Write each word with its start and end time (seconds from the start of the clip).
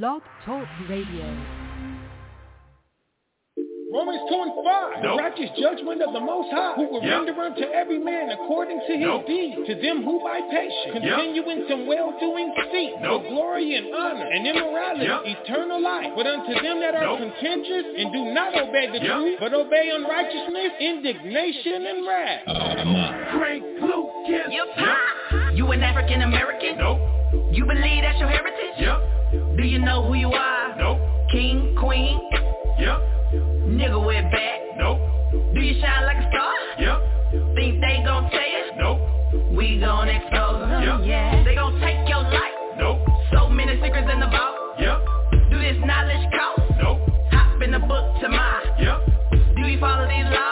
Blog 0.00 0.22
Talk 0.46 0.64
Radio. 0.88 1.20
Romans 3.92 4.24
2 4.24 4.40
and 4.40 4.52
5. 4.64 5.02
The 5.04 5.12
righteous 5.20 5.50
judgment 5.60 6.00
of 6.00 6.14
the 6.16 6.20
Most 6.24 6.48
High, 6.48 6.72
who 6.80 6.88
will 6.88 7.04
Yep. 7.04 7.12
render 7.28 7.36
unto 7.42 7.64
every 7.76 7.98
man 7.98 8.30
according 8.30 8.80
to 8.80 8.92
his 8.96 9.04
Nope. 9.04 9.26
deed. 9.26 9.66
To 9.66 9.74
them 9.74 10.00
who 10.02 10.16
by 10.24 10.40
patience 10.48 10.72
Yep. 10.86 10.92
continue 10.96 11.44
in 11.44 11.68
some 11.68 11.84
well-doing 11.86 12.54
seek 12.72 12.98
Nope. 13.02 13.22
for 13.24 13.28
glory 13.28 13.74
and 13.74 13.94
honor 13.94 14.24
and 14.32 14.46
immorality, 14.46 15.04
Yep. 15.04 15.26
eternal 15.26 15.78
life. 15.78 16.10
But 16.16 16.26
unto 16.26 16.54
them 16.62 16.80
that 16.80 16.94
are 16.94 17.04
Nope. 17.04 17.18
contentious 17.18 17.84
and 17.98 18.10
do 18.14 18.24
not 18.32 18.56
obey 18.56 18.86
the 18.86 18.98
Yep. 18.98 19.12
truth, 19.12 19.36
but 19.40 19.52
obey 19.52 19.90
unrighteousness, 19.90 20.72
indignation 20.80 21.86
and 21.86 22.06
wrath. 22.06 22.42
Oh, 22.46 23.36
Frank 23.36 23.62
Lucas. 23.82 24.52
You 24.54 24.64
pop. 24.74 25.52
You 25.52 25.70
an 25.72 25.82
African 25.82 26.22
American? 26.22 26.78
Nope. 26.78 26.98
You 27.52 27.66
believe 27.66 28.00
that's 28.00 28.18
your 28.18 28.28
heritage? 28.30 28.78
Yep. 28.78 29.00
Do 29.32 29.62
you 29.64 29.78
know 29.78 30.02
who 30.06 30.14
you 30.14 30.28
are? 30.28 30.76
Nope. 30.76 30.98
King, 31.32 31.74
queen, 31.80 32.20
Yep. 32.78 32.98
nigga 33.78 33.98
with 34.06 34.30
back. 34.30 34.60
Nope. 34.76 35.00
Do 35.54 35.60
you 35.60 35.80
shine 35.80 36.04
like 36.04 36.18
a 36.18 36.28
star? 36.28 36.52
Yep. 36.78 37.54
Think 37.54 37.80
they 37.80 38.02
gon' 38.04 38.28
tell 38.30 38.40
you? 38.40 38.64
Nope. 38.76 39.00
We 39.56 39.78
gon' 39.80 40.08
expose 40.08 40.68
them. 40.68 40.82
Yep. 40.82 41.00
Yeah. 41.08 41.44
They 41.44 41.54
gon' 41.54 41.80
take 41.80 42.06
your 42.08 42.22
life. 42.22 42.56
Nope. 42.76 43.00
So 43.32 43.48
many 43.48 43.80
secrets 43.80 44.08
in 44.12 44.20
the 44.20 44.26
vault. 44.28 44.56
Yep. 44.78 45.00
Do 45.50 45.58
this 45.58 45.78
knowledge 45.84 46.26
cost? 46.36 46.62
Nope. 46.82 47.00
Hop 47.32 47.62
in 47.62 47.70
the 47.72 47.78
book 47.80 48.20
to 48.20 48.28
my. 48.28 48.62
Yep. 48.78 49.56
Do 49.56 49.62
you 49.68 49.80
follow 49.80 50.06
these 50.08 50.24
laws? 50.28 50.51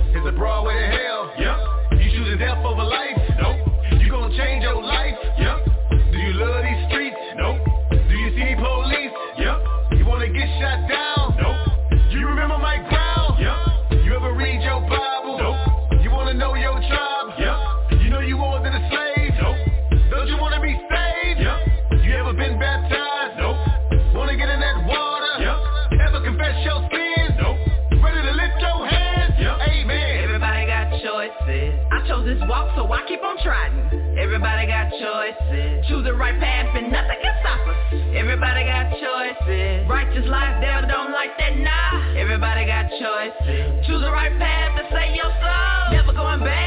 Is 0.13 0.25
a 0.27 0.31
Broadway 0.33 0.73
to 0.73 0.87
hell? 0.87 1.31
Yep. 1.39 1.99
You 2.01 2.11
choosing 2.11 2.37
death 2.37 2.65
over 2.65 2.83
life? 2.83 3.17
Nope. 3.39 3.55
You 3.97 4.11
gonna 4.11 4.35
change 4.37 4.61
your 4.61 4.83
life? 4.83 5.15
Yep. 5.39 5.70
Keep 33.11 33.23
on 33.23 33.35
trying. 33.43 33.75
Everybody 34.17 34.67
got 34.67 34.87
choices. 34.91 35.85
Choose 35.87 36.03
the 36.05 36.13
right 36.13 36.39
path 36.39 36.71
and 36.75 36.91
nothing 36.91 37.19
can 37.21 37.35
stop 37.43 37.59
us. 37.67 37.75
Everybody 38.15 38.63
got 38.63 38.87
choices. 38.95 39.87
Righteous 39.89 40.27
life, 40.27 40.61
devil 40.61 40.87
don't 40.87 41.11
like 41.11 41.35
that, 41.37 41.57
nah. 41.59 42.15
Everybody 42.15 42.65
got 42.65 42.87
choices. 42.87 43.85
Choose 43.85 44.01
the 44.01 44.11
right 44.11 44.31
path 44.39 44.79
to 44.79 44.83
save 44.95 45.15
your 45.15 45.31
soul. 45.43 45.91
Never 45.91 46.13
going 46.13 46.39
back. 46.39 46.60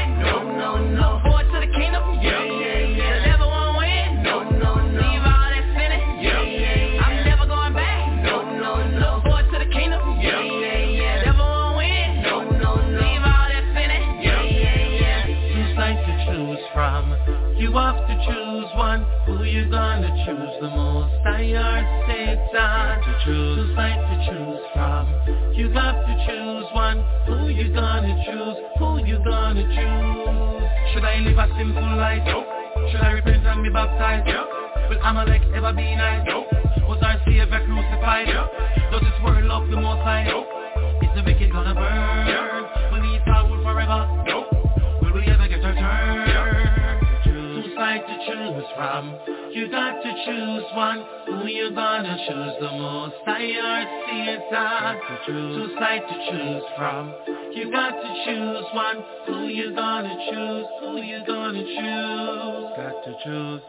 Choose 20.25 20.57
the 20.59 20.69
most? 20.69 21.13
I 21.25 21.45
heard 21.53 21.85
Satan 22.09 22.97
to 23.05 23.11
choose. 23.23 23.75
Sides 23.77 24.01
to 24.09 24.15
choose 24.25 24.63
from. 24.73 25.05
You 25.53 25.69
have 25.69 26.01
to 26.01 26.13
choose 26.25 26.65
one. 26.73 26.97
Who 27.29 27.49
you 27.49 27.71
gonna 27.71 28.17
choose? 28.25 28.57
Who 28.79 29.05
you 29.05 29.21
gonna 29.23 29.61
choose? 29.69 30.65
Should 30.93 31.05
I 31.05 31.21
live 31.21 31.37
a 31.37 31.47
simple 31.57 31.97
life? 31.97 32.23
Nope. 32.25 32.47
Should 32.89 33.01
I 33.01 33.11
repent 33.11 33.45
and 33.45 33.63
be 33.63 33.69
baptized? 33.69 34.27
Yep. 34.27 34.45
Will 34.89 35.01
Amalek 35.05 35.41
ever 35.53 35.73
be 35.73 35.95
nice? 35.95 36.25
Nope. 36.25 36.47
Was 36.89 37.01
our 37.03 37.21
Savior 37.25 37.45
crucified? 37.45 38.27
Yep. 38.27 38.91
Does 38.91 39.01
this 39.01 39.17
world 39.23 39.45
love 39.45 39.69
the 39.69 39.77
most 39.77 40.01
high? 40.01 40.25
Nope. 40.25 40.47
Is 41.05 41.09
the 41.13 41.21
wicked 41.21 41.51
gonna 41.51 41.75
burn? 41.75 42.27
Yep. 42.27 42.91
Will 42.93 43.01
we 43.01 43.19
fall 43.25 43.45
forever? 43.61 44.09
Nope. 44.25 44.44
To 48.15 48.25
choose 48.25 48.65
from. 48.75 49.17
You 49.51 49.69
got 49.69 50.01
to 50.01 50.11
choose 50.25 50.63
one. 50.73 51.05
Who 51.27 51.47
you 51.47 51.71
gonna 51.73 52.17
choose 52.27 52.55
the 52.59 52.71
most? 52.77 53.15
I 53.27 53.41
heard 53.61 54.05
choose. 55.25 55.55
Two 55.55 55.75
sides 55.79 56.05
to 56.09 56.15
choose 56.31 56.63
from. 56.77 57.13
You 57.53 57.71
got 57.71 57.91
to 57.91 58.25
choose 58.25 58.65
one. 58.73 59.03
Who 59.27 59.47
you 59.47 59.73
gonna 59.75 60.15
choose? 60.29 60.65
Who 60.81 60.97
you 61.01 61.23
gonna 61.25 61.63
choose? 61.63 62.71
Got 62.77 63.03
to 63.05 63.15
choose. 63.23 63.61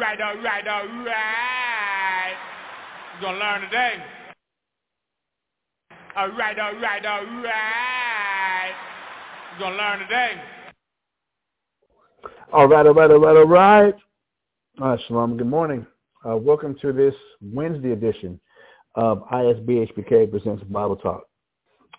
Alright, 0.00 0.20
all 0.22 0.42
right, 0.42 0.66
all 0.66 0.86
right. 1.04 2.32
You're 3.12 3.20
going 3.20 3.34
to 3.34 3.44
learn 3.44 3.60
today. 3.60 3.96
All 6.16 6.30
right, 6.30 6.58
all 6.58 6.74
right, 6.76 7.04
all 7.04 7.24
right. 7.42 8.72
You're 9.50 9.58
going 9.58 9.76
to 9.76 9.76
learn 9.76 9.98
today. 9.98 10.32
All 12.50 12.66
right, 12.66 12.86
all 12.86 12.94
right, 12.94 13.10
all 13.10 13.18
right, 13.18 13.36
all 13.36 13.44
right. 13.44 13.94
Uh, 14.80 14.96
shalom, 15.06 15.36
good 15.36 15.46
morning. 15.46 15.86
Uh, 16.26 16.38
welcome 16.38 16.74
to 16.80 16.94
this 16.94 17.14
Wednesday 17.42 17.92
edition 17.92 18.40
of 18.94 19.18
ISBHBK 19.30 20.30
Presents 20.30 20.64
Bible 20.64 20.96
Talk. 20.96 21.24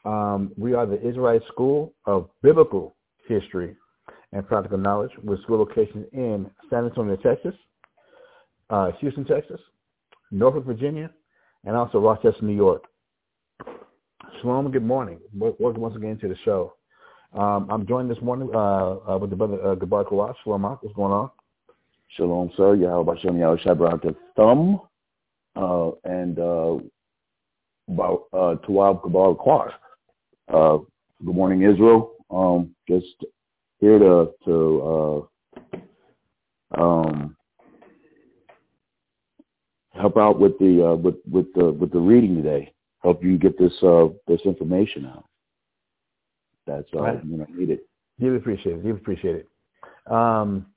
Um, 0.05 0.53
we 0.58 0.74
are 0.74 0.88
the 0.88 1.00
Israelite 1.08 1.43
School 1.50 1.93
of 2.05 2.31
Biblical 2.41 2.96
History 3.27 3.75
and 4.34 4.48
Practical 4.48 4.79
Knowledge 4.79 5.12
with 5.24 5.39
school 5.43 5.60
locations 5.60 6.08
in 6.13 6.50
San 6.72 6.86
Antonio, 6.86 7.15
Texas, 7.17 7.53
uh, 8.72 8.92
Houston, 9.00 9.25
Texas, 9.25 9.60
Norfolk, 10.32 10.66
Virginia, 10.66 11.12
and 11.66 11.75
also 11.75 12.00
Rochester, 12.00 12.44
New 12.44 12.56
York. 12.56 12.86
Shalom, 14.42 14.72
good 14.72 14.84
morning. 14.84 15.20
Welcome 15.38 15.82
once 15.82 15.96
again 15.96 16.18
to 16.20 16.28
the 16.30 16.38
show. 16.44 16.74
Um, 17.34 17.68
I'm 17.70 17.86
joined 17.86 18.10
this 18.10 18.22
morning 18.22 18.50
uh, 18.54 18.96
uh, 19.08 19.18
with 19.20 19.30
the 19.30 19.36
brother 19.36 19.62
uh, 19.62 19.75
Gabar 19.75 20.06
Kawat. 20.06 20.36
Shalom, 20.44 20.63
what's 20.63 20.96
going 20.96 21.12
on? 21.12 21.30
Shalom, 22.16 22.51
sir. 22.58 22.75
Yahweh 22.75 23.16
Shem 23.22 23.38
Yahweh 23.38 23.62
Shabbat 23.63 24.16
Thumb 24.36 24.82
uh, 25.56 25.92
and 26.06 26.40
uh, 26.40 26.75
uh 26.75 28.56
Tawab 28.66 29.01
Gabar 29.01 29.38
Kawat. 29.38 29.72
Uh, 30.48 30.78
good 31.25 31.36
morning, 31.36 31.62
Israel. 31.62 32.13
Um, 32.30 32.74
just 32.88 33.06
here 33.80 34.00
to, 34.00 34.32
to 34.46 35.30
um, 36.78 37.36
help 40.01 40.17
out 40.17 40.39
with 40.39 40.58
the 40.60 40.91
uh, 40.91 40.96
with 40.96 41.15
with 41.29 41.53
the 41.53 41.72
with 41.72 41.91
the 41.91 42.00
reading 42.00 42.36
today. 42.36 42.74
Help 43.03 43.24
you 43.24 43.38
get 43.38 43.58
this 43.58 43.74
uh, 43.84 44.08
this 44.27 44.41
information 44.46 45.05
out. 45.05 45.25
That's 46.67 46.88
uh, 46.93 47.01
right. 47.01 47.25
you 47.25 47.38
know 47.38 47.48
needed. 47.50 47.79
You 48.17 48.36
appreciate 48.36 48.77
it. 48.77 48.86
You 48.86 48.93
appreciate 48.96 49.36
it. 49.36 50.12
Um, 50.12 50.67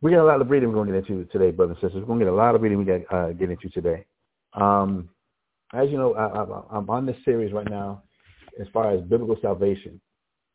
we 0.00 0.12
got 0.12 0.22
a 0.22 0.24
lot 0.24 0.40
of 0.40 0.50
reading 0.50 0.68
we're 0.68 0.76
going 0.76 0.92
to 0.92 1.00
get 1.00 1.10
into 1.10 1.24
today, 1.26 1.50
brothers 1.50 1.76
and 1.82 1.90
sisters. 1.90 2.02
We're 2.02 2.06
going 2.06 2.20
to 2.20 2.24
get 2.26 2.32
a 2.32 2.36
lot 2.36 2.54
of 2.54 2.62
reading 2.62 2.78
we 2.78 2.84
got 2.84 3.12
uh, 3.12 3.32
get 3.32 3.50
into 3.50 3.68
today. 3.70 4.06
Um, 4.54 5.08
as 5.74 5.90
you 5.90 5.98
know, 5.98 6.14
I, 6.14 6.76
am 6.76 6.88
on 6.88 7.04
this 7.04 7.16
series 7.24 7.52
right 7.52 7.68
now 7.68 8.02
as 8.60 8.66
far 8.72 8.92
as 8.92 9.02
biblical 9.02 9.36
salvation 9.42 10.00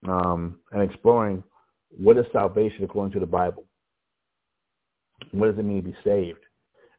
um, 0.08 0.60
and 0.72 0.82
exploring 0.82 1.44
what 1.98 2.18
is 2.18 2.26
salvation 2.32 2.84
according 2.84 3.14
to 3.14 3.20
the 3.20 3.26
Bible. 3.26 3.66
What 5.32 5.48
does 5.48 5.60
it 5.60 5.64
mean 5.64 5.84
to 5.84 5.90
be 5.90 5.96
saved? 6.04 6.40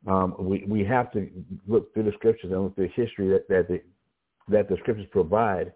Um, 0.07 0.35
we 0.39 0.65
we 0.69 0.85
have 0.85 1.11
to 1.13 1.29
look 1.67 1.93
through 1.95 2.05
the 2.05 2.13
scriptures 2.13 2.53
and 2.53 2.63
look 2.63 2.75
through 2.75 2.89
the 2.89 3.03
history 3.03 3.29
that 3.29 3.49
that 3.49 3.69
the, 3.69 3.81
that 4.49 4.69
the 4.69 4.77
scriptures 4.77 5.07
provide 5.11 5.73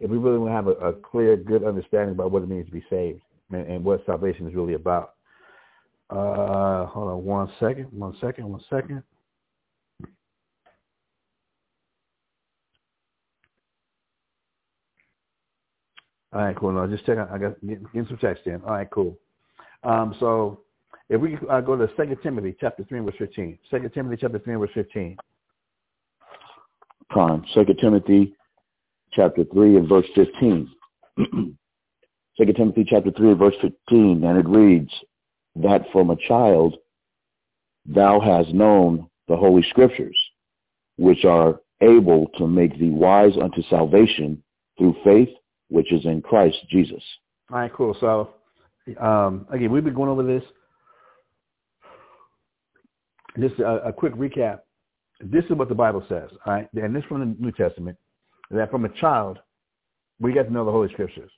if 0.00 0.10
we 0.10 0.18
really 0.18 0.38
want 0.38 0.50
to 0.50 0.54
have 0.54 0.66
a, 0.66 0.88
a 0.88 0.92
clear, 0.92 1.36
good 1.36 1.64
understanding 1.64 2.14
about 2.14 2.30
what 2.30 2.42
it 2.42 2.48
means 2.48 2.66
to 2.66 2.72
be 2.72 2.84
saved 2.90 3.22
and, 3.50 3.66
and 3.66 3.84
what 3.84 4.04
salvation 4.06 4.46
is 4.48 4.54
really 4.54 4.74
about. 4.74 5.14
Uh, 6.10 6.86
hold 6.86 7.10
on 7.10 7.24
one 7.24 7.50
second, 7.58 7.86
one 7.90 8.14
second, 8.20 8.48
one 8.48 8.60
second. 8.68 9.02
All 16.32 16.40
right, 16.42 16.56
cool. 16.56 16.72
No, 16.72 16.86
just 16.88 17.06
check 17.06 17.16
out. 17.16 17.30
I 17.30 17.38
got 17.38 17.60
getting, 17.60 17.86
getting 17.92 18.08
some 18.08 18.18
text 18.18 18.46
in. 18.46 18.60
All 18.62 18.72
right, 18.72 18.90
cool. 18.90 19.16
Um, 19.84 20.14
so 20.18 20.60
if 21.08 21.20
we 21.20 21.38
uh, 21.50 21.60
go 21.60 21.76
to 21.76 21.88
Second 21.96 22.18
Timothy 22.22 22.56
chapter 22.60 22.84
three 22.84 23.00
verse 23.00 23.14
fifteen. 23.18 23.58
Second 23.70 23.92
Timothy 23.92 24.18
chapter 24.20 24.38
three 24.38 24.54
verse 24.56 24.70
fifteen. 24.74 25.16
Prime. 27.10 27.44
Second 27.54 27.78
Timothy 27.78 28.34
chapter 29.12 29.44
three 29.52 29.76
and 29.76 29.88
verse 29.88 30.06
fifteen. 30.14 30.70
Second 32.36 32.54
Timothy 32.56 32.84
chapter 32.88 33.10
three 33.12 33.30
and 33.30 33.38
verse 33.38 33.54
fifteen, 33.60 34.24
and 34.24 34.38
it 34.38 34.48
reads 34.48 34.90
that 35.56 35.82
from 35.92 36.10
a 36.10 36.16
child 36.28 36.76
thou 37.86 38.20
hast 38.20 38.52
known 38.52 39.08
the 39.28 39.36
holy 39.36 39.62
scriptures, 39.70 40.16
which 40.96 41.24
are 41.24 41.60
able 41.80 42.28
to 42.38 42.46
make 42.46 42.78
thee 42.78 42.90
wise 42.90 43.34
unto 43.40 43.62
salvation 43.68 44.42
through 44.78 44.96
faith 45.04 45.28
which 45.68 45.92
is 45.92 46.04
in 46.04 46.22
Christ 46.22 46.56
Jesus. 46.70 47.02
All 47.50 47.58
right, 47.58 47.72
cool. 47.72 47.96
So 48.00 48.34
um, 49.00 49.46
again, 49.50 49.70
we've 49.70 49.84
been 49.84 49.94
going 49.94 50.10
over 50.10 50.22
this. 50.22 50.42
Just 53.38 53.58
a, 53.58 53.86
a, 53.86 53.92
quick 53.92 54.14
recap. 54.14 54.60
This 55.20 55.44
is 55.44 55.52
what 55.52 55.68
the 55.68 55.74
Bible 55.74 56.04
says, 56.08 56.30
all 56.46 56.54
right? 56.54 56.68
And 56.74 56.94
this 56.94 57.04
from 57.04 57.20
the 57.20 57.42
New 57.42 57.52
Testament, 57.52 57.96
that 58.50 58.70
from 58.70 58.84
a 58.84 58.88
child, 59.00 59.38
we 60.20 60.32
get 60.32 60.44
to 60.44 60.52
know 60.52 60.64
the 60.64 60.70
Holy 60.70 60.92
Scriptures, 60.92 61.30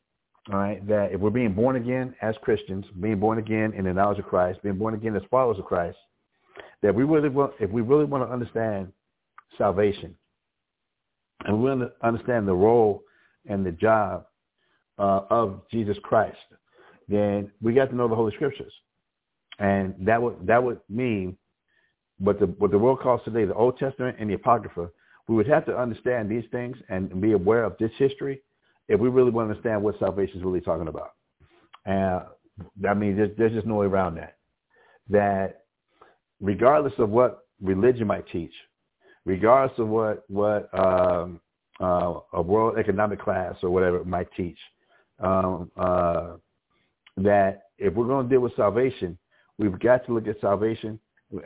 all 0.52 0.58
right? 0.58 0.86
That 0.86 1.12
if 1.12 1.20
we're 1.20 1.30
being 1.30 1.54
born 1.54 1.76
again 1.76 2.14
as 2.20 2.34
Christians, 2.42 2.84
being 3.00 3.18
born 3.18 3.38
again 3.38 3.72
in 3.72 3.84
the 3.84 3.94
knowledge 3.94 4.18
of 4.18 4.26
Christ, 4.26 4.62
being 4.62 4.76
born 4.76 4.94
again 4.94 5.16
as 5.16 5.22
followers 5.30 5.58
of 5.58 5.64
Christ, 5.64 5.96
that 6.82 6.94
we 6.94 7.04
really 7.04 7.28
want, 7.28 7.52
if 7.60 7.70
we 7.70 7.82
really 7.82 8.04
want 8.04 8.26
to 8.28 8.32
understand 8.32 8.92
salvation, 9.56 10.14
and 11.44 11.62
we 11.62 11.68
want 11.70 11.80
to 11.80 12.06
understand 12.06 12.48
the 12.48 12.54
role 12.54 13.02
and 13.46 13.64
the 13.64 13.72
job 13.72 14.26
uh, 14.98 15.22
of 15.30 15.62
Jesus 15.70 15.96
Christ, 16.02 16.36
then 17.08 17.50
we 17.62 17.72
got 17.72 17.90
to 17.90 17.96
know 17.96 18.08
the 18.08 18.14
Holy 18.14 18.34
Scriptures, 18.34 18.72
and 19.58 19.94
that 20.00 20.20
would 20.20 20.46
that 20.46 20.62
would 20.62 20.80
mean 20.88 21.36
what 22.18 22.38
the 22.40 22.46
what 22.46 22.70
the 22.70 22.78
world 22.78 23.00
calls 23.00 23.20
today 23.24 23.44
the 23.44 23.54
Old 23.54 23.78
Testament 23.78 24.16
and 24.18 24.30
the 24.30 24.34
Apocrypha. 24.34 24.88
We 25.28 25.34
would 25.34 25.48
have 25.48 25.66
to 25.66 25.76
understand 25.76 26.30
these 26.30 26.44
things 26.52 26.76
and 26.88 27.20
be 27.20 27.32
aware 27.32 27.64
of 27.64 27.76
this 27.78 27.90
history 27.98 28.42
if 28.88 29.00
we 29.00 29.08
really 29.08 29.30
want 29.30 29.48
to 29.48 29.50
understand 29.50 29.82
what 29.82 29.98
salvation 29.98 30.38
is 30.38 30.44
really 30.44 30.60
talking 30.60 30.88
about. 30.88 31.12
And 31.84 32.22
I 32.88 32.94
mean, 32.94 33.16
there's, 33.16 33.36
there's 33.36 33.52
just 33.52 33.66
no 33.66 33.76
way 33.76 33.86
around 33.86 34.14
that. 34.16 34.36
That 35.10 35.64
regardless 36.40 36.92
of 36.98 37.10
what 37.10 37.40
religion 37.60 38.06
might 38.06 38.28
teach, 38.28 38.52
regardless 39.24 39.78
of 39.78 39.88
what 39.88 40.24
what 40.28 40.70
um, 40.78 41.40
uh, 41.80 42.14
a 42.32 42.42
world 42.42 42.78
economic 42.78 43.20
class 43.20 43.56
or 43.62 43.70
whatever 43.70 44.04
might 44.04 44.28
teach. 44.36 44.58
Um, 45.18 45.70
uh, 45.76 46.34
that 47.18 47.62
if 47.78 47.94
we're 47.94 48.06
going 48.06 48.28
to 48.28 48.30
deal 48.30 48.40
with 48.40 48.54
salvation, 48.56 49.18
we've 49.58 49.78
got 49.78 50.04
to 50.06 50.14
look 50.14 50.28
at 50.28 50.40
salvation 50.40 50.98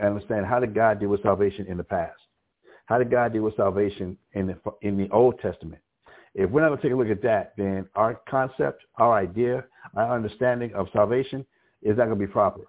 understand 0.02 0.46
how 0.46 0.60
did 0.60 0.74
God 0.74 1.00
deal 1.00 1.08
with 1.08 1.22
salvation 1.22 1.66
in 1.66 1.76
the 1.76 1.84
past? 1.84 2.18
How 2.86 2.98
did 2.98 3.10
God 3.10 3.32
deal 3.32 3.42
with 3.42 3.56
salvation 3.56 4.16
in 4.32 4.48
the 4.48 4.56
in 4.82 4.96
the 4.96 5.08
Old 5.10 5.38
Testament? 5.40 5.80
If 6.34 6.50
we're 6.50 6.60
not 6.60 6.68
going 6.68 6.80
to 6.80 6.82
take 6.82 6.92
a 6.92 6.96
look 6.96 7.08
at 7.08 7.22
that, 7.22 7.54
then 7.56 7.88
our 7.94 8.20
concept, 8.28 8.84
our 8.96 9.14
idea, 9.14 9.64
our 9.96 10.14
understanding 10.14 10.72
of 10.74 10.86
salvation 10.92 11.44
is 11.82 11.96
not 11.96 12.06
going 12.06 12.18
to 12.18 12.26
be 12.26 12.30
proper. 12.30 12.62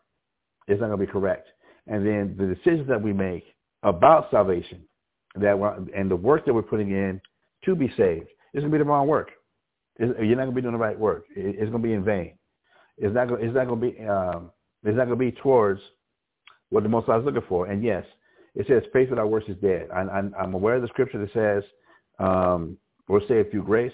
It's 0.68 0.80
not 0.80 0.88
going 0.88 1.00
to 1.00 1.06
be 1.06 1.12
correct. 1.12 1.48
And 1.88 2.06
then 2.06 2.36
the 2.38 2.56
decisions 2.56 2.88
that 2.88 3.02
we 3.02 3.14
make 3.14 3.44
about 3.84 4.30
salvation, 4.32 4.82
that 5.36 5.56
and 5.96 6.10
the 6.10 6.16
work 6.16 6.46
that 6.46 6.54
we're 6.54 6.62
putting 6.62 6.92
in 6.92 7.22
to 7.66 7.76
be 7.76 7.88
saved. 7.98 8.28
is 8.54 8.62
going 8.62 8.72
to 8.72 8.78
be 8.78 8.78
the 8.78 8.86
wrong 8.86 9.08
work. 9.08 9.32
It's, 9.98 10.18
you're 10.20 10.38
not 10.38 10.44
going 10.44 10.52
to 10.52 10.56
be 10.56 10.62
doing 10.62 10.74
the 10.74 10.80
right 10.80 10.98
work. 10.98 11.26
It, 11.36 11.56
it's 11.58 11.70
going 11.70 11.84
to 11.84 11.88
be 11.88 11.94
in 11.94 12.04
vain. 12.04 12.34
It's 12.98 13.14
not 13.14 13.28
going. 13.28 13.44
It's 13.44 13.56
not 13.56 13.68
going 13.68 13.82
to 13.82 13.92
be. 13.92 14.08
Um, 14.08 14.52
it's 14.84 14.98
not 14.98 15.06
going 15.06 15.18
to 15.20 15.32
be 15.32 15.32
towards 15.32 15.82
what 16.72 16.84
the 16.84 16.90
Most 16.90 17.06
High 17.06 17.20
is 17.20 17.26
looking 17.26 17.44
for. 17.48 17.68
And 17.68 17.84
yes, 17.84 18.04
it 18.56 18.66
says 18.68 18.84
faith 18.92 19.10
without 19.10 19.30
works 19.30 19.46
is 19.48 19.58
dead. 19.62 19.90
I, 19.94 20.00
I'm, 20.00 20.34
I'm 20.40 20.54
aware 20.54 20.76
of 20.76 20.82
the 20.82 20.88
scripture 20.88 21.20
that 21.20 21.34
says 21.34 21.64
um, 22.20 22.78
we're 23.08 23.26
saved 23.28 23.52
through 23.52 23.64
grace. 23.64 23.94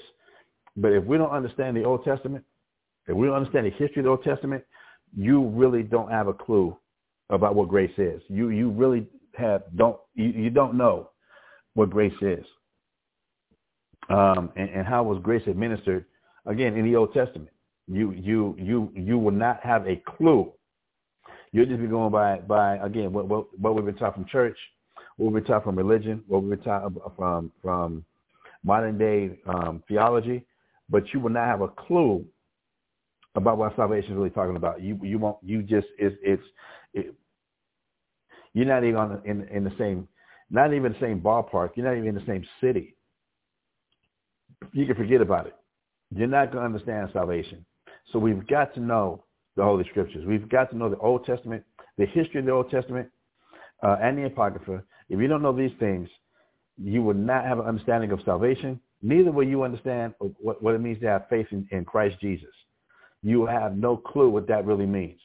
But 0.77 0.93
if 0.93 1.03
we 1.03 1.17
don't 1.17 1.31
understand 1.31 1.75
the 1.75 1.84
Old 1.84 2.05
Testament, 2.05 2.46
if 3.07 3.15
we 3.15 3.27
don't 3.27 3.36
understand 3.36 3.65
the 3.65 3.72
history 3.72 4.00
of 4.00 4.05
the 4.05 4.10
Old 4.12 4.24
Testament, 4.24 4.63
you 5.15 5.43
really 5.48 5.84
don't 5.84 6.12
have 6.12 6.27
a 6.27 6.34
clue 6.34 6.77
about 7.29 7.55
what 7.55 7.67
grace 7.67 7.93
is. 7.98 8.22
You 8.29 8.50
you 8.50 8.69
really 8.69 9.07
have 9.36 9.63
don't 9.75 9.98
you, 10.15 10.25
you 10.25 10.50
don't 10.50 10.75
know 10.75 11.10
what 11.74 11.89
grace 11.89 12.13
is 12.22 12.46
um, 14.10 14.51
and, 14.55 14.69
and 14.69 14.88
how 14.88 15.03
was 15.03 15.19
grace 15.22 15.43
administered 15.48 16.05
again 16.46 16.75
in 16.75 16.86
the 16.86 16.96
Old 16.96 17.13
Testament. 17.13 17.50
You 17.88 18.12
you 18.12 18.55
you 18.57 18.91
you 18.96 19.17
will 19.17 19.31
not 19.31 19.60
have 19.63 19.88
a 19.88 20.01
clue. 20.17 20.51
You'll 21.51 21.65
just 21.65 21.81
be 21.81 21.87
going 21.87 22.11
by 22.11 22.39
by 22.39 22.77
again 22.77 23.11
what 23.13 23.27
what, 23.27 23.59
what 23.59 23.75
we've 23.75 23.85
been 23.85 23.95
taught 23.95 24.15
from 24.15 24.25
church, 24.25 24.57
what 25.17 25.31
we've 25.31 25.43
been 25.43 25.51
taught 25.51 25.63
from 25.63 25.77
religion, 25.77 26.23
what 26.27 26.43
we've 26.43 26.57
been 26.57 26.65
taught 26.65 26.91
from 27.15 27.51
from 27.61 28.05
modern 28.63 28.97
day 28.97 29.39
um, 29.47 29.83
theology, 29.87 30.45
but 30.89 31.03
you 31.13 31.19
will 31.19 31.29
not 31.29 31.47
have 31.47 31.61
a 31.61 31.67
clue 31.69 32.25
about 33.35 33.57
what 33.57 33.75
salvation 33.75 34.11
is 34.11 34.17
really 34.17 34.29
talking 34.29 34.55
about. 34.55 34.81
You 34.81 34.99
you 35.03 35.19
won't 35.19 35.37
you 35.43 35.61
just 35.61 35.87
it's 35.97 36.15
it's 36.21 36.43
it, 36.93 37.13
you're 38.53 38.65
not 38.65 38.83
even 38.83 38.95
on 38.95 39.21
in 39.25 39.47
in 39.49 39.63
the 39.63 39.73
same 39.77 40.07
not 40.49 40.73
even 40.73 40.93
the 40.93 40.99
same 40.99 41.21
ballpark. 41.21 41.71
You're 41.75 41.85
not 41.85 41.97
even 41.97 42.09
in 42.09 42.15
the 42.15 42.25
same 42.25 42.45
city 42.61 42.95
you 44.71 44.85
can 44.85 44.95
forget 44.95 45.21
about 45.21 45.47
it. 45.47 45.55
You're 46.15 46.27
not 46.27 46.51
going 46.51 46.61
to 46.61 46.65
understand 46.65 47.09
salvation. 47.13 47.65
So 48.11 48.19
we've 48.19 48.45
got 48.47 48.73
to 48.75 48.79
know 48.79 49.23
the 49.57 49.63
Holy 49.63 49.83
Scriptures. 49.89 50.23
We've 50.25 50.47
got 50.47 50.69
to 50.69 50.77
know 50.77 50.89
the 50.89 50.99
Old 50.99 51.25
Testament, 51.25 51.63
the 51.97 52.05
history 52.05 52.39
of 52.39 52.45
the 52.45 52.51
Old 52.51 52.71
Testament, 52.71 53.09
uh, 53.83 53.97
and 54.01 54.17
the 54.17 54.27
Apocrypha. 54.27 54.83
If 55.09 55.19
you 55.19 55.27
don't 55.27 55.41
know 55.41 55.55
these 55.55 55.71
things, 55.79 56.07
you 56.81 57.01
will 57.01 57.15
not 57.15 57.43
have 57.43 57.59
an 57.59 57.65
understanding 57.65 58.11
of 58.11 58.19
salvation. 58.23 58.79
Neither 59.01 59.31
will 59.31 59.47
you 59.47 59.63
understand 59.63 60.13
what, 60.19 60.61
what 60.61 60.75
it 60.75 60.79
means 60.79 60.99
to 61.01 61.07
have 61.07 61.27
faith 61.29 61.47
in, 61.51 61.67
in 61.71 61.83
Christ 61.83 62.17
Jesus. 62.21 62.49
You 63.23 63.45
have 63.47 63.75
no 63.75 63.97
clue 63.97 64.29
what 64.29 64.47
that 64.47 64.65
really 64.65 64.85
means. 64.85 65.19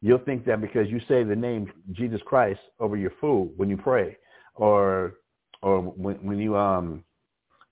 You'll 0.00 0.18
think 0.18 0.44
that 0.46 0.60
because 0.60 0.88
you 0.88 1.00
say 1.08 1.22
the 1.24 1.36
name 1.36 1.70
Jesus 1.92 2.20
Christ 2.24 2.60
over 2.80 2.96
your 2.96 3.12
food 3.20 3.52
when 3.56 3.68
you 3.68 3.76
pray, 3.76 4.16
or 4.54 5.14
or 5.62 5.80
when, 5.80 6.16
when 6.16 6.38
you 6.38 6.56
um 6.56 7.04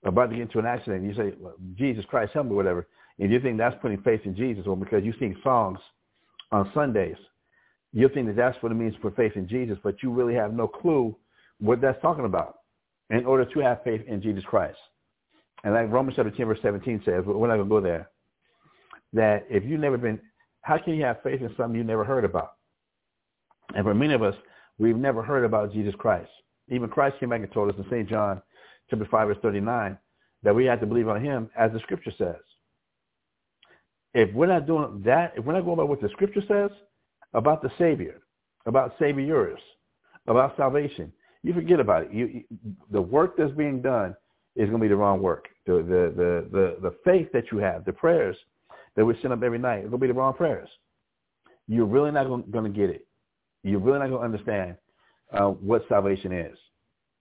about 0.05 0.31
to 0.31 0.37
get 0.37 0.43
into 0.43 0.59
an 0.59 0.67
accident, 0.67 1.05
you 1.05 1.15
say, 1.15 1.37
Jesus 1.77 2.05
Christ, 2.07 2.33
help 2.33 2.47
me, 2.47 2.55
whatever, 2.55 2.87
and 3.21 3.31
you 3.31 3.39
think 3.39 3.59
that's 3.59 3.77
putting 3.81 4.03
faith 4.03 4.23
in 4.25 4.35
Jesus, 4.35 4.67
or 4.67 4.77
because 4.77 5.05
you 5.05 5.13
sing 5.19 5.37
songs 5.45 5.79
on 6.51 6.71
Sundays, 6.75 7.17
you 7.93 8.09
think 8.09 8.27
that 8.27 8.37
that's 8.37 8.61
what 8.63 8.73
it 8.73 8.77
means 8.77 8.95
to 8.95 9.01
put 9.01 9.17
faith 9.17 9.33
in 9.37 9.47
Jesus, 9.47 9.79
but 9.83 10.03
you 10.03 10.11
really 10.11 10.35
have 10.35 10.55
no 10.55 10.67
clue 10.67 11.15
what 11.61 11.81
that's 11.81 12.01
talking 12.01 12.25
about 12.25 12.57
in 13.11 13.27
order 13.27 13.45
to 13.45 13.61
have 13.61 13.83
faith 13.85 14.01
in 14.07 14.23
Jesus 14.23 14.45
Christ. 14.45 14.79
And 15.65 15.75
like 15.75 15.91
Romans 15.91 16.17
17, 16.17 16.47
verse 16.47 16.59
17 16.63 17.03
says, 17.05 17.25
we're 17.27 17.49
not 17.49 17.57
going 17.57 17.69
to 17.69 17.75
go 17.75 17.81
there, 17.81 18.09
that 19.13 19.45
if 19.51 19.65
you've 19.65 19.81
never 19.81 19.99
been, 19.99 20.19
how 20.63 20.79
can 20.79 20.95
you 20.95 21.05
have 21.05 21.23
faith 21.23 21.43
in 21.43 21.55
something 21.57 21.77
you 21.77 21.85
never 21.85 22.05
heard 22.05 22.25
about? 22.25 22.53
And 23.75 23.85
for 23.85 23.95
many 23.95 24.15
of 24.15 24.23
us, 24.23 24.35
we've 24.79 24.97
never 24.97 25.23
heard 25.23 25.45
about 25.45 25.73
Jesus 25.73 25.95
Christ. 25.99 26.31
Even 26.69 26.89
Christ 26.89 27.17
came 27.21 27.29
back 27.29 27.41
and 27.41 27.53
told 27.53 27.69
us 27.69 27.77
in 27.77 27.85
St. 27.91 28.09
John 28.09 28.41
chapter 28.89 29.07
5, 29.11 29.29
verse 29.29 29.39
39, 29.43 29.99
that 30.43 30.55
we 30.55 30.65
have 30.65 30.81
to 30.81 30.87
believe 30.87 31.09
on 31.09 31.23
him 31.23 31.51
as 31.59 31.71
the 31.73 31.81
scripture 31.81 32.13
says. 32.17 32.41
If 34.15 34.33
we're 34.35 34.47
not 34.47 34.67
doing 34.67 35.03
that, 35.05 35.35
if 35.37 35.45
we're 35.45 35.53
not 35.53 35.65
going 35.65 35.77
by 35.77 35.85
what 35.85 36.01
the 36.01 36.09
scripture 36.11 36.43
says 36.49 36.71
about 37.35 37.63
the 37.63 37.71
Savior, 37.79 38.21
about 38.67 38.95
Saviors, 38.99 39.61
about 40.27 40.57
salvation, 40.57 41.13
you 41.43 41.55
forget 41.55 41.81
about 41.81 42.05
it. 42.05 42.13
You, 42.13 42.27
you, 42.27 42.45
the 42.91 43.01
work 43.01 43.37
that's 43.37 43.53
being 43.53 43.81
done 43.81 44.15
is 44.57 44.69
going 44.69 44.81
to 44.81 44.85
be 44.85 44.89
the 44.89 44.97
wrong 44.97 45.23
work. 45.23 45.49
The, 45.67 45.75
the, 45.75 46.13
the, 46.17 46.49
the, 46.51 46.91
the 46.91 46.97
faith 47.05 47.29
that 47.33 47.45
you 47.53 47.59
have, 47.59 47.85
the 47.85 47.93
prayers 47.93 48.37
that 48.97 49.05
we 49.05 49.15
send 49.23 49.33
up 49.33 49.43
every 49.43 49.59
night, 49.59 49.79
it's 49.79 49.91
going 49.91 50.01
to 50.01 50.07
be 50.07 50.07
the 50.09 50.15
wrong 50.15 50.35
prayers. 50.35 50.69
You're 51.69 51.87
really 51.87 52.11
not 52.11 52.27
going, 52.27 52.45
going 52.51 52.71
to 52.71 52.79
get 52.79 52.91
it. 52.91 53.07
You're 53.63 53.79
really 53.79 54.01
not 54.01 54.11
going 54.11 54.21
to 54.21 54.25
understand 54.25 54.77
uh, 55.33 55.49
what 55.49 55.85
salvation 55.89 56.33
is, 56.33 56.59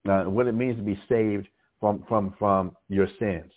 uh, 0.10 0.24
what 0.24 0.48
it 0.48 0.54
means 0.54 0.78
to 0.78 0.84
be 0.84 1.00
saved 1.08 1.48
from, 1.80 2.04
from, 2.08 2.34
from 2.40 2.76
your 2.88 3.08
sins. 3.20 3.52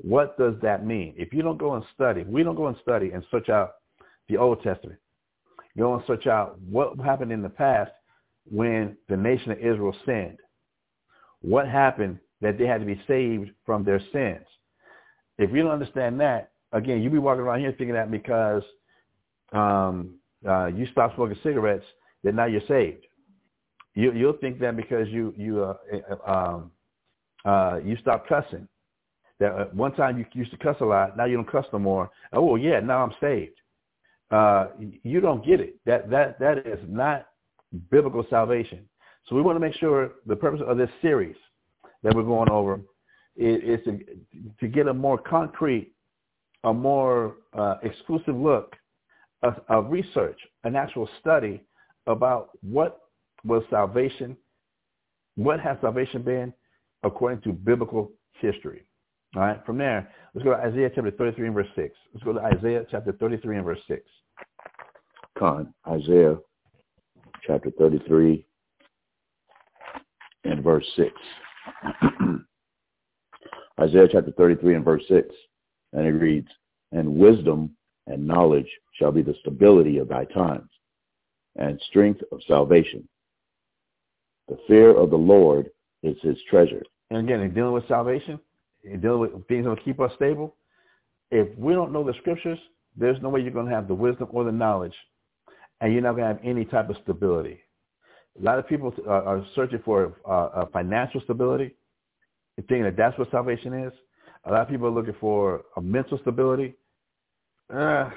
What 0.00 0.38
does 0.38 0.54
that 0.62 0.86
mean? 0.86 1.14
If 1.16 1.32
you 1.32 1.42
don't 1.42 1.58
go 1.58 1.74
and 1.74 1.84
study, 1.94 2.22
we 2.22 2.42
don't 2.42 2.54
go 2.54 2.68
and 2.68 2.76
study 2.82 3.10
and 3.12 3.24
search 3.30 3.48
out 3.48 3.72
the 4.28 4.36
Old 4.36 4.62
Testament. 4.62 4.98
You 5.74 5.82
don't 5.82 6.06
search 6.06 6.26
out 6.26 6.60
what 6.60 6.98
happened 6.98 7.32
in 7.32 7.42
the 7.42 7.48
past 7.48 7.90
when 8.44 8.96
the 9.08 9.16
nation 9.16 9.52
of 9.52 9.58
Israel 9.58 9.94
sinned. 10.06 10.38
What 11.40 11.68
happened 11.68 12.18
that 12.40 12.58
they 12.58 12.66
had 12.66 12.80
to 12.80 12.86
be 12.86 13.00
saved 13.06 13.50
from 13.66 13.84
their 13.84 14.00
sins? 14.12 14.46
If 15.36 15.50
you 15.50 15.62
don't 15.62 15.72
understand 15.72 16.20
that, 16.20 16.52
again, 16.72 17.02
you 17.02 17.10
be 17.10 17.18
walking 17.18 17.42
around 17.42 17.60
here 17.60 17.72
thinking 17.72 17.94
that 17.94 18.10
because 18.10 18.62
um, 19.52 20.14
uh, 20.48 20.66
you 20.66 20.86
stopped 20.92 21.16
smoking 21.16 21.38
cigarettes, 21.42 21.84
that 22.24 22.34
now 22.34 22.46
you're 22.46 22.60
saved. 22.68 23.06
You, 23.94 24.12
you'll 24.12 24.34
think 24.34 24.60
that 24.60 24.76
because 24.76 25.08
you 25.08 25.34
you 25.36 25.64
uh, 25.64 25.74
uh 26.26 26.32
um, 26.32 26.70
uh, 27.44 27.80
you 27.84 27.96
stopped 28.00 28.28
cussing. 28.28 28.68
That 29.40 29.52
uh, 29.52 29.64
one 29.72 29.92
time 29.94 30.18
you 30.18 30.26
used 30.32 30.50
to 30.50 30.56
cuss 30.56 30.76
a 30.80 30.84
lot, 30.84 31.16
now 31.16 31.24
you 31.24 31.36
don't 31.36 31.50
cuss 31.50 31.66
no 31.72 31.78
more. 31.78 32.10
Oh 32.32 32.42
well, 32.42 32.58
yeah, 32.58 32.80
now 32.80 33.04
I'm 33.04 33.14
saved. 33.20 33.58
Uh, 34.30 34.68
you 35.02 35.20
don't 35.20 35.44
get 35.44 35.60
it. 35.60 35.76
That 35.86 36.10
that 36.10 36.38
that 36.40 36.58
is 36.66 36.80
not 36.88 37.28
biblical 37.90 38.26
salvation. 38.28 38.88
So 39.28 39.36
we 39.36 39.42
want 39.42 39.56
to 39.56 39.60
make 39.60 39.74
sure 39.74 40.12
the 40.26 40.36
purpose 40.36 40.60
of 40.66 40.78
this 40.78 40.90
series 41.02 41.36
that 42.02 42.14
we're 42.14 42.22
going 42.22 42.50
over 42.50 42.80
is, 43.36 43.78
is 43.80 43.84
to, 43.84 44.00
to 44.60 44.68
get 44.68 44.88
a 44.88 44.94
more 44.94 45.18
concrete, 45.18 45.92
a 46.64 46.72
more 46.72 47.36
uh, 47.56 47.76
exclusive 47.82 48.36
look, 48.36 48.74
of, 49.42 49.54
a 49.68 49.80
research, 49.80 50.38
an 50.64 50.74
actual 50.74 51.08
study 51.20 51.62
about 52.06 52.50
what 52.62 53.02
was 53.44 53.62
salvation, 53.70 54.36
what 55.36 55.60
has 55.60 55.76
salvation 55.80 56.22
been 56.22 56.52
according 57.04 57.40
to 57.42 57.52
biblical 57.52 58.10
history. 58.40 58.87
All 59.36 59.42
right, 59.42 59.64
from 59.66 59.76
there, 59.76 60.10
let's 60.34 60.44
go 60.44 60.52
to 60.52 60.56
Isaiah 60.56 60.90
chapter 60.94 61.10
33 61.10 61.46
and 61.46 61.54
verse 61.54 61.68
6. 61.76 61.94
Let's 62.14 62.24
go 62.24 62.32
to 62.32 62.40
Isaiah 62.40 62.86
chapter 62.90 63.12
33 63.12 63.56
and 63.56 63.64
verse 63.64 63.80
6. 63.86 64.00
Con, 65.38 65.72
Isaiah 65.86 66.36
chapter 67.46 67.70
33 67.78 68.44
and 70.44 70.64
verse 70.64 70.86
6. 70.96 71.10
Isaiah 73.80 74.08
chapter 74.10 74.32
33 74.32 74.76
and 74.76 74.84
verse 74.84 75.02
6. 75.08 75.28
And 75.92 76.06
it 76.06 76.12
reads, 76.12 76.48
And 76.92 77.16
wisdom 77.16 77.76
and 78.06 78.26
knowledge 78.26 78.68
shall 78.94 79.12
be 79.12 79.22
the 79.22 79.36
stability 79.40 79.98
of 79.98 80.08
thy 80.08 80.24
times, 80.24 80.70
and 81.56 81.80
strength 81.88 82.22
of 82.32 82.40
salvation. 82.48 83.06
The 84.48 84.58
fear 84.66 84.96
of 84.96 85.10
the 85.10 85.16
Lord 85.16 85.70
is 86.02 86.16
his 86.22 86.38
treasure. 86.48 86.82
And 87.10 87.20
again, 87.20 87.40
in 87.40 87.52
dealing 87.54 87.72
with 87.72 87.86
salvation, 87.88 88.40
in 88.84 89.00
dealing 89.00 89.20
with 89.20 89.46
things 89.48 89.64
that 89.64 89.70
will 89.70 89.84
keep 89.84 90.00
us 90.00 90.10
stable, 90.16 90.54
if 91.30 91.48
we 91.58 91.74
don't 91.74 91.92
know 91.92 92.04
the 92.04 92.14
scriptures, 92.20 92.58
there's 92.96 93.20
no 93.22 93.28
way 93.28 93.40
you're 93.40 93.50
going 93.50 93.66
to 93.66 93.74
have 93.74 93.88
the 93.88 93.94
wisdom 93.94 94.28
or 94.30 94.44
the 94.44 94.52
knowledge, 94.52 94.94
and 95.80 95.92
you're 95.92 96.02
not 96.02 96.16
going 96.16 96.28
to 96.28 96.34
have 96.34 96.44
any 96.44 96.64
type 96.64 96.88
of 96.90 96.96
stability. 97.02 97.60
A 98.40 98.42
lot 98.42 98.58
of 98.58 98.68
people 98.68 98.92
are, 99.06 99.22
are 99.22 99.46
searching 99.54 99.80
for 99.84 100.16
uh, 100.24 100.64
financial 100.72 101.20
stability, 101.22 101.74
thinking 102.56 102.84
that 102.84 102.96
that's 102.96 103.18
what 103.18 103.30
salvation 103.30 103.72
is. 103.74 103.92
A 104.44 104.50
lot 104.50 104.62
of 104.62 104.68
people 104.68 104.86
are 104.86 104.92
looking 104.92 105.16
for 105.20 105.62
a 105.76 105.80
mental 105.80 106.18
stability. 106.22 106.74
Uh, 107.72 108.10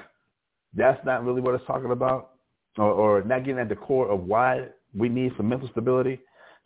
that's 0.74 1.04
not 1.04 1.24
really 1.24 1.40
what 1.40 1.54
it's 1.54 1.66
talking 1.66 1.90
about, 1.90 2.30
or, 2.78 2.90
or 2.90 3.22
not 3.24 3.44
getting 3.44 3.60
at 3.60 3.68
the 3.68 3.76
core 3.76 4.10
of 4.10 4.24
why 4.24 4.66
we 4.94 5.08
need 5.08 5.32
some 5.36 5.48
mental 5.48 5.68
stability. 5.72 6.18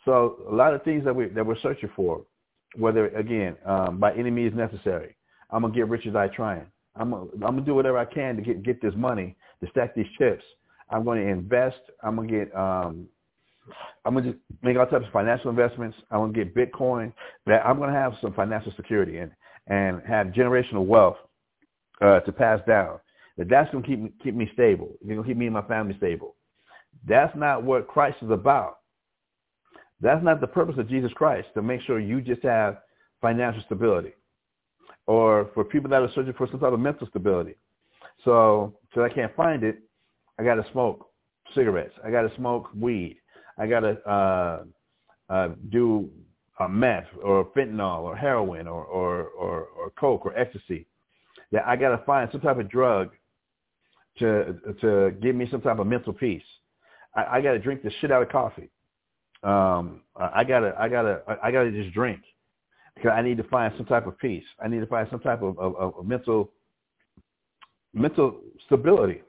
So 0.04 0.36
a 0.48 0.54
lot 0.54 0.72
of 0.72 0.82
things 0.84 1.04
that 1.04 1.14
we 1.14 1.26
that 1.26 1.44
we're 1.44 1.58
searching 1.60 1.90
for, 1.96 2.22
whether 2.78 3.08
again 3.08 3.56
um, 3.64 3.98
by 3.98 4.12
any 4.14 4.30
means 4.30 4.54
necessary, 4.54 5.16
I'm 5.50 5.62
gonna 5.62 5.74
get 5.74 5.88
rich 5.88 6.06
as 6.06 6.16
I 6.16 6.28
trying. 6.28 6.66
I'm 6.94 7.10
gonna, 7.10 7.30
I'm 7.34 7.40
gonna 7.40 7.60
do 7.62 7.74
whatever 7.74 7.98
I 7.98 8.04
can 8.04 8.36
to 8.36 8.42
get 8.42 8.62
get 8.62 8.80
this 8.80 8.94
money 8.96 9.36
to 9.62 9.70
stack 9.70 9.94
these 9.94 10.06
chips. 10.18 10.44
I'm 10.90 11.04
to 11.04 11.12
invest. 11.12 11.80
I'm 12.02 12.16
gonna 12.16 12.28
get 12.28 12.54
um, 12.54 13.08
I'm 14.04 14.14
gonna 14.14 14.32
just 14.32 14.42
make 14.62 14.76
all 14.76 14.86
types 14.86 15.06
of 15.06 15.12
financial 15.12 15.50
investments. 15.50 15.96
I'm 16.10 16.20
gonna 16.20 16.32
get 16.32 16.54
Bitcoin. 16.54 17.12
That 17.46 17.66
I'm 17.66 17.78
gonna 17.78 17.92
have 17.92 18.14
some 18.20 18.32
financial 18.34 18.72
security 18.76 19.18
and 19.18 19.30
and 19.66 20.00
have 20.06 20.28
generational 20.28 20.86
wealth 20.86 21.16
uh, 22.00 22.20
to 22.20 22.32
pass 22.32 22.60
down. 22.66 23.00
That 23.36 23.48
that's 23.48 23.70
gonna 23.72 23.86
keep 23.86 24.00
me 24.00 24.12
keep 24.22 24.34
me 24.34 24.48
stable. 24.54 24.90
It's 25.00 25.10
gonna 25.10 25.24
keep 25.24 25.36
me 25.36 25.46
and 25.46 25.54
my 25.54 25.62
family 25.62 25.96
stable. 25.98 26.36
That's 27.06 27.36
not 27.36 27.62
what 27.62 27.88
Christ 27.88 28.18
is 28.22 28.30
about. 28.30 28.78
That's 30.00 30.22
not 30.22 30.40
the 30.40 30.46
purpose 30.46 30.76
of 30.78 30.88
Jesus 30.88 31.12
Christ 31.14 31.48
to 31.54 31.62
make 31.62 31.80
sure 31.82 31.98
you 31.98 32.20
just 32.20 32.42
have 32.42 32.78
financial 33.20 33.62
stability, 33.62 34.12
or 35.06 35.50
for 35.54 35.64
people 35.64 35.88
that 35.90 36.02
are 36.02 36.10
searching 36.14 36.34
for 36.34 36.46
some 36.50 36.60
type 36.60 36.72
of 36.72 36.80
mental 36.80 37.06
stability. 37.08 37.54
So, 38.24 38.74
so 38.94 39.04
I 39.04 39.08
can't 39.08 39.34
find 39.34 39.62
it, 39.62 39.78
I 40.38 40.44
got 40.44 40.56
to 40.56 40.66
smoke 40.72 41.08
cigarettes. 41.54 41.94
I 42.04 42.10
got 42.10 42.22
to 42.22 42.36
smoke 42.36 42.68
weed. 42.78 43.18
I 43.58 43.66
got 43.66 43.80
to 43.80 44.10
uh, 44.10 44.64
uh, 45.30 45.48
do 45.70 46.10
a 46.60 46.68
meth 46.68 47.06
or 47.22 47.46
fentanyl 47.56 48.00
or 48.00 48.16
heroin 48.16 48.66
or, 48.66 48.84
or, 48.84 49.24
or, 49.28 49.60
or 49.78 49.90
coke 49.98 50.26
or 50.26 50.36
ecstasy. 50.38 50.86
That 51.52 51.66
I 51.66 51.76
got 51.76 51.96
to 51.96 52.04
find 52.04 52.28
some 52.32 52.40
type 52.40 52.58
of 52.58 52.68
drug 52.68 53.10
to 54.18 54.56
to 54.80 55.12
give 55.22 55.36
me 55.36 55.46
some 55.50 55.60
type 55.60 55.78
of 55.78 55.86
mental 55.86 56.12
peace. 56.12 56.42
I, 57.14 57.36
I 57.36 57.40
got 57.40 57.52
to 57.52 57.58
drink 57.58 57.82
the 57.82 57.90
shit 58.00 58.10
out 58.10 58.22
of 58.22 58.30
coffee. 58.30 58.70
Um, 59.42 60.02
I 60.16 60.44
gotta 60.44 60.74
I 60.78 60.88
gotta 60.88 61.22
I 61.42 61.50
gotta 61.50 61.70
just 61.70 61.92
drink 61.94 62.20
because 62.94 63.12
I 63.14 63.22
need 63.22 63.36
to 63.36 63.44
find 63.44 63.72
some 63.76 63.86
type 63.86 64.06
of 64.06 64.18
peace. 64.18 64.44
I 64.62 64.68
need 64.68 64.80
to 64.80 64.86
find 64.86 65.06
some 65.10 65.20
type 65.20 65.42
of, 65.42 65.58
of, 65.58 65.76
of 65.76 66.06
mental 66.06 66.50
mental 67.92 68.40
stability. 68.66 69.22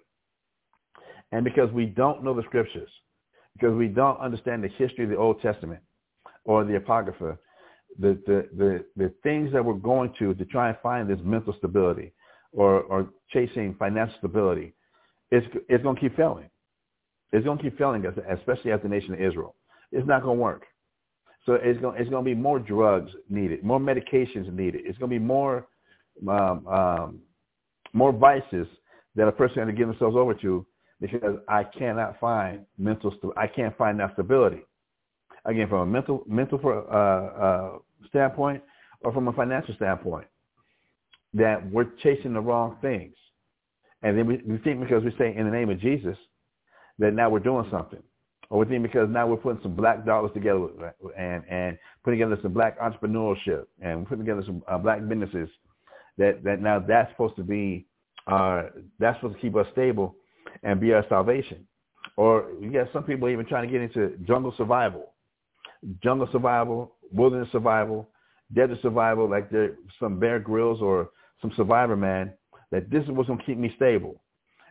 And 1.32 1.44
because 1.44 1.72
we 1.72 1.86
don't 1.86 2.24
know 2.24 2.34
the 2.34 2.44
scriptures, 2.44 2.90
because 3.54 3.76
we 3.76 3.88
don't 3.88 4.20
understand 4.20 4.64
the 4.64 4.70
history 4.70 5.06
of 5.06 5.10
the 5.10 5.18
Old 5.18 5.42
Testament 5.42 5.82
or 6.46 6.64
the 6.64 6.76
Apocrypha, 6.76 7.38
the, 8.00 8.22
the, 8.26 8.48
the, 8.56 8.86
the 8.96 9.14
things 9.24 9.52
that 9.54 9.64
we're 9.64 9.74
going 9.74 10.14
to 10.20 10.34
to 10.34 10.46
try 10.46 10.70
and 10.70 10.78
find 10.84 11.10
this 11.10 11.20
mental 11.24 11.54
stability 11.58 12.14
or, 12.52 12.82
or 12.84 13.10
chasing 13.32 13.76
financial 13.80 14.16
stability, 14.20 14.74
it's, 15.32 15.46
it's 15.68 15.84
going 15.84 15.96
to 15.96 16.02
keep 16.02 16.16
failing. 16.16 16.50
It's 17.34 17.44
going 17.44 17.58
to 17.58 17.64
keep 17.64 17.78
failing, 17.78 18.06
especially 18.06 18.72
as 18.72 18.82
the 18.82 18.90
nation 18.90 19.14
of 19.14 19.22
Israel. 19.22 19.56
It's 19.92 20.08
not 20.08 20.24
going 20.24 20.38
to 20.38 20.42
work. 20.42 20.64
So 21.46 21.54
it's 21.54 21.80
going, 21.80 22.00
it's 22.00 22.10
going 22.10 22.24
to 22.24 22.30
be 22.30 22.36
more 22.36 22.60
drugs 22.60 23.12
needed, 23.30 23.64
more 23.64 23.80
medications 23.80 24.52
needed. 24.52 24.82
It's 24.84 24.98
going 24.98 25.10
to 25.10 25.20
be 25.20 25.24
more, 25.24 25.68
um, 26.28 26.68
um, 26.68 27.20
more 27.94 28.12
vices 28.12 28.68
that 29.16 29.28
a 29.28 29.32
person 29.32 29.60
has 29.60 29.68
to 29.68 29.74
give 29.74 29.88
themselves 29.88 30.18
over 30.18 30.34
to 30.34 30.66
because 31.00 31.38
I 31.48 31.64
cannot 31.64 32.20
find 32.20 32.66
mental, 32.78 33.14
I 33.38 33.48
can't 33.48 33.76
find 33.78 34.00
that 34.00 34.14
stability. 34.14 34.62
Again, 35.46 35.70
from 35.70 35.80
a 35.80 35.86
mental, 35.86 36.24
mental 36.28 36.60
for, 36.60 36.94
uh, 36.94 37.44
uh, 37.44 37.78
standpoint 38.10 38.62
or 39.02 39.14
from 39.14 39.30
a 39.30 39.34
financial 39.34 39.74
standpoint, 39.76 40.28
that 41.34 41.72
we're 41.72 41.88
chasing 42.04 42.34
the 42.34 42.42
wrong 42.42 42.78
things. 42.82 43.16
And 44.02 44.18
then 44.18 44.28
we, 44.28 44.42
we 44.46 44.58
think 44.60 44.82
because 44.82 45.04
we 45.04 45.14
say 45.18 45.36
in 45.36 45.46
the 45.46 45.52
name 45.52 45.70
of 45.70 45.80
Jesus 45.80 46.18
that 47.00 47.14
now 47.14 47.30
we're 47.30 47.40
doing 47.40 47.68
something. 47.72 48.02
Or 48.50 48.60
we 48.60 48.66
think 48.66 48.84
because 48.84 49.10
now 49.10 49.28
we're 49.28 49.38
putting 49.38 49.62
some 49.62 49.76
black 49.76 50.06
dollars 50.06 50.32
together 50.34 50.94
and, 51.18 51.44
and 51.50 51.78
putting 52.04 52.20
together 52.20 52.40
some 52.42 52.54
black 52.54 52.80
entrepreneurship 52.80 53.66
and 53.82 54.08
putting 54.08 54.26
together 54.26 54.44
some 54.46 54.64
uh, 54.68 54.78
black 54.78 55.06
businesses 55.08 55.50
that, 56.18 56.44
that 56.44 56.62
now 56.62 56.80
that's 56.80 57.12
supposed 57.12 57.36
to 57.36 57.44
be, 57.44 57.86
uh, 58.28 58.64
that's 59.00 59.18
supposed 59.18 59.36
to 59.36 59.42
keep 59.42 59.56
us 59.56 59.68
stable 59.74 60.16
and 60.64 60.80
be 60.80 60.94
our 60.94 61.06
salvation. 61.10 61.68
Or 62.16 62.50
you 62.62 62.72
got 62.72 62.88
some 62.94 63.04
people 63.04 63.30
even 63.30 63.46
trying 63.46 63.68
to 63.68 63.72
get 63.72 63.82
into 63.82 64.18
jungle 64.26 64.54
survival, 64.58 65.14
jungle 66.02 66.28
survival, 66.32 66.96
wilderness 67.12 67.50
survival, 67.52 68.10
desert 68.54 68.80
survival, 68.82 69.30
like 69.30 69.50
there 69.50 69.76
some 70.00 70.20
Bear 70.20 70.40
Grylls 70.40 70.82
or 70.82 71.10
some 71.42 71.52
Survivorman. 71.52 72.34
That 72.72 72.90
this 72.90 73.04
is 73.04 73.12
what's 73.12 73.30
gonna 73.30 73.44
keep 73.46 73.58
me 73.58 73.72
stable. 73.76 74.22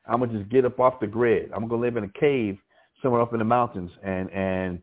I'm 0.07 0.21
gonna 0.21 0.39
just 0.39 0.51
get 0.51 0.65
up 0.65 0.79
off 0.81 1.01
the 1.01 1.07
grid. 1.07 1.51
I'm 1.55 1.69
gonna 1.69 1.81
live 1.81 1.97
in 1.97 2.05
a 2.05 2.21
cave 2.21 2.59
somewhere 3.07 3.23
up 3.23 3.33
in 3.33 3.39
the 3.39 3.45
mountains 3.45 3.93
and 4.03 4.29
and 4.33 4.83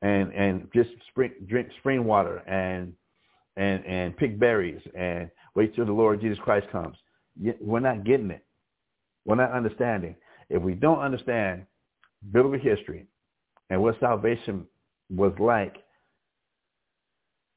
and 0.00 0.32
and 0.32 0.68
just 0.74 0.88
spring, 1.10 1.32
drink 1.46 1.68
spring 1.80 2.04
water 2.04 2.38
and 2.48 2.94
and 3.58 3.84
and 3.84 4.16
pick 4.16 4.38
berries 4.40 4.80
and 4.96 5.30
wait 5.54 5.76
till 5.76 5.84
the 5.84 5.92
Lord 5.92 6.22
Jesus 6.22 6.38
Christ 6.38 6.66
comes. 6.72 6.96
We're 7.60 7.80
not 7.80 8.04
getting 8.04 8.30
it. 8.30 8.42
We're 9.26 9.34
not 9.34 9.52
understanding. 9.52 10.16
If 10.48 10.62
we 10.62 10.72
don't 10.72 11.00
understand 11.00 11.66
biblical 12.32 12.58
history 12.58 13.04
and 13.68 13.82
what 13.82 14.00
salvation 14.00 14.66
was 15.14 15.34
like 15.38 15.76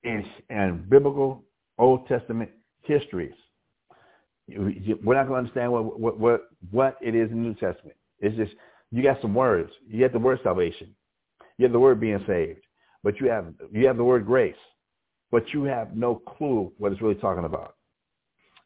in, 0.04 0.26
in 0.50 0.86
biblical 0.89 1.41
Old 1.78 2.06
Testament 2.10 2.50
histories, 2.82 3.34
we're 4.50 5.15
not 5.15 5.28
going 5.28 5.30
to 5.30 5.36
understand 5.36 5.71
what, 5.71 5.97
what, 5.97 6.19
what, 6.19 6.50
what 6.71 6.97
it 7.02 7.15
is 7.15 7.32
in 7.32 7.43
the 7.43 7.47
New 7.50 7.54
Testament. 7.54 7.95
It's 8.19 8.36
just, 8.36 8.52
you 8.91 9.04
got 9.04 9.21
some 9.21 9.34
words. 9.34 9.71
You 9.88 10.04
have 10.04 10.13
the 10.13 10.19
word 10.19 10.39
salvation. 10.43 10.95
You 11.58 11.65
have 11.65 11.71
the 11.73 11.80
word 11.80 11.99
being 11.99 12.23
saved. 12.27 12.62
But 13.04 13.19
you 13.19 13.30
have, 13.30 13.54
you 13.71 13.88
have 13.88 13.97
the 13.97 14.04
word 14.04 14.25
grace. 14.25 14.56
But 15.32 15.54
you 15.54 15.63
have 15.63 15.95
no 15.95 16.15
clue 16.15 16.71
what 16.77 16.91
it's 16.91 17.01
really 17.01 17.15
talking 17.15 17.45
about. 17.45 17.75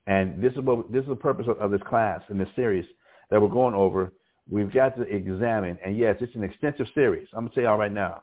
And 0.07 0.41
this 0.41 0.53
is 0.53 0.59
what 0.59 0.91
this 0.91 1.03
is 1.03 1.09
the 1.09 1.15
purpose 1.15 1.47
of, 1.47 1.57
of 1.59 1.71
this 1.71 1.81
class 1.88 2.21
and 2.29 2.39
this 2.39 2.47
series 2.55 2.85
that 3.29 3.41
we're 3.41 3.47
going 3.47 3.73
over. 3.73 4.13
We've 4.49 4.71
got 4.71 4.95
to 4.97 5.03
examine, 5.03 5.77
and 5.83 5.97
yes, 5.97 6.17
it's 6.21 6.35
an 6.35 6.43
extensive 6.43 6.85
series. 6.93 7.27
I'm 7.33 7.45
gonna 7.45 7.55
say 7.55 7.65
all 7.65 7.77
right 7.77 7.91
now, 7.91 8.21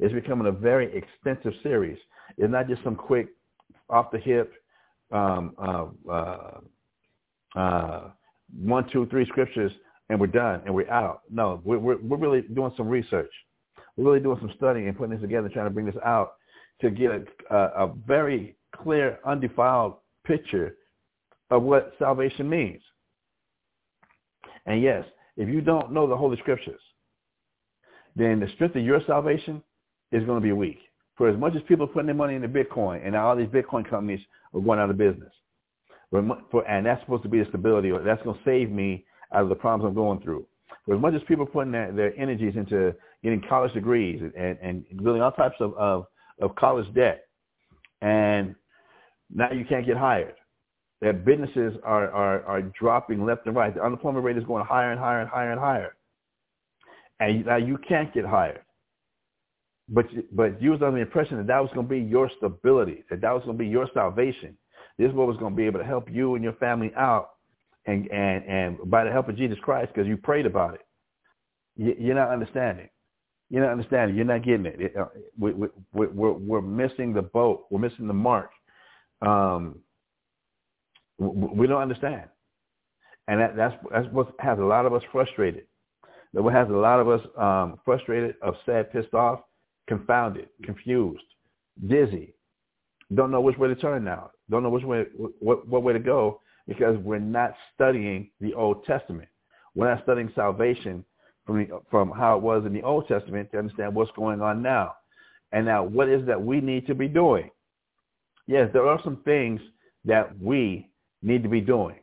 it's 0.00 0.12
becoming 0.12 0.48
a 0.48 0.52
very 0.52 0.90
extensive 0.96 1.52
series. 1.62 1.98
It's 2.38 2.50
not 2.50 2.68
just 2.68 2.82
some 2.82 2.96
quick, 2.96 3.28
off 3.88 4.10
the 4.10 4.18
hip, 4.18 4.52
um, 5.12 5.54
uh, 5.58 5.86
uh, 6.10 6.60
uh, 7.54 8.10
one, 8.58 8.88
two, 8.92 9.06
three 9.06 9.26
scriptures, 9.26 9.70
and 10.12 10.20
we're 10.20 10.26
done 10.26 10.60
and 10.66 10.74
we're 10.74 10.90
out. 10.90 11.22
No, 11.30 11.62
we're, 11.64 11.78
we're, 11.78 11.96
we're 12.02 12.18
really 12.18 12.42
doing 12.42 12.70
some 12.76 12.86
research. 12.86 13.30
We're 13.96 14.04
really 14.04 14.20
doing 14.20 14.36
some 14.40 14.52
studying 14.56 14.86
and 14.86 14.96
putting 14.96 15.12
this 15.12 15.22
together, 15.22 15.48
trying 15.48 15.64
to 15.64 15.70
bring 15.70 15.86
this 15.86 15.96
out 16.04 16.34
to 16.82 16.90
get 16.90 17.10
a, 17.10 17.24
a, 17.50 17.86
a 17.86 17.94
very 18.06 18.54
clear, 18.76 19.18
undefiled 19.24 19.94
picture 20.26 20.76
of 21.50 21.62
what 21.62 21.94
salvation 21.98 22.46
means. 22.46 22.82
And 24.66 24.82
yes, 24.82 25.06
if 25.38 25.48
you 25.48 25.62
don't 25.62 25.92
know 25.92 26.06
the 26.06 26.16
Holy 26.16 26.36
Scriptures, 26.36 26.80
then 28.14 28.38
the 28.38 28.48
strength 28.54 28.76
of 28.76 28.84
your 28.84 29.00
salvation 29.06 29.62
is 30.12 30.22
going 30.26 30.38
to 30.38 30.44
be 30.44 30.52
weak. 30.52 30.78
For 31.16 31.30
as 31.30 31.38
much 31.38 31.56
as 31.56 31.62
people 31.62 31.86
are 31.86 31.88
putting 31.88 32.06
their 32.06 32.14
money 32.14 32.34
into 32.34 32.48
Bitcoin, 32.48 33.06
and 33.06 33.16
all 33.16 33.34
these 33.34 33.48
Bitcoin 33.48 33.88
companies 33.88 34.20
are 34.54 34.60
going 34.60 34.78
out 34.78 34.90
of 34.90 34.98
business, 34.98 35.32
and 36.12 36.84
that's 36.84 37.00
supposed 37.00 37.22
to 37.22 37.30
be 37.30 37.38
the 37.38 37.48
stability, 37.48 37.90
or 37.90 38.02
that's 38.02 38.22
going 38.22 38.36
to 38.36 38.44
save 38.44 38.70
me 38.70 39.06
out 39.34 39.42
of 39.42 39.48
the 39.48 39.54
problems 39.54 39.88
I'm 39.88 39.94
going 39.94 40.20
through. 40.20 40.46
For 40.86 40.94
as 40.94 41.00
much 41.00 41.14
as 41.14 41.20
people 41.28 41.46
putting 41.46 41.72
their, 41.72 41.92
their 41.92 42.18
energies 42.18 42.54
into 42.56 42.94
getting 43.22 43.42
college 43.48 43.72
degrees 43.72 44.20
and, 44.36 44.58
and 44.60 44.84
building 45.02 45.22
all 45.22 45.32
types 45.32 45.56
of, 45.60 45.74
of, 45.74 46.06
of 46.40 46.54
college 46.56 46.92
debt, 46.94 47.24
and 48.00 48.54
now 49.32 49.52
you 49.52 49.64
can't 49.64 49.86
get 49.86 49.96
hired 49.96 50.34
that 51.02 51.24
businesses 51.24 51.74
are, 51.82 52.10
are, 52.12 52.44
are 52.44 52.62
dropping 52.62 53.26
left 53.26 53.46
and 53.46 53.56
right. 53.56 53.74
The 53.74 53.84
unemployment 53.84 54.24
rate 54.24 54.38
is 54.38 54.44
going 54.44 54.64
higher 54.64 54.92
and 54.92 55.00
higher 55.00 55.20
and 55.20 55.28
higher 55.28 55.50
and 55.50 55.60
higher. 55.60 55.96
And 57.18 57.44
now 57.44 57.56
you 57.56 57.76
can't 57.88 58.14
get 58.14 58.24
hired. 58.24 58.60
But, 59.88 60.06
but 60.32 60.62
you 60.62 60.70
was 60.70 60.80
under 60.80 60.92
the 60.92 61.02
impression 61.02 61.36
that 61.38 61.48
that 61.48 61.58
was 61.58 61.70
going 61.74 61.88
to 61.88 61.90
be 61.90 62.00
your 62.00 62.30
stability, 62.38 63.04
that 63.10 63.20
that 63.20 63.32
was 63.32 63.42
going 63.44 63.58
to 63.58 63.62
be 63.64 63.68
your 63.68 63.88
salvation. 63.92 64.56
This 64.96 65.08
is 65.08 65.14
what 65.14 65.26
was 65.26 65.36
going 65.38 65.52
to 65.52 65.56
be 65.56 65.66
able 65.66 65.80
to 65.80 65.84
help 65.84 66.08
you 66.10 66.36
and 66.36 66.44
your 66.44 66.54
family 66.54 66.92
out 66.96 67.30
and, 67.86 68.10
and, 68.10 68.44
and 68.44 68.90
by 68.90 69.04
the 69.04 69.10
help 69.10 69.28
of 69.28 69.36
Jesus 69.36 69.58
Christ 69.60 69.92
because 69.94 70.08
you 70.08 70.16
prayed 70.16 70.46
about 70.46 70.74
it. 70.74 70.80
You, 71.76 72.12
are 72.12 72.14
not 72.14 72.28
understanding. 72.28 72.88
You're 73.50 73.64
not 73.64 73.72
understanding. 73.72 74.16
You're 74.16 74.24
not 74.24 74.44
getting 74.44 74.66
it. 74.66 74.80
it 74.80 74.96
uh, 74.96 75.06
we, 75.38 75.52
we, 75.52 75.68
we're, 75.92 76.32
we're 76.32 76.60
missing 76.60 77.12
the 77.12 77.22
boat. 77.22 77.66
We're 77.70 77.80
missing 77.80 78.06
the 78.06 78.14
mark. 78.14 78.50
Um, 79.20 79.80
we 81.18 81.66
don't 81.66 81.82
understand. 81.82 82.24
And 83.28 83.40
that, 83.40 83.56
that's, 83.56 83.74
that's 83.90 84.06
what 84.12 84.32
has 84.40 84.58
a 84.58 84.64
lot 84.64 84.86
of 84.86 84.92
us 84.92 85.02
frustrated. 85.12 85.64
That 86.34 86.42
what 86.42 86.54
has 86.54 86.68
a 86.68 86.72
lot 86.72 87.00
of 87.00 87.08
us 87.08 87.20
um, 87.38 87.78
frustrated, 87.84 88.36
upset, 88.42 88.92
pissed 88.92 89.14
off, 89.14 89.40
confounded, 89.86 90.48
confused, 90.64 91.22
dizzy, 91.86 92.34
don't 93.14 93.30
know 93.30 93.40
which 93.40 93.58
way 93.58 93.68
to 93.68 93.74
turn 93.74 94.04
now, 94.04 94.30
don't 94.50 94.62
know 94.62 94.70
which 94.70 94.84
way, 94.84 95.04
what, 95.38 95.66
what 95.68 95.82
way 95.82 95.92
to 95.92 95.98
go 95.98 96.40
because 96.66 96.96
we're 96.98 97.18
not 97.18 97.54
studying 97.74 98.30
the 98.40 98.54
Old 98.54 98.84
Testament. 98.84 99.28
We're 99.74 99.94
not 99.94 100.02
studying 100.04 100.30
salvation 100.34 101.04
from, 101.46 101.58
the, 101.58 101.80
from 101.90 102.10
how 102.10 102.36
it 102.36 102.42
was 102.42 102.64
in 102.66 102.72
the 102.72 102.82
Old 102.82 103.08
Testament 103.08 103.50
to 103.52 103.58
understand 103.58 103.94
what's 103.94 104.10
going 104.12 104.40
on 104.40 104.62
now. 104.62 104.94
And 105.52 105.66
now 105.66 105.82
what 105.84 106.08
is 106.08 106.26
that 106.26 106.40
we 106.40 106.60
need 106.60 106.86
to 106.86 106.94
be 106.94 107.08
doing? 107.08 107.50
Yes, 108.46 108.70
there 108.72 108.86
are 108.86 109.00
some 109.04 109.18
things 109.24 109.60
that 110.04 110.38
we 110.40 110.88
need 111.22 111.42
to 111.42 111.48
be 111.48 111.60
doing, 111.60 111.96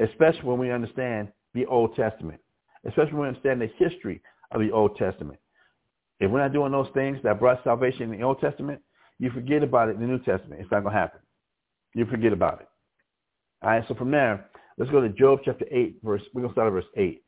especially 0.00 0.44
when 0.44 0.58
we 0.58 0.70
understand 0.70 1.28
the 1.54 1.66
Old 1.66 1.94
Testament, 1.94 2.40
especially 2.86 3.12
when 3.12 3.22
we 3.22 3.28
understand 3.28 3.60
the 3.60 3.70
history 3.76 4.22
of 4.52 4.60
the 4.60 4.70
Old 4.70 4.96
Testament. 4.96 5.38
If 6.20 6.30
we're 6.30 6.40
not 6.40 6.52
doing 6.52 6.72
those 6.72 6.88
things 6.94 7.18
that 7.24 7.38
brought 7.38 7.62
salvation 7.64 8.12
in 8.12 8.18
the 8.18 8.24
Old 8.24 8.40
Testament, 8.40 8.80
you 9.18 9.30
forget 9.30 9.62
about 9.62 9.88
it 9.88 9.96
in 9.96 10.00
the 10.00 10.06
New 10.06 10.18
Testament. 10.18 10.60
It's 10.60 10.70
not 10.70 10.82
going 10.82 10.94
to 10.94 11.00
happen. 11.00 11.20
You 11.94 12.06
forget 12.06 12.32
about 12.32 12.60
it. 12.60 12.68
All 13.62 13.70
right, 13.70 13.84
so 13.88 13.94
from 13.94 14.10
there, 14.10 14.50
let's 14.78 14.90
go 14.90 15.00
to 15.00 15.08
Job 15.08 15.40
chapter 15.44 15.64
8, 15.70 15.98
verse, 16.02 16.22
we're 16.34 16.42
going 16.42 16.52
to 16.52 16.54
start 16.54 16.68
at 16.68 16.72
verse 16.72 16.84
8. 16.96 17.22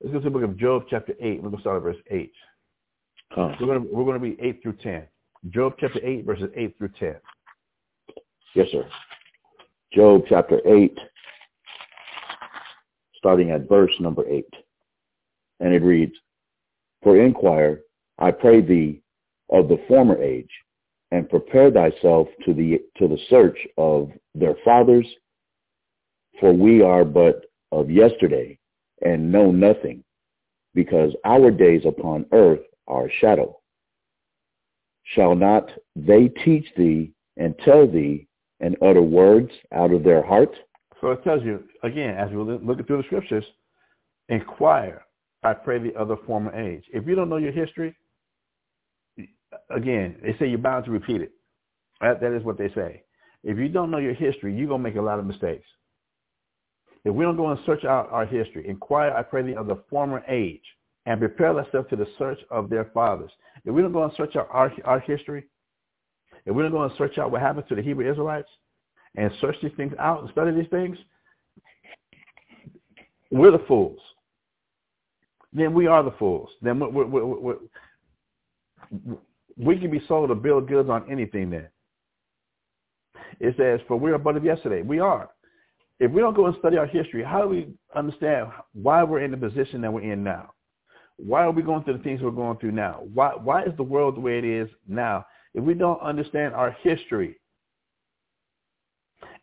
Let's 0.00 0.12
go 0.12 0.20
to 0.20 0.24
the 0.24 0.30
book 0.30 0.42
of 0.42 0.56
Job 0.56 0.84
chapter 0.88 1.14
8. 1.20 1.42
We're 1.42 1.50
going 1.50 1.56
to 1.56 1.60
start 1.60 1.76
at 1.78 1.82
verse 1.82 1.96
8. 2.08 2.32
Huh. 3.30 3.52
We're, 3.60 3.66
going 3.66 3.82
to, 3.82 3.94
we're 3.94 4.04
going 4.04 4.20
to 4.20 4.36
be 4.36 4.40
8 4.40 4.62
through 4.62 4.76
10. 4.82 5.02
Job 5.50 5.74
chapter 5.78 6.00
8, 6.04 6.24
verses 6.24 6.50
8 6.56 6.78
through 6.78 6.90
10. 6.98 7.16
Yes, 8.54 8.68
sir. 8.72 8.88
Job 9.92 10.22
chapter 10.28 10.60
8, 10.66 10.96
starting 13.16 13.50
at 13.50 13.68
verse 13.68 13.92
number 14.00 14.28
8. 14.28 14.44
And 15.60 15.74
it 15.74 15.82
reads, 15.82 16.14
For 17.02 17.20
inquire, 17.20 17.80
I 18.18 18.30
pray 18.30 18.60
thee, 18.60 19.02
of 19.50 19.68
the 19.68 19.82
former 19.88 20.22
age, 20.22 20.50
and 21.10 21.28
prepare 21.28 21.70
thyself 21.70 22.28
to 22.44 22.54
the, 22.54 22.80
to 22.98 23.08
the 23.08 23.18
search 23.30 23.58
of 23.78 24.10
their 24.34 24.54
fathers, 24.64 25.06
for 26.40 26.52
we 26.52 26.82
are 26.82 27.04
but 27.04 27.46
of 27.72 27.90
yesterday, 27.90 28.58
and 29.02 29.30
know 29.30 29.50
nothing, 29.50 30.02
because 30.74 31.12
our 31.24 31.50
days 31.50 31.82
upon 31.86 32.26
earth 32.32 32.60
are 32.86 33.10
shadow. 33.20 33.58
Shall 35.14 35.34
not 35.34 35.70
they 35.94 36.28
teach 36.28 36.66
thee 36.76 37.12
and 37.36 37.54
tell 37.64 37.86
thee 37.86 38.26
and 38.60 38.76
utter 38.82 39.02
words 39.02 39.50
out 39.72 39.92
of 39.92 40.02
their 40.02 40.22
heart. 40.22 40.54
So 41.00 41.12
it 41.12 41.22
tells 41.22 41.44
you, 41.44 41.62
again, 41.82 42.16
as 42.16 42.30
we 42.30 42.36
look 42.36 42.86
through 42.86 42.98
the 42.98 43.04
scriptures, 43.04 43.44
inquire, 44.28 45.04
I 45.42 45.54
pray 45.54 45.78
thee, 45.78 45.92
of 45.96 46.08
the 46.08 46.16
former 46.26 46.54
age. 46.54 46.84
If 46.92 47.06
you 47.06 47.14
don't 47.14 47.28
know 47.28 47.36
your 47.36 47.52
history, 47.52 47.94
again, 49.70 50.16
they 50.22 50.36
say 50.38 50.48
you're 50.48 50.58
bound 50.58 50.84
to 50.86 50.90
repeat 50.90 51.20
it. 51.20 51.32
That, 52.00 52.20
that 52.20 52.36
is 52.36 52.42
what 52.42 52.58
they 52.58 52.68
say. 52.74 53.02
If 53.44 53.58
you 53.58 53.68
don't 53.68 53.90
know 53.90 53.98
your 53.98 54.14
history, 54.14 54.56
you're 54.56 54.68
going 54.68 54.82
to 54.82 54.88
make 54.88 54.96
a 54.96 55.02
lot 55.02 55.18
of 55.18 55.26
mistakes. 55.26 55.66
If 57.04 57.14
we 57.14 57.24
don't 57.24 57.36
go 57.36 57.50
and 57.50 57.60
search 57.64 57.84
out 57.84 58.10
our 58.10 58.26
history, 58.26 58.68
inquire, 58.68 59.12
I 59.12 59.22
pray 59.22 59.42
thee, 59.42 59.54
of 59.54 59.66
the 59.66 59.82
former 59.88 60.22
age, 60.28 60.62
and 61.06 61.20
prepare 61.20 61.54
thyself 61.54 61.88
to 61.88 61.96
the 61.96 62.06
search 62.18 62.40
of 62.50 62.68
their 62.68 62.86
fathers. 62.92 63.30
If 63.64 63.74
we 63.74 63.82
don't 63.82 63.92
go 63.92 64.04
and 64.04 64.12
search 64.16 64.36
out 64.36 64.48
our, 64.50 64.72
our 64.84 65.00
history, 65.00 65.46
if 66.44 66.54
we 66.54 66.62
don't 66.62 66.72
go 66.72 66.82
and 66.82 66.92
search 66.98 67.18
out 67.18 67.30
what 67.30 67.40
happened 67.40 67.66
to 67.68 67.74
the 67.74 67.82
Hebrew 67.82 68.10
Israelites 68.10 68.48
and 69.16 69.30
search 69.40 69.56
these 69.62 69.72
things 69.76 69.94
out 69.98 70.22
and 70.22 70.30
study 70.30 70.50
these 70.50 70.70
things, 70.70 70.98
we're 73.30 73.50
the 73.50 73.64
fools. 73.66 74.00
Then 75.52 75.72
we 75.74 75.86
are 75.86 76.02
the 76.02 76.12
fools. 76.12 76.50
Then 76.62 76.78
we're, 76.78 77.06
we're, 77.06 77.26
we're, 77.26 77.56
we 79.56 79.78
can 79.78 79.90
be 79.90 80.02
sold 80.06 80.30
a 80.30 80.34
bill 80.34 80.58
of 80.58 80.68
goods 80.68 80.88
on 80.88 81.10
anything 81.10 81.50
then. 81.50 81.68
It 83.40 83.54
says, 83.56 83.80
for 83.86 83.96
we 83.96 84.10
are 84.10 84.18
but 84.18 84.36
of 84.36 84.44
yesterday. 84.44 84.82
We 84.82 85.00
are. 85.00 85.30
If 86.00 86.12
we 86.12 86.20
don't 86.20 86.36
go 86.36 86.46
and 86.46 86.56
study 86.58 86.76
our 86.76 86.86
history, 86.86 87.24
how 87.24 87.42
do 87.42 87.48
we 87.48 87.68
understand 87.94 88.48
why 88.72 89.02
we're 89.02 89.24
in 89.24 89.32
the 89.32 89.36
position 89.36 89.80
that 89.80 89.92
we're 89.92 90.12
in 90.12 90.22
now? 90.22 90.50
Why 91.16 91.42
are 91.42 91.50
we 91.50 91.62
going 91.62 91.82
through 91.82 91.98
the 91.98 92.04
things 92.04 92.22
we're 92.22 92.30
going 92.30 92.58
through 92.58 92.72
now? 92.72 93.00
Why, 93.12 93.32
why 93.34 93.64
is 93.64 93.76
the 93.76 93.82
world 93.82 94.16
the 94.16 94.20
way 94.20 94.38
it 94.38 94.44
is 94.44 94.68
now? 94.86 95.26
if 95.54 95.64
we 95.64 95.74
don't 95.74 96.00
understand 96.00 96.54
our 96.54 96.76
history 96.82 97.36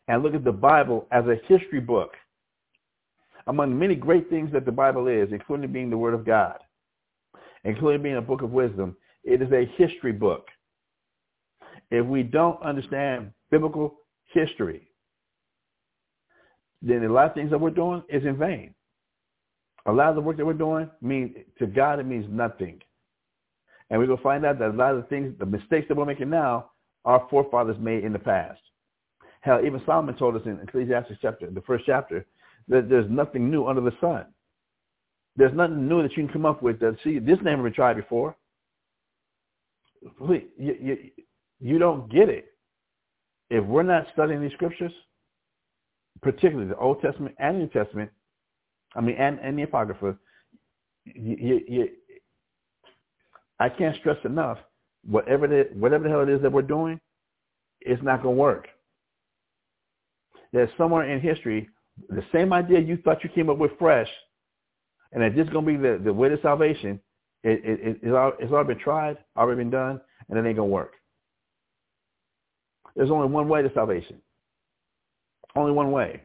and 0.08 0.24
look 0.24 0.36
at 0.36 0.44
the 0.44 0.52
Bible 0.52 1.08
as 1.12 1.26
a 1.26 1.36
history 1.48 1.80
book, 1.80 2.12
among 3.48 3.78
many 3.78 3.96
great 3.96 4.30
things 4.30 4.52
that 4.54 4.66
the 4.66 4.72
Bible 4.72 5.08
is, 5.08 5.30
including 5.32 5.72
being 5.72 5.90
the 5.90 5.98
Word 5.98 6.14
of 6.14 6.26
God, 6.26 6.58
including 7.64 8.02
being 8.02 8.18
a 8.18 8.22
book 8.22 8.42
of 8.42 8.52
wisdom, 8.52 8.96
it 9.24 9.42
is 9.42 9.52
a 9.52 9.70
history 9.76 10.12
book. 10.12 10.48
If 11.92 12.06
we 12.06 12.24
don't 12.24 12.62
understand 12.62 13.32
biblical 13.52 13.98
history, 14.34 14.90
then 16.82 17.04
a 17.04 17.12
lot 17.12 17.28
of 17.28 17.34
things 17.34 17.52
that 17.52 17.60
we're 17.60 17.70
doing 17.70 18.04
is 18.10 18.24
in 18.24 18.38
vain. 18.38 18.74
A 19.88 19.92
lot 19.92 20.10
of 20.10 20.16
the 20.16 20.22
work 20.22 20.38
that 20.38 20.46
we're 20.46 20.54
doing 20.54 20.90
means 21.02 21.36
to 21.60 21.68
God 21.68 22.00
it 22.00 22.06
means 22.06 22.26
nothing. 22.30 22.82
And 23.90 24.00
we're 24.00 24.08
to 24.08 24.22
find 24.22 24.46
out 24.46 24.60
that 24.60 24.70
a 24.70 24.74
lot 24.74 24.96
of 24.96 25.04
the 25.04 25.08
things, 25.10 25.36
the 25.38 25.46
mistakes 25.46 25.88
that 25.88 25.98
we're 25.98 26.06
making 26.06 26.30
now, 26.30 26.72
our 27.06 27.28
forefathers 27.30 27.78
made 27.80 28.04
in 28.04 28.14
the 28.14 28.20
past. 28.20 28.60
Hell, 29.42 29.64
even 29.64 29.82
Solomon 29.86 30.16
told 30.16 30.36
us 30.36 30.42
in 30.46 30.60
Ecclesiastes 30.60 31.20
chapter, 31.22 31.52
the 31.52 31.62
first 31.62 31.86
chapter, 31.86 32.26
that 32.68 32.90
there's 32.90 33.10
nothing 33.12 33.52
new 33.52 33.68
under 33.68 33.82
the 33.82 33.94
sun. 34.02 34.26
There's 35.36 35.54
nothing 35.54 35.88
new 35.88 36.02
that 36.02 36.18
you 36.18 36.24
can 36.24 36.34
come 36.34 36.46
up 36.48 36.64
with 36.64 36.80
that, 36.80 36.98
see, 37.04 37.20
this 37.20 37.38
never 37.44 37.62
been 37.62 37.74
tried 37.74 37.98
before. 37.98 38.36
Please, 40.18 40.46
you, 40.58 40.76
you, 40.82 40.98
you 41.60 41.78
don't 41.78 42.12
get 42.12 42.30
it. 42.30 42.46
If 43.52 43.64
we're 43.66 43.84
not 43.84 44.08
studying 44.14 44.42
these 44.42 44.54
scriptures, 44.54 44.92
particularly 46.22 46.70
the 46.70 46.78
Old 46.78 47.02
Testament 47.02 47.36
and 47.40 47.60
New 47.60 47.68
Testament, 47.68 48.10
I 48.96 49.02
mean, 49.02 49.16
and, 49.18 49.40
and 49.40 49.58
the 49.58 49.64
Apocrypha, 49.64 50.18
you, 51.06 51.38
you, 51.40 51.62
you, 51.68 51.90
I 53.60 53.70
can't 53.70 53.96
stress 53.98 54.18
enough, 54.26 54.58
whatever 55.06 55.48
the, 55.48 55.70
whatever 55.74 56.06
the 56.06 56.10
hell 56.10 56.22
it 56.22 56.30
is 56.30 56.42
that 56.42 56.52
we're 56.52 56.62
doing, 56.62 57.00
it's 57.82 58.02
not 58.04 58.24
going 58.24 58.36
to 58.36 58.42
work. 58.42 58.68
There's 60.52 60.70
somewhere 60.78 61.10
in 61.10 61.20
history, 61.20 61.70
the 62.10 62.24
same 62.34 62.54
idea 62.54 62.80
you 62.80 62.98
thought 62.98 63.24
you 63.24 63.30
came 63.30 63.50
up 63.50 63.58
with 63.58 63.72
fresh, 63.78 64.10
and 65.12 65.22
that 65.22 65.36
this 65.36 65.46
is 65.46 65.54
going 65.54 65.66
to 65.66 65.72
be 65.72 65.78
the, 65.78 66.02
the 66.04 66.14
way 66.14 66.30
to 66.30 66.42
salvation, 66.42 67.00
it, 67.44 67.62
it, 67.64 68.00
it's, 68.02 68.14
all, 68.14 68.34
it's 68.40 68.52
already 68.52 68.74
been 68.74 68.84
tried, 68.84 69.18
already 69.38 69.60
been 69.60 69.70
done, 69.70 70.02
and 70.30 70.38
it 70.38 70.48
ain't 70.48 70.58
going 70.58 70.70
to 70.70 70.74
work. 70.74 70.94
There's 72.96 73.12
only 73.12 73.28
one 73.28 73.48
way 73.48 73.62
to 73.62 73.72
salvation. 73.74 74.18
Only 75.56 75.72
one 75.72 75.92
way. 75.92 76.22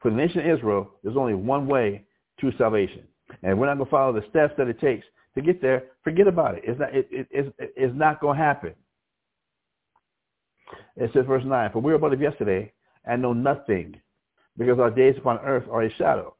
For 0.00 0.10
the 0.10 0.16
nation 0.16 0.40
of 0.40 0.58
Israel, 0.58 0.90
there's 1.02 1.16
only 1.16 1.34
one 1.34 1.66
way 1.66 2.04
to 2.40 2.52
salvation. 2.58 3.04
And 3.42 3.58
we're 3.58 3.66
not 3.66 3.76
going 3.76 3.86
to 3.86 3.90
follow 3.90 4.12
the 4.12 4.26
steps 4.28 4.54
that 4.58 4.68
it 4.68 4.80
takes 4.80 5.06
to 5.34 5.42
get 5.42 5.62
there. 5.62 5.84
Forget 6.02 6.26
about 6.26 6.56
it. 6.56 6.64
It's 6.66 6.78
not, 6.78 6.94
it, 6.94 7.08
it, 7.10 7.26
it's, 7.30 7.48
it's 7.58 7.94
not 7.96 8.20
going 8.20 8.38
to 8.38 8.44
happen. 8.44 8.74
It 10.96 11.10
says 11.12 11.24
verse 11.26 11.44
9, 11.44 11.72
For 11.72 11.80
we 11.80 11.92
were 11.92 11.98
but 11.98 12.12
of 12.12 12.20
yesterday 12.20 12.72
and 13.04 13.22
know 13.22 13.32
nothing, 13.32 14.00
because 14.56 14.78
our 14.78 14.90
days 14.90 15.14
upon 15.18 15.38
earth 15.38 15.64
are 15.70 15.82
a 15.82 15.94
shadow. 15.94 16.34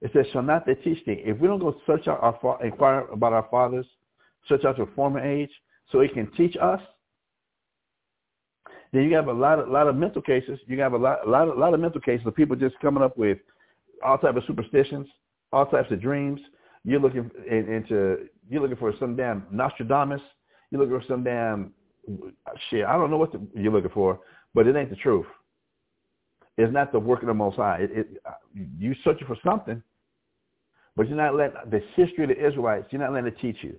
It 0.00 0.10
says, 0.12 0.26
shall 0.32 0.42
not 0.42 0.66
they 0.66 0.74
teach 0.74 1.04
thee? 1.06 1.22
If 1.24 1.38
we 1.38 1.48
don't 1.48 1.58
go 1.58 1.76
search 1.86 2.06
out 2.06 2.20
our, 2.22 2.64
inquire 2.64 3.00
about 3.12 3.32
our 3.32 3.46
fathers, 3.50 3.86
search 4.48 4.64
out 4.64 4.76
your 4.76 4.88
former 4.94 5.20
age, 5.20 5.50
so 5.90 6.00
he 6.00 6.08
can 6.08 6.30
teach 6.32 6.56
us, 6.60 6.80
then 8.92 9.04
you 9.04 9.14
have 9.14 9.28
a 9.28 9.32
lot 9.32 9.58
of, 9.58 9.68
lot 9.68 9.88
of 9.88 9.96
mental 9.96 10.22
cases. 10.22 10.58
You 10.66 10.80
have 10.80 10.92
a 10.92 10.96
lot, 10.96 11.26
a 11.26 11.30
lot, 11.30 11.48
a 11.48 11.52
lot 11.52 11.74
of 11.74 11.80
mental 11.80 12.00
cases 12.00 12.26
of 12.26 12.34
people 12.34 12.56
just 12.56 12.78
coming 12.80 13.02
up 13.02 13.16
with 13.16 13.38
all 14.04 14.18
types 14.18 14.36
of 14.36 14.44
superstitions, 14.46 15.06
all 15.52 15.66
types 15.66 15.90
of 15.90 16.00
dreams. 16.00 16.40
You're 16.84 17.00
looking 17.00 17.30
into, 17.50 18.28
you're 18.48 18.62
looking 18.62 18.76
for 18.76 18.92
some 19.00 19.16
damn 19.16 19.46
Nostradamus. 19.50 20.20
You're 20.70 20.80
looking 20.80 21.00
for 21.00 21.06
some 21.06 21.24
damn 21.24 21.72
shit. 22.70 22.84
I 22.84 22.92
don't 22.94 23.10
know 23.10 23.16
what 23.16 23.32
the, 23.32 23.40
you're 23.54 23.72
looking 23.72 23.90
for, 23.90 24.20
but 24.54 24.66
it 24.66 24.76
ain't 24.76 24.90
the 24.90 24.96
truth. 24.96 25.26
It's 26.56 26.72
not 26.72 26.92
the 26.92 26.98
work 26.98 27.22
of 27.22 27.26
the 27.26 27.34
Most 27.34 27.56
High. 27.56 27.78
It, 27.80 27.90
it, 27.92 28.22
you 28.78 28.94
searching 29.04 29.26
for 29.26 29.36
something, 29.44 29.82
but 30.96 31.08
you're 31.08 31.16
not 31.16 31.34
letting 31.34 31.56
the 31.70 31.82
history 31.94 32.24
of 32.24 32.30
the 32.30 32.46
Israelites. 32.46 32.86
You're 32.90 33.02
not 33.02 33.12
letting 33.12 33.28
it 33.28 33.38
teach 33.40 33.58
you. 33.60 33.78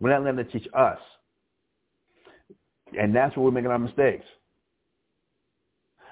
We're 0.00 0.10
not 0.10 0.24
letting 0.24 0.40
it 0.40 0.50
teach 0.50 0.66
us, 0.72 0.98
and 2.98 3.14
that's 3.14 3.36
where 3.36 3.44
we're 3.44 3.50
making 3.50 3.70
our 3.70 3.78
mistakes. 3.78 4.24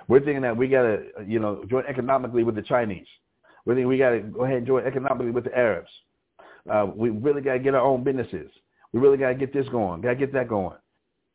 We're 0.07 0.21
thinking 0.21 0.43
that 0.43 0.57
we 0.57 0.69
got 0.69 0.83
to, 0.83 1.03
you 1.27 1.39
know, 1.39 1.65
join 1.69 1.85
economically 1.87 2.43
with 2.43 2.55
the 2.55 2.63
Chinese. 2.63 3.07
We 3.67 3.75
think 3.75 3.87
we 3.87 3.99
got 3.99 4.11
to 4.11 4.21
go 4.21 4.45
ahead 4.45 4.59
and 4.59 4.67
join 4.67 4.87
economically 4.87 5.33
with 5.33 5.45
the 5.45 5.57
Arabs. 5.57 5.91
Uh, 6.71 6.87
we 6.95 7.11
really 7.11 7.43
got 7.43 7.55
to 7.55 7.59
get 7.59 7.75
our 7.75 7.85
own 7.85 8.05
businesses. 8.05 8.51
We 8.93 9.01
really 9.01 9.19
got 9.19 9.29
to 9.29 9.35
get 9.35 9.53
this 9.53 9.69
going. 9.69 10.01
Got 10.01 10.11
to 10.11 10.17
get 10.17 10.33
that 10.33 10.49
going. 10.49 10.77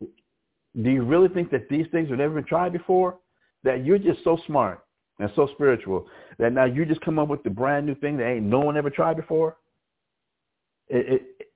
Do 0.02 0.90
you 0.90 1.04
really 1.04 1.28
think 1.28 1.52
that 1.52 1.70
these 1.70 1.86
things 1.92 2.10
have 2.10 2.18
never 2.18 2.34
been 2.34 2.46
tried 2.46 2.74
before? 2.74 3.18
that 3.64 3.86
you're 3.86 3.98
just 3.98 4.24
so 4.24 4.38
smart 4.46 4.84
and 5.20 5.30
so 5.36 5.48
spiritual 5.54 6.08
that 6.38 6.54
now 6.54 6.66
you 6.66 6.86
just 6.86 7.02
come 7.02 7.20
up 7.20 7.30
with 7.30 7.44
the 7.44 7.50
brand 7.50 7.86
new 7.86 7.96
thing 7.96 8.18
that 8.18 8.28
ain't 8.28 8.46
no 8.46 8.60
one 8.60 8.78
ever 8.78 8.90
tried 8.90 9.18
before? 9.18 9.58
It 10.88 11.22
it 11.22 11.48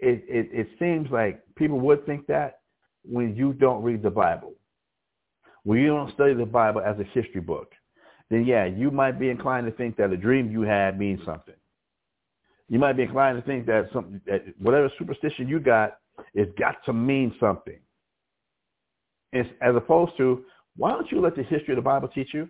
it 0.00 0.24
it, 0.28 0.48
it 0.52 0.68
seems 0.78 1.10
like 1.10 1.42
people 1.56 1.80
would 1.80 2.04
think 2.06 2.26
that 2.26 2.57
when 3.10 3.34
you 3.34 3.52
don't 3.52 3.82
read 3.82 4.02
the 4.02 4.10
Bible, 4.10 4.52
when 5.64 5.80
you 5.80 5.88
don't 5.88 6.12
study 6.12 6.34
the 6.34 6.46
Bible 6.46 6.80
as 6.80 6.98
a 6.98 7.04
history 7.04 7.40
book, 7.40 7.72
then 8.30 8.44
yeah, 8.44 8.66
you 8.66 8.90
might 8.90 9.18
be 9.18 9.30
inclined 9.30 9.66
to 9.66 9.72
think 9.72 9.96
that 9.96 10.10
a 10.10 10.16
dream 10.16 10.50
you 10.50 10.62
had 10.62 10.98
means 10.98 11.20
something. 11.24 11.54
You 12.68 12.78
might 12.78 12.94
be 12.94 13.04
inclined 13.04 13.40
to 13.40 13.46
think 13.46 13.66
that 13.66 13.88
something 13.92 14.20
that 14.26 14.44
whatever 14.58 14.90
superstition 14.98 15.48
you 15.48 15.58
got, 15.58 15.98
it's 16.34 16.52
got 16.58 16.76
to 16.84 16.92
mean 16.92 17.34
something. 17.40 17.78
It's, 19.32 19.48
as 19.62 19.74
opposed 19.74 20.16
to 20.18 20.44
why 20.76 20.92
don't 20.92 21.10
you 21.10 21.20
let 21.20 21.34
the 21.34 21.42
history 21.42 21.74
of 21.74 21.76
the 21.76 21.82
Bible 21.82 22.08
teach 22.08 22.34
you? 22.34 22.48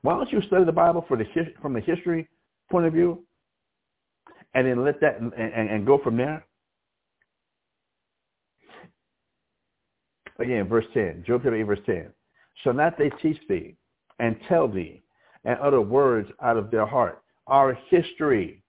Why 0.00 0.14
don't 0.14 0.32
you 0.32 0.40
study 0.42 0.64
the 0.64 0.72
Bible 0.72 1.04
for 1.06 1.16
the 1.16 1.24
from 1.60 1.74
the 1.74 1.80
history 1.80 2.28
point 2.70 2.86
of 2.86 2.92
view, 2.92 3.24
and 4.54 4.66
then 4.66 4.84
let 4.84 5.00
that 5.00 5.20
and, 5.20 5.32
and, 5.34 5.70
and 5.70 5.86
go 5.86 5.98
from 5.98 6.16
there? 6.16 6.46
Again, 10.38 10.68
verse 10.68 10.86
10, 10.94 11.24
Job 11.26 11.42
chapter 11.42 11.56
8, 11.56 11.62
verse 11.64 11.78
10. 11.86 12.08
Shall 12.62 12.74
not 12.74 12.96
they 12.98 13.10
teach 13.20 13.38
thee 13.48 13.76
and 14.18 14.36
tell 14.48 14.68
thee 14.68 15.02
and 15.44 15.58
utter 15.60 15.80
words 15.80 16.28
out 16.42 16.56
of 16.56 16.70
their 16.70 16.86
heart? 16.86 17.22
Our 17.46 17.74
history, 17.90 18.62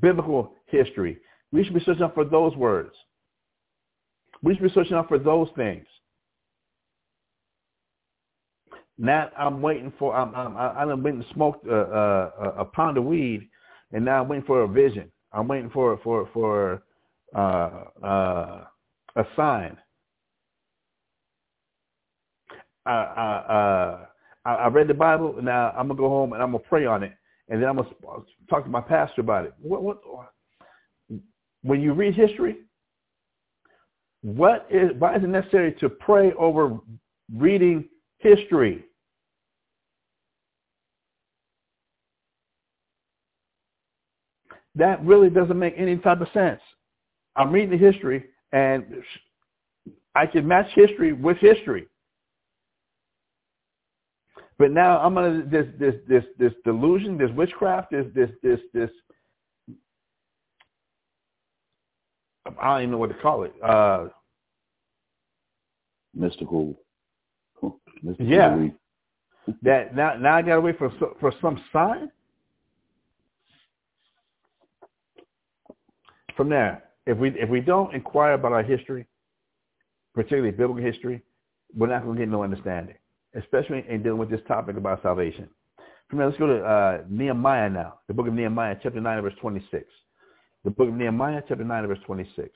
biblical 0.00 0.54
history. 0.66 1.18
We 1.52 1.64
should 1.64 1.74
be 1.74 1.84
searching 1.84 2.10
for 2.14 2.24
those 2.24 2.56
words. 2.56 2.94
We 4.42 4.54
should 4.54 4.64
be 4.64 4.72
searching 4.74 4.94
out 4.94 5.08
for 5.08 5.18
those 5.18 5.48
things. 5.56 5.86
Not 8.96 9.32
I'm 9.36 9.60
waiting 9.60 9.92
for 9.98 10.14
I'm 10.14 10.34
I'm 10.34 10.56
I'm 10.56 11.02
waiting 11.02 11.22
to 11.22 11.34
smoke 11.34 11.60
a, 11.68 11.74
a, 11.74 12.54
a 12.58 12.64
pound 12.64 12.96
of 12.96 13.04
weed, 13.04 13.48
and 13.92 14.04
now 14.04 14.22
I'm 14.22 14.28
waiting 14.28 14.46
for 14.46 14.62
a 14.62 14.68
vision. 14.68 15.10
I'm 15.32 15.48
waiting 15.48 15.70
for 15.70 15.98
for 16.04 16.28
for 16.32 16.82
uh, 17.34 17.84
uh, 18.04 18.64
a 19.16 19.24
sign. 19.36 19.76
I, 22.86 22.92
I, 22.92 23.54
uh, 23.54 24.06
I 24.44 24.66
read 24.68 24.88
the 24.88 24.94
Bible. 24.94 25.36
Now 25.40 25.70
I'm 25.70 25.88
gonna 25.88 25.98
go 25.98 26.08
home 26.08 26.32
and 26.32 26.42
I'm 26.42 26.52
gonna 26.52 26.64
pray 26.68 26.84
on 26.84 27.02
it, 27.02 27.12
and 27.48 27.62
then 27.62 27.68
I'm 27.68 27.76
gonna 27.76 27.88
talk 28.50 28.64
to 28.64 28.70
my 28.70 28.80
pastor 28.80 29.22
about 29.22 29.46
it. 29.46 29.54
What, 29.60 29.82
what? 29.82 29.98
When 31.62 31.80
you 31.80 31.94
read 31.94 32.14
history, 32.14 32.58
what 34.20 34.66
is, 34.70 34.90
why 34.98 35.16
is 35.16 35.24
it 35.24 35.28
necessary 35.28 35.72
to 35.80 35.88
pray 35.88 36.32
over 36.38 36.78
reading 37.34 37.88
history? 38.18 38.84
That 44.74 45.02
really 45.04 45.30
doesn't 45.30 45.58
make 45.58 45.74
any 45.78 45.96
type 45.96 46.20
of 46.20 46.28
sense. 46.34 46.60
I'm 47.36 47.50
reading 47.50 47.70
the 47.70 47.78
history 47.78 48.24
and 48.54 49.02
I 50.14 50.26
can 50.26 50.46
match 50.46 50.68
history 50.74 51.12
with 51.12 51.36
history. 51.38 51.88
But 54.58 54.70
now 54.70 55.00
I'm 55.00 55.14
gonna 55.14 55.42
this 55.44 55.66
this 55.78 55.96
this 56.08 56.24
this 56.38 56.52
delusion, 56.64 57.18
this 57.18 57.30
witchcraft, 57.32 57.90
this 57.90 58.06
this 58.14 58.30
this 58.42 58.60
this 58.72 58.90
I 62.60 62.74
don't 62.74 62.82
even 62.82 62.90
know 62.92 62.98
what 62.98 63.08
to 63.08 63.14
call 63.14 63.42
it. 63.42 63.52
Uh, 63.60 64.08
mystical. 66.14 66.78
mystical 68.02 68.24
yeah. 68.24 68.68
that 69.62 69.96
now 69.96 70.14
now 70.14 70.36
I 70.36 70.42
gotta 70.42 70.60
wait 70.60 70.78
for 70.78 70.92
for 71.18 71.32
some 71.42 71.60
sign. 71.72 72.08
From 76.36 76.48
there, 76.48 76.83
if 77.06 77.18
we 77.18 77.30
if 77.30 77.48
we 77.48 77.60
don't 77.60 77.94
inquire 77.94 78.32
about 78.34 78.52
our 78.52 78.62
history, 78.62 79.06
particularly 80.14 80.50
biblical 80.50 80.82
history, 80.82 81.22
we're 81.74 81.88
not 81.88 82.04
going 82.04 82.16
to 82.16 82.22
get 82.22 82.30
no 82.30 82.42
understanding, 82.42 82.96
especially 83.34 83.84
in 83.88 84.02
dealing 84.02 84.18
with 84.18 84.30
this 84.30 84.40
topic 84.46 84.76
about 84.76 85.02
salvation. 85.02 85.48
From 86.08 86.18
there, 86.18 86.28
let's 86.28 86.38
go 86.38 86.46
to 86.46 86.64
uh, 86.64 87.02
Nehemiah 87.08 87.70
now, 87.70 88.00
the 88.08 88.14
book 88.14 88.26
of 88.26 88.34
Nehemiah, 88.34 88.76
chapter 88.82 89.00
9, 89.00 89.22
verse 89.22 89.34
26. 89.40 89.84
The 90.64 90.70
book 90.70 90.88
of 90.88 90.94
Nehemiah, 90.94 91.42
chapter 91.48 91.64
9, 91.64 91.86
verse 91.86 91.98
26. 92.06 92.50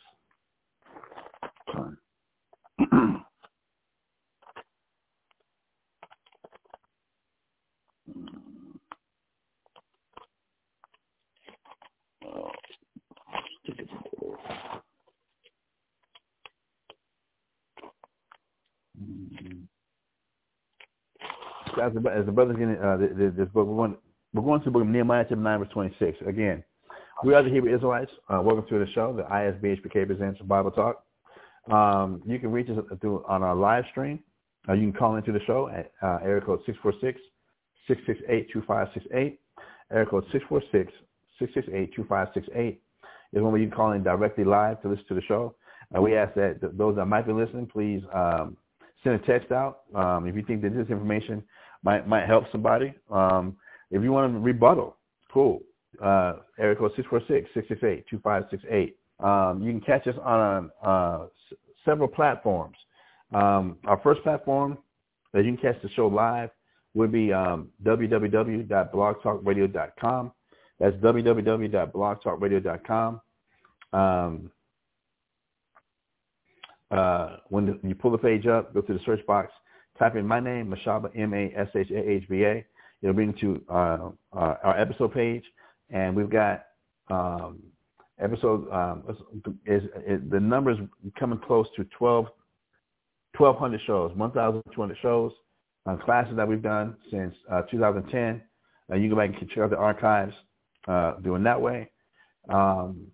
As 21.81 21.93
the, 21.95 22.11
as 22.11 22.27
the 22.27 22.33
brothers 22.33 22.57
getting 22.57 22.77
uh, 22.79 22.97
this 22.99 23.49
book, 23.51 23.67
we're 23.67 23.77
going, 23.77 23.97
we're 24.35 24.43
going 24.43 24.61
to 24.61 24.65
the 24.65 24.71
book 24.71 24.83
of 24.83 24.89
Nehemiah 24.89 25.25
chapter 25.25 25.37
9, 25.37 25.59
verse 25.61 25.69
26. 25.73 26.19
Again, 26.27 26.65
we 27.25 27.35
are 27.35 27.43
the 27.43 27.51
Hebrew 27.51 27.75
Israelites. 27.75 28.11
Uh, 28.29 28.41
welcome 28.43 28.67
to 28.69 28.79
the 28.79 28.91
show, 28.93 29.13
the 29.17 29.23
ISBHPK 29.25 30.07
presents 30.07 30.41
Bible 30.43 30.71
Talk. 30.73 31.05
Um, 31.71 32.23
you 32.27 32.39
can 32.39 32.51
reach 32.51 32.69
us 32.71 32.77
through 33.01 33.25
on 33.29 33.43
our 33.43 33.55
live 33.55 33.85
stream 33.91 34.21
Uh, 34.69 34.73
you 34.75 34.91
can 34.91 34.93
call 34.99 35.17
into 35.17 35.33
the 35.33 35.41
show 35.47 35.69
at 35.69 35.93
uh, 36.03 36.19
area 36.23 36.41
code 36.41 36.61
646-668-2568. 37.89 39.39
Area 39.91 40.07
code 40.07 40.25
646-668-2568 41.41 42.79
is 43.33 43.43
where 43.43 43.57
you 43.59 43.69
can 43.69 43.77
call 43.77 43.93
in 43.93 44.03
directly 44.03 44.45
live 44.45 44.81
to 44.83 44.89
listen 44.89 45.05
to 45.09 45.15
the 45.15 45.23
show. 45.23 45.55
Uh, 45.97 46.03
we 46.03 46.17
ask 46.17 46.35
that 46.35 46.61
th- 46.61 46.73
those 46.77 46.97
that 46.97 47.07
might 47.07 47.27
be 47.27 47.33
listening, 47.33 47.67
please 47.67 48.03
um, 48.15 48.57
send 49.03 49.15
a 49.17 49.27
text 49.27 49.53
out 49.53 49.81
um, 49.95 50.27
if 50.27 50.35
you 50.35 50.43
think 50.43 50.63
that 50.63 50.75
this 50.75 50.89
information 50.89 51.43
might 51.83 52.09
might 52.09 52.27
help 52.27 52.45
somebody. 52.53 52.95
Um, 53.11 53.57
if 53.91 54.03
you 54.03 54.13
want 54.13 54.33
to 54.33 54.39
rebuttal, 54.39 54.97
cool. 55.33 55.61
Uh, 56.03 56.35
area 56.59 56.77
code 56.77 56.93
646-668-2568. 56.97 58.93
Um, 59.21 59.63
you 59.63 59.73
can 59.73 59.81
catch 59.81 60.07
us 60.07 60.15
on 60.23 60.71
uh, 60.83 61.27
several 61.85 62.09
platforms. 62.09 62.77
Um, 63.35 63.77
our 63.87 64.01
first 64.03 64.23
platform 64.23 64.79
that 65.33 65.45
you 65.45 65.57
can 65.57 65.61
catch 65.61 65.83
the 65.83 65.91
show 65.91 66.07
live 66.07 66.51
would 66.95 67.13
be 67.13 67.31
um, 67.33 67.69
www.blogtalkradio.com. 67.85 70.33
That's 70.79 70.97
www.blogtalkradio.com. 70.97 73.21
Um, 73.93 74.51
uh, 76.91 77.37
when 77.49 77.79
you 77.83 77.95
pull 77.95 78.11
the 78.11 78.19
page 78.19 78.47
up, 78.47 78.73
go 78.73 78.81
to 78.81 78.93
the 78.93 79.01
search 79.05 79.25
box, 79.27 79.53
type 79.99 80.17
in 80.17 80.27
my 80.27 80.41
name, 80.41 80.73
Mashaba, 80.73 81.11
M-A-S-H-A-H-B-A. 81.17 82.65
It'll 83.03 83.15
bring 83.15 83.35
you 83.37 83.57
to 83.69 83.73
uh, 83.73 84.11
uh, 84.33 84.55
our 84.63 84.79
episode 84.79 85.15
page, 85.15 85.45
and 85.91 86.15
we've 86.15 86.31
got 86.31 86.65
um, 87.11 87.61
episode 88.21 88.71
um, 88.73 89.05
is, 89.67 89.83
is, 90.07 90.21
the 90.31 90.41
numbers 90.41 90.79
coming 91.19 91.39
close 91.39 91.67
to 91.77 91.85
12, 91.97 92.27
1,200 93.37 93.81
shows, 93.87 94.13
1,200 94.17 94.97
shows, 95.01 95.33
uh, 95.87 95.97
classes 95.97 96.37
that 96.37 96.47
we've 96.47 96.63
done 96.63 96.97
since 97.11 97.35
uh, 97.51 97.63
2010. 97.71 98.43
Uh, 98.91 98.97
you 98.97 99.03
can 99.03 99.11
go 99.11 99.17
back 99.17 99.41
and 99.41 99.49
check 99.51 99.59
out 99.59 99.71
the 99.71 99.77
archives 99.77 100.35
uh, 100.87 101.15
doing 101.21 101.43
that 101.45 101.61
way. 101.61 101.91
Um, 102.49 103.07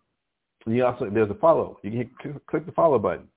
you 0.66 0.84
also 0.84 1.10
there's 1.10 1.30
a 1.30 1.34
follow. 1.34 1.78
You 1.82 2.08
can 2.22 2.40
click 2.46 2.64
the 2.64 2.72
follow 2.72 2.98
button, 2.98 3.28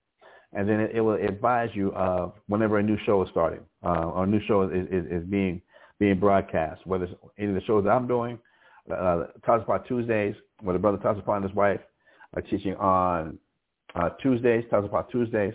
and 0.54 0.68
then 0.68 0.80
it, 0.80 0.92
it 0.96 1.02
will 1.02 1.16
advise 1.16 1.70
you 1.74 1.94
of 1.94 2.34
whenever 2.48 2.78
a 2.78 2.84
new 2.84 2.98
show 3.06 3.22
is 3.24 3.30
starting 3.30 3.62
uh, 3.84 4.06
or 4.06 4.24
a 4.24 4.28
new 4.28 4.40
show 4.48 4.64
is, 4.64 4.88
is, 4.90 5.06
is 5.12 5.24
being 5.28 5.62
being 6.00 6.20
broadcast. 6.20 6.86
Whether 6.86 7.06
it's 7.06 7.14
any 7.38 7.50
of 7.50 7.56
the 7.56 7.62
shows 7.62 7.86
that 7.86 7.92
I'm 7.92 8.08
doing, 8.08 8.38
uh, 8.92 9.28
Tazapot 9.46 9.88
Tuesdays, 9.88 10.36
where 10.62 10.74
the 10.74 10.80
brother 10.80 10.98
Tazapot 10.98 11.38
and 11.38 11.46
his 11.46 11.56
wife 11.56 11.80
are 12.36 12.42
teaching 12.42 12.76
on 12.76 13.40
uh, 13.96 14.10
Tuesdays, 14.22 14.66
Tazapot 14.72 15.10
Tuesdays, 15.10 15.54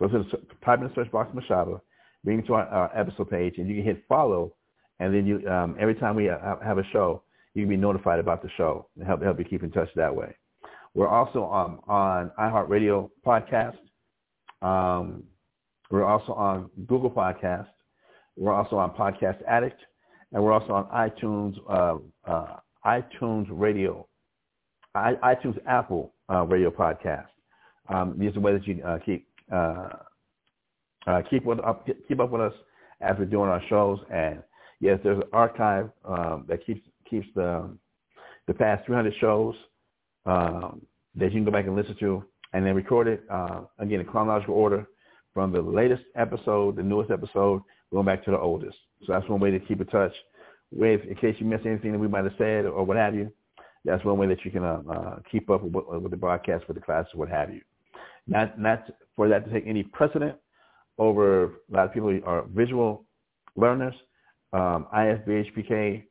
go 0.00 0.08
to 0.08 0.18
the 0.18 0.24
type 0.64 0.80
in 0.80 0.88
the 0.88 0.94
search 0.94 1.10
box 1.10 1.34
Mashaba, 1.34 1.80
bring 2.24 2.38
it 2.40 2.46
to 2.46 2.54
our, 2.54 2.66
our, 2.68 2.90
episode 2.96 3.30
page, 3.30 3.54
and 3.58 3.68
you 3.68 3.74
can 3.76 3.84
hit 3.84 4.04
follow. 4.08 4.52
And 4.98 5.14
then 5.14 5.26
you, 5.26 5.48
um, 5.48 5.76
every 5.78 5.94
time 5.94 6.16
we 6.16 6.24
have 6.24 6.78
a 6.78 6.84
show, 6.92 7.22
you 7.54 7.62
can 7.62 7.70
be 7.70 7.76
notified 7.76 8.18
about 8.18 8.42
the 8.42 8.50
show 8.56 8.88
and 8.96 9.06
help 9.06 9.22
help 9.22 9.38
you 9.38 9.44
keep 9.44 9.62
in 9.62 9.70
touch 9.70 9.88
that 9.96 10.14
way. 10.14 10.34
We're 10.94 11.08
also 11.08 11.44
um, 11.50 11.80
on 11.86 12.30
iHeartRadio 12.38 13.10
podcast. 13.24 13.76
Um, 14.62 15.24
we're 15.90 16.04
also 16.04 16.32
on 16.32 16.70
Google 16.86 17.10
Podcast. 17.10 17.68
We're 18.36 18.52
also 18.52 18.76
on 18.76 18.90
Podcast 18.90 19.38
Addict, 19.46 19.80
and 20.32 20.42
we're 20.42 20.52
also 20.52 20.72
on 20.72 20.84
iTunes 20.86 21.56
uh, 21.68 22.30
uh, 22.30 22.56
iTunes 22.84 23.46
Radio, 23.50 24.06
I, 24.94 25.14
iTunes 25.22 25.58
Apple 25.66 26.14
uh, 26.30 26.44
Radio 26.44 26.70
Podcast. 26.70 27.26
Um, 27.88 28.14
these 28.18 28.34
are 28.36 28.40
ways 28.40 28.60
that 28.60 28.66
you 28.66 28.82
uh, 28.82 28.98
keep 29.04 29.28
uh, 29.52 29.88
uh, 31.06 31.22
keep 31.30 31.44
with, 31.44 31.60
up, 31.60 31.86
keep 32.08 32.20
up 32.20 32.30
with 32.30 32.40
us 32.40 32.52
as 33.00 33.16
we're 33.18 33.26
doing 33.26 33.48
our 33.48 33.62
shows. 33.68 33.98
And 34.12 34.42
yes, 34.80 34.98
there's 35.02 35.18
an 35.18 35.28
archive 35.32 35.90
um, 36.04 36.44
that 36.48 36.64
keeps 36.64 36.80
keeps 37.08 37.26
the 37.34 37.70
the 38.46 38.54
past 38.54 38.86
300 38.86 39.14
shows 39.20 39.54
um, 40.24 40.82
that 41.14 41.26
you 41.26 41.30
can 41.32 41.44
go 41.44 41.50
back 41.50 41.66
and 41.66 41.76
listen 41.76 41.96
to, 42.00 42.24
and 42.52 42.64
then 42.64 42.74
record 42.74 43.08
it 43.08 43.24
uh, 43.30 43.60
again 43.78 44.00
in 44.00 44.06
chronological 44.06 44.54
order 44.54 44.86
from 45.34 45.52
the 45.52 45.60
latest 45.60 46.02
episode, 46.14 46.76
the 46.76 46.82
newest 46.82 47.10
episode, 47.10 47.62
going 47.92 48.06
back 48.06 48.24
to 48.24 48.30
the 48.30 48.38
oldest. 48.38 48.76
So 49.06 49.12
that's 49.12 49.28
one 49.28 49.40
way 49.40 49.50
to 49.50 49.58
keep 49.60 49.80
in 49.80 49.86
touch 49.88 50.12
with, 50.70 51.02
in 51.04 51.14
case 51.16 51.36
you 51.38 51.46
miss 51.46 51.60
anything 51.64 51.92
that 51.92 51.98
we 51.98 52.08
might 52.08 52.24
have 52.24 52.32
said 52.38 52.64
or 52.64 52.84
what 52.84 52.96
have 52.96 53.14
you. 53.14 53.30
That's 53.84 54.04
one 54.04 54.18
way 54.18 54.26
that 54.28 54.44
you 54.44 54.50
can 54.50 54.64
uh, 54.64 54.82
uh, 54.90 55.18
keep 55.30 55.48
up 55.50 55.62
with, 55.62 55.84
with 56.02 56.10
the 56.10 56.16
broadcast, 56.16 56.66
with 56.66 56.76
the 56.76 56.82
classes, 56.82 57.12
what 57.14 57.28
have 57.28 57.52
you. 57.52 57.60
Not 58.26 58.58
not 58.58 58.90
for 59.14 59.28
that 59.28 59.44
to 59.44 59.52
take 59.52 59.66
any 59.66 59.84
precedent 59.84 60.36
over 60.98 61.44
a 61.44 61.50
lot 61.70 61.86
of 61.86 61.92
people 61.92 62.10
who 62.10 62.24
are 62.24 62.44
visual 62.48 63.04
learners. 63.54 63.94
Um, 64.52 64.86
ISBHPK 64.94 66.04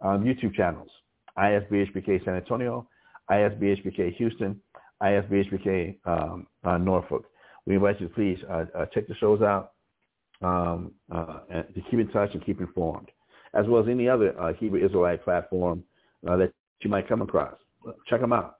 um, 0.00 0.24
YouTube 0.24 0.54
channels, 0.54 0.90
ISBHPK 1.38 2.24
San 2.24 2.34
Antonio, 2.34 2.86
ISBHPK 3.30 4.14
Houston, 4.16 4.60
ISBHPK 5.02 5.96
um, 6.04 6.46
uh, 6.64 6.78
Norfolk. 6.78 7.24
We 7.66 7.74
invite 7.74 8.00
you 8.00 8.08
to 8.08 8.14
please 8.14 8.38
uh, 8.48 8.64
uh, 8.76 8.86
check 8.86 9.08
the 9.08 9.14
shows 9.16 9.42
out 9.42 9.72
um, 10.42 10.92
uh, 11.12 11.38
to 11.50 11.80
keep 11.90 11.98
in 11.98 12.08
touch 12.08 12.30
and 12.34 12.44
keep 12.44 12.60
informed, 12.60 13.10
as 13.54 13.66
well 13.66 13.82
as 13.82 13.88
any 13.88 14.08
other 14.08 14.38
uh, 14.40 14.52
Hebrew 14.54 14.84
Israelite 14.84 15.24
platform 15.24 15.82
uh, 16.28 16.36
that 16.36 16.52
you 16.80 16.90
might 16.90 17.08
come 17.08 17.22
across. 17.22 17.54
Check 18.08 18.20
them 18.20 18.32
out. 18.32 18.56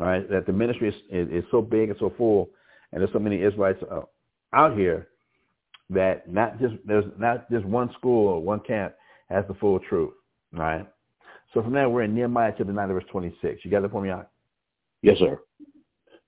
All 0.00 0.06
right, 0.06 0.28
that 0.28 0.46
the 0.46 0.52
ministry 0.52 0.88
is, 0.88 0.94
is, 1.10 1.28
is 1.32 1.44
so 1.50 1.62
big 1.62 1.88
and 1.88 1.98
so 2.00 2.12
full, 2.18 2.50
and 2.92 3.00
there's 3.00 3.12
so 3.12 3.20
many 3.20 3.42
Israelites 3.42 3.82
out 4.52 4.76
here 4.76 5.08
that 5.90 6.30
not 6.30 6.58
just 6.60 6.74
there's 6.84 7.04
not 7.18 7.50
just 7.50 7.64
one 7.64 7.92
school 7.94 8.28
or 8.28 8.42
one 8.42 8.60
camp 8.60 8.94
has 9.28 9.44
the 9.48 9.54
full 9.54 9.78
truth. 9.78 10.12
All 10.54 10.60
right. 10.60 10.86
So 11.52 11.62
from 11.62 11.72
there, 11.72 11.88
we're 11.88 12.02
in 12.02 12.14
Nehemiah 12.14 12.52
chapter 12.56 12.72
9, 12.72 12.88
verse 12.88 13.04
26. 13.10 13.64
You 13.64 13.70
got 13.70 13.82
that 13.82 13.92
for 13.92 14.02
me, 14.02 14.10
out? 14.10 14.30
Yes, 15.02 15.18
sir. 15.18 15.40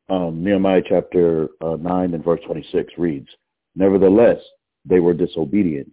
Um, 0.08 0.44
Nehemiah 0.44 0.82
chapter 0.88 1.48
uh, 1.60 1.76
9 1.76 2.14
and 2.14 2.24
verse 2.24 2.40
26 2.46 2.92
reads, 2.96 3.28
Nevertheless, 3.74 4.38
they 4.84 5.00
were 5.00 5.14
disobedient 5.14 5.92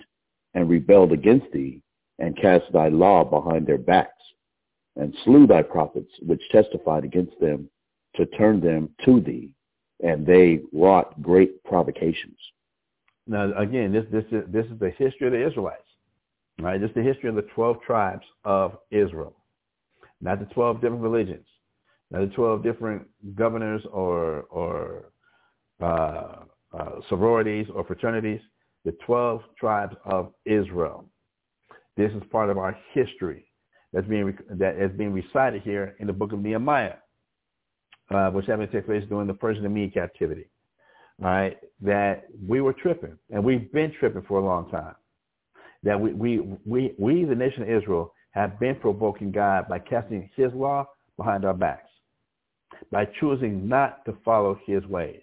and 0.53 0.69
rebelled 0.69 1.11
against 1.11 1.51
thee 1.51 1.81
and 2.19 2.37
cast 2.37 2.65
thy 2.71 2.89
law 2.89 3.23
behind 3.23 3.65
their 3.65 3.79
backs 3.79 4.21
and 4.95 5.15
slew 5.23 5.47
thy 5.47 5.63
prophets 5.63 6.11
which 6.21 6.41
testified 6.51 7.03
against 7.03 7.33
them 7.39 7.69
to 8.15 8.25
turn 8.27 8.61
them 8.61 8.89
to 9.05 9.19
thee, 9.19 9.49
and 10.03 10.25
they 10.25 10.61
wrought 10.71 11.19
great 11.21 11.63
provocations. 11.63 12.37
Now, 13.25 13.51
again, 13.57 13.93
this 13.93 14.05
this 14.11 14.25
is 14.31 14.43
this 14.51 14.65
is 14.65 14.79
the 14.79 14.91
history 14.91 15.27
of 15.27 15.33
the 15.33 15.47
Israelites, 15.47 15.87
right? 16.59 16.79
This 16.79 16.89
is 16.89 16.95
the 16.95 17.03
history 17.03 17.29
of 17.29 17.35
the 17.35 17.47
twelve 17.55 17.77
tribes 17.85 18.25
of 18.43 18.77
Israel, 18.91 19.35
not 20.21 20.39
the 20.39 20.53
twelve 20.53 20.81
different 20.81 21.01
religions, 21.01 21.45
not 22.11 22.21
the 22.21 22.35
twelve 22.35 22.63
different 22.63 23.07
governors 23.35 23.81
or 23.91 24.41
or 24.43 25.11
uh, 25.81 26.43
uh, 26.77 26.99
sororities 27.09 27.67
or 27.73 27.85
fraternities. 27.85 28.41
The 28.83 28.93
twelve 29.05 29.41
tribes 29.57 29.95
of 30.03 30.33
Israel. 30.45 31.05
This 31.95 32.11
is 32.11 32.21
part 32.31 32.49
of 32.49 32.57
our 32.57 32.77
history 32.93 33.45
that's 33.93 34.07
being 34.07 34.37
that 34.49 34.75
is 34.75 34.91
being 34.97 35.13
recited 35.13 35.61
here 35.61 35.95
in 35.99 36.07
the 36.07 36.13
book 36.13 36.33
of 36.33 36.39
Nehemiah, 36.39 36.95
uh, 38.09 38.31
which 38.31 38.47
happened 38.47 38.69
to 38.69 38.77
take 38.77 38.85
place 38.85 39.05
during 39.07 39.27
the 39.27 39.33
Persian 39.33 39.63
and 39.63 39.73
Mede 39.73 39.93
captivity. 39.93 40.49
Right, 41.19 41.57
that 41.81 42.25
we 42.45 42.61
were 42.61 42.73
tripping, 42.73 43.17
and 43.29 43.43
we've 43.43 43.71
been 43.71 43.93
tripping 43.99 44.23
for 44.23 44.39
a 44.39 44.45
long 44.45 44.69
time. 44.71 44.95
That 45.83 45.99
we 45.99 46.13
we 46.13 46.39
we 46.65 46.95
we 46.97 47.23
the 47.23 47.35
nation 47.35 47.63
of 47.63 47.69
Israel 47.69 48.13
have 48.31 48.59
been 48.59 48.75
provoking 48.75 49.31
God 49.31 49.67
by 49.69 49.79
casting 49.79 50.29
His 50.35 50.51
law 50.53 50.85
behind 51.17 51.45
our 51.45 51.53
backs, 51.53 51.89
by 52.91 53.05
choosing 53.19 53.67
not 53.67 54.03
to 54.05 54.17
follow 54.25 54.59
His 54.65 54.83
ways, 54.85 55.21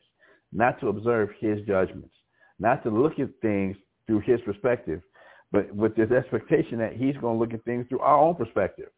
not 0.53 0.81
to 0.81 0.89
observe 0.89 1.31
His 1.41 1.61
judgments, 1.67 2.15
not 2.59 2.83
to 2.85 2.91
look 2.91 3.19
at 3.19 3.29
things 3.43 3.77
through 4.07 4.21
His 4.21 4.41
perspective, 4.43 5.03
but 5.53 5.75
with 5.75 5.97
this 5.97 6.11
expectation 6.11 6.79
that 6.79 6.95
he's 6.95 7.17
going 7.17 7.37
to 7.37 7.41
look 7.41 7.53
at 7.53 7.65
things 7.65 7.87
through 7.89 8.01
our 8.01 8.19
own 8.19 8.35
perspective. 8.35 8.89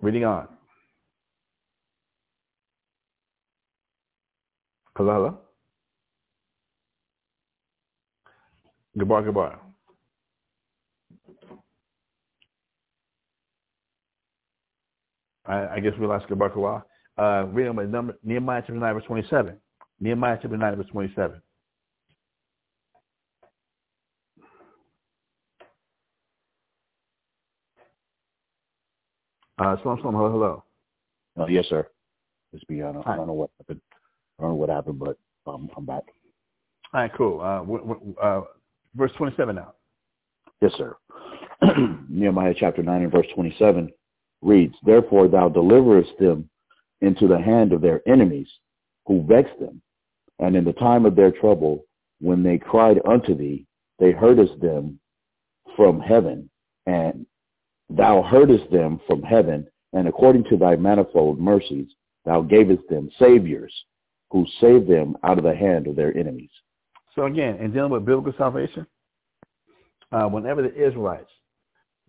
Reading 0.00 0.24
on. 0.24 0.48
Kalala. 4.98 5.36
Gabar, 8.98 9.24
Gabar. 9.24 9.58
I, 15.46 15.76
I 15.76 15.80
guess 15.80 15.92
we 16.00 16.06
lost 16.06 16.26
Gabar 16.28 16.52
Kawa. 16.52 16.84
Uh, 17.16 17.46
reading 17.46 17.74
my 17.74 17.84
number, 17.84 18.18
Nehemiah 18.24 18.60
chapter 18.60 18.74
9, 18.74 18.94
verse 18.94 19.04
27. 19.06 19.56
Nehemiah 20.00 20.38
chapter 20.42 20.56
9, 20.56 20.76
verse 20.76 20.86
27. 20.90 21.40
Uh, 29.58 29.76
Slum 29.82 29.98
Slum, 30.00 30.14
hello, 30.14 30.30
hello. 30.30 30.64
Uh, 31.38 31.46
yes, 31.46 31.66
sir. 31.68 31.86
It's 32.52 32.64
beyond. 32.64 33.02
I 33.06 33.16
don't 33.16 33.26
know 33.26 33.32
what 33.32 33.50
happened. 33.58 33.80
I 34.38 34.42
don't 34.42 34.52
know 34.52 34.56
what 34.56 34.68
happened, 34.68 34.98
but 34.98 35.18
um, 35.46 35.68
I'm 35.76 35.84
back. 35.84 36.04
All 36.94 37.00
right, 37.00 37.10
cool. 37.16 37.40
Uh, 37.40 37.58
w- 37.58 37.86
w- 37.86 38.14
uh, 38.22 38.42
verse 38.94 39.10
27 39.16 39.56
now. 39.56 39.74
Yes, 40.60 40.72
sir. 40.76 40.96
Nehemiah 42.08 42.54
chapter 42.56 42.82
9 42.82 43.02
and 43.02 43.12
verse 43.12 43.26
27 43.34 43.90
reads, 44.42 44.74
Therefore 44.84 45.28
thou 45.28 45.48
deliverest 45.48 46.12
them 46.18 46.48
into 47.00 47.26
the 47.26 47.40
hand 47.40 47.72
of 47.72 47.80
their 47.80 48.06
enemies 48.08 48.48
who 49.06 49.24
vex 49.26 49.50
them, 49.60 49.80
and 50.38 50.54
in 50.54 50.64
the 50.64 50.72
time 50.74 51.04
of 51.04 51.16
their 51.16 51.32
trouble, 51.32 51.84
when 52.20 52.42
they 52.42 52.58
cried 52.58 53.00
unto 53.06 53.34
thee, 53.36 53.64
they 53.98 54.12
heardest 54.12 54.60
them 54.60 55.00
from 55.76 56.00
heaven, 56.00 56.48
and 56.86 57.26
thou 57.90 58.22
heardest 58.22 58.70
them 58.70 59.00
from 59.06 59.22
heaven, 59.22 59.66
and 59.92 60.06
according 60.06 60.44
to 60.44 60.56
thy 60.56 60.76
manifold 60.76 61.40
mercies, 61.40 61.88
thou 62.24 62.42
gavest 62.42 62.82
them 62.88 63.10
saviors 63.18 63.72
who 64.30 64.46
saved 64.60 64.88
them 64.88 65.16
out 65.24 65.38
of 65.38 65.44
the 65.44 65.54
hand 65.54 65.86
of 65.86 65.96
their 65.96 66.16
enemies. 66.16 66.50
So 67.14 67.24
again, 67.24 67.56
in 67.56 67.72
dealing 67.72 67.90
with 67.90 68.04
biblical 68.04 68.34
salvation, 68.36 68.86
uh, 70.12 70.24
whenever 70.24 70.62
the 70.62 70.74
Israelites 70.74 71.30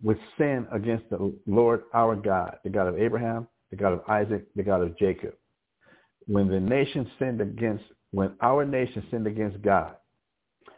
would 0.02 0.18
sin 0.38 0.66
against 0.72 1.08
the 1.10 1.34
Lord 1.46 1.82
our 1.92 2.16
God, 2.16 2.58
the 2.64 2.70
God 2.70 2.86
of 2.88 2.98
Abraham, 2.98 3.48
the 3.70 3.76
God 3.76 3.92
of 3.92 4.02
Isaac, 4.08 4.46
the 4.56 4.62
God 4.62 4.82
of 4.82 4.96
Jacob, 4.98 5.34
when 6.26 6.48
the 6.48 6.60
nation 6.60 7.10
sinned 7.18 7.40
against, 7.40 7.84
when 8.12 8.32
our 8.40 8.64
nation 8.64 9.04
sinned 9.10 9.26
against 9.26 9.60
God, 9.62 9.96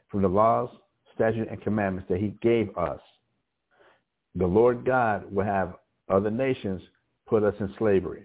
from 0.08 0.22
the 0.22 0.28
laws, 0.28 0.70
statutes, 1.14 1.48
and 1.50 1.60
commandments 1.62 2.08
that 2.08 2.20
he 2.20 2.34
gave 2.42 2.76
us, 2.76 3.00
the 4.34 4.46
Lord 4.46 4.84
God 4.84 5.30
would 5.32 5.46
have 5.46 5.74
other 6.08 6.30
nations 6.30 6.82
put 7.26 7.42
us 7.42 7.54
in 7.60 7.72
slavery. 7.78 8.24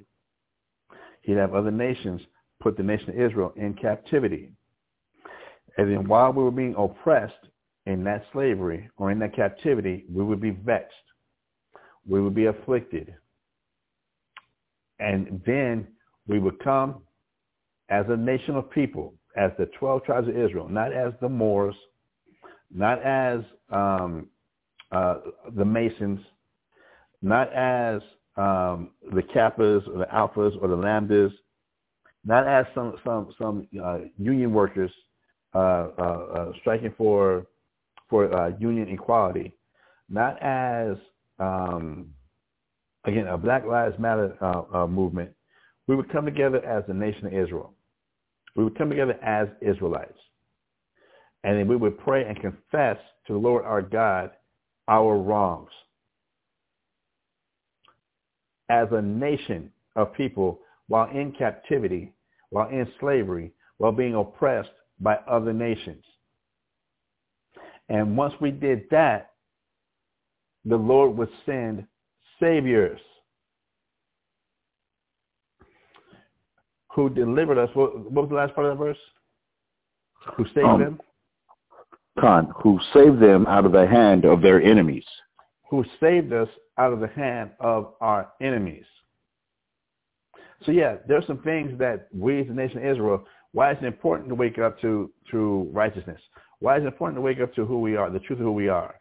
He'd 1.21 1.37
have 1.37 1.53
other 1.53 1.71
nations 1.71 2.21
put 2.59 2.77
the 2.77 2.83
nation 2.83 3.09
of 3.09 3.19
Israel 3.19 3.53
in 3.55 3.73
captivity. 3.73 4.51
And 5.77 5.91
then 5.91 6.07
while 6.07 6.33
we 6.33 6.43
were 6.43 6.51
being 6.51 6.75
oppressed 6.77 7.33
in 7.85 8.03
that 8.03 8.25
slavery 8.33 8.89
or 8.97 9.11
in 9.11 9.19
that 9.19 9.35
captivity, 9.35 10.05
we 10.11 10.23
would 10.23 10.41
be 10.41 10.51
vexed. 10.51 10.93
We 12.07 12.21
would 12.21 12.35
be 12.35 12.45
afflicted. 12.45 13.13
And 14.99 15.41
then 15.45 15.87
we 16.27 16.39
would 16.39 16.59
come 16.63 17.03
as 17.89 18.05
a 18.09 18.17
nation 18.17 18.55
of 18.55 18.69
people, 18.71 19.13
as 19.35 19.51
the 19.57 19.67
12 19.79 20.03
tribes 20.03 20.27
of 20.27 20.37
Israel, 20.37 20.67
not 20.67 20.91
as 20.91 21.13
the 21.21 21.29
Moors, 21.29 21.75
not 22.73 23.01
as 23.03 23.41
um, 23.69 24.27
uh, 24.91 25.19
the 25.55 25.63
Masons, 25.63 26.19
not 27.21 27.51
as 27.53 28.01
um, 28.35 28.91
the 29.13 29.21
Kappas 29.21 29.87
or 29.87 29.99
the 29.99 30.07
Alphas 30.13 30.61
or 30.61 30.67
the 30.67 30.75
Lambdas, 30.75 31.31
not 32.27 32.45
as 32.45 32.65
some 32.75 32.93
some 33.05 33.33
some 33.39 33.67
uh, 33.83 33.99
union 34.17 34.53
workers 34.53 34.91
uh, 35.55 35.87
uh, 35.97 36.01
uh 36.01 36.51
striking 36.59 36.93
for 36.97 37.47
for 38.09 38.31
uh, 38.33 38.51
union 38.59 38.89
equality, 38.89 39.53
not 40.09 40.41
as 40.43 40.97
um, 41.39 42.07
again 43.05 43.27
a 43.27 43.37
Black 43.37 43.65
Lives 43.65 43.97
Matter 43.97 44.35
movement. 44.89 45.31
We 45.87 45.95
would 45.95 46.11
come 46.11 46.25
together 46.25 46.63
as 46.65 46.83
the 46.87 46.93
nation 46.93 47.27
of 47.27 47.33
Israel. 47.33 47.73
We 48.57 48.65
would 48.65 48.77
come 48.77 48.89
together 48.89 49.17
as 49.23 49.47
Israelites, 49.61 50.19
and 51.45 51.57
then 51.57 51.67
we 51.67 51.77
would 51.77 51.97
pray 51.99 52.25
and 52.25 52.37
confess 52.41 52.97
to 53.27 53.33
the 53.33 53.39
Lord 53.39 53.63
our 53.63 53.81
God 53.81 54.31
our 54.89 55.17
wrongs 55.17 55.69
as 58.69 58.87
a 58.91 59.01
nation 59.01 59.71
of 59.95 60.13
people 60.13 60.59
while 60.87 61.09
in 61.09 61.31
captivity, 61.33 62.13
while 62.49 62.69
in 62.69 62.87
slavery, 62.99 63.51
while 63.77 63.91
being 63.91 64.15
oppressed 64.15 64.71
by 64.99 65.15
other 65.27 65.53
nations. 65.53 66.03
And 67.89 68.17
once 68.17 68.33
we 68.41 68.51
did 68.51 68.83
that, 68.91 69.31
the 70.65 70.75
Lord 70.75 71.15
would 71.17 71.29
send 71.45 71.85
saviors 72.39 72.99
who 76.91 77.09
delivered 77.09 77.57
us. 77.57 77.69
What, 77.73 78.11
was 78.11 78.27
the 78.29 78.35
last 78.35 78.55
part 78.55 78.67
of 78.67 78.77
that 78.77 78.83
verse? 78.83 78.97
Who 80.35 80.45
saved 80.45 80.65
um, 80.65 80.79
them? 80.79 80.99
Khan, 82.19 82.51
who 82.63 82.79
saved 82.93 83.21
them 83.21 83.45
out 83.45 83.65
of 83.65 83.71
the 83.71 83.87
hand 83.87 84.25
of 84.25 84.41
their 84.41 84.61
enemies. 84.61 85.05
Who 85.69 85.85
saved 85.99 86.33
us 86.33 86.49
out 86.77 86.91
of 86.91 86.99
the 86.99 87.07
hand 87.07 87.51
of 87.59 87.93
our 88.01 88.31
enemies. 88.41 88.85
So 90.65 90.71
yeah, 90.71 90.97
there's 91.07 91.25
some 91.27 91.39
things 91.39 91.77
that 91.79 92.07
we 92.13 92.41
as 92.41 92.47
the 92.47 92.53
nation 92.53 92.79
of 92.79 92.85
Israel, 92.85 93.25
why 93.51 93.71
is 93.71 93.77
it 93.81 93.85
important 93.85 94.29
to 94.29 94.35
wake 94.35 94.59
up 94.59 94.79
to, 94.81 95.11
to 95.31 95.69
righteousness? 95.71 96.19
Why 96.59 96.77
is 96.77 96.83
it 96.83 96.87
important 96.87 97.17
to 97.17 97.21
wake 97.21 97.39
up 97.39 97.53
to 97.55 97.65
who 97.65 97.79
we 97.79 97.95
are, 97.95 98.09
the 98.09 98.19
truth 98.19 98.39
of 98.39 98.45
who 98.45 98.51
we 98.51 98.67
are? 98.67 98.95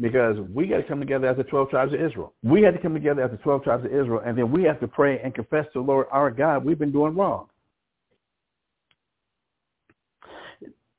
Because 0.00 0.36
we 0.54 0.68
got 0.68 0.76
to 0.76 0.82
come 0.84 1.00
together 1.00 1.26
as 1.26 1.36
the 1.36 1.44
12 1.44 1.70
tribes 1.70 1.92
of 1.92 2.00
Israel. 2.00 2.32
We 2.44 2.62
had 2.62 2.74
to 2.74 2.80
come 2.80 2.94
together 2.94 3.22
as 3.22 3.32
the 3.32 3.36
12 3.38 3.64
tribes 3.64 3.84
of 3.84 3.92
Israel, 3.92 4.22
and 4.24 4.38
then 4.38 4.52
we 4.52 4.62
have 4.62 4.78
to 4.80 4.88
pray 4.88 5.20
and 5.20 5.34
confess 5.34 5.64
to 5.72 5.80
the 5.80 5.80
Lord 5.80 6.06
our 6.12 6.30
God, 6.30 6.64
we've 6.64 6.78
been 6.78 6.92
doing 6.92 7.16
wrong. 7.16 7.48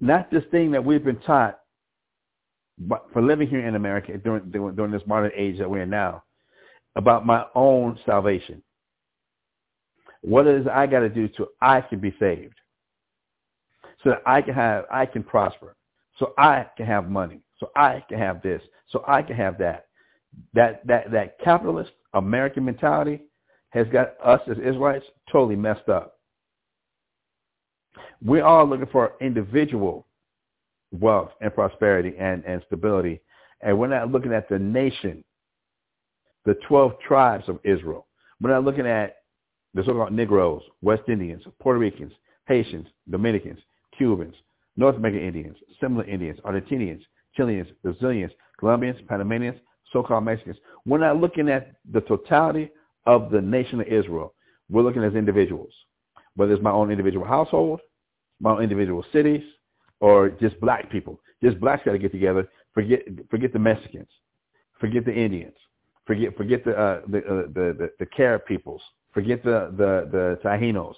Not 0.01 0.29
this 0.31 0.43
thing 0.51 0.71
that 0.71 0.83
we've 0.83 1.03
been 1.03 1.19
taught 1.21 1.59
but 2.79 3.05
for 3.11 3.21
living 3.21 3.47
here 3.47 3.67
in 3.67 3.75
America 3.75 4.17
during, 4.17 4.49
during 4.49 4.91
this 4.91 5.01
modern 5.05 5.31
age 5.35 5.57
that 5.59 5.69
we're 5.69 5.81
in 5.81 5.89
now, 5.89 6.23
about 6.95 7.25
my 7.25 7.43
own 7.55 7.99
salvation. 8.05 8.63
What 10.21 10.47
is 10.47 10.67
I 10.67 10.87
got 10.87 10.99
to 10.99 11.09
do 11.09 11.29
so 11.37 11.49
I 11.61 11.81
can 11.81 11.99
be 11.99 12.13
saved, 12.19 12.55
so 14.03 14.11
that 14.11 14.21
I 14.25 14.41
can 14.41 14.53
have 14.53 14.85
I 14.91 15.05
can 15.05 15.23
prosper, 15.23 15.75
so 16.17 16.33
I 16.37 16.67
can 16.77 16.85
have 16.85 17.09
money, 17.09 17.41
so 17.59 17.71
I 17.75 18.03
can 18.09 18.17
have 18.17 18.41
this, 18.41 18.61
so 18.89 19.03
I 19.07 19.21
can 19.21 19.35
have 19.35 19.57
that. 19.59 19.87
That 20.53 20.85
that 20.87 21.11
that 21.11 21.39
capitalist 21.39 21.91
American 22.13 22.65
mentality 22.65 23.21
has 23.69 23.87
got 23.87 24.15
us 24.23 24.41
as 24.49 24.57
Israelites 24.57 25.05
totally 25.31 25.55
messed 25.55 25.89
up. 25.89 26.19
We're 28.21 28.43
all 28.43 28.67
looking 28.67 28.87
for 28.87 29.13
individual 29.21 30.05
wealth 30.91 31.31
and 31.41 31.53
prosperity 31.53 32.13
and, 32.19 32.43
and 32.45 32.61
stability. 32.67 33.21
And 33.61 33.77
we're 33.77 33.87
not 33.87 34.11
looking 34.11 34.33
at 34.33 34.49
the 34.49 34.59
nation, 34.59 35.23
the 36.45 36.55
12 36.67 36.99
tribes 37.05 37.47
of 37.47 37.59
Israel. 37.63 38.07
We're 38.41 38.51
not 38.51 38.63
looking 38.63 38.87
at 38.87 39.17
the 39.73 39.83
so-called 39.83 40.11
Negroes, 40.11 40.61
West 40.81 41.03
Indians, 41.07 41.43
Puerto 41.59 41.79
Ricans, 41.79 42.13
Haitians, 42.47 42.87
Dominicans, 43.09 43.59
Cubans, 43.97 44.35
North 44.77 44.95
American 44.95 45.21
Indians, 45.21 45.57
Seminole 45.79 46.07
Indians, 46.07 46.39
Argentinians, 46.45 47.01
Chileans, 47.35 47.67
Brazilians, 47.83 48.31
Colombians, 48.59 48.99
Panamanians, 49.07 49.59
so-called 49.91 50.23
Mexicans. 50.23 50.57
We're 50.85 50.99
not 50.99 51.17
looking 51.17 51.49
at 51.49 51.73
the 51.91 52.01
totality 52.01 52.71
of 53.05 53.31
the 53.31 53.41
nation 53.41 53.81
of 53.81 53.87
Israel. 53.87 54.33
We're 54.69 54.83
looking 54.83 55.03
as 55.03 55.13
individuals, 55.13 55.73
whether 56.35 56.53
it's 56.53 56.63
my 56.63 56.71
own 56.71 56.91
individual 56.91 57.25
household, 57.25 57.81
my 58.39 58.51
own 58.51 58.63
individual 58.63 59.03
cities, 59.11 59.43
or 59.99 60.29
just 60.29 60.59
black 60.59 60.91
people. 60.91 61.19
Just 61.43 61.59
blacks 61.59 61.83
got 61.85 61.93
to 61.93 61.99
get 61.99 62.11
together. 62.11 62.47
Forget 62.73 63.01
forget 63.29 63.51
the 63.51 63.59
Mexicans, 63.59 64.09
forget 64.79 65.05
the 65.05 65.13
Indians, 65.13 65.55
forget 66.05 66.35
forget 66.37 66.63
the 66.63 66.71
uh, 66.71 67.01
the, 67.07 67.17
uh, 67.19 67.41
the 67.53 67.75
the 67.77 67.89
the 67.99 68.05
Carib 68.05 68.45
peoples, 68.45 68.81
forget 69.13 69.43
the 69.43 69.73
the 69.77 70.09
the 70.11 70.39
Taínos, 70.43 70.95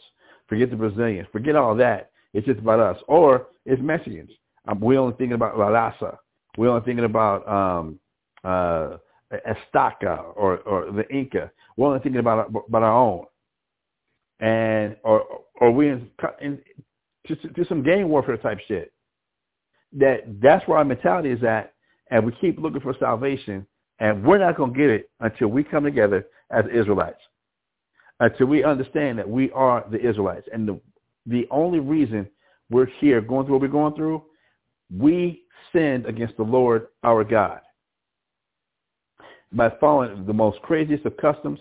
forget 0.47 0.70
the 0.70 0.76
Brazilians, 0.76 1.28
forget 1.32 1.55
all 1.55 1.76
that. 1.76 2.12
It's 2.34 2.45
just 2.45 2.59
about 2.59 2.80
us, 2.80 3.01
or 3.07 3.47
it's 3.66 3.82
Mexicans. 3.82 4.32
Um, 4.68 4.80
we're 4.80 4.99
only 4.99 5.16
thinking 5.18 5.34
about 5.34 5.57
La 5.57 5.68
Raza. 5.68 6.18
We're 6.57 6.70
only 6.70 6.86
thinking 6.86 7.05
about 7.05 7.47
um, 7.47 7.99
uh, 8.43 8.97
Azteca 9.32 10.34
or 10.36 10.59
or 10.59 10.91
the 10.91 11.07
Inca. 11.09 11.51
We're 11.78 11.88
only 11.88 11.99
thinking 11.99 12.20
about 12.20 12.49
about 12.68 12.84
our 12.84 12.93
own, 12.93 13.26
and 14.39 14.95
or 15.03 15.26
or 15.59 15.72
we 15.72 15.89
in, 15.89 16.09
in 16.41 16.59
to, 17.28 17.36
to 17.36 17.66
some 17.66 17.84
gang 17.84 18.09
warfare 18.09 18.38
type 18.38 18.59
shit. 18.68 18.91
That 19.93 20.22
that's 20.41 20.68
where 20.68 20.78
our 20.78 20.86
mentality 20.86 21.32
is 21.32 21.43
at, 21.43 21.74
and 22.09 22.26
we 22.26 22.34
keep 22.39 22.59
looking 22.59 22.82
for 22.82 22.95
salvation, 22.99 23.66
and 23.99 24.24
we're 24.24 24.38
not 24.38 24.57
going 24.57 24.74
to 24.74 24.78
get 24.78 24.89
it 24.89 25.09
until 25.20 25.47
we 25.47 25.64
come 25.64 25.84
together 25.84 26.26
as 26.49 26.66
Israelites, 26.74 27.22
until 28.22 28.47
we 28.47 28.63
understand 28.63 29.19
that 29.19 29.30
we 29.30 29.51
are 29.51 29.86
the 29.91 29.99
Israelites, 29.99 30.47
and 30.53 30.67
the 30.67 30.80
the 31.26 31.47
only 31.51 31.80
reason 31.80 32.28
we're 32.69 32.89
here 32.99 33.22
going 33.22 33.45
through 33.45 33.55
what 33.55 33.61
we're 33.61 33.67
going 33.67 33.93
through, 33.93 34.24
we 34.95 35.43
sinned 35.72 36.05
against 36.05 36.38
the 36.38 36.43
Lord 36.43 36.88
our 37.03 37.24
God 37.24 37.59
by 39.51 39.69
following 39.80 40.26
the 40.26 40.34
most 40.34 40.61
craziest 40.61 41.05
of 41.05 41.17
customs, 41.17 41.59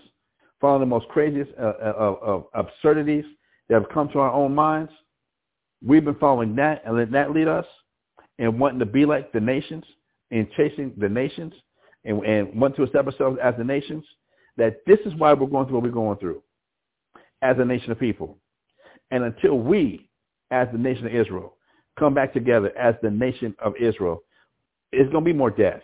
following 0.59 0.79
the 0.79 0.85
most 0.85 1.07
craziest 1.09 1.51
uh, 1.59 1.73
uh 1.83 1.93
of, 1.97 2.23
of 2.23 2.45
absurdities 2.53 3.25
that 3.67 3.75
have 3.75 3.89
come 3.89 4.07
to 4.09 4.19
our 4.19 4.31
own 4.31 4.55
minds, 4.55 4.91
We've 5.83 6.05
been 6.05 6.15
following 6.15 6.55
that 6.57 6.83
and 6.85 6.95
letting 6.95 7.13
that 7.13 7.31
lead 7.31 7.47
us 7.47 7.65
and 8.37 8.59
wanting 8.59 8.79
to 8.79 8.85
be 8.85 9.05
like 9.05 9.31
the 9.31 9.39
nations 9.39 9.83
and 10.29 10.47
chasing 10.55 10.93
the 10.97 11.09
nations 11.09 11.53
and, 12.05 12.23
and 12.23 12.59
wanting 12.59 12.77
to 12.77 12.83
establish 12.83 13.15
ourselves 13.15 13.39
as 13.41 13.55
the 13.57 13.63
nations. 13.63 14.05
that 14.57 14.85
this 14.85 14.99
is 15.05 15.15
why 15.15 15.33
we're 15.33 15.47
going 15.47 15.65
through 15.65 15.75
what 15.75 15.83
we're 15.83 15.89
going 15.89 16.17
through 16.19 16.41
as 17.41 17.57
a 17.59 17.65
nation 17.65 17.91
of 17.91 17.99
people. 17.99 18.37
And 19.11 19.23
until 19.23 19.59
we, 19.59 20.09
as 20.51 20.67
the 20.71 20.77
nation 20.77 21.05
of 21.05 21.13
Israel, 21.13 21.57
come 21.99 22.13
back 22.13 22.33
together 22.33 22.75
as 22.77 22.95
the 23.01 23.11
nation 23.11 23.55
of 23.59 23.73
Israel, 23.79 24.23
it's 24.91 25.11
going 25.11 25.23
to 25.23 25.29
be 25.29 25.37
more 25.37 25.51
death. 25.51 25.81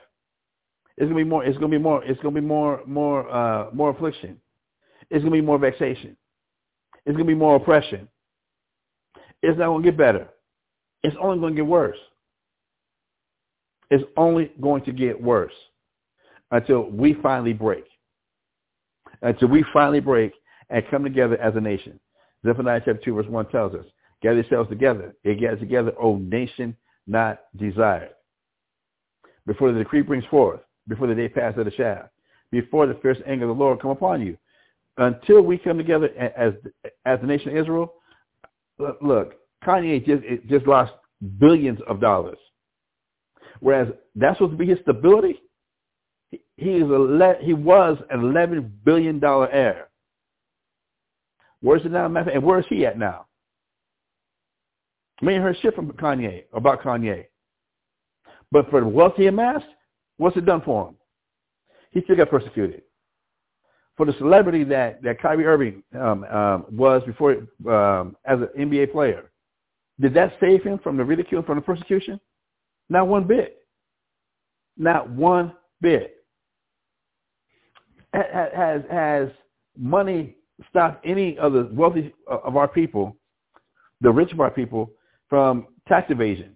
It's 0.97 1.09
going 1.11 1.17
to 1.17 1.23
be 1.23 1.29
more. 1.29 1.45
It's 1.45 1.57
going 1.57 1.71
to 1.71 1.77
be 1.77 1.83
more. 1.83 2.03
It's 2.03 2.19
going 2.21 2.33
to 2.33 2.41
be 2.41 2.47
more. 2.47 2.81
More. 2.85 3.29
Uh, 3.29 3.69
more 3.71 3.91
affliction. 3.91 4.41
It's 5.09 5.23
going 5.23 5.33
to 5.33 5.41
be 5.41 5.45
more 5.45 5.59
vexation. 5.59 6.17
It's 7.05 7.15
going 7.15 7.27
to 7.27 7.33
be 7.33 7.35
more 7.35 7.55
oppression. 7.55 8.07
It's 9.41 9.57
not 9.57 9.67
going 9.67 9.83
to 9.83 9.91
get 9.91 9.97
better. 9.97 10.27
It's 11.03 11.15
only 11.21 11.39
going 11.39 11.53
to 11.53 11.61
get 11.61 11.67
worse. 11.67 11.97
It's 13.89 14.03
only 14.17 14.51
going 14.59 14.83
to 14.85 14.91
get 14.91 15.21
worse 15.21 15.53
until 16.51 16.89
we 16.89 17.13
finally 17.21 17.53
break. 17.53 17.85
Until 19.21 19.47
we 19.47 19.63
finally 19.71 19.99
break 20.01 20.33
and 20.69 20.83
come 20.89 21.03
together 21.03 21.37
as 21.37 21.55
a 21.55 21.61
nation. 21.61 21.99
Zephaniah 22.45 22.81
chapter 22.83 23.01
2 23.03 23.13
verse 23.13 23.27
1 23.27 23.49
tells 23.49 23.73
us, 23.73 23.85
gather 24.21 24.35
yourselves 24.35 24.69
together. 24.69 25.15
It 25.23 25.39
gathers 25.39 25.59
together, 25.59 25.91
O 25.99 26.17
nation 26.17 26.75
not 27.07 27.39
desired. 27.55 28.09
Before 29.45 29.71
the 29.71 29.79
decree 29.79 30.01
brings 30.01 30.25
forth, 30.25 30.59
before 30.87 31.07
the 31.07 31.15
day 31.15 31.29
passes 31.29 31.63
the 31.63 31.71
shaft, 31.71 32.09
before 32.51 32.85
the 32.87 32.95
fierce 32.95 33.17
anger 33.25 33.49
of 33.49 33.57
the 33.57 33.63
Lord 33.63 33.81
come 33.81 33.91
upon 33.91 34.21
you. 34.21 34.37
Until 34.97 35.41
we 35.41 35.57
come 35.57 35.77
together 35.77 36.09
as 36.17 36.53
as 37.05 37.19
the 37.21 37.27
nation 37.27 37.51
of 37.51 37.57
Israel, 37.57 37.93
look, 39.01 39.35
Kanye 39.63 40.03
just 40.05 40.23
just 40.49 40.67
lost 40.67 40.91
billions 41.39 41.79
of 41.87 42.01
dollars, 42.01 42.37
whereas 43.59 43.89
that's 44.15 44.37
supposed 44.37 44.53
to 44.53 44.57
be 44.57 44.67
his 44.67 44.79
stability. 44.81 45.39
He, 46.57 46.71
is 46.71 46.89
a 46.89 47.35
he 47.41 47.53
was 47.53 47.97
an 48.09 48.21
eleven 48.21 48.79
billion 48.83 49.19
dollar 49.19 49.49
heir. 49.49 49.86
Where's 51.61 51.85
it 51.85 51.91
now? 51.91 52.05
And 52.05 52.43
where 52.43 52.59
is 52.59 52.65
he 52.69 52.85
at 52.85 52.97
now? 52.97 53.25
Me 55.21 55.33
and 55.33 55.43
heard 55.43 55.57
shit 55.61 55.73
from 55.75 55.91
Kanye 55.93 56.43
about 56.53 56.81
Kanye. 56.81 57.25
But 58.51 58.69
for 58.69 58.81
the 58.81 58.87
wealth 58.87 59.13
he 59.17 59.27
amassed, 59.27 59.65
what's 60.17 60.37
it 60.37 60.45
done 60.45 60.61
for 60.63 60.89
him? 60.89 60.95
He 61.91 62.01
still 62.01 62.15
got 62.15 62.29
persecuted. 62.29 62.83
For 63.95 64.05
the 64.05 64.13
celebrity 64.19 64.63
that, 64.65 65.01
that 65.01 65.19
Kyrie 65.19 65.45
Irving 65.45 65.83
um, 65.99 66.23
um, 66.25 66.65
was 66.71 67.01
before 67.05 67.31
um, 67.67 68.15
as 68.25 68.39
an 68.39 68.49
NBA 68.57 68.91
player, 68.91 69.31
did 69.99 70.13
that 70.13 70.33
save 70.39 70.63
him 70.63 70.77
from 70.77 70.97
the 70.97 71.03
ridicule, 71.03 71.41
from 71.41 71.55
the 71.55 71.61
persecution? 71.61 72.19
Not 72.89 73.07
one 73.07 73.25
bit. 73.25 73.65
Not 74.77 75.09
one 75.09 75.53
bit. 75.81 76.13
Has, 78.13 78.83
has 78.89 79.29
money 79.75 80.36
stop 80.69 81.01
any 81.03 81.37
of 81.37 81.53
the 81.53 81.69
wealthy 81.71 82.13
uh, 82.29 82.37
of 82.43 82.55
our 82.55 82.67
people, 82.67 83.15
the 84.01 84.11
rich 84.11 84.31
of 84.31 84.39
our 84.39 84.51
people, 84.51 84.91
from 85.29 85.67
tax 85.87 86.09
evasion 86.09 86.55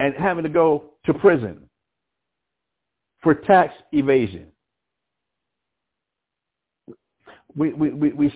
and 0.00 0.14
having 0.14 0.42
to 0.44 0.48
go 0.48 0.94
to 1.04 1.14
prison 1.14 1.68
for 3.22 3.34
tax 3.34 3.74
evasion. 3.92 4.46
We, 7.54 7.72
we, 7.72 7.90
we, 7.90 8.12
we, 8.12 8.34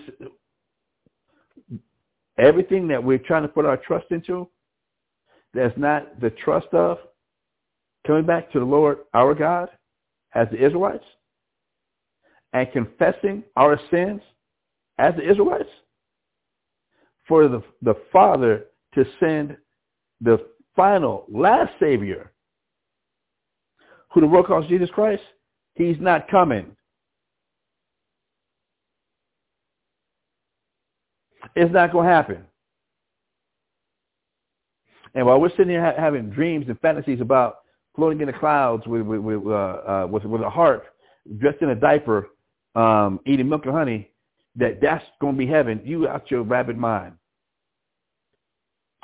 everything 2.39 2.89
that 2.89 3.03
we're 3.03 3.19
trying 3.19 3.43
to 3.43 3.49
put 3.49 3.65
our 3.65 3.79
trust 3.79 4.07
into, 4.11 4.49
that's 5.55 5.77
not 5.79 6.21
the 6.21 6.31
trust 6.31 6.67
of 6.73 6.99
coming 8.07 8.27
back 8.27 8.53
to 8.53 8.59
the 8.59 8.65
Lord 8.65 8.99
our 9.15 9.35
God 9.35 9.69
as 10.35 10.49
the 10.51 10.65
Israelites, 10.65 11.05
and 12.55 12.71
confessing 12.73 13.43
our 13.57 13.79
sins 13.91 14.23
as 14.99 15.15
the 15.17 15.29
Israelites 15.29 15.69
for 17.27 17.49
the, 17.49 17.63
the 17.83 17.95
Father 18.13 18.67
to 18.95 19.05
send 19.21 19.57
the 20.21 20.39
final, 20.77 21.27
last 21.29 21.73
Savior, 21.81 22.33
who 24.13 24.21
the 24.21 24.27
world 24.27 24.47
calls 24.47 24.67
Jesus 24.69 24.89
Christ, 24.91 25.23
he's 25.75 25.97
not 26.01 26.29
coming. 26.29 26.77
It's 31.57 31.73
not 31.73 31.93
going 31.93 32.07
to 32.07 32.13
happen. 32.13 32.45
And 35.15 35.27
while 35.27 35.41
we're 35.41 35.51
sitting 35.51 35.71
here 35.71 35.85
ha- 35.85 36.01
having 36.01 36.31
dreams 36.31 36.67
and 36.69 36.79
fantasies 36.81 37.21
about 37.21 37.59
floating 37.97 38.21
in 38.21 38.27
the 38.27 38.33
clouds 38.33 38.87
with 38.87 39.03
with 39.03 39.21
with, 39.21 39.47
uh, 39.47 39.51
uh, 39.51 40.07
with, 40.11 40.25
with 40.25 40.43
a 40.43 40.51
heart, 40.51 40.85
dressed 41.39 41.63
in 41.63 41.71
a 41.71 41.75
diaper, 41.75 42.29
um, 42.75 43.21
eating 43.27 43.49
milk 43.49 43.67
and 43.67 43.75
honey, 43.75 44.11
that 44.57 44.81
that's 44.81 45.05
going 45.21 45.35
to 45.35 45.39
be 45.39 45.47
heaven, 45.47 45.81
you 45.85 46.09
out 46.09 46.31
your 46.31 46.43
rabid 46.43 46.77
mind. 46.77 47.15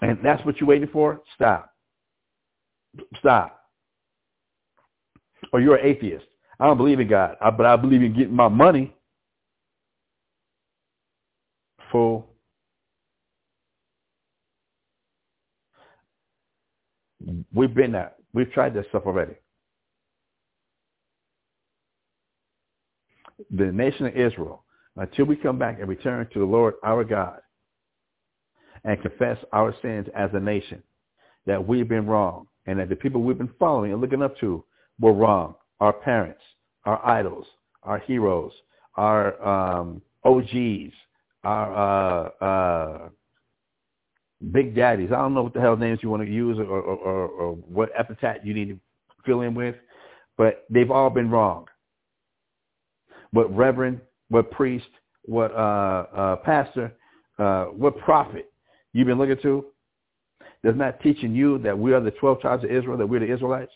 And 0.03 0.19
that's 0.25 0.45
what 0.45 0.59
you're 0.61 0.69
waiting 0.69 0.89
for? 0.93 1.21
Stop. 1.35 1.73
Stop. 3.19 3.61
Or 5.53 5.61
you're 5.61 5.77
an 5.77 5.87
atheist. 5.87 6.25
I 6.59 6.67
don't 6.67 6.77
believe 6.77 7.01
in 7.01 7.09
God, 7.09 7.37
but 7.41 7.67
I 7.67 7.77
believe 7.77 8.03
in 8.03 8.15
getting 8.15 8.35
my 8.35 8.49
money. 8.49 8.95
Fool. 11.91 12.27
We've 17.53 17.75
been 17.75 17.93
there. 17.93 18.13
We've 18.33 18.51
tried 18.53 18.75
that 18.75 18.89
stuff 18.89 19.03
already. 19.07 19.35
The 23.51 23.67
nation 23.73 24.07
of 24.07 24.17
Israel 24.17 24.65
until 24.97 25.25
we 25.25 25.37
come 25.37 25.59
back 25.59 25.79
and 25.79 25.89
return 25.89 26.27
to 26.33 26.39
the 26.39 26.45
Lord 26.45 26.75
our 26.83 27.05
God 27.05 27.41
and 28.85 29.01
confess 29.03 29.39
our 29.53 29.75
sins 29.83 30.07
as 30.15 30.31
a 30.33 30.41
nation, 30.41 30.83
that 31.47 31.67
we've 31.67 31.89
been 31.89 32.07
wrong 32.07 32.47
and 32.67 32.79
that 32.79 32.89
the 32.89 32.97
people 32.97 33.23
we've 33.23 33.39
been 33.39 33.53
following 33.59 33.93
and 33.93 34.01
looking 34.01 34.23
up 34.23 34.39
to 34.39 34.65
were 35.01 35.13
wrong. 35.13 35.55
Our 35.81 35.93
parents, 35.93 36.41
our 36.85 37.05
idols, 37.07 37.47
our 37.83 37.99
heroes, 37.99 38.53
our 38.97 39.43
um, 39.47 40.03
OGs, 40.25 40.93
our 41.45 42.29
uh, 42.41 42.45
uh, 42.45 43.09
big 44.53 44.75
daddies. 44.75 45.11
I 45.13 45.17
don't 45.17 45.35
know 45.35 45.43
what 45.43 45.55
the 45.55 45.61
hell 45.61 45.77
names 45.77 46.01
you 46.03 46.11
want 46.11 46.23
to 46.23 46.31
use 46.31 46.59
or, 46.59 46.65
or, 46.65 46.83
or, 46.83 47.29
or 47.29 47.53
what 47.55 47.91
epithet 47.99 48.45
you 48.45 48.55
need 48.55 48.69
to 48.69 48.79
fill 49.25 49.41
in 49.43 49.55
with, 49.55 49.77
but 50.37 50.65
they've 50.71 50.91
all 50.91 51.11
been 51.11 51.31
wrong 51.31 51.67
what 53.33 53.55
reverend, 53.55 54.01
what 54.29 54.51
priest, 54.51 54.89
what 55.25 55.53
uh, 55.53 56.07
uh, 56.15 56.37
pastor, 56.37 56.93
uh, 57.39 57.67
what 57.67 57.99
prophet 57.99 58.53
you've 58.93 59.07
been 59.07 59.19
looking 59.19 59.41
to 59.43 59.65
that's 60.63 60.77
not 60.77 61.01
teaching 61.01 61.35
you 61.35 61.59
that 61.59 61.79
we 61.79 61.93
are 61.93 62.01
the 62.01 62.11
12 62.13 62.41
tribes 62.41 62.65
of 62.65 62.71
Israel, 62.71 62.99
that 62.99 63.07
we're 63.07 63.21
the 63.21 63.33
Israelites, 63.33 63.73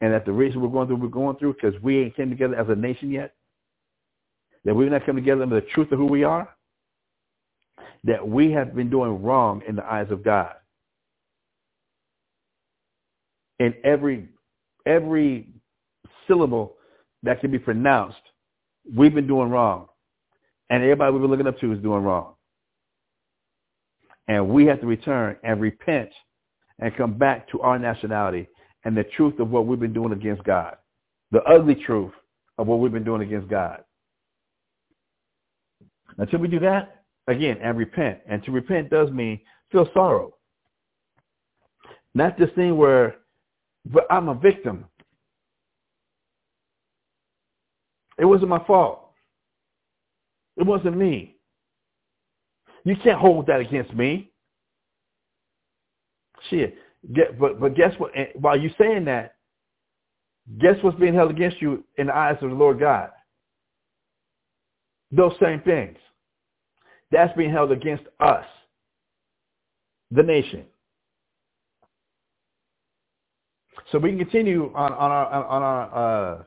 and 0.00 0.12
that 0.12 0.26
the 0.26 0.32
reason 0.32 0.60
we're 0.60 0.68
going 0.68 0.86
through 0.86 0.96
we're 0.96 1.08
going 1.08 1.36
through 1.36 1.54
because 1.54 1.80
we 1.82 1.98
ain't 2.00 2.16
came 2.16 2.30
together 2.30 2.56
as 2.56 2.68
a 2.68 2.74
nation 2.74 3.10
yet, 3.10 3.34
that 4.64 4.74
we've 4.74 4.90
not 4.90 5.06
come 5.06 5.16
together 5.16 5.42
under 5.42 5.60
the 5.60 5.66
truth 5.68 5.90
of 5.92 5.98
who 5.98 6.06
we 6.06 6.24
are, 6.24 6.48
that 8.04 8.26
we 8.26 8.52
have 8.52 8.74
been 8.74 8.90
doing 8.90 9.22
wrong 9.22 9.62
in 9.66 9.76
the 9.76 9.84
eyes 9.84 10.10
of 10.10 10.22
God. 10.22 10.54
In 13.58 13.74
every 13.82 14.28
every 14.86 15.48
syllable 16.26 16.76
that 17.22 17.40
can 17.40 17.50
be 17.50 17.58
pronounced 17.58 18.16
we've 18.94 19.14
been 19.14 19.26
doing 19.26 19.50
wrong. 19.50 19.88
And 20.70 20.82
everybody 20.82 21.12
we've 21.12 21.22
been 21.22 21.30
looking 21.30 21.46
up 21.46 21.58
to 21.60 21.72
is 21.72 21.82
doing 21.82 22.02
wrong. 22.02 22.34
And 24.26 24.50
we 24.50 24.66
have 24.66 24.80
to 24.80 24.86
return 24.86 25.36
and 25.42 25.60
repent 25.60 26.10
and 26.78 26.94
come 26.96 27.16
back 27.16 27.48
to 27.50 27.60
our 27.60 27.78
nationality 27.78 28.48
and 28.84 28.96
the 28.96 29.04
truth 29.04 29.40
of 29.40 29.50
what 29.50 29.66
we've 29.66 29.80
been 29.80 29.92
doing 29.92 30.12
against 30.12 30.44
God. 30.44 30.76
The 31.30 31.42
ugly 31.42 31.74
truth 31.74 32.12
of 32.58 32.66
what 32.66 32.78
we've 32.78 32.92
been 32.92 33.04
doing 33.04 33.22
against 33.22 33.48
God. 33.48 33.82
Until 36.18 36.40
we 36.40 36.48
do 36.48 36.58
that, 36.60 37.04
again, 37.26 37.58
and 37.62 37.76
repent. 37.76 38.18
And 38.28 38.42
to 38.44 38.50
repent 38.50 38.90
does 38.90 39.10
mean 39.10 39.40
feel 39.70 39.88
sorrow. 39.94 40.34
Not 42.14 42.38
this 42.38 42.50
thing 42.54 42.76
where, 42.76 43.16
but 43.86 44.06
I'm 44.10 44.28
a 44.28 44.34
victim. 44.34 44.84
It 48.18 48.24
wasn't 48.24 48.48
my 48.48 48.64
fault. 48.64 49.10
It 50.56 50.66
wasn't 50.66 50.96
me. 50.96 51.36
You 52.84 52.96
can't 53.02 53.18
hold 53.18 53.46
that 53.46 53.60
against 53.60 53.94
me. 53.94 54.30
Shit. 56.50 56.76
But 57.38 57.60
but 57.60 57.74
guess 57.74 57.94
what? 57.98 58.12
While 58.34 58.58
you're 58.58 58.72
saying 58.78 59.04
that, 59.04 59.36
guess 60.58 60.76
what's 60.82 60.98
being 60.98 61.14
held 61.14 61.30
against 61.30 61.62
you 61.62 61.84
in 61.96 62.08
the 62.08 62.16
eyes 62.16 62.36
of 62.42 62.50
the 62.50 62.56
Lord 62.56 62.80
God? 62.80 63.10
Those 65.12 65.32
same 65.40 65.60
things. 65.60 65.96
That's 67.10 67.34
being 67.36 67.50
held 67.50 67.72
against 67.72 68.04
us, 68.20 68.44
the 70.10 70.22
nation. 70.22 70.64
So 73.90 73.98
we 73.98 74.10
can 74.10 74.18
continue 74.18 74.70
on, 74.74 74.92
on 74.92 75.10
our 75.10 75.44
on 75.44 75.62
our 75.62 76.34
uh, 76.34 76.42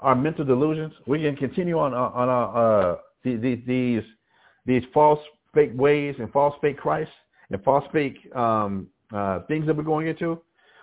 our 0.00 0.14
mental 0.14 0.44
delusions. 0.44 0.92
We 1.06 1.22
can 1.22 1.36
continue 1.36 1.78
on 1.78 1.94
on 1.94 2.28
our 2.28 2.92
uh, 2.92 2.96
these 3.22 3.58
these 3.66 4.02
these 4.66 4.82
false 4.92 5.20
fake 5.54 5.72
ways 5.74 6.16
and 6.18 6.30
false 6.32 6.54
fake 6.60 6.78
Christ 6.78 7.10
and 7.50 7.62
false 7.64 7.84
fake 7.92 8.16
um, 8.34 8.88
uh, 9.14 9.40
things 9.48 9.66
that 9.66 9.76
we're 9.76 9.82
going 9.82 10.06
into. 10.06 10.40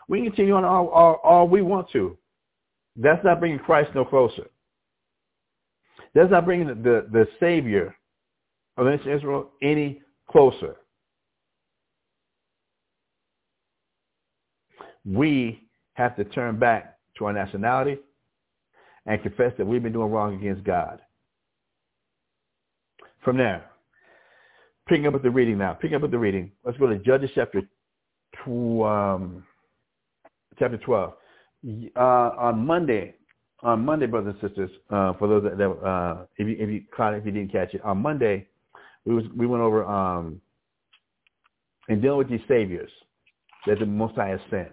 We 0.10 0.20
can 0.20 0.28
continue 0.28 0.56
on 0.56 0.64
all, 0.64 0.88
all, 0.90 1.20
all 1.24 1.48
we 1.48 1.62
want 1.62 1.90
to. 1.92 2.18
That's 2.96 3.24
not 3.24 3.40
bringing 3.40 3.60
Christ 3.60 3.92
no 3.94 4.06
closer. 4.06 4.48
That's 6.14 6.32
not 6.32 6.46
bringing 6.46 6.68
the, 6.68 6.76
the, 6.76 7.08
the 7.12 7.28
Savior 7.40 7.96
of 8.78 8.88
Israel 8.88 9.52
any 9.62 10.02
closer. 10.30 10.78
We 15.06 15.62
have 15.94 16.16
to 16.18 16.24
turn 16.26 16.60
back 16.60 16.98
to 17.18 17.26
our 17.26 17.34
nationality 17.34 18.00
and 19.08 19.24
confess 19.24 19.54
that 19.58 19.66
we've 19.66 19.82
been 19.82 19.94
doing 19.94 20.12
wrong 20.12 20.36
against 20.36 20.64
God. 20.64 21.00
From 23.24 23.38
there, 23.38 23.66
picking 24.88 25.08
up 25.08 25.14
with 25.14 25.24
the 25.24 25.32
reading 25.32 25.58
now. 25.58 25.74
Picking 25.74 25.96
up 25.96 26.02
with 26.02 26.12
the 26.12 26.20
reading. 26.20 26.52
Let's 26.64 26.78
go 26.78 26.88
to 26.88 26.98
Judges 27.00 27.32
chapter, 27.34 27.62
two, 28.44 28.84
um, 28.84 29.44
chapter 30.60 30.78
12. 30.78 31.14
Uh, 31.96 32.00
on 32.00 32.66
Monday, 32.66 33.16
on 33.64 33.84
Monday, 33.84 34.06
brothers 34.06 34.36
and 34.40 34.50
sisters, 34.50 34.70
uh, 34.90 35.14
for 35.14 35.28
those 35.28 35.44
that, 35.44 35.58
that 35.58 35.70
uh, 35.70 36.26
if 36.38 36.48
you 36.48 36.56
if 36.60 36.70
you 36.70 36.84
caught 36.96 37.14
it, 37.14 37.18
if 37.18 37.26
you 37.26 37.32
didn't 37.32 37.52
catch 37.52 37.74
it, 37.74 37.82
on 37.84 37.98
Monday, 37.98 38.48
we 39.06 39.16
was 39.16 39.26
we 39.36 39.48
went 39.48 39.64
over 39.64 39.84
um, 39.86 40.40
in 41.90 42.00
dealing 42.00 42.20
with 42.20 42.30
these 42.30 42.42
saviors 42.48 42.92
that 43.66 43.80
the 43.80 43.86
Most 43.86 44.16
High 44.16 44.30
has 44.30 44.40
sent 44.52 44.72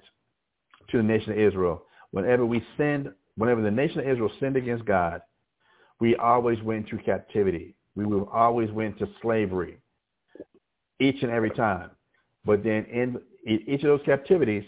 to 0.91 0.99
the 0.99 1.03
nation 1.03 1.33
of 1.33 1.39
Israel. 1.39 1.85
Whenever 2.11 2.45
we 2.45 2.63
sinned, 2.77 3.09
whenever 3.37 3.63
the 3.63 3.71
nation 3.71 4.01
of 4.01 4.09
Israel 4.09 4.31
sinned 4.41 4.57
against 4.57 4.85
God, 4.85 5.23
we 6.01 6.17
always 6.17 6.61
went 6.63 6.91
into 6.91 7.03
captivity. 7.03 7.75
We 7.97 8.07
will 8.07 8.29
always 8.33 8.71
went 8.71 8.99
to 8.99 9.09
slavery 9.23 9.79
each 11.01 11.23
and 11.23 11.31
every 11.31 11.51
time. 11.51 11.91
But 12.45 12.63
then 12.63 12.85
in 12.85 13.21
each 13.47 13.83
of 13.83 13.89
those 13.89 14.03
captivities, 14.05 14.65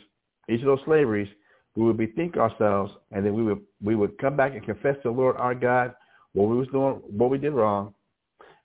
each 0.48 0.60
of 0.60 0.66
those 0.66 0.84
slaveries, 0.84 1.28
we 1.74 1.84
would 1.84 1.98
bethink 1.98 2.36
ourselves, 2.36 2.92
and 3.12 3.24
then 3.24 3.34
we 3.34 3.42
would 3.42 3.60
we 3.82 3.94
would 3.94 4.16
come 4.18 4.36
back 4.36 4.52
and 4.52 4.64
confess 4.64 4.96
to 4.96 5.02
the 5.04 5.10
Lord 5.10 5.36
our 5.36 5.54
God 5.54 5.94
what 6.32 6.48
we 6.48 6.56
was 6.56 6.68
doing, 6.68 7.02
what 7.10 7.30
we 7.30 7.38
did 7.38 7.52
wrong, 7.52 7.94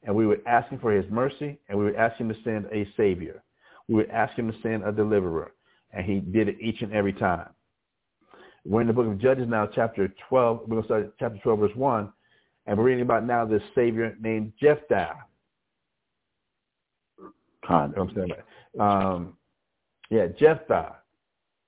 and 0.04 0.16
we 0.16 0.26
would 0.26 0.42
ask 0.48 0.70
Him 0.70 0.80
for 0.80 0.92
His 0.92 1.10
mercy, 1.12 1.60
and 1.68 1.78
we 1.78 1.86
would 1.86 1.96
ask 1.96 2.18
Him 2.18 2.30
to 2.30 2.36
send 2.44 2.68
a 2.72 2.88
Savior. 2.96 3.44
We 3.88 3.96
would 3.96 4.10
ask 4.10 4.38
Him 4.38 4.52
to 4.52 4.58
send 4.62 4.86
a 4.86 4.92
deliverer, 4.92 5.52
and 5.92 6.06
He 6.06 6.20
did 6.20 6.48
it 6.48 6.58
each 6.62 6.82
and 6.82 6.94
every 6.94 7.14
time. 7.14 7.50
We're 8.66 8.82
in 8.82 8.88
the 8.88 8.94
book 8.94 9.08
of 9.08 9.18
Judges 9.18 9.48
now, 9.48 9.68
chapter 9.68 10.14
12. 10.30 10.62
We're 10.62 10.68
going 10.68 10.82
to 10.84 10.88
start 10.88 11.14
chapter 11.20 11.40
12, 11.42 11.60
verse 11.60 11.76
1, 11.76 12.14
and 12.68 12.78
we're 12.78 12.84
reading 12.84 13.02
about 13.02 13.26
now 13.26 13.44
this 13.44 13.64
Savior 13.74 14.16
named 14.22 14.54
Jephthah. 14.62 15.16
Con. 17.66 17.94
Um, 18.80 19.38
yeah, 20.10 20.28
Jephthah. 20.28 20.96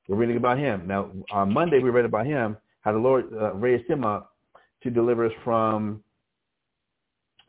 We're 0.08 0.18
reading 0.18 0.38
about 0.38 0.60
him. 0.60 0.86
Now, 0.86 1.10
on 1.32 1.52
Monday, 1.52 1.80
we 1.80 1.90
read 1.90 2.06
about 2.06 2.26
him, 2.26 2.58
how 2.82 2.92
the 2.92 3.00
Lord 3.00 3.26
uh, 3.34 3.54
raised 3.54 3.90
him 3.90 4.04
up 4.04 4.36
to 4.84 4.92
deliver 4.92 5.26
us 5.26 5.32
from 5.44 6.04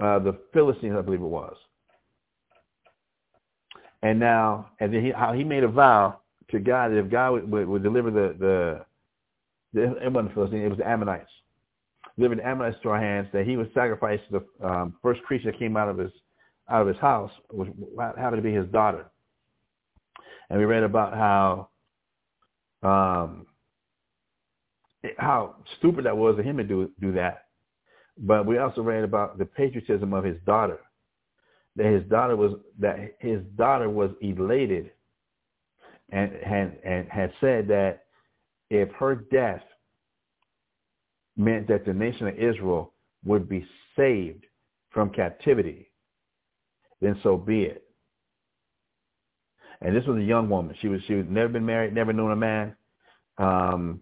uh, 0.01 0.21
the 0.21 0.39
Philistines, 0.53 0.95
I 0.97 1.03
believe 1.03 1.21
it 1.21 1.25
was. 1.25 1.57
And 4.03 4.19
now, 4.19 4.71
and 4.81 4.93
then 4.93 5.05
he, 5.05 5.11
how 5.11 5.33
he 5.33 5.45
made 5.45 5.65
a 5.65 5.69
vow 5.69 6.21
to 6.51 6.59
God 6.61 6.93
that 6.93 6.99
if 6.99 7.11
God 7.11 7.33
would, 7.33 7.51
would, 7.51 7.69
would 7.69 7.83
deliver 7.83 8.11
the, 8.11 8.37
the, 8.39 8.87
the, 8.87 8.87
it 9.75 10.12
wasn't 10.12 10.29
the 10.31 10.35
Philistines, 10.35 10.64
it 10.64 10.68
was 10.68 10.79
the 10.79 10.89
Ammonites. 10.89 11.31
Deliver 12.16 12.37
the 12.37 12.47
Ammonites 12.47 12.77
to 12.83 12.91
our 12.91 13.01
hands, 13.01 13.29
that 13.33 13.47
he 13.47 13.57
would 13.57 13.72
sacrifice 13.75 14.20
the 14.31 14.45
um, 14.64 14.95
first 15.03 15.22
creature 15.22 15.51
that 15.51 15.59
came 15.59 15.77
out 15.77 15.89
of 15.89 15.99
his 15.99 16.12
out 16.70 16.83
of 16.83 16.89
his 16.89 16.97
house, 16.97 17.31
which 17.51 17.68
happened 17.99 18.37
to 18.37 18.43
be 18.43 18.55
his 18.55 18.66
daughter. 18.68 19.07
And 20.49 20.59
we 20.59 20.64
read 20.64 20.83
about 20.83 21.12
how 21.14 21.68
um, 22.83 23.47
how 25.18 25.57
stupid 25.79 26.07
that 26.07 26.16
was 26.16 26.39
of 26.39 26.45
him 26.45 26.57
to 26.59 26.64
do 26.64 26.91
do 27.01 27.12
that. 27.12 27.47
But 28.16 28.47
we 28.47 28.59
also 28.59 28.83
read 28.83 29.05
about 29.05 29.39
the 29.39 29.45
patriotism 29.45 30.14
of 30.14 30.25
his 30.25 30.37
daughter. 30.47 30.79
That 31.77 31.87
his 31.87 32.05
daughter 32.05 32.37
was 32.37 32.53
that 32.79 33.16
his 33.18 33.41
daughter 33.57 33.91
was 33.91 34.11
elated 34.20 34.93
and 36.11 36.33
and 36.33 36.77
and 36.85 37.09
had 37.09 37.33
said 37.41 37.68
that 37.68 38.04
if 38.75 38.91
her 38.93 39.14
death 39.14 39.62
meant 41.37 41.68
that 41.68 41.85
the 41.85 41.95
nation 41.95 42.27
of 42.27 42.35
Israel 42.35 42.93
would 43.25 43.49
be 43.49 43.66
saved 43.97 44.45
from 44.91 45.11
captivity, 45.11 45.91
then 47.01 47.18
so 47.22 47.37
be 47.37 47.62
it. 47.62 47.85
And 49.81 49.95
this 49.95 50.05
was 50.07 50.18
a 50.18 50.22
young 50.22 50.49
woman. 50.49 50.75
She 50.81 50.89
was 50.89 51.01
she 51.07 51.14
was 51.14 51.27
never 51.29 51.49
been 51.49 51.66
married, 51.66 51.95
never 51.95 52.12
known 52.12 52.33
a 52.33 52.37
man. 52.37 52.75
Um, 53.39 54.01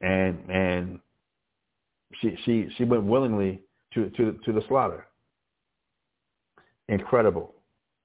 and 0.00 0.38
and 0.50 1.00
she 2.20 2.36
she 2.44 2.68
she 2.76 2.84
went 2.84 3.04
willingly 3.04 3.62
to 3.94 4.10
to 4.10 4.38
to 4.44 4.52
the 4.52 4.62
slaughter. 4.68 5.06
Incredible, 6.88 7.54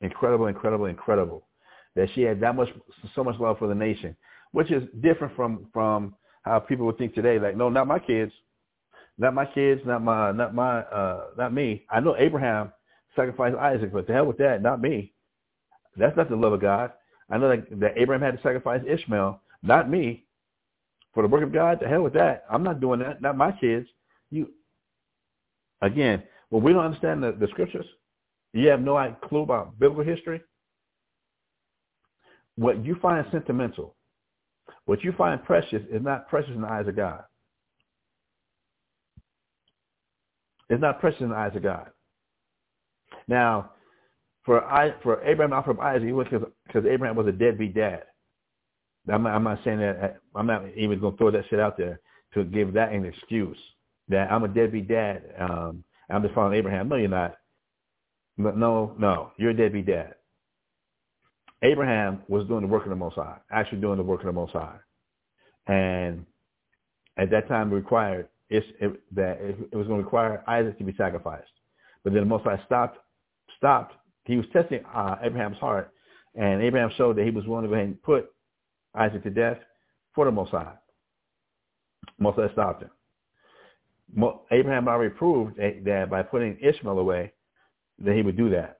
incredible, 0.01 0.45
incredible, 0.47 0.85
incredible 0.85 1.47
that 1.95 2.09
she 2.13 2.21
had 2.21 2.39
that 2.41 2.55
much 2.55 2.69
so 3.15 3.23
much 3.23 3.39
love 3.39 3.57
for 3.57 3.67
the 3.67 3.75
nation, 3.75 4.15
which 4.55 4.71
is 4.71 4.83
different 5.01 5.35
from 5.35 5.67
from 5.73 6.15
how 6.43 6.59
people 6.59 6.85
would 6.85 6.97
think 6.97 7.13
today. 7.13 7.37
Like, 7.37 7.57
no, 7.57 7.67
not 7.67 7.87
my 7.87 7.99
kids, 7.99 8.31
not 9.17 9.33
my 9.33 9.45
kids, 9.45 9.81
not 9.85 10.01
my 10.01 10.31
not 10.31 10.55
my 10.55 10.79
uh 10.79 11.25
not 11.37 11.53
me. 11.53 11.85
I 11.89 11.99
know 11.99 12.15
Abraham 12.17 12.71
sacrificed 13.17 13.57
Isaac, 13.57 13.91
but 13.91 14.07
the 14.07 14.13
hell 14.13 14.25
with 14.25 14.37
that, 14.37 14.61
not 14.61 14.81
me. 14.81 15.13
That's 15.97 16.15
not 16.15 16.29
the 16.29 16.37
love 16.37 16.53
of 16.53 16.61
God. 16.61 16.93
I 17.29 17.37
know 17.37 17.49
that, 17.49 17.79
that 17.81 17.97
Abraham 17.97 18.21
had 18.21 18.37
to 18.37 18.43
sacrifice 18.43 18.81
Ishmael, 18.87 19.41
not 19.61 19.89
me. 19.89 20.23
For 21.13 21.21
the 21.23 21.29
work 21.29 21.43
of 21.43 21.53
God, 21.53 21.79
the 21.81 21.87
hell 21.87 22.03
with 22.03 22.13
that. 22.13 22.45
I'm 22.49 22.63
not 22.63 22.79
doing 22.79 22.99
that. 22.99 23.21
Not 23.21 23.37
my 23.37 23.51
kids. 23.51 23.87
You 24.31 24.51
again, 25.81 26.23
when 26.49 26.63
we 26.63 26.71
don't 26.71 26.85
understand 26.85 27.23
the, 27.23 27.33
the 27.33 27.47
scriptures, 27.47 27.85
you 28.53 28.69
have 28.69 28.79
no 28.79 29.15
clue 29.27 29.41
about 29.41 29.77
biblical 29.77 30.05
history. 30.05 30.41
What 32.55 32.85
you 32.85 32.95
find 33.01 33.25
sentimental, 33.33 33.94
what 34.85 35.03
you 35.03 35.13
find 35.13 35.43
precious 35.43 35.81
is 35.91 36.01
not 36.01 36.29
precious 36.29 36.51
in 36.53 36.61
the 36.61 36.67
eyes 36.67 36.87
of 36.87 36.95
God. 36.95 37.23
It's 40.69 40.81
not 40.81 40.99
precious 40.99 41.21
in 41.21 41.29
the 41.29 41.35
eyes 41.35 41.55
of 41.55 41.63
God. 41.63 41.89
Now, 43.27 43.71
for 44.45 44.63
I 44.63 44.93
for 45.03 45.23
Abraham 45.23 45.51
not 45.51 45.65
from 45.65 45.79
Isaac, 45.79 46.09
because 46.67 46.85
Abraham 46.89 47.15
was 47.15 47.27
a 47.27 47.31
deadbeat 47.31 47.75
dad. 47.75 48.03
I'm 49.11 49.23
not, 49.23 49.35
I'm 49.35 49.43
not 49.43 49.59
saying 49.63 49.79
that. 49.79 50.17
I'm 50.35 50.47
not 50.47 50.63
even 50.75 50.99
going 50.99 51.13
to 51.13 51.17
throw 51.17 51.31
that 51.31 51.45
shit 51.49 51.59
out 51.59 51.77
there 51.77 51.99
to 52.33 52.43
give 52.43 52.73
that 52.73 52.91
an 52.91 53.05
excuse 53.05 53.57
that 54.09 54.31
I'm 54.31 54.43
a 54.43 54.47
deadbeat 54.47 54.87
dad. 54.87 55.23
Um, 55.39 55.83
I'm 56.09 56.21
just 56.21 56.35
following 56.35 56.57
Abraham. 56.57 56.89
No, 56.89 56.95
you're 56.95 57.09
not. 57.09 57.37
No, 58.37 58.95
no, 58.97 59.31
you're 59.37 59.51
a 59.51 59.57
deadbeat 59.57 59.87
dad. 59.87 60.15
Abraham 61.61 62.21
was 62.27 62.47
doing 62.47 62.61
the 62.61 62.67
work 62.67 62.83
of 62.83 62.89
the 62.89 62.95
Most 62.95 63.15
High, 63.15 63.37
actually 63.51 63.81
doing 63.81 63.97
the 63.97 64.03
work 64.03 64.21
of 64.21 64.27
the 64.27 64.31
Most 64.31 64.53
High, 64.53 64.77
and 65.67 66.25
at 67.17 67.29
that 67.31 67.47
time 67.47 67.71
required 67.73 68.27
it, 68.49 68.63
that 69.15 69.37
it 69.41 69.75
was 69.75 69.87
going 69.87 69.99
to 69.99 70.03
require 70.03 70.43
Isaac 70.47 70.77
to 70.77 70.83
be 70.83 70.93
sacrificed. 70.97 71.49
But 72.03 72.13
then 72.13 72.23
the 72.23 72.29
Most 72.29 72.43
High 72.43 72.61
stopped 72.65 72.99
stopped. 73.57 73.95
He 74.25 74.37
was 74.37 74.45
testing 74.53 74.83
uh, 74.93 75.15
Abraham's 75.23 75.57
heart, 75.57 75.91
and 76.35 76.61
Abraham 76.61 76.91
showed 76.97 77.17
that 77.17 77.25
he 77.25 77.31
was 77.31 77.45
willing 77.45 77.63
to 77.63 77.69
go 77.69 77.75
ahead 77.75 77.87
and 77.87 78.03
put 78.03 78.31
Isaac 78.93 79.23
to 79.23 79.29
death 79.29 79.57
for 80.13 80.25
the 80.25 80.31
Most 80.31 80.51
High. 80.51 80.73
Most 82.19 82.37
High 82.37 82.51
stopped 82.53 82.83
him. 82.83 82.91
Abraham 84.51 84.87
already 84.87 85.13
proved 85.13 85.57
that 85.57 86.07
by 86.09 86.23
putting 86.23 86.57
Ishmael 86.61 86.99
away, 86.99 87.33
that 87.99 88.15
he 88.15 88.21
would 88.21 88.37
do 88.37 88.49
that. 88.51 88.79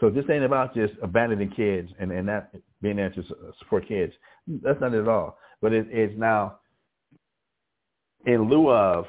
So 0.00 0.10
this 0.10 0.24
ain't 0.30 0.44
about 0.44 0.74
just 0.74 0.94
abandoning 1.02 1.50
kids 1.50 1.90
and, 1.98 2.12
and 2.12 2.26
not 2.26 2.50
being 2.82 2.96
there 2.96 3.10
to 3.10 3.20
uh, 3.20 3.52
support 3.58 3.88
kids. 3.88 4.12
That's 4.46 4.80
not 4.80 4.94
at 4.94 5.08
all. 5.08 5.38
But 5.62 5.72
it, 5.72 5.86
it's 5.90 6.18
now 6.18 6.58
in 8.26 8.48
lieu 8.50 8.70
of 8.70 9.06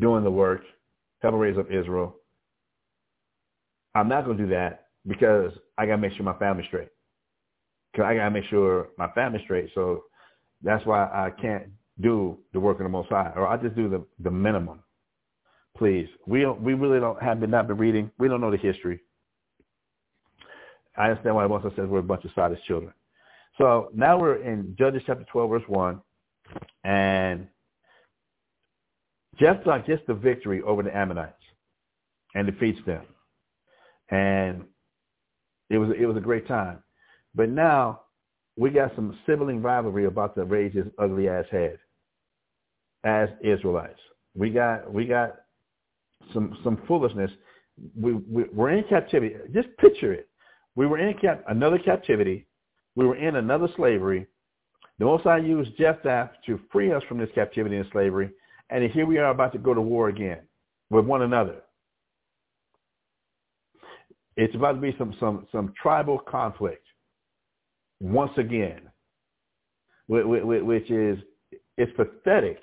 doing 0.00 0.24
the 0.24 0.30
work, 0.30 0.62
helping 1.20 1.38
raise 1.38 1.56
up 1.56 1.70
Israel. 1.70 2.16
I'm 3.94 4.08
not 4.08 4.24
going 4.24 4.36
to 4.36 4.44
do 4.44 4.50
that 4.50 4.88
because 5.06 5.52
I 5.78 5.86
got 5.86 5.92
to 5.92 5.98
make 5.98 6.12
sure 6.14 6.24
my 6.24 6.38
family's 6.38 6.66
straight. 6.66 6.88
Cause 7.96 8.04
I 8.06 8.14
gotta 8.14 8.30
make 8.30 8.44
sure 8.50 8.88
my 8.98 9.08
family's 9.12 9.42
straight. 9.44 9.70
So 9.74 10.04
that's 10.62 10.84
why 10.84 11.04
I 11.04 11.30
can't 11.40 11.64
do 12.02 12.38
the 12.52 12.60
work 12.60 12.78
of 12.78 12.84
the 12.84 12.90
Most 12.90 13.08
High, 13.08 13.32
or 13.34 13.48
I 13.48 13.56
just 13.56 13.74
do 13.74 13.88
the 13.88 14.04
the 14.22 14.30
minimum. 14.30 14.80
Please, 15.76 16.08
we 16.26 16.40
don't, 16.40 16.60
we 16.62 16.74
really 16.74 17.00
don't 17.00 17.20
have 17.22 17.40
been 17.40 17.50
not 17.50 17.68
been 17.68 17.76
reading. 17.76 18.10
We 18.18 18.28
don't 18.28 18.40
know 18.40 18.50
the 18.50 18.56
history. 18.56 19.00
I 20.96 21.10
understand 21.10 21.36
why 21.36 21.46
Moses 21.46 21.72
says 21.76 21.88
we're 21.88 21.98
a 21.98 22.02
bunch 22.02 22.24
of 22.24 22.30
Sodom 22.34 22.56
children. 22.66 22.92
So 23.58 23.90
now 23.94 24.18
we're 24.18 24.36
in 24.36 24.74
Judges 24.78 25.02
chapter 25.06 25.24
12, 25.30 25.50
verse 25.50 25.62
1. 25.68 26.00
And 26.84 27.48
Jephthah 29.38 29.84
gets 29.86 30.02
the 30.06 30.14
victory 30.14 30.62
over 30.62 30.82
the 30.82 30.96
Ammonites 30.96 31.34
and 32.34 32.46
defeats 32.46 32.78
them. 32.86 33.04
And 34.10 34.64
it 35.68 35.78
was 35.78 35.90
it 35.98 36.06
was 36.06 36.16
a 36.16 36.20
great 36.20 36.46
time. 36.46 36.78
But 37.34 37.50
now 37.50 38.02
we 38.56 38.70
got 38.70 38.94
some 38.94 39.18
sibling 39.26 39.60
rivalry 39.62 40.06
about 40.06 40.34
to 40.36 40.44
raise 40.44 40.72
his 40.72 40.86
ugly 40.98 41.28
ass 41.28 41.44
head 41.50 41.78
as 43.04 43.28
Israelites. 43.42 44.00
We 44.34 44.50
got 44.50 44.92
we 44.92 45.06
got 45.06 45.36
some 46.32 46.58
some 46.64 46.82
foolishness. 46.88 47.30
We, 47.98 48.14
we 48.14 48.44
we're 48.52 48.70
in 48.70 48.84
captivity. 48.84 49.36
Just 49.52 49.68
picture 49.78 50.12
it. 50.12 50.28
We 50.74 50.86
were 50.86 50.98
in 50.98 51.14
cap, 51.18 51.44
another 51.48 51.78
captivity. 51.78 52.46
We 52.94 53.06
were 53.06 53.16
in 53.16 53.36
another 53.36 53.68
slavery. 53.76 54.26
The 54.98 55.04
Most 55.04 55.24
High 55.24 55.38
used 55.38 55.76
Jephthah 55.76 56.30
to 56.46 56.60
free 56.72 56.92
us 56.92 57.02
from 57.08 57.18
this 57.18 57.28
captivity 57.34 57.76
and 57.76 57.86
slavery, 57.92 58.30
and 58.70 58.90
here 58.90 59.06
we 59.06 59.18
are 59.18 59.30
about 59.30 59.52
to 59.52 59.58
go 59.58 59.74
to 59.74 59.80
war 59.80 60.08
again 60.08 60.40
with 60.90 61.04
one 61.04 61.22
another. 61.22 61.62
It's 64.36 64.54
about 64.54 64.72
to 64.72 64.80
be 64.80 64.94
some 64.98 65.14
some 65.18 65.46
some 65.52 65.72
tribal 65.80 66.18
conflict 66.18 66.86
once 68.00 68.32
again, 68.36 68.82
which 70.08 70.90
is 70.90 71.18
it's 71.78 71.92
pathetic. 71.96 72.58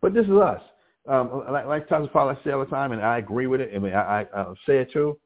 But 0.00 0.14
this 0.14 0.26
is 0.26 0.32
us. 0.32 0.60
Um, 1.06 1.44
like, 1.50 1.66
like 1.66 1.88
Pastor 1.88 2.08
Paul, 2.08 2.30
I 2.30 2.44
say 2.44 2.50
all 2.50 2.60
the 2.60 2.66
time, 2.66 2.92
and 2.92 3.02
I 3.02 3.18
agree 3.18 3.46
with 3.46 3.60
it. 3.60 3.72
I 3.74 3.78
mean, 3.78 3.92
I, 3.92 4.22
I, 4.22 4.40
I 4.40 4.54
say 4.66 4.78
it 4.78 4.92
too. 4.92 5.18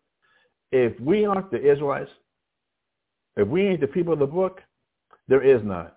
If 0.72 0.98
we 1.00 1.24
aren't 1.24 1.50
the 1.50 1.60
Israelites, 1.60 2.10
if 3.36 3.46
we 3.46 3.66
ain't 3.66 3.80
the 3.80 3.86
people 3.86 4.12
of 4.12 4.18
the 4.18 4.26
book, 4.26 4.60
there 5.28 5.42
is 5.42 5.62
none. 5.64 5.90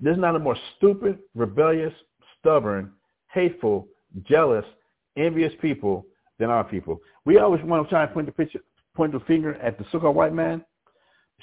There's 0.00 0.18
not 0.18 0.36
a 0.36 0.38
more 0.38 0.56
stupid, 0.76 1.18
rebellious, 1.34 1.92
stubborn, 2.38 2.92
hateful, 3.32 3.86
jealous, 4.24 4.64
envious 5.16 5.52
people 5.60 6.06
than 6.38 6.50
our 6.50 6.64
people. 6.64 7.00
We 7.24 7.38
always 7.38 7.62
want 7.64 7.84
to 7.84 7.90
try 7.90 8.04
and 8.04 8.12
point 8.12 8.26
the 8.26 8.32
picture, 8.32 8.60
point 8.94 9.12
the 9.12 9.20
finger 9.20 9.54
at 9.56 9.78
the 9.78 9.84
so-called 9.90 10.16
white 10.16 10.34
man. 10.34 10.64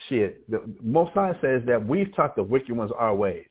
Shit, 0.09 0.49
the 0.49 0.61
Most 0.81 1.13
High 1.13 1.37
says 1.41 1.61
that 1.67 1.85
we've 1.85 2.13
taught 2.15 2.35
the 2.35 2.43
wicked 2.43 2.75
ones 2.75 2.91
our 2.97 3.15
ways. 3.15 3.47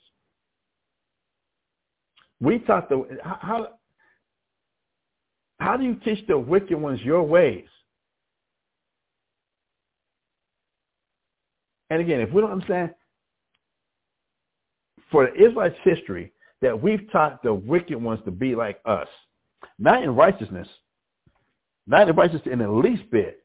We 2.45 2.59
taught 2.59 2.91
the 2.91 3.07
how 3.25 3.69
how 5.59 5.77
do 5.79 5.85
you 5.85 5.95
teach 6.05 6.27
the 6.27 6.39
wicked 6.39 6.77
ones 6.77 7.01
your 7.01 7.23
ways? 7.23 7.67
And 11.89 12.03
again, 12.03 12.21
if 12.21 12.31
we 12.33 12.43
don't 12.43 12.53
understand 12.53 12.95
for 15.11 15.27
the 15.27 15.35
Israelites' 15.35 15.77
history 15.85 16.33
that 16.61 16.81
we've 16.81 17.11
taught 17.11 17.43
the 17.43 17.55
wicked 17.55 18.03
ones 18.03 18.21
to 18.27 18.31
be 18.31 18.55
like 18.55 18.81
us, 18.85 19.09
not 19.79 20.03
in 20.03 20.15
righteousness, 20.15 20.69
not 21.87 22.09
in 22.09 22.17
righteousness 22.17 22.53
in 22.53 22.59
the 22.59 22.71
least 22.71 23.11
bit, 23.11 23.45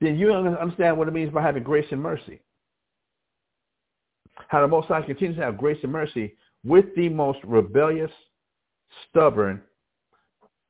then 0.00 0.18
you 0.18 0.26
don't 0.26 0.46
understand 0.56 0.98
what 0.98 1.08
it 1.08 1.14
means 1.14 1.32
by 1.32 1.40
having 1.40 1.62
grace 1.62 1.86
and 1.92 2.02
mercy. 2.02 2.40
How 4.48 4.60
the 4.60 4.68
Most 4.68 4.88
High 4.88 5.02
continues 5.02 5.36
to 5.36 5.42
have 5.44 5.56
grace 5.56 5.78
and 5.82 5.92
mercy 5.92 6.34
with 6.64 6.86
the 6.96 7.08
most 7.08 7.38
rebellious, 7.44 8.10
stubborn, 9.08 9.60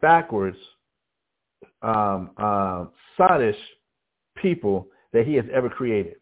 backwards, 0.01 0.57
um, 1.83 2.31
uh, 2.37 2.87
sottish 3.19 3.57
people 4.37 4.89
that 5.13 5.27
he 5.27 5.35
has 5.35 5.45
ever 5.53 5.69
created. 5.69 6.17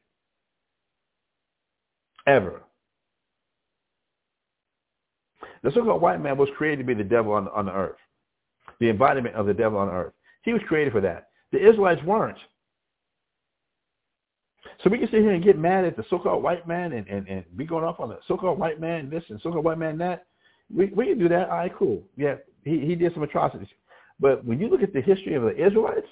Ever. 2.27 2.63
The 5.63 5.71
so-called 5.73 6.03
white 6.03 6.21
man 6.21 6.37
was 6.37 6.49
created 6.57 6.79
to 6.79 6.85
be 6.85 6.95
the 6.95 7.09
devil 7.09 7.33
on, 7.33 7.49
on 7.49 7.67
the 7.67 7.73
earth, 7.73 7.97
the 8.81 8.91
embodiment 8.91 9.35
of 9.37 9.47
the 9.47 9.55
devil 9.55 9.79
on 9.79 9.89
earth. 9.89 10.13
He 10.43 10.53
was 10.53 10.63
created 10.67 10.93
for 10.93 11.01
that. 11.01 11.29
The 11.53 11.67
Israelites 11.67 12.03
weren't. 12.05 12.39
So 14.83 14.91
we 14.91 14.99
can 14.99 15.09
sit 15.09 15.21
here 15.21 15.31
and 15.31 15.45
get 15.45 15.59
mad 15.59 15.85
at 15.85 15.97
the 15.97 16.05
so-called 16.11 16.43
white 16.43 16.67
man 16.67 16.93
and, 16.93 17.07
and, 17.07 17.29
and 17.29 17.45
be 17.57 17.65
going 17.65 17.85
off 17.85 18.01
on 18.01 18.09
the 18.09 18.19
so-called 18.27 18.59
white 18.59 18.81
man 18.81 19.09
this 19.09 19.23
and 19.29 19.41
so-called 19.41 19.65
white 19.65 19.79
man 19.79 19.97
that. 19.99 20.27
We, 20.75 20.87
we 20.87 21.07
can 21.07 21.19
do 21.19 21.29
that. 21.29 21.51
All 21.51 21.59
right, 21.59 21.73
cool. 21.77 22.03
Yeah, 22.17 22.37
he, 22.65 22.81
he 22.81 22.95
did 22.95 23.13
some 23.15 23.23
atrocities. 23.23 23.69
But 24.19 24.45
when 24.45 24.59
you 24.59 24.69
look 24.69 24.83
at 24.83 24.93
the 24.93 25.01
history 25.01 25.35
of 25.35 25.43
the 25.43 25.55
Israelites, 25.55 26.07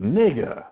nigga. 0.00 0.64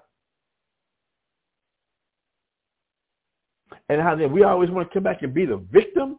And 3.88 4.00
how 4.00 4.16
then 4.16 4.32
we 4.32 4.42
always 4.42 4.70
want 4.70 4.88
to 4.88 4.94
come 4.94 5.04
back 5.04 5.22
and 5.22 5.32
be 5.32 5.46
the 5.46 5.64
victim. 5.70 6.18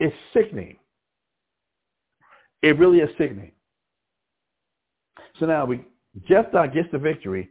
It's 0.00 0.16
sickening. 0.32 0.78
It 2.62 2.78
really 2.78 2.98
is 2.98 3.10
sickening. 3.18 3.52
So 5.38 5.46
now 5.46 5.64
we 5.64 5.84
Jephthah 6.24 6.68
gets 6.72 6.88
the 6.92 6.98
victory. 6.98 7.50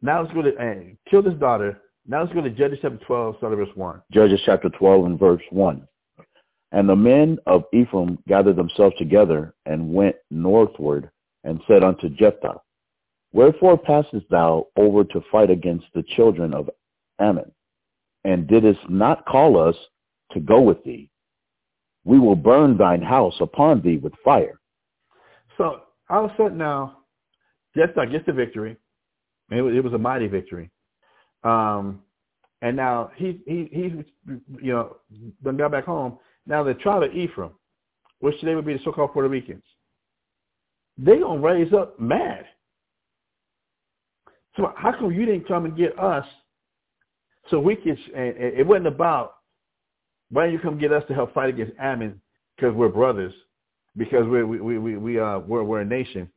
Now 0.00 0.22
let's 0.22 0.34
go 0.34 0.42
to 0.42 0.54
uh, 0.56 0.74
kill 1.08 1.22
his 1.22 1.38
daughter. 1.38 1.80
Now 2.06 2.22
let's 2.22 2.34
go 2.34 2.40
to 2.40 2.50
Judges 2.50 2.78
chapter 2.82 2.98
12, 3.06 3.36
start 3.38 3.56
verse 3.56 3.68
1. 3.74 4.02
Judges 4.12 4.40
chapter 4.44 4.68
12 4.70 5.06
and 5.06 5.18
verse 5.18 5.42
1. 5.50 5.86
And 6.72 6.88
the 6.88 6.96
men 6.96 7.38
of 7.46 7.64
Ephraim 7.72 8.18
gathered 8.26 8.56
themselves 8.56 8.96
together 8.98 9.54
and 9.66 9.92
went 9.92 10.16
northward 10.30 11.10
and 11.44 11.60
said 11.68 11.84
unto 11.84 12.08
Jephthah, 12.08 12.60
Wherefore 13.32 13.78
passest 13.78 14.28
thou 14.30 14.66
over 14.76 15.04
to 15.04 15.20
fight 15.30 15.50
against 15.50 15.86
the 15.94 16.02
children 16.16 16.52
of 16.52 16.68
Ammon? 17.20 17.52
And 18.24 18.46
didst 18.46 18.80
not 18.88 19.26
call 19.26 19.58
us 19.58 19.76
to 20.32 20.40
go 20.40 20.60
with 20.60 20.82
thee? 20.84 21.10
We 22.04 22.18
will 22.18 22.36
burn 22.36 22.76
thine 22.76 23.02
house 23.02 23.34
upon 23.40 23.82
thee 23.82 23.98
with 23.98 24.12
fire. 24.24 24.58
So 25.56 25.82
all 26.08 26.24
of 26.24 26.30
a 26.32 26.36
sudden 26.36 26.58
now, 26.58 27.01
Jephthah 27.76 28.06
gets 28.06 28.26
the 28.26 28.32
victory. 28.32 28.76
It 29.50 29.62
was, 29.62 29.74
it 29.74 29.84
was 29.84 29.92
a 29.92 29.98
mighty 29.98 30.28
victory. 30.28 30.70
Um, 31.44 32.02
and 32.62 32.76
now 32.76 33.10
he 33.16 33.40
he 33.44 33.68
he's 33.72 33.92
you 34.62 34.72
know 34.72 34.96
done 35.42 35.56
got 35.56 35.72
back 35.72 35.84
home. 35.84 36.18
Now 36.46 36.62
the 36.62 36.74
tribe 36.74 37.02
of 37.02 37.14
Ephraim, 37.14 37.50
which 38.20 38.38
today 38.40 38.54
would 38.54 38.64
be 38.64 38.74
the 38.74 38.80
so-called 38.84 39.12
Puerto 39.12 39.28
Ricans, 39.28 39.64
they 40.96 41.18
gonna 41.18 41.40
raise 41.40 41.72
up 41.72 41.98
mad. 41.98 42.46
So 44.56 44.72
how 44.76 44.92
come 44.92 45.12
you 45.12 45.26
didn't 45.26 45.48
come 45.48 45.64
and 45.64 45.76
get 45.76 45.98
us 45.98 46.26
so 47.50 47.58
we 47.58 47.74
could? 47.74 47.98
And 48.14 48.36
it 48.36 48.66
wasn't 48.66 48.86
about 48.86 49.34
why 50.30 50.44
don't 50.44 50.52
you 50.52 50.58
come 50.60 50.78
get 50.78 50.92
us 50.92 51.04
to 51.08 51.14
help 51.14 51.34
fight 51.34 51.50
against 51.50 51.72
Ammon 51.78 52.20
because 52.56 52.74
we're 52.74 52.88
brothers, 52.88 53.34
because 53.96 54.26
we're 54.26 54.46
we 54.46 54.60
we 54.60 54.78
we, 54.78 54.96
we 54.96 55.18
uh 55.18 55.40
we're 55.40 55.64
we're 55.64 55.80
a 55.80 55.84
nation. 55.84 56.30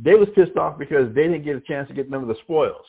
They 0.00 0.14
was 0.14 0.28
pissed 0.34 0.56
off 0.56 0.78
because 0.78 1.14
they 1.14 1.22
didn't 1.22 1.44
get 1.44 1.56
a 1.56 1.60
chance 1.60 1.88
to 1.88 1.94
get 1.94 2.10
none 2.10 2.22
of 2.22 2.28
the 2.28 2.36
spoils. 2.42 2.84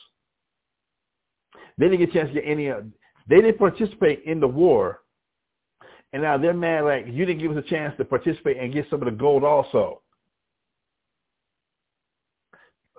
They 1.78 1.88
didn't 1.88 2.00
get 2.00 2.10
a 2.10 2.14
chance 2.14 2.30
to 2.30 2.42
get 2.42 2.50
any. 2.50 2.68
of, 2.68 2.86
They 3.28 3.38
didn't 3.38 3.58
participate 3.58 4.24
in 4.26 4.40
the 4.40 4.48
war, 4.48 5.02
and 6.12 6.22
now 6.22 6.38
they're 6.38 6.54
mad 6.54 6.84
like 6.84 7.06
you 7.08 7.26
didn't 7.26 7.42
give 7.42 7.56
us 7.56 7.64
a 7.66 7.70
chance 7.70 7.96
to 7.98 8.06
participate 8.06 8.58
and 8.58 8.74
get 8.74 8.88
some 8.90 9.02
of 9.02 9.06
the 9.06 9.12
gold 9.12 9.44
also. 9.44 10.02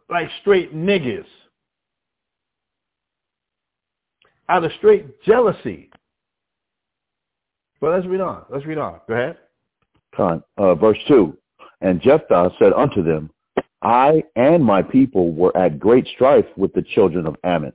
Like 0.08 0.28
straight 0.40 0.74
niggas. 0.74 1.26
Out 4.48 4.64
of 4.64 4.72
straight 4.78 5.22
jealousy. 5.22 5.90
But 7.80 7.90
let's 7.90 8.06
read 8.06 8.22
on. 8.22 8.44
Let's 8.48 8.64
read 8.64 8.78
on. 8.78 9.00
Go 9.06 9.14
ahead. 9.14 9.36
Uh, 10.56 10.74
verse 10.74 10.98
2. 11.06 11.36
And 11.82 12.00
Jephthah 12.00 12.50
said 12.58 12.72
unto 12.72 13.02
them, 13.02 13.30
I 13.82 14.24
and 14.34 14.64
my 14.64 14.82
people 14.82 15.32
were 15.32 15.56
at 15.56 15.78
great 15.78 16.06
strife 16.08 16.46
with 16.56 16.72
the 16.72 16.82
children 16.82 17.26
of 17.26 17.36
Ammon. 17.44 17.72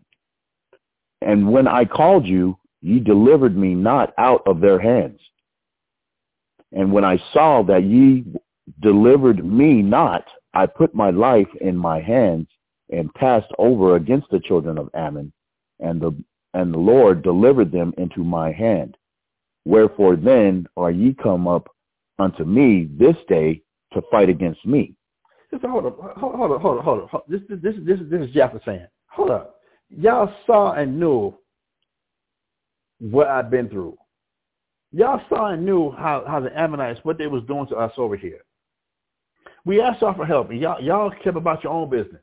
And 1.22 1.52
when 1.52 1.68
I 1.68 1.86
called 1.86 2.26
you, 2.26 2.58
ye 2.82 3.00
delivered 3.00 3.58
me 3.58 3.74
not 3.74 4.14
out 4.18 4.44
of 4.46 4.60
their 4.60 4.80
hands. 4.80 5.20
And 6.74 6.92
when 6.92 7.06
I 7.06 7.22
saw 7.32 7.64
that 7.64 7.84
ye 7.84 8.26
delivered 8.82 9.46
me 9.46 9.82
not, 9.82 10.26
I 10.54 10.66
put 10.66 10.94
my 10.94 11.10
life 11.12 11.48
in 11.62 11.78
my 11.78 12.02
hands 12.02 12.48
and 12.92 13.14
passed 13.14 13.52
over 13.58 13.96
against 13.96 14.30
the 14.30 14.40
children 14.40 14.78
of 14.78 14.90
Ammon, 14.94 15.32
and 15.80 16.02
the 16.02 16.12
and 16.54 16.74
the 16.74 16.80
Lord 16.80 17.24
delivered 17.24 17.72
them 17.72 17.94
into 17.98 18.24
my 18.24 18.52
hand. 18.52 18.96
Wherefore 19.66 20.16
then 20.16 20.68
are 20.78 20.92
ye 20.92 21.14
come 21.14 21.48
up 21.48 21.68
unto 22.20 22.44
me 22.44 22.88
this 22.92 23.16
day 23.28 23.62
to 23.94 24.04
fight 24.12 24.30
against 24.30 24.64
me? 24.66 24.96
Hold 25.62 25.86
up, 25.86 26.00
hold, 26.18 26.36
hold 26.36 26.52
up, 26.52 26.62
hold 26.62 26.78
up, 26.80 26.84
hold 26.84 27.10
up. 27.14 27.26
This, 27.28 27.42
this, 27.50 27.60
this, 27.62 27.76
this, 27.86 28.00
this 28.10 28.22
is 28.22 28.34
Jephthah 28.34 28.62
saying. 28.66 28.88
Hold 29.08 29.32
up. 29.32 29.60
Y'all 29.90 30.34
saw 30.48 30.74
and 30.74 31.00
knew 31.00 31.34
what 33.00 33.28
I've 33.28 33.50
been 33.50 33.70
through. 33.70 33.98
Y'all 34.92 35.22
saw 35.30 35.48
and 35.48 35.66
knew 35.66 35.92
how, 35.92 36.24
how 36.28 36.40
the 36.40 36.58
Ammonites, 36.58 37.00
what 37.04 37.18
they 37.18 37.28
was 37.28 37.44
doing 37.48 37.68
to 37.68 37.76
us 37.76 37.92
over 37.98 38.16
here. 38.16 38.42
We 39.66 39.82
asked 39.82 40.02
y'all 40.02 40.14
for 40.14 40.26
help, 40.26 40.50
and 40.50 40.60
y'all, 40.60 40.82
y'all 40.82 41.12
kept 41.24 41.38
about 41.38 41.64
your 41.64 41.74
own 41.74 41.90
business. 41.90 42.22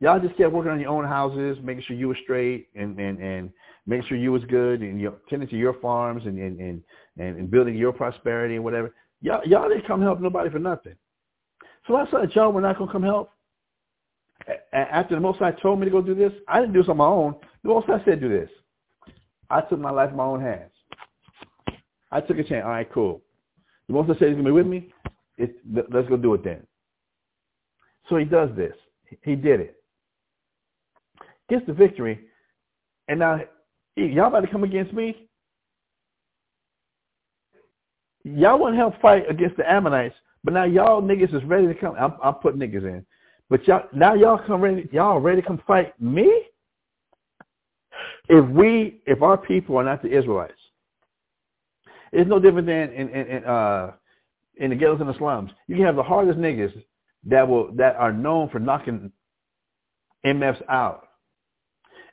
Y'all 0.00 0.20
just 0.20 0.36
kept 0.36 0.52
working 0.52 0.72
on 0.72 0.80
your 0.80 0.90
own 0.90 1.04
houses, 1.04 1.56
making 1.62 1.84
sure 1.86 1.96
you 1.96 2.08
were 2.08 2.18
straight 2.22 2.68
and, 2.74 2.98
and, 2.98 3.18
and 3.18 3.50
making 3.86 4.06
sure 4.08 4.18
you 4.18 4.30
was 4.30 4.44
good 4.44 4.82
and 4.82 5.00
you 5.00 5.14
tending 5.30 5.48
to 5.48 5.56
your 5.56 5.74
farms 5.74 6.24
and, 6.26 6.38
and, 6.38 6.60
and, 6.60 6.82
and 7.16 7.50
building 7.50 7.76
your 7.76 7.92
prosperity 7.92 8.56
and 8.56 8.64
whatever. 8.64 8.94
Y'all, 9.22 9.40
y'all 9.46 9.68
didn't 9.68 9.86
come 9.86 10.02
help 10.02 10.20
nobody 10.20 10.50
for 10.50 10.58
nothing. 10.58 10.96
So 11.86 11.96
I 11.96 12.06
said, 12.10 12.34
y'all 12.34 12.52
were 12.52 12.60
not 12.60 12.78
going 12.78 12.88
to 12.88 12.92
come 12.92 13.02
help. 13.02 13.30
After 14.72 15.14
the 15.14 15.20
Most 15.20 15.38
High 15.38 15.52
told 15.52 15.80
me 15.80 15.86
to 15.86 15.90
go 15.90 16.02
do 16.02 16.14
this, 16.14 16.32
I 16.48 16.60
didn't 16.60 16.74
do 16.74 16.82
this 16.82 16.88
on 16.88 16.98
my 16.98 17.06
own. 17.06 17.34
The 17.62 17.68
Most 17.68 17.86
High 17.86 18.04
said 18.04 18.20
do 18.20 18.28
this. 18.28 18.50
I 19.50 19.60
took 19.60 19.78
my 19.78 19.90
life 19.90 20.10
in 20.10 20.16
my 20.16 20.24
own 20.24 20.40
hands. 20.40 20.72
I 22.10 22.20
took 22.20 22.38
a 22.38 22.44
chance. 22.44 22.64
All 22.64 22.70
right, 22.70 22.90
cool. 22.92 23.22
The 23.88 23.94
Most 23.94 24.08
High 24.08 24.18
said 24.18 24.28
he's 24.28 24.34
going 24.34 24.44
to 24.44 24.50
be 24.50 24.52
with 24.52 24.66
me. 24.66 24.92
It's, 25.38 25.54
let's 25.92 26.08
go 26.08 26.16
do 26.16 26.34
it 26.34 26.44
then. 26.44 26.66
So 28.08 28.16
he 28.16 28.24
does 28.24 28.50
this. 28.56 28.74
He 29.22 29.34
did 29.36 29.60
it. 29.60 29.76
Gets 31.48 31.66
the 31.66 31.72
victory. 31.72 32.20
And 33.08 33.20
now, 33.20 33.40
y'all 33.96 34.26
about 34.26 34.40
to 34.40 34.48
come 34.48 34.64
against 34.64 34.92
me? 34.92 35.28
Y'all 38.24 38.58
want 38.58 38.74
to 38.74 38.78
help 38.78 39.00
fight 39.00 39.28
against 39.30 39.56
the 39.56 39.70
Ammonites, 39.70 40.16
but 40.46 40.54
now 40.54 40.62
y'all 40.62 41.02
niggas 41.02 41.34
is 41.34 41.42
ready 41.42 41.66
to 41.66 41.74
come. 41.74 41.96
I'm, 41.98 42.14
I'm 42.22 42.34
putting 42.34 42.60
niggas 42.60 42.84
in. 42.84 43.04
But 43.50 43.66
y'all, 43.66 43.82
now 43.92 44.14
y'all 44.14 44.38
come 44.46 44.60
ready, 44.60 44.88
y'all 44.92 45.18
ready 45.18 45.42
to 45.42 45.46
come 45.46 45.60
fight 45.66 46.00
me? 46.00 46.44
If 48.28 48.48
we, 48.50 49.02
if 49.06 49.22
our 49.22 49.36
people 49.36 49.76
are 49.76 49.82
not 49.82 50.02
the 50.02 50.16
Israelites, 50.16 50.54
it's 52.12 52.30
no 52.30 52.38
different 52.38 52.68
than 52.68 52.92
in, 52.92 53.08
in, 53.08 53.26
in, 53.26 53.44
uh, 53.44 53.90
in 54.58 54.70
the 54.70 54.76
ghettos 54.76 55.00
and 55.00 55.08
the 55.08 55.18
slums. 55.18 55.50
You 55.66 55.74
can 55.74 55.84
have 55.84 55.96
the 55.96 56.02
hardest 56.04 56.38
niggas 56.38 56.72
that 57.24 57.46
will 57.46 57.72
that 57.72 57.96
are 57.96 58.12
known 58.12 58.48
for 58.48 58.60
knocking 58.60 59.10
MFs 60.24 60.62
out, 60.68 61.08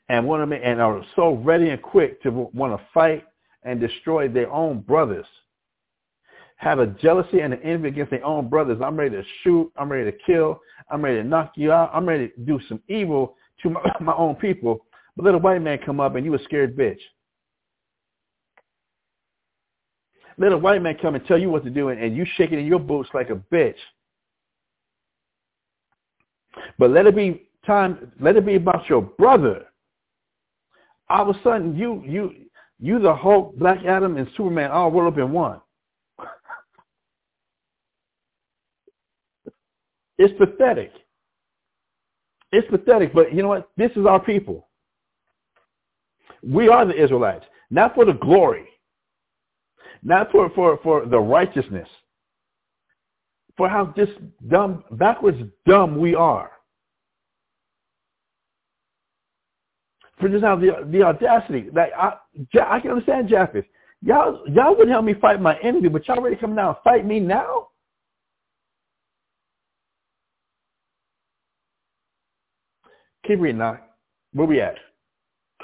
and 0.10 0.26
want 0.26 0.50
to 0.50 0.56
and 0.56 0.82
are 0.82 1.04
so 1.16 1.36
ready 1.36 1.70
and 1.70 1.80
quick 1.80 2.22
to 2.24 2.32
want 2.32 2.76
to 2.76 2.84
fight 2.96 3.26
and 3.62 3.80
destroy 3.80 4.28
their 4.28 4.52
own 4.52 4.80
brothers. 4.80 5.28
Have 6.58 6.80
a 6.80 6.88
jealousy 6.88 7.42
and 7.42 7.54
an 7.54 7.62
envy 7.62 7.90
against 7.90 8.12
their 8.12 8.26
own 8.26 8.48
brothers. 8.50 8.80
I'm 8.84 8.96
ready 8.96 9.16
to 9.16 9.24
shoot. 9.44 9.72
I'm 9.78 9.92
ready 9.92 10.10
to 10.10 10.18
kill. 10.26 10.62
I'm 10.90 11.04
ready 11.04 11.18
to 11.18 11.24
knock 11.24 11.54
you 11.56 11.72
out. 11.72 11.92
I'm 11.94 12.08
ready 12.08 12.30
to 12.30 12.40
do 12.42 12.60
some 12.68 12.82
evil 12.88 13.36
to 13.62 13.70
my, 13.70 13.82
my 14.02 14.14
own 14.14 14.36
people. 14.36 14.86
But 15.16 15.26
let 15.26 15.36
a 15.36 15.40
white 15.40 15.62
man 15.62 15.80
come 15.86 16.00
up 16.00 16.16
and 16.16 16.26
you 16.26 16.34
a 16.36 16.44
scared 16.44 16.78
bitch. 16.78 17.00
Let 20.38 20.52
a 20.52 20.58
white 20.58 20.82
man 20.82 20.98
come 21.02 21.16
and 21.16 21.26
tell 21.26 21.38
you 21.38 21.50
what 21.50 21.64
to 21.64 21.70
do 21.70 21.90
and, 21.90 22.02
and 22.02 22.16
you 22.16 22.26
shaking 22.36 22.60
in 22.60 22.66
your 22.66 22.80
boots 22.80 23.10
like 23.14 23.30
a 23.30 23.36
bitch. 23.36 23.76
But 26.80 26.92
let 26.92 27.06
it 27.06 27.16
be 27.16 27.48
time, 27.66 28.12
let 28.20 28.36
it 28.36 28.46
be 28.46 28.56
about 28.56 28.90
your 28.90 29.02
brother. 29.02 29.66
All 31.10 31.30
of 31.30 31.36
a 31.36 31.44
sudden 31.44 31.76
you 31.76 32.02
you 32.06 32.32
you 32.80 33.00
the 33.00 33.14
Hulk, 33.14 33.58
Black 33.58 33.86
Adam, 33.86 34.18
and 34.18 34.28
Superman 34.36 34.72
all 34.72 34.92
rolled 34.92 35.14
up 35.14 35.20
in 35.20 35.32
one. 35.32 35.62
It's 40.18 40.34
pathetic. 40.38 40.92
It's 42.52 42.70
pathetic, 42.70 43.14
but 43.14 43.34
you 43.34 43.42
know 43.42 43.50
what? 43.50 43.70
This 43.78 43.92
is 43.96 44.06
our 44.06 44.20
people. 44.20 44.68
We 46.44 46.68
are 46.68 46.86
the 46.86 47.02
Israelites, 47.02 47.46
not 47.72 47.96
for 47.96 48.06
the 48.06 48.14
glory, 48.14 48.68
not 50.04 50.32
for, 50.32 50.50
for, 50.52 50.80
for 50.84 51.06
the 51.06 51.20
righteousness, 51.20 51.88
for 53.58 53.70
how 53.70 53.94
just 53.98 54.12
dumb, 54.50 54.84
backwards 54.92 55.42
dumb 55.66 55.98
we 55.98 56.16
are. 56.16 56.52
For 60.20 60.30
just 60.30 60.44
how 60.44 60.56
the, 60.56 60.88
the 60.92 61.02
audacity. 61.02 61.70
Like 61.74 61.92
I, 61.98 62.14
I 62.62 62.80
can 62.80 62.92
understand 62.92 63.30
Jephthah. 63.30 63.64
Y'all, 64.02 64.44
y'all 64.48 64.72
wouldn't 64.72 64.92
help 64.92 65.06
me 65.06 65.14
fight 65.16 65.42
my 65.42 65.58
enemy, 65.60 65.90
but 65.90 66.08
y'all 66.08 66.22
ready 66.22 66.36
to 66.36 66.42
come 66.42 66.56
down 66.56 66.70
and 66.70 66.78
fight 66.84 67.06
me 67.06 67.20
now? 67.20 67.70
Keep 73.26 73.40
reading 73.40 73.60
now. 73.60 73.80
Where 74.34 74.48
we 74.48 74.60
at? 74.62 74.76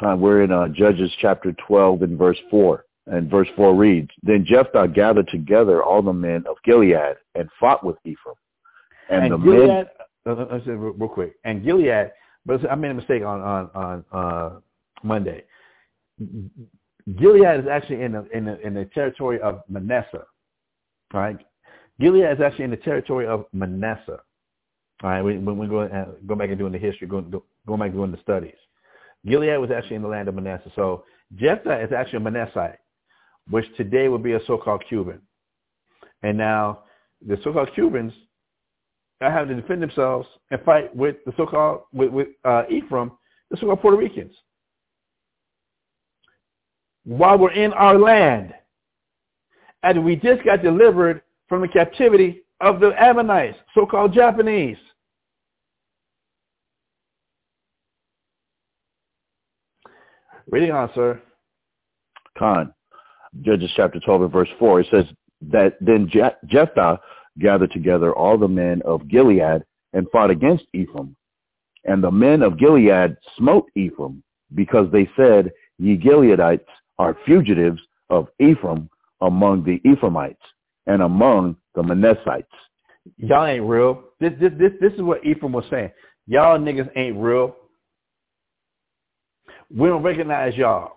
We're 0.01 0.43
in 0.43 0.51
uh, 0.51 0.69
Judges 0.69 1.11
chapter 1.19 1.53
12 1.67 2.03
and 2.03 2.17
verse 2.17 2.37
4. 2.49 2.85
And 3.07 3.29
verse 3.29 3.47
4 3.55 3.75
reads, 3.75 4.09
Then 4.23 4.45
Jephthah 4.45 4.87
gathered 4.87 5.27
together 5.29 5.83
all 5.83 6.01
the 6.01 6.13
men 6.13 6.45
of 6.47 6.57
Gilead 6.63 7.15
and 7.35 7.49
fought 7.59 7.83
with 7.83 7.97
Ephraim. 8.05 8.35
And, 9.09 9.25
and 9.25 9.33
the 9.33 9.37
Gilead, 9.37 9.67
men... 9.67 9.85
Uh, 10.25 10.29
uh, 10.29 10.43
uh, 10.43 10.59
say 10.65 10.71
real 10.71 11.09
quick. 11.09 11.35
And 11.43 11.63
Gilead, 11.65 12.11
but 12.45 12.69
I 12.69 12.75
made 12.75 12.91
a 12.91 12.93
mistake 12.93 13.23
on, 13.23 13.41
on, 13.41 13.69
on 13.73 14.05
uh, 14.11 14.59
Monday. 15.03 15.43
Gilead 17.17 17.61
is 17.61 17.67
actually 17.69 18.03
in 18.03 18.11
the, 18.13 18.27
in 18.31 18.45
the, 18.45 18.59
in 18.65 18.73
the 18.73 18.85
territory 18.93 19.41
of 19.41 19.63
Manasseh. 19.67 20.25
right? 21.13 21.37
Gilead 21.99 22.31
is 22.31 22.41
actually 22.41 22.65
in 22.65 22.71
the 22.71 22.77
territory 22.77 23.27
of 23.27 23.45
Manasseh. 23.51 24.19
All 25.01 25.09
right, 25.09 25.21
we 25.21 25.37
go 25.67 25.81
uh, 25.81 26.05
go 26.27 26.35
back 26.35 26.49
and 26.49 26.57
doing 26.57 26.73
the 26.73 26.77
history, 26.77 27.07
going 27.07 27.29
go, 27.29 27.43
going 27.65 27.79
back 27.79 27.87
and 27.87 27.95
doing 27.95 28.11
the 28.11 28.19
studies, 28.21 28.55
Gilead 29.25 29.59
was 29.59 29.71
actually 29.71 29.95
in 29.95 30.01
the 30.01 30.07
land 30.07 30.27
of 30.27 30.35
Manasseh. 30.35 30.71
So 30.75 31.05
Jephthah 31.35 31.81
is 31.81 31.91
actually 31.91 32.17
a 32.17 32.21
Manassite, 32.21 32.79
which 33.49 33.65
today 33.77 34.07
would 34.09 34.23
be 34.23 34.33
a 34.33 34.45
so-called 34.45 34.83
Cuban. 34.87 35.21
And 36.23 36.37
now 36.37 36.83
the 37.25 37.37
so-called 37.43 37.69
Cubans 37.75 38.13
are 39.21 39.31
having 39.31 39.55
to 39.55 39.61
defend 39.61 39.81
themselves 39.81 40.27
and 40.51 40.61
fight 40.63 40.95
with 40.95 41.17
the 41.25 41.33
so-called 41.37 41.81
with, 41.93 42.09
with 42.09 42.27
uh, 42.45 42.63
Ephraim, 42.69 43.11
the 43.51 43.57
so-called 43.57 43.81
Puerto 43.81 43.97
Ricans. 43.97 44.33
While 47.05 47.37
we're 47.37 47.51
in 47.51 47.73
our 47.73 47.97
land, 47.97 48.53
and 49.83 50.03
we 50.03 50.15
just 50.15 50.43
got 50.43 50.61
delivered 50.61 51.21
from 51.47 51.61
the 51.61 51.67
captivity 51.67 52.41
of 52.61 52.79
the 52.79 52.91
Ammonites, 53.01 53.57
so-called 53.73 54.13
Japanese. 54.13 54.77
Reading 60.51 60.71
on, 60.71 60.89
sir. 60.95 61.21
Khan, 62.37 62.73
Judges 63.41 63.71
chapter 63.75 63.99
12 63.99 64.23
and 64.23 64.31
verse 64.31 64.49
4, 64.57 64.81
it 64.81 64.87
says 64.89 65.05
that 65.41 65.77
then 65.79 66.09
Je- 66.09 66.47
Jephthah 66.47 66.99
gathered 67.39 67.71
together 67.71 68.13
all 68.13 68.37
the 68.37 68.47
men 68.47 68.81
of 68.83 69.07
Gilead 69.07 69.63
and 69.93 70.07
fought 70.11 70.31
against 70.31 70.65
Ephraim. 70.73 71.15
And 71.85 72.03
the 72.03 72.11
men 72.11 72.41
of 72.41 72.57
Gilead 72.57 73.15
smote 73.37 73.69
Ephraim 73.75 74.23
because 74.55 74.91
they 74.91 75.09
said, 75.15 75.51
Ye 75.77 75.97
Gileadites 75.97 76.65
are 76.97 77.17
fugitives 77.25 77.81
of 78.09 78.27
Ephraim 78.39 78.89
among 79.21 79.63
the 79.63 79.79
Ephraimites 79.89 80.41
and 80.87 81.03
among 81.03 81.55
the 81.75 81.83
Manassites. 81.83 82.45
Y'all 83.17 83.45
ain't 83.45 83.65
real. 83.65 84.03
This, 84.19 84.33
this, 84.39 84.51
this, 84.57 84.71
this 84.81 84.93
is 84.93 85.01
what 85.01 85.23
Ephraim 85.23 85.53
was 85.53 85.65
saying. 85.69 85.91
Y'all 86.27 86.59
niggas 86.59 86.89
ain't 86.95 87.17
real. 87.17 87.55
We 89.75 89.87
don't 89.87 90.03
recognize 90.03 90.55
y'all. 90.55 90.93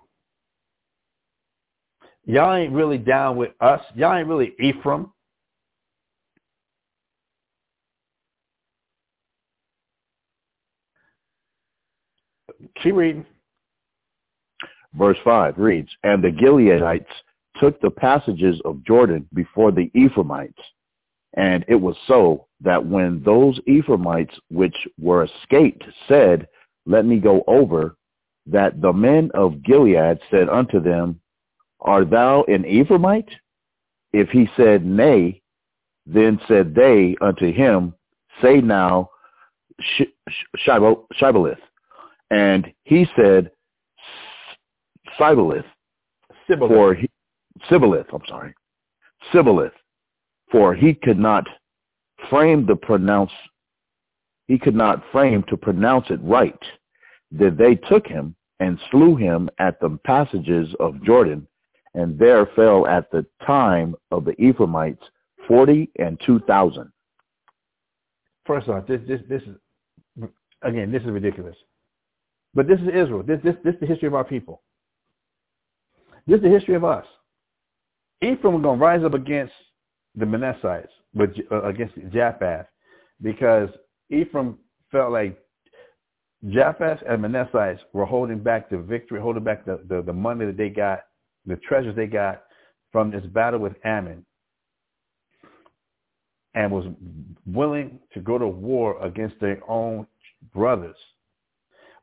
Y'all 2.25 2.55
ain't 2.55 2.73
really 2.73 2.99
down 2.99 3.37
with 3.37 3.51
us. 3.61 3.81
Y'all 3.95 4.17
ain't 4.17 4.29
really 4.29 4.55
Ephraim. 4.61 5.11
Keep 12.83 12.95
reading. 12.95 13.27
Verse 14.95 15.19
5 15.25 15.59
reads, 15.59 15.89
And 16.05 16.23
the 16.23 16.29
Gileadites 16.29 17.05
took 17.61 17.81
the 17.81 17.91
passages 17.91 18.61
of 18.65 18.85
Jordan 18.85 19.27
before 19.35 19.73
the 19.73 19.91
Ephraimites. 19.95 20.61
And 21.35 21.65
it 21.67 21.77
was 21.77 21.97
so 22.07 22.47
that 22.61 22.85
when 22.85 23.23
those 23.25 23.59
Ephraimites 23.67 24.35
which 24.51 24.77
were 24.99 25.25
escaped 25.25 25.85
said, 26.09 26.47
Let 26.87 27.07
me 27.07 27.19
go 27.19 27.43
over, 27.47 27.97
that 28.47 28.81
the 28.81 28.93
men 28.93 29.31
of 29.35 29.63
Gilead 29.63 30.19
said 30.31 30.49
unto 30.49 30.81
them, 30.81 31.21
Art 31.81 32.11
thou 32.11 32.45
an 32.45 32.65
Ephraimite? 32.65 33.31
If 34.13 34.29
he 34.31 34.49
said, 34.57 34.85
Nay, 34.85 35.41
then 36.07 36.41
said 36.49 36.75
they 36.75 37.17
unto 37.21 37.53
him, 37.53 37.95
Say 38.41 38.61
now, 38.61 39.11
Shibboleth. 40.57 41.59
And 42.31 42.73
he 42.85 43.07
said, 43.17 43.51
Sibboleth. 45.19 45.65
For 46.49 46.95
he, 46.95 47.09
I'm 47.71 48.23
sorry. 48.29 48.55
Sibboleth. 49.33 49.73
For 50.51 50.75
he 50.75 50.95
could 50.95 51.19
not 51.19 51.47
frame 52.29 52.67
the 52.67 52.77
pronounce, 52.77 53.33
he 54.49 54.59
could 54.59 54.75
not 54.75 55.03
frame 55.11 55.45
to 55.49 55.57
pronounce 55.57 56.07
it 56.11 56.21
right 56.23 56.59
that 57.33 57.57
they 57.57 57.75
took 57.75 58.07
him 58.07 58.35
and 58.61 58.79
slew 58.91 59.17
him 59.17 59.49
at 59.59 59.81
the 59.81 59.99
passages 60.05 60.69
of 60.79 61.03
Jordan, 61.03 61.47
and 61.95 62.19
there 62.19 62.47
fell 62.55 62.87
at 62.87 63.11
the 63.11 63.27
time 63.47 63.95
of 64.11 64.25
the 64.25 64.41
Ephraimites 64.41 65.03
forty 65.49 65.91
and 65.99 66.21
two 66.25 66.39
thousand. 66.41 66.93
First 68.47 68.69
off, 68.69 68.87
this 68.87 69.01
this 69.07 69.21
this 69.29 69.43
is 69.43 70.29
again, 70.63 70.93
this 70.93 71.03
is 71.03 71.09
ridiculous. 71.09 71.57
But 72.55 72.69
this 72.69 72.79
is 72.81 72.89
Israel. 72.89 73.23
This, 73.23 73.41
this, 73.43 73.57
this 73.65 73.75
is 73.75 73.81
the 73.81 73.87
history 73.87 74.09
of 74.09 74.15
our 74.15 74.25
people. 74.25 74.63
This 76.27 76.37
is 76.37 76.43
the 76.43 76.51
history 76.51 76.75
of 76.75 76.85
us. 76.85 77.07
Ephraim 78.21 78.55
was 78.55 78.63
going 78.63 78.79
to 78.79 78.85
rise 78.85 79.03
up 79.05 79.15
against 79.15 79.55
the 80.15 80.27
Manassites, 80.27 80.91
but 81.15 81.31
uh, 81.51 81.63
against 81.63 81.95
Jephthah, 82.13 82.69
because 83.23 83.71
Ephraim 84.11 84.59
felt 84.93 85.13
like 85.13 85.42
Jephthah 86.49 86.99
and 87.09 87.23
Manassites 87.23 87.81
were 87.93 88.05
holding 88.05 88.41
back 88.41 88.69
the 88.69 88.79
victory, 88.79 89.21
holding 89.21 89.45
back 89.45 89.65
the, 89.65 89.81
the, 89.89 90.03
the 90.03 90.13
money 90.13 90.47
that 90.47 90.57
they 90.57 90.69
got, 90.69 91.05
the 91.47 91.57
treasures 91.57 91.95
they 91.95 92.07
got 92.07 92.43
from 92.91 93.11
this 93.11 93.25
battle 93.27 93.61
with 93.61 93.75
Ammon, 93.85 94.25
and 96.55 96.71
was 96.71 96.87
willing 97.47 98.01
to 98.13 98.21
go 98.21 98.39
to 98.39 98.47
war 98.47 99.03
against 99.05 99.39
their 99.41 99.61
own 99.69 100.07
brothers, 100.53 100.97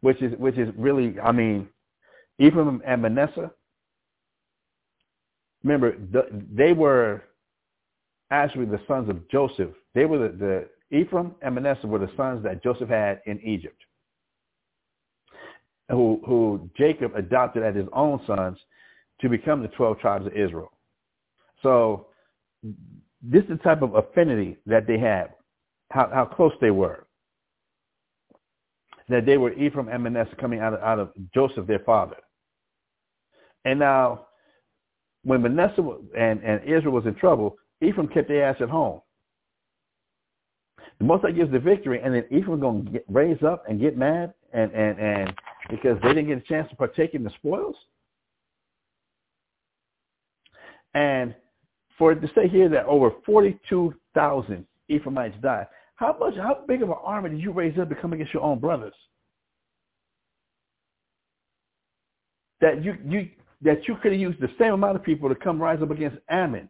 which 0.02 0.22
is 0.22 0.38
which 0.40 0.58
is 0.58 0.70
really, 0.78 1.20
I 1.20 1.32
mean, 1.32 1.68
Ephraim 2.40 2.82
and 2.86 3.02
Manasseh. 3.02 3.52
Remember, 5.64 5.98
the, 6.12 6.28
they 6.52 6.72
were 6.72 7.24
actually 8.32 8.66
the 8.66 8.82
sons 8.88 9.10
of 9.10 9.30
Joseph. 9.30 9.72
They 9.94 10.06
were 10.06 10.30
the, 10.30 10.68
the 10.92 10.98
Ephraim 10.98 11.36
and 11.42 11.56
Manasseh 11.56 11.88
were 11.88 12.00
the 12.00 12.12
sons 12.16 12.44
that 12.44 12.64
Joseph 12.64 12.90
had 12.90 13.22
in 13.26 13.40
Egypt, 13.42 13.84
who 15.90 16.22
who 16.26 16.70
Jacob 16.78 17.16
adopted 17.16 17.64
as 17.64 17.76
his 17.76 17.88
own 17.94 18.22
sons 18.26 18.58
to 19.22 19.30
become 19.30 19.62
the 19.62 19.68
twelve 19.70 20.00
tribes 20.00 20.26
of 20.26 20.34
Israel. 20.34 20.72
So 21.62 22.08
this 23.22 23.44
is 23.44 23.50
the 23.50 23.58
type 23.58 23.82
of 23.82 23.96
affinity 23.96 24.58
that 24.66 24.88
they 24.88 24.98
had, 24.98 25.34
how, 25.92 26.10
how 26.14 26.26
close 26.26 26.54
they 26.62 26.72
were. 26.72 27.06
That 29.10 29.26
they 29.26 29.38
were 29.38 29.54
Ephraim 29.54 29.90
and 29.90 30.04
Manasseh 30.04 30.36
coming 30.40 30.60
out 30.60 30.74
of, 30.74 30.82
out 30.82 31.00
of 31.00 31.12
Joseph, 31.34 31.68
their 31.68 31.80
father. 31.80 32.18
And 33.66 33.80
now, 33.80 34.28
when 35.24 35.42
Manasseh 35.42 35.82
and, 36.18 36.42
and 36.44 36.64
Israel 36.64 36.94
was 36.94 37.06
in 37.06 37.16
trouble, 37.16 37.58
Ephraim 37.82 38.08
kept 38.08 38.30
their 38.30 38.46
ass 38.46 38.58
at 38.62 38.70
home. 38.70 39.02
The 41.00 41.06
Most 41.06 41.24
High 41.24 41.32
gives 41.32 41.52
the 41.52 41.60
victory, 41.60 42.02
and 42.02 42.14
then 42.14 42.26
Ephraim 42.30 42.60
going 42.60 42.86
to 42.86 43.02
raise 43.10 43.42
up 43.44 43.64
and 43.68 43.82
get 43.82 43.98
mad, 43.98 44.34
and, 44.54 44.72
and, 44.72 45.00
and 45.00 45.34
because 45.70 45.98
they 46.02 46.10
didn't 46.10 46.28
get 46.28 46.38
a 46.38 46.42
chance 46.42 46.70
to 46.70 46.76
partake 46.76 47.14
in 47.14 47.24
the 47.24 47.30
spoils. 47.32 47.76
And 50.94 51.36
for 51.98 52.12
it 52.12 52.22
to 52.22 52.28
say 52.34 52.48
here 52.48 52.70
that 52.70 52.86
over 52.86 53.12
42,000 53.26 54.66
Ephraimites 54.90 55.36
died, 55.42 55.68
how 55.96 56.16
much, 56.20 56.36
how 56.36 56.64
big 56.68 56.82
of 56.82 56.90
an 56.90 56.96
army 57.04 57.30
did 57.30 57.40
you 57.40 57.52
raise 57.52 57.78
up 57.78 57.90
to 57.90 57.96
come 57.96 58.14
against 58.14 58.34
your 58.34 58.44
own 58.44 58.60
brothers? 58.60 58.94
That 62.62 62.84
you, 62.84 62.96
you, 63.06 63.30
that 63.62 63.88
you 63.88 63.96
could 64.02 64.14
have 64.14 64.20
used 64.20 64.40
the 64.40 64.50
same 64.58 64.74
amount 64.74 64.96
of 64.96 65.04
people 65.04 65.30
to 65.30 65.36
come 65.36 65.62
rise 65.62 65.82
up 65.82 65.92
against 65.92 66.18
Ammon, 66.30 66.70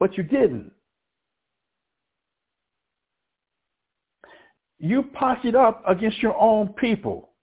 but 0.00 0.16
you 0.16 0.22
didn't. 0.22 0.72
You 4.78 5.04
posted 5.14 5.54
up 5.54 5.82
against 5.86 6.22
your 6.22 6.36
own 6.40 6.68
people. 6.68 7.33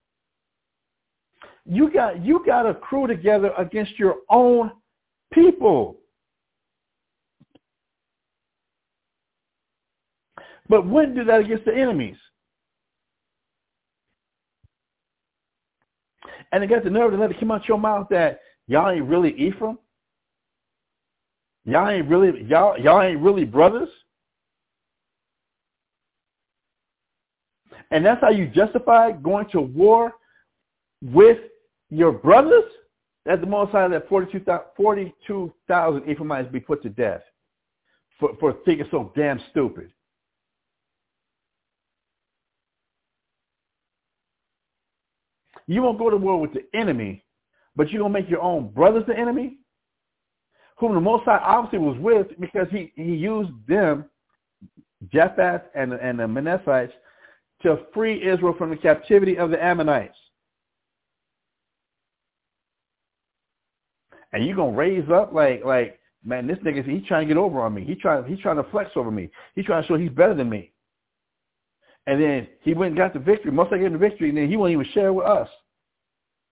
You 1.66 1.92
got 1.92 2.24
you 2.24 2.44
got 2.46 2.66
a 2.66 2.74
crew 2.74 3.08
together 3.08 3.52
against 3.58 3.98
your 4.00 4.18
own 4.30 4.72
people. 5.32 5.98
But 10.68 10.88
when 10.88 11.14
do 11.14 11.24
that 11.26 11.42
against 11.42 11.66
the 11.66 11.76
enemies? 11.76 12.16
And 16.52 16.64
they 16.64 16.68
got 16.68 16.84
the 16.84 16.90
nerve 16.90 17.12
to 17.12 17.18
let 17.18 17.32
it 17.32 17.40
come 17.40 17.52
out 17.52 17.68
your 17.68 17.78
mouth 17.78 18.08
that 18.10 18.40
y'all 18.68 18.90
ain't 18.90 19.06
really 19.06 19.34
Ephraim. 19.38 19.78
Y'all 21.66 21.90
ain't 21.90 22.08
really 22.08 22.44
y'all 22.44 22.78
y'all 22.80 23.02
ain't 23.02 23.20
really 23.20 23.46
brothers. 23.46 23.90
And 27.92 28.06
that's 28.06 28.22
how 28.22 28.30
you 28.30 28.48
justify 28.48 29.12
going 29.12 29.48
to 29.52 29.62
war 29.62 30.14
with 31.02 31.40
your 31.90 32.12
brothers? 32.12 32.66
That 33.26 33.40
the 33.40 33.48
most 33.48 33.72
high 33.72 33.88
that 33.88 34.10
42,000 34.10 34.66
42, 34.76 35.54
Ephraimites 36.08 36.52
be 36.52 36.60
put 36.60 36.82
to 36.82 36.90
death 36.90 37.22
for, 38.20 38.36
for 38.40 38.56
thinking 38.66 38.88
so 38.90 39.12
damn 39.16 39.40
stupid. 39.52 39.92
You 45.68 45.84
won't 45.84 46.00
go 46.00 46.10
to 46.10 46.18
war 46.18 46.40
with 46.40 46.54
the 46.54 46.66
enemy, 46.74 47.24
but 47.76 47.90
you're 47.90 48.02
going 48.02 48.14
to 48.14 48.20
make 48.20 48.30
your 48.30 48.42
own 48.42 48.70
brothers 48.70 49.04
the 49.08 49.18
enemy, 49.18 49.58
whom 50.78 50.94
the 50.94 51.02
Most 51.02 51.24
High 51.26 51.38
obviously 51.38 51.80
was 51.80 51.98
with 52.00 52.28
because 52.40 52.68
he, 52.72 52.92
he 52.96 53.16
used 53.16 53.52
them, 53.68 54.06
Jephthah 55.12 55.64
and, 55.76 55.94
and 55.94 56.20
the 56.20 56.24
Manassites, 56.24 56.92
to 57.62 57.86
free 57.94 58.28
Israel 58.28 58.56
from 58.58 58.72
the 58.72 58.76
captivity 58.76 59.38
of 59.38 59.50
the 59.50 59.64
Ammonites. 59.64 60.18
And 64.34 64.46
you're 64.46 64.56
gonna 64.56 64.76
raise 64.76 65.10
up 65.10 65.34
like 65.34 65.64
like 65.66 66.00
man, 66.24 66.48
this 66.48 66.58
nigga 66.60 66.88
he's 66.88 67.08
trying 67.08 67.28
to 67.28 67.34
get 67.34 67.40
over 67.40 67.62
on 67.62 67.74
me. 67.74 67.84
He 67.84 67.96
trying 67.96 68.26
he's 68.26 68.40
trying 68.40 68.58
to 68.58 68.70
flex 68.72 68.92
over 68.96 69.12
me. 69.12 69.30
He's 69.56 69.66
trying 69.66 69.84
to 69.84 69.88
show 69.88 69.98
he's 69.98 70.10
better 70.10 70.34
than 70.34 70.50
me. 70.50 70.72
And 72.08 72.22
then 72.22 72.48
he 72.62 72.74
went 72.74 72.90
and 72.90 72.98
got 72.98 73.14
the 73.14 73.20
victory. 73.20 73.52
Most 73.52 73.72
likely 73.72 73.88
the 73.88 73.98
victory, 73.98 74.30
and 74.30 74.38
then 74.38 74.50
he 74.50 74.58
won't 74.58 74.72
even 74.72 74.86
share 74.94 75.14
with 75.14 75.26
us. 75.26 75.48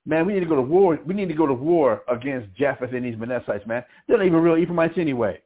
Man, 0.06 0.26
we 0.26 0.34
need 0.34 0.40
to 0.42 0.46
go 0.46 0.56
to 0.56 0.62
war. 0.62 1.00
We 1.06 1.14
need 1.14 1.28
to 1.28 1.34
go 1.34 1.48
to 1.48 1.54
war 1.54 2.04
against 2.08 2.54
Jephthah 2.56 2.96
and 2.96 3.06
these 3.06 3.16
Manassites, 3.16 3.68
man. 3.68 3.84
They're 4.08 4.18
not 4.18 4.26
even 4.26 4.40
real 4.40 4.58
Ephraimites 4.58 4.98
anyway. 4.98 5.42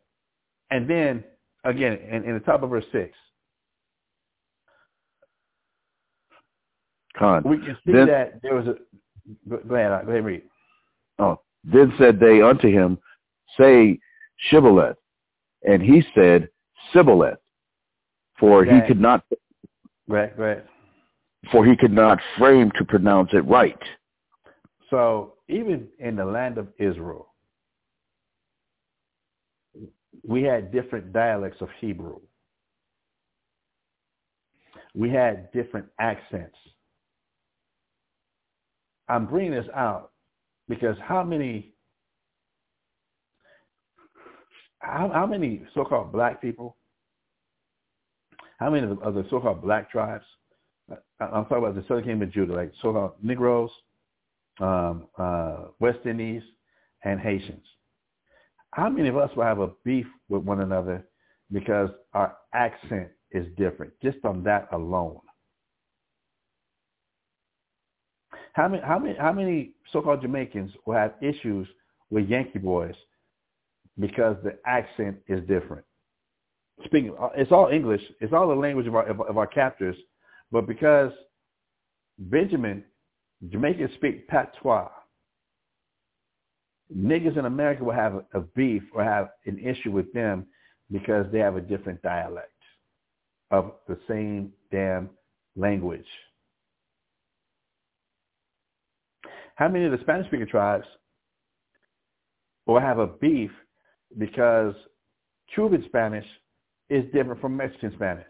And 0.72 0.90
then, 0.90 1.24
again, 1.64 1.94
in, 1.94 2.24
in 2.24 2.34
the 2.34 2.40
top 2.40 2.64
of 2.64 2.70
verse 2.70 2.86
6, 2.92 3.14
Con. 7.18 7.44
we 7.46 7.58
can 7.58 7.78
see 7.86 7.92
then, 7.92 8.08
that 8.08 8.42
there 8.42 8.56
was 8.56 8.68
a... 8.68 8.76
Go 9.50 9.76
ahead, 9.76 10.06
go 10.06 10.12
ahead 10.12 10.26
read. 10.26 10.42
Oh, 11.20 11.40
then 11.64 11.94
said 11.98 12.20
they 12.20 12.42
unto 12.42 12.70
him, 12.70 12.98
Say 13.60 14.00
Shibboleth. 14.50 14.98
And 15.64 15.82
he 15.82 16.04
said, 16.14 16.50
Sibboleth. 16.92 17.38
For 18.40 18.66
he 18.66 18.82
could 18.88 19.00
not 19.00 19.24
Right, 20.08 20.38
right. 20.38 20.66
for 21.52 21.66
he 21.66 21.78
could 21.78 21.94
not 21.94 22.20
frame 22.38 22.72
to 22.78 22.84
pronounce 22.84 23.30
it 23.34 23.48
right. 23.48 23.78
So 24.90 25.36
even 25.48 25.88
in 26.00 26.16
the 26.16 26.26
land 26.26 26.58
of 26.58 26.68
Israel, 26.78 27.34
we 30.28 30.44
had 30.44 30.72
different 30.72 31.14
dialects 31.14 31.62
of 31.62 31.70
Hebrew. 31.80 32.20
We 34.94 35.10
had 35.10 35.52
different 35.52 35.88
accents. 36.00 36.58
I'm 39.08 39.26
bringing 39.26 39.52
this 39.52 39.68
out 39.76 40.13
because 40.68 40.96
how 41.02 41.24
many 41.24 41.74
how, 44.84 45.10
how 45.14 45.26
many 45.26 45.62
so-called 45.74 46.12
black 46.12 46.42
people, 46.42 46.76
how 48.60 48.70
many 48.70 48.84
of 48.84 48.98
the, 48.98 49.04
of 49.04 49.14
the 49.14 49.26
so-called 49.30 49.62
black 49.62 49.90
tribes, 49.90 50.26
I- 50.92 50.96
I'm 51.26 51.46
talking 51.46 51.58
about 51.60 51.76
the 51.76 51.84
Southern 51.88 52.04
Kingdom 52.04 52.24
of 52.24 52.34
Judah, 52.34 52.54
like 52.54 52.74
so-called 52.82 53.14
Negroes, 53.22 53.72
um, 54.60 55.08
uh, 55.18 55.68
West 55.80 56.00
Indies, 56.06 56.44
and 57.04 57.20
Haitians. 57.20 57.66
How 58.72 58.90
many 58.90 59.08
of 59.08 59.18
us 59.18 59.30
will 59.36 59.44
have 59.44 59.60
a 59.60 59.70
beef 59.86 60.08
with 60.30 60.44
one 60.44 60.62
another 60.62 61.06
because 61.52 61.90
our 62.14 62.36
accent 62.54 63.10
is 63.32 63.46
different, 63.56 63.94
just 64.02 64.18
on 64.26 64.44
that 64.44 64.68
alone? 64.74 65.20
How 68.54 68.68
many, 68.68 68.84
how 68.84 69.00
many, 69.00 69.16
how 69.18 69.34
many 69.34 69.72
so-called 69.92 70.22
Jamaicans 70.22 70.72
will 70.86 70.96
have 70.96 71.14
issues 71.22 71.68
with 72.10 72.30
Yankee 72.30 72.60
boys 72.60 72.96
because 74.00 74.38
the 74.44 74.58
accent 74.66 75.18
is 75.28 75.42
different? 75.48 75.84
Speaking, 76.86 77.16
uh, 77.20 77.30
it's 77.36 77.52
all 77.52 77.68
English. 77.68 78.02
It's 78.20 78.34
all 78.34 78.48
the 78.48 78.56
language 78.56 78.88
of 78.88 78.96
our 78.96 79.08
of, 79.08 79.38
our 79.38 79.48
captors, 79.48 79.96
but 80.52 80.68
because 80.68 81.12
Benjamin, 82.18 82.84
Jamaicans 83.50 83.92
speak 83.96 84.28
patois. 84.28 84.90
Niggas 86.96 87.38
in 87.38 87.46
America 87.46 87.84
will 87.84 87.94
have 87.94 88.24
a 88.34 88.42
beef 88.42 88.84
or 88.94 89.04
have 89.04 89.30
an 89.46 89.58
issue 89.58 89.92
with 89.92 90.12
them 90.14 90.46
because 90.92 91.26
they 91.32 91.40
have 91.40 91.56
a 91.56 91.62
different 91.62 92.02
dialect 92.04 92.52
of 93.50 93.74
the 93.88 93.98
same 94.08 94.52
damn 94.72 95.10
language. 95.56 96.06
How 99.56 99.68
many 99.68 99.86
of 99.86 99.92
the 99.92 100.00
Spanish-speaking 100.02 100.48
tribes 100.48 100.86
will 102.66 102.80
have 102.80 103.00
a 103.00 103.08
beef 103.08 103.52
because 104.18 104.74
Cuban 105.54 105.84
Spanish 105.88 106.26
is 106.90 107.06
different 107.14 107.42
from 107.42 107.58
Mexican 107.58 107.94
Spanish? 107.96 108.28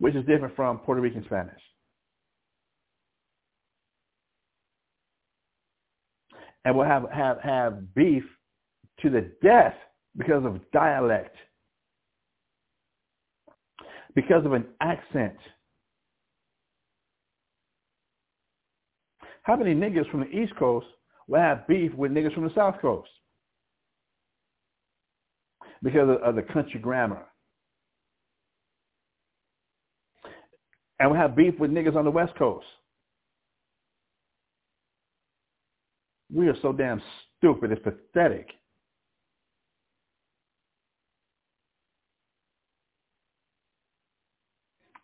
which 0.00 0.14
is 0.14 0.24
different 0.24 0.56
from 0.56 0.78
Puerto 0.78 1.00
Rican 1.00 1.22
Spanish. 1.26 1.60
And 6.64 6.74
we'll 6.74 6.86
have, 6.86 7.04
have, 7.12 7.38
have 7.40 7.94
beef 7.94 8.24
to 9.00 9.10
the 9.10 9.30
death 9.42 9.74
because 10.16 10.44
of 10.44 10.58
dialect, 10.72 11.36
because 14.14 14.44
of 14.44 14.52
an 14.54 14.66
accent. 14.80 15.36
How 19.50 19.56
many 19.56 19.74
niggas 19.74 20.08
from 20.12 20.20
the 20.20 20.28
East 20.28 20.54
Coast 20.54 20.86
will 21.26 21.40
have 21.40 21.66
beef 21.66 21.92
with 21.94 22.12
niggas 22.12 22.32
from 22.34 22.44
the 22.44 22.54
South 22.54 22.80
Coast? 22.80 23.10
Because 25.82 26.08
of, 26.08 26.22
of 26.22 26.34
the 26.36 26.42
country 26.42 26.78
grammar. 26.78 27.26
And 31.00 31.10
we 31.10 31.18
have 31.18 31.34
beef 31.34 31.58
with 31.58 31.72
niggas 31.72 31.96
on 31.96 32.04
the 32.04 32.12
West 32.12 32.32
Coast. 32.38 32.64
We 36.32 36.46
are 36.46 36.56
so 36.62 36.72
damn 36.72 37.02
stupid. 37.36 37.72
It's 37.72 37.82
pathetic. 37.82 38.50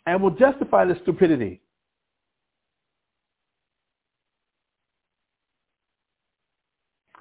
And 0.06 0.22
we'll 0.22 0.36
justify 0.36 0.84
the 0.84 0.96
stupidity. 1.02 1.62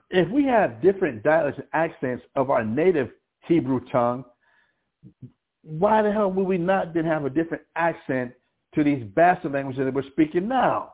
If 0.10 0.30
we 0.30 0.46
have 0.46 0.82
different 0.82 1.24
dialects 1.24 1.60
and 1.60 1.68
accents 1.74 2.24
of 2.36 2.50
our 2.50 2.64
native 2.64 3.10
Hebrew 3.48 3.82
tongue, 3.92 4.24
why 5.64 6.02
the 6.02 6.12
hell 6.12 6.32
would 6.32 6.48
we 6.48 6.58
not 6.58 6.94
then 6.94 7.06
have 7.06 7.26
a 7.26 7.30
different 7.30 7.64
accent 7.76 8.32
to 8.76 8.84
these 8.84 9.04
bastard 9.16 9.54
languages 9.54 9.84
that 9.84 9.94
we're 9.94 10.04
speaking 10.12 10.48
now? 10.48 10.94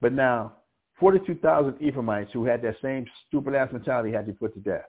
But 0.00 0.12
now, 0.12 0.56
42,000 0.98 1.80
Ephraimites 1.80 2.32
who 2.32 2.44
had 2.44 2.62
that 2.62 2.76
same 2.82 3.06
stupid 3.28 3.54
ass 3.54 3.72
mentality 3.72 4.12
had 4.12 4.26
to 4.26 4.32
be 4.32 4.38
put 4.38 4.54
to 4.54 4.60
death. 4.60 4.84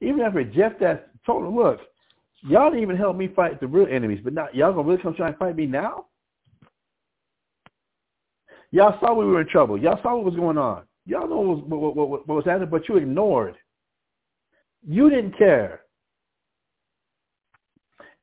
Even 0.00 0.20
after 0.20 0.44
Jephthah 0.44 1.00
told 1.24 1.44
him, 1.44 1.56
look, 1.56 1.80
y'all 2.48 2.70
didn't 2.70 2.82
even 2.82 2.96
help 2.96 3.16
me 3.16 3.28
fight 3.34 3.60
the 3.60 3.66
real 3.66 3.86
enemies, 3.90 4.20
but 4.22 4.32
now 4.32 4.48
y'all 4.52 4.72
gonna 4.72 4.88
really 4.88 5.02
come 5.02 5.14
try 5.14 5.28
and 5.28 5.36
fight 5.36 5.56
me 5.56 5.66
now? 5.66 6.06
Y'all 8.72 8.98
saw 9.00 9.14
we 9.14 9.24
were 9.24 9.40
in 9.40 9.48
trouble. 9.48 9.78
Y'all 9.78 10.00
saw 10.02 10.16
what 10.16 10.24
was 10.24 10.36
going 10.36 10.58
on. 10.58 10.82
Y'all 11.06 11.28
know 11.28 11.40
what 11.40 11.58
was, 11.58 11.64
what, 11.68 11.96
what, 11.96 12.28
what 12.28 12.34
was 12.34 12.44
happening, 12.44 12.68
but 12.68 12.88
you 12.88 12.96
ignored. 12.96 13.54
You 14.86 15.08
didn't 15.08 15.38
care. 15.38 15.82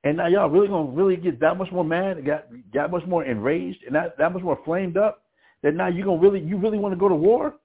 And 0.04 0.18
now 0.18 0.28
y'all 0.28 0.50
really 0.50 0.68
gonna 0.68 0.92
really 0.92 1.16
get 1.16 1.40
that 1.40 1.58
much 1.58 1.72
more 1.72 1.86
mad, 1.86 2.26
got 2.26 2.48
got 2.74 2.92
much 2.92 3.06
more 3.06 3.24
enraged, 3.24 3.84
and 3.86 3.96
that, 3.96 4.18
that 4.18 4.34
much 4.34 4.44
more 4.44 4.60
flamed 4.66 4.98
up 4.98 5.24
that 5.62 5.76
now 5.76 5.88
you 5.88 6.04
gonna 6.04 6.20
really 6.20 6.42
you 6.42 6.58
really 6.58 6.78
want 6.78 6.94
to 6.94 7.00
go 7.00 7.08
to 7.08 7.16
war? 7.16 7.56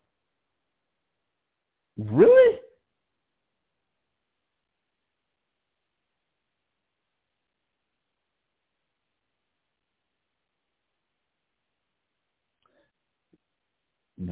Really? 1.99 2.58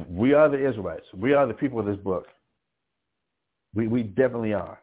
We 0.09 0.33
are 0.33 0.49
the 0.49 0.67
Israelites. 0.67 1.05
We 1.15 1.33
are 1.33 1.47
the 1.47 1.53
people 1.53 1.79
of 1.79 1.85
this 1.85 1.97
book. 1.97 2.27
We 3.73 3.87
we 3.87 4.03
definitely 4.03 4.53
are. 4.53 4.79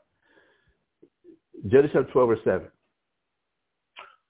Judges 1.69 1.91
chapter 1.93 2.12
12 2.12 2.29
verse 2.29 2.39
7. 2.45 2.69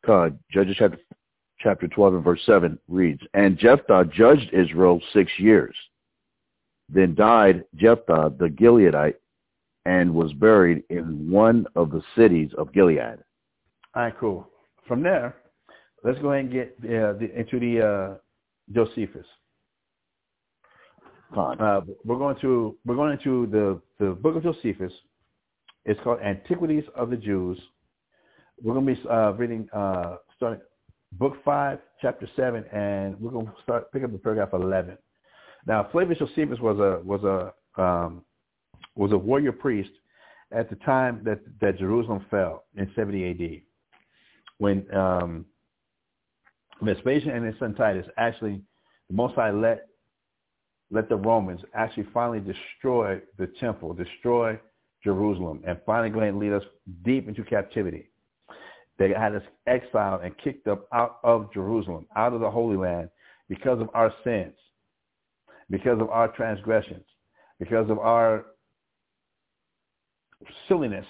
God, 0.06 0.38
Judges 0.50 0.76
chapter, 0.78 0.98
chapter 1.58 1.88
12 1.88 2.14
and 2.14 2.24
verse 2.24 2.40
7 2.46 2.78
reads, 2.88 3.22
And 3.32 3.58
Jephthah 3.58 4.10
judged 4.12 4.52
Israel 4.52 5.00
six 5.12 5.32
years. 5.38 5.74
Then 6.88 7.14
died 7.14 7.64
Jephthah 7.76 8.34
the 8.38 8.48
Gileadite 8.48 9.16
and 9.86 10.14
was 10.14 10.32
buried 10.34 10.84
in 10.90 11.30
one 11.30 11.66
of 11.74 11.90
the 11.90 12.02
cities 12.16 12.50
of 12.56 12.72
Gilead. 12.72 13.18
All 13.94 14.02
right, 14.02 14.14
cool. 14.18 14.48
From 14.86 15.02
there, 15.02 15.36
let's 16.02 16.18
go 16.20 16.32
ahead 16.32 16.44
and 16.44 16.52
get 16.52 16.76
uh, 16.80 17.14
the, 17.14 17.30
into 17.34 17.58
the 17.58 17.86
uh, 17.86 18.14
Josephus. 18.72 19.26
Uh, 21.60 21.80
we're 22.04 22.18
going 22.18 22.36
to 22.40 22.76
we're 22.84 22.94
going 22.94 23.12
into 23.12 23.46
the 23.46 23.80
the 24.04 24.12
book 24.12 24.36
of 24.36 24.42
Josephus. 24.42 24.92
It's 25.84 26.00
called 26.02 26.20
Antiquities 26.20 26.84
of 26.94 27.10
the 27.10 27.16
Jews. 27.16 27.58
We're 28.62 28.74
going 28.74 28.86
to 28.86 28.94
be 28.94 29.08
uh, 29.08 29.32
reading 29.32 29.68
uh, 29.72 30.16
starting 30.36 30.60
book 31.12 31.34
five, 31.44 31.78
chapter 32.00 32.28
seven, 32.36 32.64
and 32.72 33.20
we're 33.20 33.30
going 33.30 33.46
to 33.46 33.52
start 33.62 33.92
pick 33.92 34.04
up 34.04 34.12
the 34.12 34.18
paragraph 34.18 34.50
eleven. 34.52 34.96
Now, 35.66 35.88
Flavius 35.90 36.18
Josephus 36.18 36.58
was 36.60 36.78
a 36.78 37.04
was 37.04 37.22
a 37.24 37.82
um, 37.82 38.22
was 38.94 39.12
a 39.12 39.18
warrior 39.18 39.52
priest 39.52 39.90
at 40.52 40.70
the 40.70 40.76
time 40.76 41.20
that 41.24 41.40
that 41.60 41.78
Jerusalem 41.78 42.24
fell 42.30 42.64
in 42.76 42.90
70 42.94 43.24
A.D. 43.24 43.64
When 44.58 44.86
um, 44.94 45.46
Vespasian 46.80 47.30
and 47.30 47.44
his 47.44 47.58
son 47.58 47.74
Titus 47.74 48.06
actually, 48.16 48.62
the 49.08 49.16
Most 49.16 49.34
High 49.34 49.50
let 49.50 49.88
let 50.90 51.08
the 51.08 51.16
Romans 51.16 51.60
actually 51.74 52.06
finally 52.12 52.40
destroy 52.40 53.20
the 53.38 53.48
temple, 53.58 53.94
destroy 53.94 54.58
Jerusalem, 55.02 55.62
and 55.66 55.78
finally 55.84 56.10
go 56.10 56.18
ahead 56.18 56.30
and 56.30 56.38
lead 56.38 56.52
us 56.52 56.62
deep 57.04 57.28
into 57.28 57.42
captivity. 57.44 58.10
They 58.98 59.10
had 59.10 59.34
us 59.34 59.42
exiled 59.66 60.22
and 60.22 60.36
kicked 60.38 60.68
up 60.68 60.86
out 60.92 61.18
of 61.24 61.52
Jerusalem, 61.52 62.06
out 62.16 62.32
of 62.32 62.40
the 62.40 62.50
Holy 62.50 62.76
Land, 62.76 63.10
because 63.48 63.80
of 63.80 63.88
our 63.92 64.12
sins, 64.22 64.54
because 65.68 66.00
of 66.00 66.10
our 66.10 66.28
transgressions, 66.28 67.04
because 67.58 67.90
of 67.90 67.98
our 67.98 68.46
silliness 70.68 71.06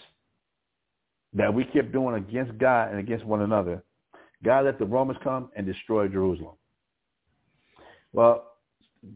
that 1.34 1.52
we 1.52 1.64
kept 1.64 1.92
doing 1.92 2.14
against 2.14 2.56
God 2.58 2.90
and 2.90 2.98
against 2.98 3.24
one 3.24 3.42
another. 3.42 3.82
God 4.44 4.66
let 4.66 4.78
the 4.78 4.84
Romans 4.84 5.18
come 5.22 5.50
and 5.56 5.66
destroy 5.66 6.06
Jerusalem. 6.08 6.54
Well, 8.12 8.53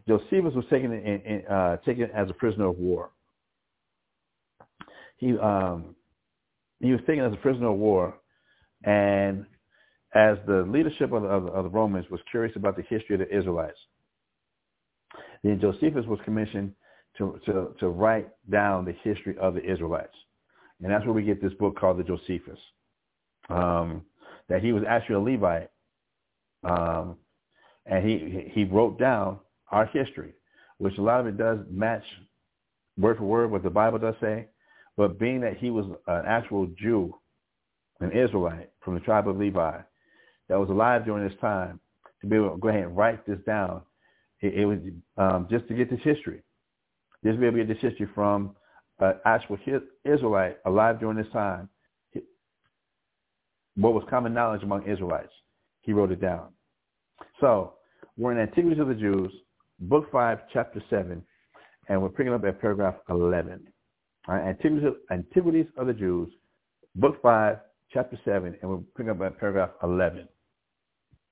Josephus 0.06 0.54
was 0.54 0.64
taken 0.70 0.92
in, 0.92 1.20
in, 1.20 1.46
uh, 1.46 1.76
taken 1.78 2.10
as 2.14 2.28
a 2.30 2.34
prisoner 2.34 2.68
of 2.68 2.78
war. 2.78 3.10
He 5.16 5.36
um, 5.38 5.94
he 6.80 6.92
was 6.92 7.00
taken 7.06 7.24
as 7.24 7.32
a 7.32 7.36
prisoner 7.36 7.70
of 7.70 7.78
war, 7.78 8.14
and 8.84 9.44
as 10.14 10.38
the 10.46 10.62
leadership 10.68 11.12
of 11.12 11.22
the, 11.22 11.28
of, 11.28 11.64
the 11.64 11.70
Romans 11.70 12.06
was 12.10 12.20
curious 12.30 12.54
about 12.56 12.76
the 12.76 12.82
history 12.82 13.14
of 13.14 13.20
the 13.20 13.36
Israelites, 13.36 13.78
then 15.42 15.60
Josephus 15.60 16.06
was 16.06 16.18
commissioned 16.24 16.72
to, 17.18 17.38
to, 17.46 17.74
to 17.80 17.88
write 17.88 18.28
down 18.50 18.84
the 18.84 18.94
history 19.02 19.36
of 19.38 19.54
the 19.54 19.70
Israelites. 19.70 20.14
And 20.80 20.90
that's 20.90 21.04
where 21.04 21.14
we 21.14 21.22
get 21.22 21.42
this 21.42 21.52
book 21.54 21.78
called 21.78 21.98
the 21.98 22.04
Josephus. 22.04 22.58
Um, 23.50 24.02
that 24.48 24.62
he 24.62 24.72
was 24.72 24.82
actually 24.88 25.16
a 25.16 25.20
Levite. 25.20 25.70
Um, 26.64 27.16
and 27.86 28.08
he, 28.08 28.50
he 28.52 28.64
wrote 28.64 28.98
down 28.98 29.38
our 29.70 29.86
history, 29.86 30.34
which 30.78 30.96
a 30.98 31.02
lot 31.02 31.20
of 31.20 31.26
it 31.26 31.38
does 31.38 31.58
match 31.70 32.04
word 32.96 33.18
for 33.18 33.24
word 33.24 33.50
what 33.50 33.62
the 33.62 33.70
Bible 33.70 33.98
does 33.98 34.14
say. 34.20 34.46
But 34.96 35.18
being 35.18 35.40
that 35.42 35.56
he 35.58 35.70
was 35.70 35.86
an 36.06 36.24
actual 36.26 36.66
Jew, 36.78 37.14
an 38.00 38.10
Israelite 38.12 38.70
from 38.80 38.94
the 38.94 39.00
tribe 39.00 39.28
of 39.28 39.36
Levi, 39.36 39.78
that 40.48 40.58
was 40.58 40.70
alive 40.70 41.04
during 41.04 41.26
this 41.28 41.38
time, 41.40 41.78
to 42.20 42.26
be 42.26 42.36
able 42.36 42.50
to 42.50 42.56
go 42.58 42.68
ahead 42.68 42.84
and 42.84 42.96
write 42.96 43.24
this 43.26 43.38
down, 43.46 43.82
it, 44.40 44.54
it 44.54 44.66
was 44.66 44.78
um, 45.16 45.46
just 45.50 45.68
to 45.68 45.74
get 45.74 45.90
this 45.90 46.00
history. 46.02 46.42
Just 47.24 47.36
to 47.36 47.40
be 47.40 47.46
able 47.46 47.58
to 47.58 47.64
get 47.64 47.74
this 47.74 47.90
history 47.90 48.08
from 48.14 48.56
an 49.00 49.14
actual 49.24 49.58
Israelite 50.04 50.58
alive 50.64 50.98
during 50.98 51.16
this 51.16 51.32
time. 51.32 51.68
What 53.76 53.94
was 53.94 54.04
common 54.10 54.34
knowledge 54.34 54.64
among 54.64 54.88
Israelites. 54.88 55.32
He 55.82 55.92
wrote 55.92 56.10
it 56.10 56.20
down. 56.20 56.48
So 57.40 57.74
we're 58.16 58.32
in 58.32 58.38
Antiquities 58.38 58.80
of 58.80 58.88
the 58.88 58.94
Jews, 58.94 59.30
book 59.80 60.10
5, 60.10 60.38
chapter 60.52 60.82
7, 60.90 61.22
and 61.88 62.02
we're 62.02 62.08
picking 62.08 62.32
up 62.32 62.44
at 62.44 62.60
paragraph 62.60 62.96
11. 63.08 63.66
All 64.26 64.34
right, 64.34 64.48
Antiquities, 64.48 64.92
Antiquities 65.10 65.66
of 65.76 65.86
the 65.86 65.92
Jews, 65.92 66.28
book 66.96 67.20
5, 67.22 67.58
chapter 67.92 68.18
7, 68.24 68.56
and 68.60 68.70
we're 68.70 68.78
picking 68.96 69.10
up 69.10 69.20
at 69.22 69.38
paragraph 69.38 69.70
11. 69.82 70.28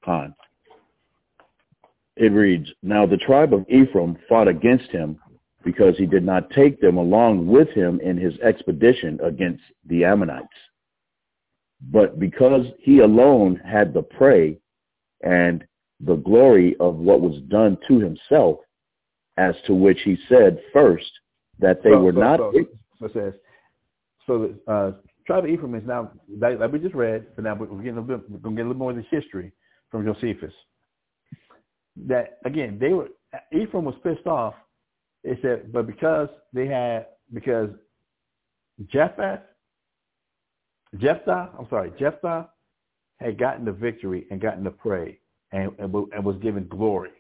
Fine. 0.05 0.35
It 2.17 2.33
reads, 2.33 2.69
Now 2.83 3.05
the 3.07 3.19
tribe 3.19 3.53
of 3.53 3.67
Ephraim 3.69 4.17
fought 4.29 4.49
against 4.49 4.91
him 4.91 5.19
because 5.65 5.99
he 5.99 6.07
did 6.07 6.25
not 6.25 6.49
take 6.51 6.81
them 6.81 6.97
along 6.97 7.47
with 7.47 7.69
him 7.71 8.01
in 8.01 8.17
his 8.17 8.39
expedition 8.39 9.19
against 9.23 9.63
the 9.87 10.05
Ammonites. 10.05 10.47
But 11.91 12.19
because 12.19 12.65
he 12.79 13.01
alone 13.01 13.57
had 13.57 13.93
the 13.93 14.03
prey 14.03 14.59
and 15.23 15.67
the 16.01 16.17
glory 16.17 16.77
of 16.79 16.97
what 16.97 17.21
was 17.21 17.41
done 17.49 17.79
to 17.89 17.99
himself, 17.99 18.59
as 19.37 19.55
to 19.67 19.75
which 19.75 19.99
he 20.05 20.17
said 20.29 20.61
first 20.73 21.11
that 21.59 21.83
they 21.83 21.91
so, 21.91 22.01
were 22.01 22.13
so, 22.13 22.19
not. 22.19 22.39
So, 22.39 22.53
so 22.99 23.07
it 23.07 23.13
says, 23.15 23.33
so 24.27 24.39
the 24.67 24.73
uh, 24.73 24.93
tribe 25.27 25.45
of 25.45 25.51
Ephraim 25.51 25.75
is 25.75 25.87
now, 25.87 26.11
like, 26.39 26.59
like 26.59 26.73
we 26.73 26.79
just 26.79 26.95
read, 26.95 27.27
but 27.35 27.45
now 27.45 27.55
we're 27.55 27.67
getting 27.83 27.99
a 27.99 28.03
bit, 28.03 28.29
we're 28.31 28.39
going 28.39 28.57
to 28.57 28.63
get 28.63 28.67
a 28.67 28.69
little 28.69 28.79
more 28.79 28.91
of 28.91 28.97
this 28.97 29.07
history 29.11 29.53
from 29.91 30.05
Josephus. 30.05 30.53
That 32.07 32.39
again, 32.45 32.79
they 32.79 32.93
were 32.93 33.09
Ephraim 33.53 33.85
was 33.85 33.95
pissed 34.03 34.27
off. 34.27 34.55
They 35.25 35.39
said, 35.41 35.73
but 35.73 35.87
because 35.87 36.29
they 36.53 36.67
had 36.67 37.07
because 37.33 37.71
Jephthah, 38.93 39.43
Jephthah, 40.99 41.51
I'm 41.59 41.67
sorry, 41.71 41.93
Jephthah 41.99 42.51
had 43.19 43.39
gotten 43.39 43.65
the 43.65 43.73
victory 43.73 44.27
and 44.31 44.41
gotten 44.41 44.63
the 44.63 44.71
prey 44.71 45.19
and, 45.57 45.73
and, 45.79 45.95
and 46.13 46.25
was 46.25 46.37
given 46.43 46.69
glory. 46.69 47.11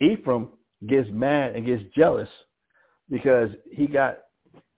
Ephraim 0.00 0.48
gets 0.86 1.08
mad 1.10 1.54
and 1.54 1.64
gets 1.64 1.82
jealous 1.96 2.28
because 3.08 3.50
he 3.70 3.86
got 3.86 4.18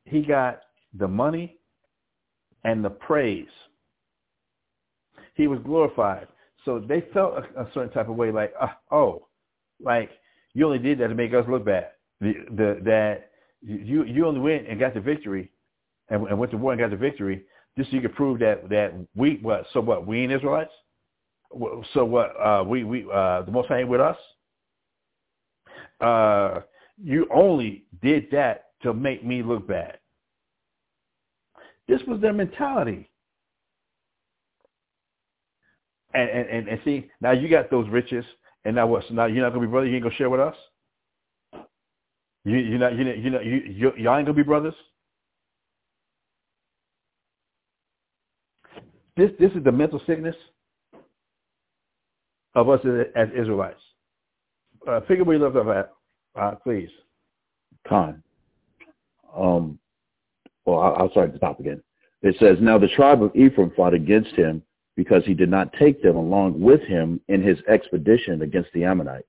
he 0.04 0.22
got 0.22 0.60
the 0.98 1.08
money 1.08 1.58
and 2.64 2.84
the 2.84 2.90
praise. 2.90 3.48
He 5.34 5.46
was 5.46 5.58
glorified. 5.64 6.26
So 6.64 6.78
they 6.78 7.04
felt 7.12 7.34
a, 7.34 7.62
a 7.62 7.70
certain 7.72 7.90
type 7.90 8.08
of 8.08 8.16
way, 8.16 8.30
like, 8.30 8.52
uh, 8.60 8.68
oh, 8.90 9.26
like 9.82 10.10
you 10.52 10.66
only 10.66 10.78
did 10.78 10.98
that 10.98 11.08
to 11.08 11.14
make 11.14 11.32
us 11.32 11.44
look 11.48 11.64
bad. 11.64 11.88
The, 12.20 12.34
the 12.50 12.80
that 12.84 13.30
you 13.62 14.04
you 14.04 14.26
only 14.26 14.40
went 14.40 14.68
and 14.68 14.78
got 14.78 14.92
the 14.92 15.00
victory, 15.00 15.50
and, 16.10 16.26
and 16.26 16.38
went 16.38 16.52
to 16.52 16.58
war 16.58 16.72
and 16.72 16.80
got 16.80 16.90
the 16.90 16.96
victory, 16.96 17.44
just 17.78 17.90
so 17.90 17.96
you 17.96 18.02
could 18.02 18.14
prove 18.14 18.40
that 18.40 18.68
that 18.68 18.92
we 19.14 19.38
what 19.40 19.64
so 19.72 19.80
what 19.80 20.06
we 20.06 20.20
ain't 20.20 20.32
Israelites. 20.32 20.72
So 21.94 22.04
what 22.04 22.34
uh, 22.40 22.62
we 22.64 22.84
we 22.84 23.06
uh, 23.12 23.42
the 23.42 23.50
Most 23.50 23.68
High 23.68 23.84
with 23.84 24.00
us. 24.00 24.16
Uh, 26.00 26.60
you 27.02 27.26
only 27.34 27.84
did 28.02 28.30
that 28.30 28.70
to 28.82 28.94
make 28.94 29.24
me 29.24 29.42
look 29.42 29.66
bad. 29.66 29.98
This 31.88 32.00
was 32.06 32.20
their 32.20 32.32
mentality. 32.32 33.10
And, 36.14 36.30
and, 36.30 36.48
and, 36.48 36.68
and 36.68 36.80
see, 36.84 37.08
now 37.20 37.32
you 37.32 37.48
got 37.48 37.70
those 37.70 37.88
riches, 37.88 38.24
and 38.64 38.76
now 38.76 38.86
what? 38.86 39.04
So 39.08 39.14
now 39.14 39.26
you're 39.26 39.44
not 39.44 39.50
gonna 39.50 39.66
be 39.66 39.70
brother. 39.70 39.86
You 39.86 39.94
ain't 39.94 40.04
gonna 40.04 40.14
share 40.14 40.30
with 40.30 40.40
us. 40.40 40.56
You 42.44 42.56
you 42.56 42.78
not 42.78 42.96
you 42.96 43.04
you 43.04 43.30
know 43.30 43.40
you, 43.40 43.56
you 43.66 43.92
y'all 43.98 44.16
ain't 44.16 44.26
gonna 44.26 44.32
be 44.32 44.42
brothers. 44.42 44.74
This 49.16 49.30
this 49.38 49.52
is 49.52 49.62
the 49.62 49.72
mental 49.72 50.00
sickness 50.06 50.36
of 52.54 52.68
us 52.68 52.80
as, 53.14 53.28
Israelites. 53.36 53.80
Uh, 54.86 55.00
figure 55.02 55.24
where 55.24 55.36
you 55.36 55.42
left 55.42 55.56
off 55.56 55.68
at, 55.68 55.92
uh, 56.40 56.54
please. 56.62 56.88
Con. 57.86 58.22
Um, 59.36 59.78
well, 60.64 60.80
I'll 60.80 61.10
start 61.10 61.28
at 61.28 61.32
the 61.34 61.38
top 61.38 61.60
again. 61.60 61.82
It 62.22 62.36
says, 62.38 62.58
Now 62.60 62.78
the 62.78 62.88
tribe 62.88 63.22
of 63.22 63.34
Ephraim 63.34 63.72
fought 63.76 63.94
against 63.94 64.32
him 64.32 64.62
because 64.96 65.24
he 65.24 65.34
did 65.34 65.48
not 65.48 65.72
take 65.74 66.02
them 66.02 66.16
along 66.16 66.60
with 66.60 66.82
him 66.82 67.20
in 67.28 67.42
his 67.42 67.58
expedition 67.68 68.42
against 68.42 68.70
the 68.74 68.84
Ammonites, 68.84 69.28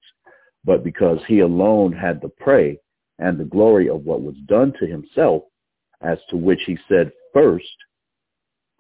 but 0.65 0.83
because 0.83 1.19
he 1.27 1.39
alone 1.39 1.93
had 1.93 2.21
the 2.21 2.29
prey 2.29 2.79
and 3.19 3.37
the 3.37 3.45
glory 3.45 3.87
of 3.87 4.03
what 4.03 4.21
was 4.21 4.35
done 4.47 4.73
to 4.79 4.87
himself, 4.87 5.43
as 6.01 6.17
to 6.29 6.37
which 6.37 6.59
he 6.65 6.77
said 6.89 7.11
first, 7.33 7.65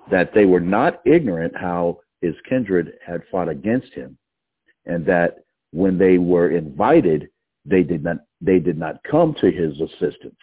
that 0.09 0.33
they 0.33 0.45
were 0.45 0.59
not 0.59 0.99
ignorant 1.05 1.55
how 1.55 1.99
his 2.21 2.35
kindred 2.49 2.93
had 3.05 3.21
fought 3.31 3.47
against 3.47 3.93
him, 3.93 4.17
and 4.85 5.05
that 5.05 5.43
when 5.71 5.97
they 5.97 6.17
were 6.17 6.51
invited, 6.51 7.29
they 7.65 7.83
did 7.83 8.03
not 8.03 8.17
they 8.41 8.59
did 8.59 8.77
not 8.77 9.03
come 9.03 9.35
to 9.39 9.51
his 9.51 9.79
assistance, 9.79 10.39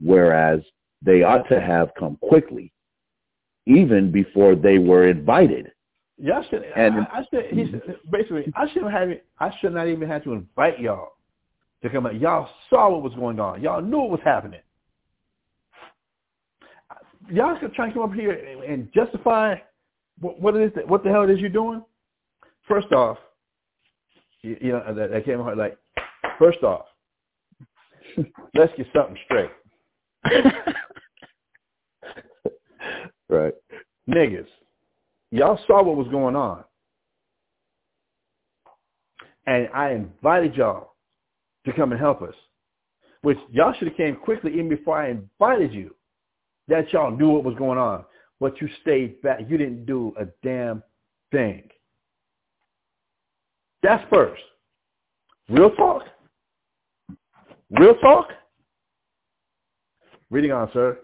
whereas 0.00 0.60
they 1.02 1.22
ought 1.22 1.48
to 1.48 1.60
have 1.60 1.90
come 1.98 2.16
quickly, 2.22 2.72
even 3.66 4.10
before 4.10 4.54
they 4.54 4.78
were 4.78 5.08
invited. 5.08 5.72
Y'all 6.18 6.44
should. 6.48 6.64
And 6.76 7.00
I, 7.12 7.20
I 7.20 7.24
should. 7.30 7.46
He 7.46 7.64
basically, 8.10 8.52
I 8.54 8.68
shouldn't 8.72 8.92
have. 8.92 9.10
I 9.38 9.52
should 9.60 9.74
not 9.74 9.88
even 9.88 10.08
have 10.08 10.24
to 10.24 10.32
invite 10.32 10.80
y'all 10.80 11.12
to 11.82 11.90
come 11.90 12.06
out. 12.06 12.18
Y'all 12.18 12.48
saw 12.70 12.90
what 12.90 13.02
was 13.02 13.14
going 13.14 13.38
on. 13.38 13.62
Y'all 13.62 13.82
knew 13.82 13.98
what 13.98 14.10
was 14.10 14.20
happening. 14.24 14.60
Y'all 17.30 17.58
should 17.60 17.74
try 17.74 17.88
to 17.88 17.92
come 17.92 18.02
up 18.02 18.14
here 18.14 18.32
and 18.66 18.88
justify 18.94 19.56
what, 20.20 20.40
what 20.40 20.56
it 20.56 20.62
is. 20.62 20.72
That, 20.76 20.88
what 20.88 21.02
the 21.02 21.10
hell 21.10 21.24
it 21.24 21.30
is 21.30 21.40
you're 21.40 21.50
doing? 21.50 21.84
First 22.68 22.92
off, 22.92 23.18
you, 24.46 24.56
you 24.60 24.72
know 24.72 24.94
that, 24.94 25.10
that 25.10 25.24
came 25.24 25.40
out 25.40 25.56
like. 25.56 25.76
First 26.38 26.62
off, 26.62 26.84
let's 28.54 28.72
get 28.76 28.86
something 28.94 29.16
straight. 29.24 29.50
right. 33.28 33.54
Niggas, 34.08 34.46
y'all 35.30 35.58
saw 35.66 35.82
what 35.82 35.96
was 35.96 36.08
going 36.08 36.36
on. 36.36 36.62
And 39.46 39.68
I 39.74 39.92
invited 39.92 40.56
y'all 40.56 40.94
to 41.64 41.72
come 41.72 41.92
and 41.92 42.00
help 42.00 42.20
us, 42.22 42.34
which 43.22 43.38
y'all 43.50 43.72
should 43.78 43.88
have 43.88 43.96
came 43.96 44.16
quickly 44.16 44.52
even 44.52 44.68
before 44.68 44.98
I 44.98 45.10
invited 45.10 45.72
you. 45.72 45.94
That 46.68 46.92
y'all 46.92 47.16
knew 47.16 47.30
what 47.30 47.44
was 47.44 47.54
going 47.54 47.78
on, 47.78 48.04
but 48.40 48.60
you 48.60 48.68
stayed 48.82 49.22
back. 49.22 49.40
You 49.48 49.56
didn't 49.56 49.86
do 49.86 50.12
a 50.18 50.26
damn 50.44 50.82
thing. 51.30 51.70
That's 53.86 54.02
first. 54.12 54.42
Real 55.48 55.70
talk. 55.70 56.02
Real 57.70 57.94
talk. 57.94 58.30
Reading 60.28 60.50
on, 60.50 60.68
sir. 60.72 60.98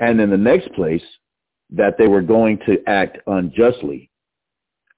And 0.00 0.22
in 0.22 0.30
the 0.30 0.38
next 0.38 0.72
place, 0.72 1.02
that 1.68 1.98
they 1.98 2.06
were 2.08 2.22
going 2.22 2.60
to 2.64 2.78
act 2.86 3.18
unjustly. 3.26 4.08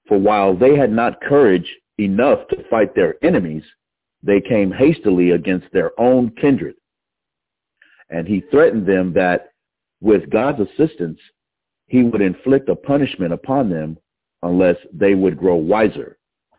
For 0.07 0.19
while 0.21 0.57
they 0.57 0.77
had 0.77 0.93
not 0.93 1.21
courage 1.21 1.69
enough 1.99 2.47
to 2.51 2.69
fight 2.71 2.95
their 2.95 3.17
enemies, 3.25 3.65
they 4.23 4.41
came 4.41 4.71
hastily 4.71 5.33
against 5.33 5.67
their 5.73 5.99
own 5.99 6.31
kindred. 6.41 6.77
And 8.09 8.29
he 8.29 8.45
threatened 8.53 8.87
them 8.87 9.13
that 9.15 9.49
with 10.01 10.31
God's 10.31 10.61
assistance, 10.61 11.19
he 11.89 12.05
would 12.05 12.21
inflict 12.21 12.69
a 12.69 12.77
punishment 12.77 13.33
upon 13.33 13.69
them 13.69 13.99
unless 14.45 14.77
they 14.93 15.17
would 15.17 15.37
grow 15.37 15.57
wiser. 15.57 16.17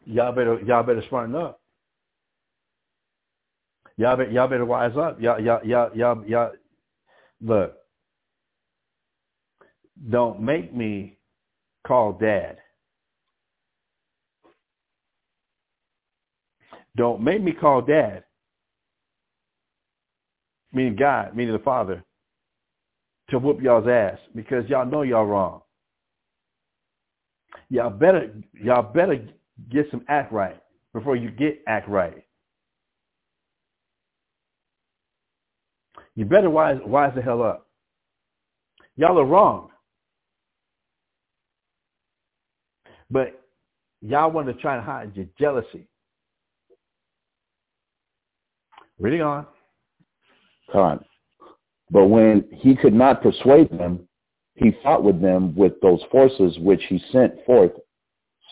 Y'all 0.09 0.31
better, 0.31 0.57
y'all 0.65 0.83
better 0.83 1.03
smarten 1.09 1.35
up. 1.35 1.59
Y'all 3.97 4.15
better, 4.15 4.31
y'all 4.31 4.47
better 4.47 4.65
wise 4.65 4.95
up. 4.95 5.19
Y'all, 5.19 5.39
y'all, 5.39 5.59
y'all, 5.65 5.89
y'all, 5.93 6.25
y'all. 6.25 6.51
Look, 7.41 7.73
don't 10.09 10.39
make 10.39 10.73
me 10.73 11.17
call 11.85 12.13
dad. 12.13 12.57
Don't 16.95 17.21
make 17.21 17.43
me 17.43 17.51
call 17.51 17.81
dad, 17.81 18.23
meaning 20.71 20.95
God, 20.95 21.35
meaning 21.35 21.53
the 21.53 21.59
Father, 21.59 22.03
to 23.29 23.39
whoop 23.39 23.61
y'all's 23.61 23.87
ass 23.87 24.17
because 24.33 24.63
y'all 24.69 24.85
know 24.85 25.01
y'all 25.01 25.25
wrong. 25.25 25.61
Y'all 27.69 27.89
better, 27.89 28.31
y'all 28.53 28.81
better 28.81 29.27
get 29.69 29.87
some 29.91 30.03
act 30.07 30.31
right 30.31 30.59
before 30.93 31.15
you 31.15 31.29
get 31.31 31.61
act 31.67 31.89
right. 31.89 32.23
You 36.15 36.25
better 36.25 36.49
wise, 36.49 36.79
wise 36.85 37.13
the 37.15 37.21
hell 37.21 37.43
up. 37.43 37.67
Y'all 38.95 39.19
are 39.19 39.25
wrong. 39.25 39.69
But 43.09 43.39
y'all 44.01 44.31
want 44.31 44.47
to 44.47 44.53
try 44.53 44.75
and 44.75 44.83
hide 44.83 45.15
your 45.15 45.27
jealousy. 45.39 45.87
Reading 48.99 49.21
on. 49.21 49.45
Con. 50.71 51.05
But 51.91 52.07
when 52.07 52.45
he 52.51 52.75
could 52.75 52.93
not 52.93 53.21
persuade 53.21 53.69
them, 53.69 54.07
he 54.55 54.71
fought 54.81 55.03
with 55.03 55.21
them 55.21 55.55
with 55.55 55.79
those 55.81 56.01
forces 56.11 56.57
which 56.59 56.81
he 56.89 57.01
sent 57.11 57.45
forth, 57.45 57.71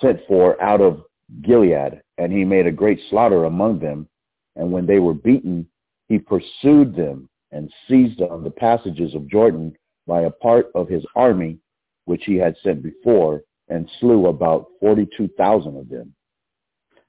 sent 0.02 0.20
for 0.28 0.62
out 0.62 0.82
of 0.82 1.04
Gilead, 1.42 2.02
and 2.18 2.32
he 2.32 2.46
made 2.46 2.68
a 2.68 2.72
great 2.72 3.00
slaughter 3.10 3.46
among 3.46 3.80
them. 3.80 4.08
And 4.56 4.72
when 4.72 4.86
they 4.86 5.00
were 5.00 5.14
beaten, 5.14 5.68
he 6.08 6.20
pursued 6.20 6.96
them 6.96 7.30
and 7.52 7.72
seized 7.88 8.22
on 8.22 8.44
the 8.44 8.52
passages 8.52 9.16
of 9.16 9.30
Jordan 9.30 9.76
by 10.08 10.22
a 10.22 10.30
part 10.30 10.68
of 10.76 10.88
his 10.88 11.04
army, 11.16 11.58
which 12.06 12.24
he 12.26 12.36
had 12.36 12.56
sent 12.64 12.84
before, 12.84 13.42
and 13.70 13.90
slew 14.00 14.28
about 14.28 14.68
42,000 14.80 15.78
of 15.78 15.90
them. 15.90 16.14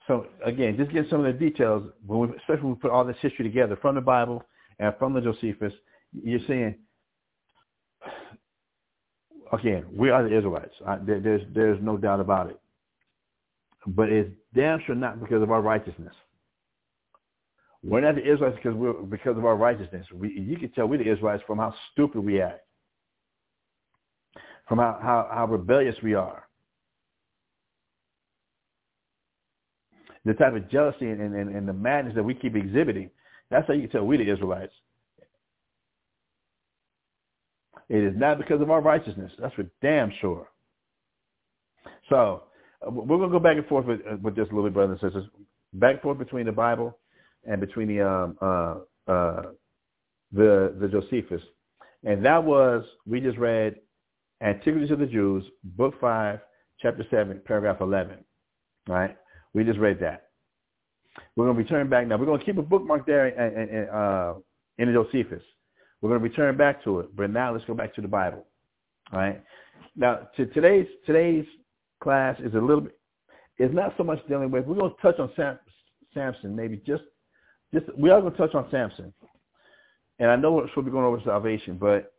So 0.06 0.26
again, 0.44 0.76
just 0.76 0.92
get 0.92 1.10
some 1.10 1.24
of 1.24 1.26
the 1.26 1.32
details, 1.38 1.90
when 2.06 2.20
we, 2.20 2.36
especially 2.36 2.62
when 2.62 2.74
we 2.74 2.78
put 2.78 2.90
all 2.90 3.04
this 3.04 3.16
history 3.20 3.44
together 3.44 3.76
from 3.76 3.96
the 3.96 4.00
Bible 4.00 4.42
and 4.78 4.94
from 4.98 5.12
the 5.12 5.20
Josephus, 5.20 5.72
you're 6.12 6.40
saying, 6.46 6.76
again, 9.52 9.84
we 9.92 10.10
are 10.10 10.22
the 10.22 10.36
Israelites. 10.36 10.74
I, 10.86 10.96
there, 10.96 11.20
there's, 11.20 11.42
there's 11.54 11.82
no 11.82 11.96
doubt 11.96 12.20
about 12.20 12.50
it. 12.50 12.60
But 13.86 14.10
it's 14.10 14.30
damn 14.54 14.80
sure 14.84 14.94
not 14.94 15.20
because 15.20 15.42
of 15.42 15.50
our 15.50 15.62
righteousness. 15.62 16.14
We're 17.82 18.00
not 18.00 18.16
the 18.16 18.22
Israelites 18.22 18.58
because 18.62 18.76
we're 18.76 18.94
because 18.94 19.36
of 19.36 19.44
our 19.44 19.56
righteousness. 19.56 20.06
We, 20.12 20.30
you 20.32 20.56
can 20.56 20.70
tell 20.70 20.86
we're 20.86 20.98
the 20.98 21.10
Israelites 21.10 21.44
from 21.46 21.58
how 21.58 21.72
stupid 21.92 22.20
we 22.20 22.40
act, 22.40 22.62
from 24.68 24.78
how, 24.78 24.98
how, 25.00 25.30
how 25.32 25.46
rebellious 25.46 25.94
we 26.02 26.14
are. 26.14 26.48
The 30.24 30.34
type 30.34 30.56
of 30.56 30.68
jealousy 30.68 31.08
and, 31.08 31.20
and, 31.20 31.54
and 31.54 31.68
the 31.68 31.72
madness 31.72 32.16
that 32.16 32.24
we 32.24 32.34
keep 32.34 32.56
exhibiting, 32.56 33.10
that's 33.50 33.68
how 33.68 33.74
you 33.74 33.82
can 33.82 33.90
tell 33.90 34.04
we're 34.04 34.18
the 34.18 34.28
Israelites. 34.28 34.72
It 37.88 38.02
is 38.02 38.14
not 38.16 38.38
because 38.38 38.60
of 38.60 38.68
our 38.68 38.80
righteousness. 38.80 39.30
That's 39.38 39.54
for 39.54 39.66
damn 39.80 40.12
sure. 40.20 40.48
So 42.08 42.44
we're 42.90 43.18
going 43.18 43.30
to 43.30 43.38
go 43.38 43.42
back 43.42 43.56
and 43.56 43.66
forth 43.66 43.86
with, 43.86 44.00
uh, 44.00 44.16
with 44.22 44.36
this 44.36 44.46
a 44.50 44.54
little 44.54 44.64
bit, 44.64 44.74
brothers 44.74 44.98
and 45.02 45.12
sisters. 45.12 45.30
Back 45.74 45.94
and 45.94 46.00
forth 46.02 46.18
between 46.18 46.46
the 46.46 46.52
Bible 46.52 46.96
and 47.44 47.60
between 47.60 47.88
the 47.88 48.06
um, 48.06 48.38
uh, 48.40 49.10
uh, 49.10 49.42
the 50.32 50.74
the 50.80 50.88
Josephus, 50.88 51.42
and 52.04 52.24
that 52.24 52.42
was 52.42 52.84
we 53.06 53.20
just 53.20 53.38
read 53.38 53.76
Antiquities 54.42 54.90
of 54.90 54.98
the 54.98 55.06
Jews, 55.06 55.44
Book 55.64 55.94
Five, 56.00 56.40
Chapter 56.80 57.04
Seven, 57.10 57.40
Paragraph 57.44 57.80
Eleven. 57.80 58.18
Right? 58.88 59.16
We 59.54 59.64
just 59.64 59.78
read 59.78 59.98
that. 60.00 60.28
We're 61.34 61.46
going 61.46 61.56
to 61.56 61.62
return 61.62 61.88
back 61.88 62.06
now. 62.06 62.16
We're 62.16 62.26
going 62.26 62.38
to 62.38 62.44
keep 62.44 62.58
a 62.58 62.62
bookmark 62.62 63.06
there 63.06 63.28
in, 63.28 63.68
in, 63.68 63.88
uh, 63.88 64.34
in 64.78 64.92
the 64.92 65.02
Josephus. 65.02 65.42
We're 66.00 66.10
going 66.10 66.20
to 66.20 66.28
return 66.28 66.56
back 66.56 66.84
to 66.84 67.00
it, 67.00 67.16
but 67.16 67.30
now 67.30 67.52
let's 67.52 67.64
go 67.64 67.74
back 67.74 67.94
to 67.94 68.02
the 68.02 68.08
Bible. 68.08 68.44
All 69.12 69.18
right. 69.18 69.42
Now, 69.96 70.28
to 70.36 70.46
today's 70.46 70.86
today's 71.06 71.46
class 72.02 72.38
is 72.40 72.54
a 72.54 72.58
little 72.58 72.82
bit. 72.82 72.98
It's 73.58 73.74
not 73.74 73.94
so 73.96 74.04
much 74.04 74.18
dealing 74.28 74.50
with. 74.50 74.66
We're 74.66 74.76
going 74.76 74.92
to 74.94 75.02
touch 75.02 75.18
on 75.18 75.30
Sam, 75.34 75.58
Samson, 76.12 76.54
maybe 76.54 76.80
just 76.86 77.04
just 77.72 77.86
we 77.98 78.10
are 78.10 78.20
going 78.20 78.32
to 78.32 78.38
touch 78.38 78.54
on 78.54 78.68
Samson, 78.70 79.12
and 80.18 80.30
I 80.30 80.36
know 80.36 80.60
to 80.60 80.82
be 80.82 80.90
going 80.90 81.04
over 81.04 81.20
salvation, 81.24 81.78
but 81.78 82.12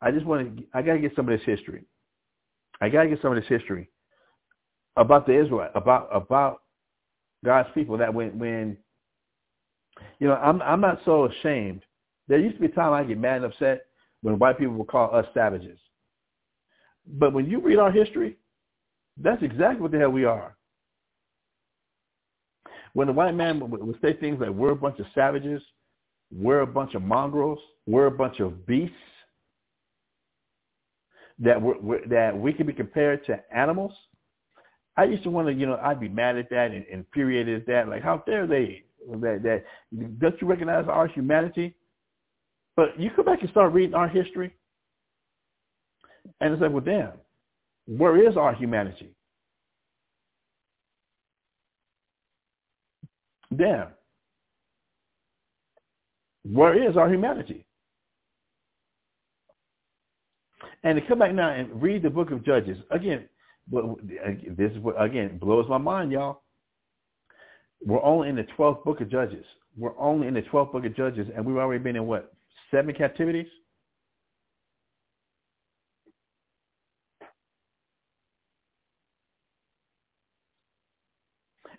I 0.00 0.10
just 0.10 0.26
want 0.26 0.56
to. 0.56 0.64
I 0.74 0.82
got 0.82 0.94
to 0.94 0.98
get 0.98 1.14
some 1.14 1.28
of 1.28 1.38
this 1.38 1.46
history. 1.46 1.84
I 2.80 2.88
got 2.88 3.04
to 3.04 3.08
get 3.08 3.22
some 3.22 3.32
of 3.32 3.42
this 3.42 3.48
history 3.48 3.88
about 4.96 5.26
the 5.26 5.40
Israel, 5.40 5.70
about 5.74 6.08
about 6.12 6.62
God's 7.44 7.68
people. 7.74 7.98
That 7.98 8.12
when 8.12 8.38
when 8.38 8.76
you 10.18 10.28
know, 10.28 10.34
I'm 10.34 10.60
I'm 10.62 10.80
not 10.80 11.00
so 11.04 11.26
ashamed. 11.26 11.82
There 12.28 12.38
used 12.38 12.56
to 12.56 12.60
be 12.60 12.66
a 12.66 12.70
time 12.70 12.92
I 12.92 13.04
get 13.04 13.18
mad 13.18 13.36
and 13.36 13.46
upset 13.46 13.86
when 14.22 14.38
white 14.38 14.58
people 14.58 14.74
would 14.74 14.88
call 14.88 15.14
us 15.14 15.26
savages. 15.34 15.78
But 17.06 17.32
when 17.32 17.46
you 17.46 17.60
read 17.60 17.78
our 17.78 17.90
history, 17.90 18.36
that's 19.22 19.42
exactly 19.42 19.80
what 19.80 19.92
the 19.92 19.98
hell 19.98 20.10
we 20.10 20.24
are 20.24 20.56
when 22.92 23.06
the 23.06 23.12
white 23.12 23.34
man 23.34 23.60
would, 23.70 24.00
say 24.02 24.14
things 24.14 24.40
like 24.40 24.50
we're 24.50 24.72
a 24.72 24.76
bunch 24.76 24.98
of 24.98 25.06
savages, 25.14 25.62
we're 26.32 26.60
a 26.60 26.66
bunch 26.66 26.94
of 26.94 27.02
mongrels, 27.02 27.58
we're 27.86 28.06
a 28.06 28.10
bunch 28.10 28.40
of 28.40 28.66
beasts, 28.66 28.94
that 31.38 31.60
we're, 31.60 31.78
we're, 31.78 32.06
that 32.08 32.36
we 32.36 32.52
can 32.52 32.66
be 32.66 32.72
compared 32.72 33.24
to 33.26 33.40
animals. 33.54 33.92
I 34.96 35.04
used 35.04 35.22
to 35.22 35.30
want 35.30 35.46
to, 35.48 35.54
you 35.54 35.66
know, 35.66 35.78
I'd 35.82 36.00
be 36.00 36.08
mad 36.08 36.36
at 36.36 36.50
that 36.50 36.72
and 36.72 36.84
infuriated 36.90 37.60
at 37.60 37.66
that. 37.68 37.88
Like, 37.88 38.02
how 38.02 38.18
dare 38.26 38.46
they? 38.46 38.82
That, 39.08 39.40
that 39.44 39.64
don't 40.18 40.40
you 40.42 40.46
recognize 40.46 40.84
our 40.88 41.06
humanity? 41.06 41.74
But 42.76 43.00
you 43.00 43.10
come 43.14 43.24
back 43.24 43.40
and 43.40 43.50
start 43.50 43.72
reading 43.72 43.94
our 43.94 44.08
history, 44.08 44.54
and 46.40 46.52
it's 46.52 46.60
like, 46.60 46.70
well, 46.70 46.80
damn, 46.80 47.12
where 47.96 48.28
is 48.28 48.36
our 48.36 48.54
humanity? 48.54 49.16
Damn. 53.56 53.88
Where 56.44 56.88
is 56.88 56.96
our 56.96 57.10
humanity? 57.10 57.66
And 60.84 61.00
to 61.00 61.06
come 61.06 61.18
back 61.18 61.34
now 61.34 61.50
and 61.50 61.82
read 61.82 62.02
the 62.02 62.10
book 62.10 62.30
of 62.30 62.44
Judges, 62.44 62.78
again, 62.92 63.28
uh, 63.76 63.82
this 64.56 64.70
is 64.70 64.78
what, 64.78 65.02
again, 65.02 65.38
blows 65.38 65.68
my 65.68 65.78
mind, 65.78 66.12
y'all. 66.12 66.42
We're 67.84 68.02
only 68.02 68.28
in 68.28 68.36
the 68.36 68.46
12th 68.56 68.84
book 68.84 69.00
of 69.00 69.10
Judges. 69.10 69.44
We're 69.76 69.98
only 69.98 70.28
in 70.28 70.34
the 70.34 70.42
12th 70.42 70.72
book 70.72 70.84
of 70.84 70.96
Judges, 70.96 71.26
and 71.34 71.44
we've 71.44 71.56
already 71.56 71.82
been 71.82 71.96
in 71.96 72.06
what, 72.06 72.32
seven 72.70 72.94
captivities? 72.94 73.48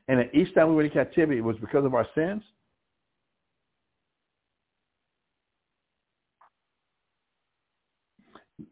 And 0.07 0.29
each 0.33 0.53
time 0.53 0.69
we 0.69 0.75
were 0.75 0.83
in 0.83 0.91
captivity, 0.91 1.37
it 1.37 1.43
was 1.43 1.57
because 1.57 1.85
of 1.85 1.93
our 1.93 2.07
sins. 2.15 2.43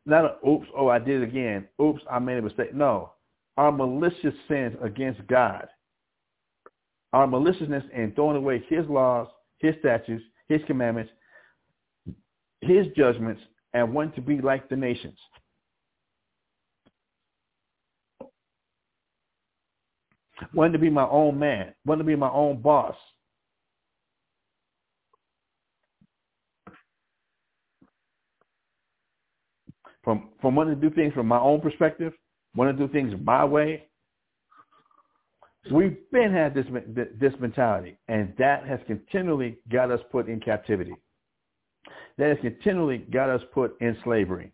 Not 0.06 0.26
a, 0.26 0.47
oops, 0.47 0.68
oh, 0.76 0.88
I 0.88 0.99
did 0.99 1.22
it 1.22 1.30
again. 1.30 1.68
Oops, 1.81 2.01
I 2.10 2.19
made 2.19 2.38
a 2.38 2.41
mistake. 2.41 2.73
No, 2.73 3.11
our 3.57 3.72
malicious 3.72 4.34
sins 4.47 4.76
against 4.81 5.26
God, 5.27 5.68
our 7.14 7.27
maliciousness 7.27 7.84
in 7.93 8.14
throwing 8.14 8.38
away 8.38 8.64
his 8.68 8.85
laws, 8.88 9.27
his 9.60 9.76
statutes, 9.80 10.23
his 10.47 10.61
commandments, 10.68 11.11
his 12.61 12.88
judgments, 12.95 13.41
and 13.73 13.93
wanting 13.93 14.14
to 14.14 14.22
be 14.22 14.41
like 14.41 14.69
the 14.69 14.76
nations. 14.76 15.18
Wanted 20.53 20.73
to 20.73 20.80
be 20.80 20.89
my 20.89 21.07
own 21.07 21.38
man, 21.38 21.73
wanted 21.85 22.03
to 22.03 22.07
be 22.07 22.15
my 22.15 22.30
own 22.30 22.61
boss. 22.61 22.95
From 30.03 30.30
from 30.41 30.55
wanting 30.55 30.80
to 30.80 30.89
do 30.89 30.93
things 30.95 31.13
from 31.13 31.27
my 31.27 31.39
own 31.39 31.61
perspective, 31.61 32.13
wanting 32.55 32.77
to 32.77 32.88
do 32.88 32.91
things 32.91 33.13
my 33.23 33.45
way. 33.45 33.85
We've 35.71 35.97
been 36.11 36.31
had 36.34 36.55
this 36.55 36.65
this 37.19 37.34
mentality, 37.39 37.99
and 38.07 38.34
that 38.39 38.65
has 38.65 38.80
continually 38.88 39.59
got 39.71 39.91
us 39.91 39.99
put 40.11 40.30
in 40.30 40.39
captivity. 40.39 40.95
That 42.17 42.30
has 42.30 42.38
continually 42.41 42.99
got 42.99 43.30
us 43.30 43.41
put 43.53 43.80
in 43.81 43.97
slavery. 44.03 44.51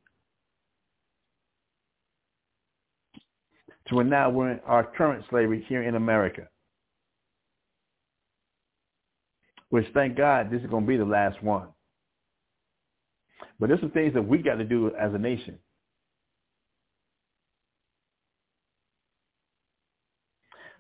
To 3.88 3.96
where 3.96 4.06
now 4.06 4.30
we're 4.30 4.52
in 4.52 4.60
our 4.66 4.84
current 4.84 5.24
slavery 5.30 5.64
here 5.68 5.84
in 5.84 5.96
America. 5.96 6.48
Which 9.70 9.86
thank 9.94 10.16
God 10.18 10.50
this 10.50 10.62
is 10.62 10.70
going 10.70 10.84
to 10.84 10.88
be 10.88 10.98
the 10.98 11.06
last 11.06 11.42
one. 11.44 11.68
But 13.60 13.68
there's 13.68 13.80
some 13.80 13.92
things 13.92 14.14
that 14.14 14.22
we 14.22 14.40
got 14.40 14.56
to 14.56 14.64
do 14.64 14.92
as 15.00 15.14
a 15.14 15.18
nation. 15.18 15.60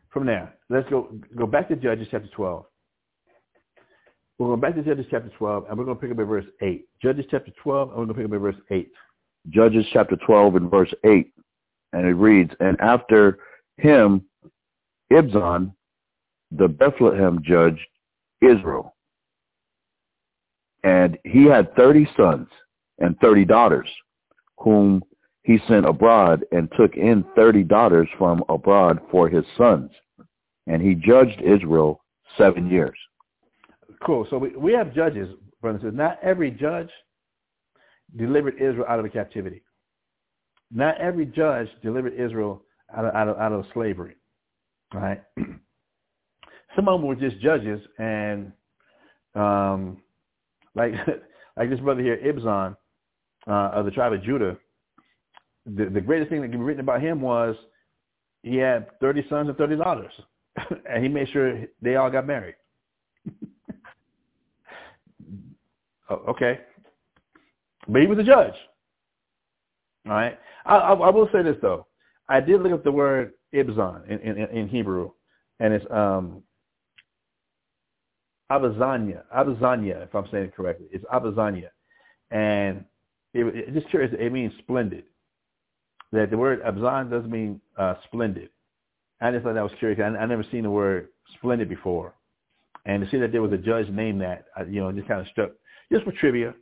From 0.09 0.25
there, 0.25 0.55
let's 0.69 0.89
go 0.89 1.09
go 1.37 1.45
back 1.45 1.67
to 1.67 1.75
Judges 1.75 2.07
chapter 2.09 2.29
12. 2.33 2.65
We're 4.39 4.47
going 4.47 4.61
back 4.61 4.75
to 4.75 4.81
Judges 4.81 5.05
chapter 5.11 5.29
12, 5.37 5.65
and 5.69 5.77
we're 5.77 5.83
going 5.83 5.97
to 5.97 6.01
pick 6.01 6.11
up 6.11 6.19
at 6.19 6.25
verse 6.25 6.45
8. 6.61 6.85
Judges 7.01 7.25
chapter 7.29 7.51
12, 7.61 7.89
and 7.89 7.97
we're 7.97 8.05
going 8.05 8.15
to 8.15 8.21
pick 8.21 8.25
up 8.25 8.33
at 8.33 8.41
verse 8.41 8.55
8. 8.71 8.91
Judges 9.49 9.85
chapter 9.91 10.15
12 10.25 10.55
and 10.55 10.71
verse 10.71 10.93
8 11.05 11.34
and 11.95 12.05
it 12.05 12.13
reads, 12.13 12.51
and 12.59 12.79
after 12.81 13.39
him, 13.77 14.21
Ibzan, 15.11 15.73
the 16.51 16.67
Bethlehem 16.67 17.39
judge, 17.41 17.79
Israel. 18.41 18.95
And 20.83 21.17
he 21.23 21.45
had 21.45 21.73
30 21.75 22.07
sons 22.17 22.47
and 22.99 23.17
30 23.19 23.45
daughters, 23.45 23.87
whom 24.57 25.03
he 25.43 25.57
sent 25.69 25.85
abroad 25.85 26.43
and 26.51 26.69
took 26.77 26.95
in 26.97 27.23
30 27.33 27.63
daughters 27.63 28.09
from 28.17 28.43
abroad 28.49 28.99
for 29.09 29.29
his 29.29 29.45
sons. 29.57 29.89
And 30.67 30.81
he 30.81 30.95
judged 30.95 31.41
Israel 31.41 32.03
seven 32.37 32.69
years. 32.69 32.97
Cool. 34.05 34.27
So 34.29 34.37
we, 34.37 34.49
we 34.49 34.73
have 34.73 34.93
judges, 34.93 35.29
brothers. 35.61 35.81
Not 35.95 36.19
every 36.21 36.51
judge 36.51 36.89
delivered 38.17 38.55
Israel 38.55 38.85
out 38.89 38.99
of 38.99 39.13
captivity. 39.13 39.61
Not 40.75 40.99
every 40.99 41.25
judge 41.25 41.69
delivered 41.81 42.13
Israel 42.19 42.61
out 42.95 43.05
of, 43.05 43.15
out 43.15 43.29
of, 43.29 43.37
out 43.37 43.51
of 43.53 43.65
slavery, 43.73 44.17
right? 44.93 45.23
Some 46.75 46.89
of 46.89 46.99
them 46.99 47.07
were 47.07 47.15
just 47.15 47.39
judges, 47.39 47.79
and 47.97 48.51
um, 49.35 50.01
like 50.75 50.91
like 51.57 51.69
this 51.69 51.79
brother 51.79 52.01
here, 52.01 52.17
Ibzan, 52.17 52.75
uh, 53.47 53.69
of 53.73 53.85
the 53.85 53.91
tribe 53.91 54.11
of 54.11 54.21
Judah. 54.21 54.57
The, 55.65 55.85
the 55.85 56.01
greatest 56.01 56.29
thing 56.29 56.41
that 56.41 56.49
can 56.49 56.59
be 56.59 56.65
written 56.65 56.81
about 56.81 57.01
him 57.01 57.21
was 57.21 57.55
he 58.43 58.57
had 58.57 58.87
30 58.99 59.25
sons 59.29 59.47
and 59.47 59.57
30 59.57 59.77
daughters, 59.77 60.11
and 60.89 61.01
he 61.01 61.07
made 61.07 61.29
sure 61.29 61.63
they 61.81 61.95
all 61.95 62.11
got 62.11 62.27
married. 62.27 62.55
oh, 66.09 66.15
okay, 66.27 66.59
but 67.87 68.01
he 68.01 68.07
was 68.07 68.19
a 68.19 68.23
judge. 68.23 68.53
All 70.07 70.13
right. 70.13 70.37
I, 70.65 70.75
I, 70.75 70.93
I, 70.93 71.09
will 71.09 71.29
say 71.31 71.41
this 71.41 71.57
though. 71.61 71.87
I 72.29 72.39
did 72.39 72.61
look 72.61 72.73
up 72.73 72.83
the 72.83 72.91
word 72.91 73.33
ibzan 73.53 74.07
in, 74.09 74.19
in, 74.19 74.37
in 74.49 74.67
Hebrew, 74.67 75.11
and 75.59 75.73
it's 75.73 75.85
um, 75.91 76.43
Abazania, 78.51 79.23
Abazania, 79.35 80.03
if 80.03 80.13
I'm 80.13 80.27
saying 80.31 80.45
it 80.45 80.55
correctly. 80.55 80.87
It's 80.91 81.05
Abazania. 81.05 81.69
And 82.31 82.85
it, 83.33 83.45
it, 83.45 83.73
just 83.73 83.89
curious, 83.89 84.13
it 84.17 84.31
means 84.31 84.53
splendid. 84.59 85.05
That 86.11 86.29
the 86.29 86.37
word 86.37 86.63
Abzan 86.63 87.09
doesn't 87.09 87.31
mean 87.31 87.59
uh, 87.77 87.95
splendid. 88.05 88.49
I 89.21 89.31
just 89.31 89.43
thought 89.43 89.53
that 89.53 89.63
was 89.63 89.71
curious. 89.79 89.99
I, 89.99 90.07
I 90.07 90.25
never 90.25 90.45
seen 90.51 90.63
the 90.63 90.71
word 90.71 91.09
splendid 91.35 91.69
before. 91.69 92.13
And 92.85 93.03
to 93.03 93.09
see 93.09 93.17
that 93.17 93.31
there 93.31 93.41
was 93.41 93.51
a 93.51 93.57
judge 93.57 93.89
named 93.89 94.21
that, 94.21 94.45
you 94.69 94.79
know, 94.79 94.91
just 94.91 95.07
kind 95.07 95.19
of 95.19 95.27
struck, 95.27 95.51
just 95.91 96.05
for 96.05 96.11
trivia, 96.11 96.53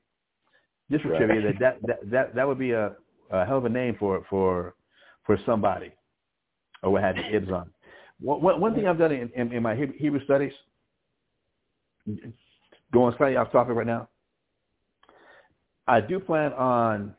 just 0.90 1.04
for 1.04 1.10
right. 1.10 1.18
trivia, 1.18 1.54
that, 1.60 1.78
that, 1.86 2.00
that, 2.10 2.36
that 2.36 2.48
would 2.48 2.60
be 2.60 2.72
a, 2.72 2.94
a 3.34 3.46
hell 3.46 3.58
of 3.58 3.66
a 3.66 3.70
name 3.70 3.96
for, 4.00 4.24
for, 4.30 4.76
for 5.26 5.38
somebody 5.46 5.92
or 6.84 6.92
what 6.92 7.04
have 7.04 7.18
you, 7.18 7.24
Ibzan. 7.24 7.68
One, 8.20 8.60
one 8.60 8.76
thing 8.76 8.88
I've 8.88 8.98
done 8.98 9.12
in, 9.12 9.30
in, 9.36 9.52
in 9.52 9.64
my 9.64 9.76
Hebrew 9.76 10.24
studies, 10.24 10.54
going 12.94 13.16
slightly 13.18 13.38
off 13.38 13.52
topic 13.52 13.76
right 13.76 13.88
now, 13.88 14.08
I 15.88 16.00
do 16.00 16.20
plan 16.20 16.54
on 16.54 17.14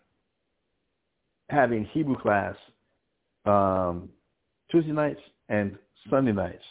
having 1.51 1.85
Hebrew 1.86 2.19
class 2.19 2.55
um, 3.45 4.09
Tuesday 4.70 4.93
nights 4.93 5.20
and 5.49 5.77
Sunday 6.09 6.32
nights 6.32 6.62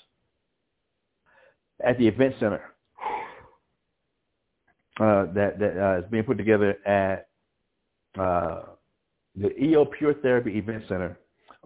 at 1.85 1.97
the 1.99 2.07
event 2.07 2.33
center 2.39 2.61
uh, 4.99 5.25
that 5.33 5.59
that 5.59 5.77
uh, 5.77 5.99
is 5.99 6.05
being 6.09 6.23
put 6.23 6.37
together 6.37 6.77
at 6.85 7.27
uh, 8.19 8.72
the 9.35 9.57
EO 9.61 9.85
Pure 9.85 10.15
Therapy 10.15 10.57
Event 10.57 10.83
Center 10.87 11.17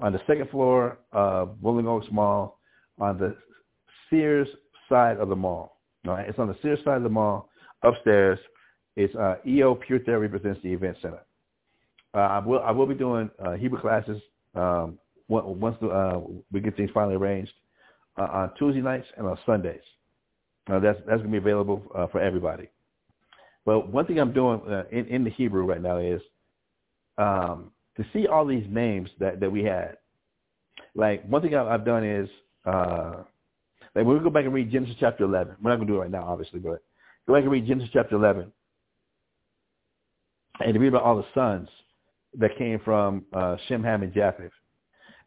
on 0.02 0.14
the 0.14 0.19
second 0.27 0.49
floor 0.49 0.99
of 1.11 1.57
Rolling 1.61 1.88
Oaks 1.88 2.07
Mall 2.11 2.60
on 2.99 3.18
the 3.18 3.35
Sears 4.10 4.48
side 4.89 5.18
of 5.18 5.30
the 5.30 5.35
mall. 5.35 5.80
Right? 6.06 6.27
It's 6.30 6.39
on 6.39 6.48
the 6.48 6.56
Sears 6.61 6.80
side 6.85 6.98
of 6.98 7.03
the 7.03 7.10
mall 7.10 7.49
upstairs. 7.84 8.39
It's 8.95 9.14
uh, 9.15 9.35
EO 9.45 9.76
Pure 9.76 9.99
Therapy 9.99 10.27
presents 10.27 10.61
the 10.64 10.72
event 10.73 10.98
center. 11.02 11.19
Uh, 12.14 12.19
I 12.19 12.39
will 12.39 12.60
I 12.60 12.72
will 12.72 12.88
be 12.88 12.95
doing 12.95 13.30
uh, 13.44 13.53
Hebrew 13.53 13.80
classes 13.80 14.22
um, 14.56 14.98
once 15.27 15.77
the, 15.81 15.89
uh, 15.89 16.22
we 16.52 16.61
get 16.61 16.77
things 16.77 16.89
finally 16.94 17.15
arranged 17.15 17.52
uh, 18.18 18.23
on 18.23 18.52
Tuesday 18.57 18.81
nights 18.81 19.07
and 19.18 19.27
on 19.27 19.38
Sundays. 19.45 19.81
That's 20.68 20.99
that's 21.07 21.22
gonna 21.22 21.30
be 21.30 21.38
available 21.38 21.84
uh, 21.95 22.07
for 22.07 22.22
everybody. 22.22 22.69
But 23.65 23.91
one 23.91 24.06
thing 24.06 24.19
I'm 24.19 24.34
doing 24.34 24.61
uh, 24.61 24.84
in, 24.91 25.06
in 25.07 25.23
the 25.23 25.30
Hebrew 25.30 25.65
right 25.65 25.81
now 25.81 25.98
is 25.98 26.22
um, 27.18 27.72
to 27.98 28.06
see 28.14 28.27
all 28.27 28.45
these 28.45 28.65
names 28.69 29.10
that, 29.19 29.39
that 29.39 29.52
we 29.52 29.64
had. 29.64 29.98
Like 30.95 31.27
one 31.27 31.41
thing 31.41 31.56
I've 31.56 31.85
done 31.85 32.03
is 32.03 32.30
uh, 32.65 33.23
like 33.95 34.06
when 34.06 34.18
we 34.18 34.23
go 34.23 34.30
back 34.30 34.45
and 34.45 34.53
read 34.53 34.72
Genesis 34.72 34.95
chapter 34.99 35.23
11. 35.23 35.56
We're 35.61 35.72
not 35.72 35.77
gonna 35.77 35.88
do 35.88 35.95
it 35.95 36.02
right 36.02 36.11
now, 36.11 36.23
obviously, 36.27 36.60
but 36.60 36.84
go 37.27 37.34
back 37.34 37.44
and 37.44 37.52
read 37.52 37.65
Genesis 37.65 37.89
chapter 37.91 38.15
11, 38.15 38.52
and 40.60 40.73
to 40.73 40.80
read 40.80 40.89
about 40.89 41.03
all 41.03 41.18
the 41.18 41.26
sons 41.34 41.69
that 42.38 42.57
came 42.57 42.80
from 42.85 43.26
uh, 43.34 43.57
Shem, 43.68 43.84
Ham, 43.84 44.03
and 44.03 44.14
Japheth. 44.14 44.52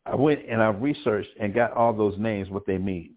I 0.06 0.14
went 0.14 0.40
and 0.48 0.62
I 0.62 0.68
researched 0.68 1.30
and 1.40 1.52
got 1.54 1.72
all 1.72 1.92
those 1.92 2.18
names, 2.18 2.48
what 2.48 2.66
they 2.66 2.78
mean. 2.78 3.14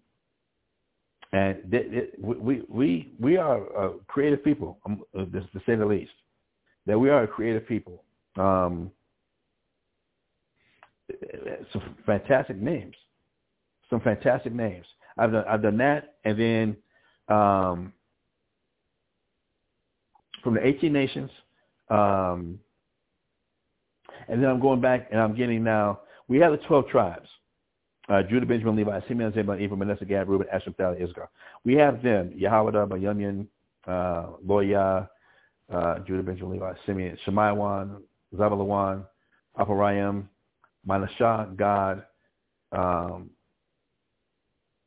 And 1.32 1.62
th- 1.70 1.90
th- 1.90 2.10
we 2.20 2.62
we 2.68 3.12
we 3.18 3.36
are 3.36 3.92
creative 4.06 4.44
people, 4.44 4.78
um, 4.86 5.02
uh, 5.18 5.24
to 5.24 5.62
say 5.66 5.74
the 5.74 5.86
least. 5.86 6.12
That 6.86 6.98
we 6.98 7.10
are 7.10 7.22
a 7.22 7.28
creative 7.28 7.66
people. 7.66 8.04
Um, 8.36 8.90
some 11.72 11.96
fantastic 12.06 12.56
names, 12.56 12.94
some 13.90 14.00
fantastic 14.00 14.52
names. 14.52 14.86
I've 15.16 15.32
done 15.32 15.44
I've 15.48 15.62
done 15.62 15.76
that, 15.78 16.16
and 16.24 16.38
then 16.38 16.76
um, 17.28 17.92
from 20.42 20.54
the 20.54 20.66
18 20.66 20.92
nations, 20.92 21.30
um, 21.90 22.58
and 24.28 24.42
then 24.42 24.50
I'm 24.50 24.60
going 24.60 24.80
back 24.80 25.08
and 25.10 25.20
I'm 25.20 25.36
getting 25.36 25.62
now. 25.62 26.00
We 26.26 26.38
have 26.38 26.52
the 26.52 26.58
12 26.58 26.88
tribes 26.88 27.28
uh, 28.08 28.22
Judah, 28.22 28.46
Benjamin, 28.46 28.76
Levi, 28.76 29.00
Simeon, 29.08 29.32
Zebulun, 29.32 29.60
Ephraim, 29.60 29.78
Manasseh, 29.78 30.04
Gad, 30.04 30.28
Reuben, 30.28 30.46
Asher, 30.52 30.70
Naphtali, 30.70 31.02
Issachar. 31.02 31.28
We 31.64 31.74
have 31.74 32.02
them, 32.02 32.32
Yahweh, 32.36 32.72
Bayunyan, 32.72 33.46
uh, 33.86 35.06
uh, 35.72 35.98
Judah, 36.06 36.22
Benjamin, 36.22 36.52
Levi, 36.52 36.72
Simeon, 36.86 37.16
Shemaiwan, 37.26 38.02
Zabalawan, 38.34 39.04
Aparayim, 39.58 40.26
Manasseh, 40.84 41.48
Gad, 41.56 42.04
um, 42.72 43.30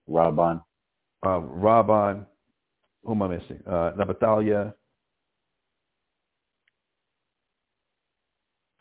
Rabban, 0.10 0.62
uh, 1.24 1.40
Rabban, 1.40 2.26
who 3.04 3.12
am 3.12 3.22
I 3.22 3.28
missing? 3.28 3.60
Uh, 3.66 3.92
Naphtaliah, 3.98 4.74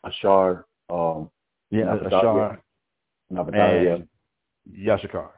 Ashar, 0.03 0.65
um, 0.89 1.29
yeah, 1.69 1.95
Ashar, 2.05 2.61
Naphtaliah, 3.31 4.07
Yashakar. 4.71 5.29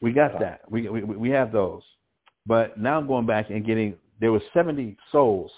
We 0.00 0.12
got 0.12 0.38
that. 0.38 0.60
We, 0.68 0.88
we 0.88 1.02
we 1.02 1.30
have 1.30 1.50
those. 1.52 1.82
But 2.46 2.78
now 2.78 2.98
I'm 2.98 3.06
going 3.06 3.26
back 3.26 3.50
and 3.50 3.64
getting 3.64 3.94
there 4.20 4.32
were 4.32 4.42
70 4.52 4.96
souls 5.10 5.50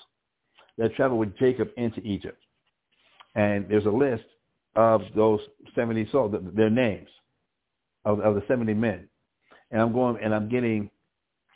that 0.78 0.94
traveled 0.94 1.20
with 1.20 1.36
Jacob 1.36 1.68
into 1.76 2.00
Egypt. 2.00 2.40
And 3.36 3.68
there's 3.68 3.86
a 3.86 3.90
list 3.90 4.24
of 4.74 5.02
those 5.14 5.40
70 5.74 6.08
souls, 6.10 6.34
their 6.54 6.70
names 6.70 7.08
of, 8.04 8.18
of 8.20 8.34
the 8.34 8.42
70 8.48 8.74
men. 8.74 9.08
And 9.70 9.80
I'm 9.80 9.92
going 9.92 10.18
and 10.22 10.34
I'm 10.34 10.48
getting 10.48 10.90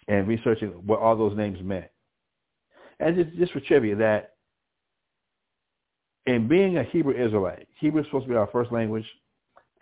and 0.06 0.28
researching 0.28 0.68
what 0.86 1.00
all 1.00 1.16
those 1.16 1.36
names 1.36 1.58
meant. 1.62 1.86
And 2.98 3.16
just, 3.16 3.36
just 3.36 3.52
for 3.52 3.60
trivia, 3.60 3.96
that 3.96 4.34
in 6.26 6.48
being 6.48 6.78
a 6.78 6.84
Hebrew 6.84 7.14
Israelite, 7.14 7.66
Hebrew 7.78 8.02
is 8.02 8.06
supposed 8.06 8.26
to 8.26 8.30
be 8.30 8.36
our 8.36 8.48
first 8.48 8.72
language 8.72 9.06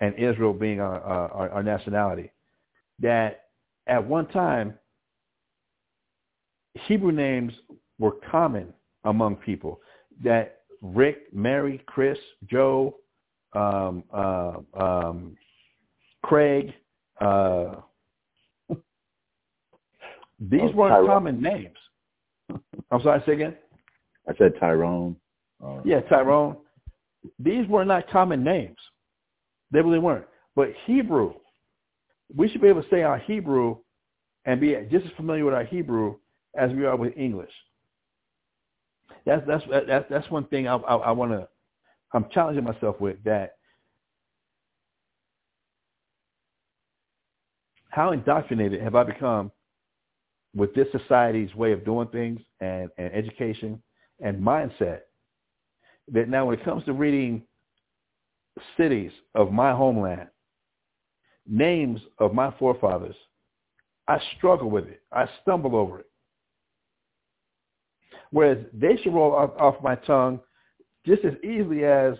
and 0.01 0.15
Israel 0.15 0.53
being 0.53 0.81
our, 0.81 1.01
our, 1.01 1.51
our 1.51 1.63
nationality, 1.63 2.31
that 3.01 3.47
at 3.87 4.07
one 4.07 4.27
time, 4.29 4.75
Hebrew 6.87 7.11
names 7.11 7.53
were 7.99 8.13
common 8.31 8.73
among 9.05 9.37
people. 9.37 9.81
That 10.23 10.58
Rick, 10.83 11.33
Mary, 11.33 11.83
Chris, 11.87 12.19
Joe, 12.51 12.97
um, 13.55 14.05
uh, 14.13 14.55
um, 14.75 15.37
Craig, 16.23 16.73
uh, 17.21 17.77
these 20.41 20.61
oh, 20.63 20.73
weren't 20.73 20.93
Tyrone. 20.93 21.07
common 21.07 21.43
names. 21.43 21.77
I'm 22.91 23.03
sorry, 23.03 23.23
say 23.27 23.33
again? 23.33 23.57
I 24.29 24.35
said 24.37 24.53
Tyrone. 24.61 25.17
Yeah, 25.85 26.01
Tyrone. 26.03 26.57
These 27.39 27.67
were 27.69 27.85
not 27.85 28.09
common 28.11 28.45
names. 28.45 28.77
They 29.73 29.81
really 29.81 29.99
weren't. 29.99 30.27
But 30.55 30.69
Hebrew, 30.87 31.35
we 32.35 32.49
should 32.49 32.61
be 32.61 32.69
able 32.69 32.83
to 32.83 32.89
say 32.91 33.03
our 33.03 33.19
Hebrew 33.19 33.77
and 34.45 34.61
be 34.61 34.77
just 34.91 35.07
as 35.07 35.13
familiar 35.17 35.45
with 35.45 35.55
our 35.55 35.65
Hebrew 35.65 36.17
as 36.57 36.71
we 36.73 36.85
are 36.85 36.97
with 36.97 37.17
English. 37.17 37.51
That's 39.25 39.47
that's 39.47 39.65
that's 39.87 40.07
that's 40.11 40.31
one 40.31 40.45
thing 40.47 40.69
I 40.69 40.77
I, 40.77 40.97
I 40.97 41.11
want 41.11 41.33
to. 41.33 41.49
I'm 42.13 42.27
challenging 42.33 42.65
myself 42.65 43.01
with 43.01 43.23
that. 43.25 43.57
How 47.91 48.13
indoctrinated 48.13 48.81
have 48.81 48.95
I 48.95 49.03
become 49.05 49.51
with 50.55 50.75
this 50.75 50.87
society's 50.93 51.55
way 51.55 51.73
of 51.73 51.85
doing 51.85 52.09
things 52.09 52.41
and, 52.61 52.91
and 52.99 53.13
education 53.13 53.83
and 54.21 54.43
mindset 54.43 55.01
that 56.13 56.29
now 56.29 56.47
when 56.47 56.59
it 56.59 56.65
comes 56.65 56.85
to 56.85 56.93
reading 56.93 57.43
cities 58.77 59.13
of 59.35 59.53
my 59.53 59.73
homeland, 59.73 60.29
names 61.47 62.01
of 62.19 62.35
my 62.35 62.53
forefathers, 62.59 63.17
I 64.07 64.21
struggle 64.37 64.71
with 64.71 64.87
it. 64.87 65.03
I 65.13 65.29
stumble 65.43 65.77
over 65.77 66.01
it. 66.01 66.08
Whereas 68.31 68.59
they 68.73 68.97
should 69.03 69.15
roll 69.15 69.35
off, 69.35 69.51
off 69.59 69.83
my 69.83 69.95
tongue 69.95 70.41
just 71.07 71.25
as 71.25 71.35
easily 71.43 71.85
as 71.85 72.15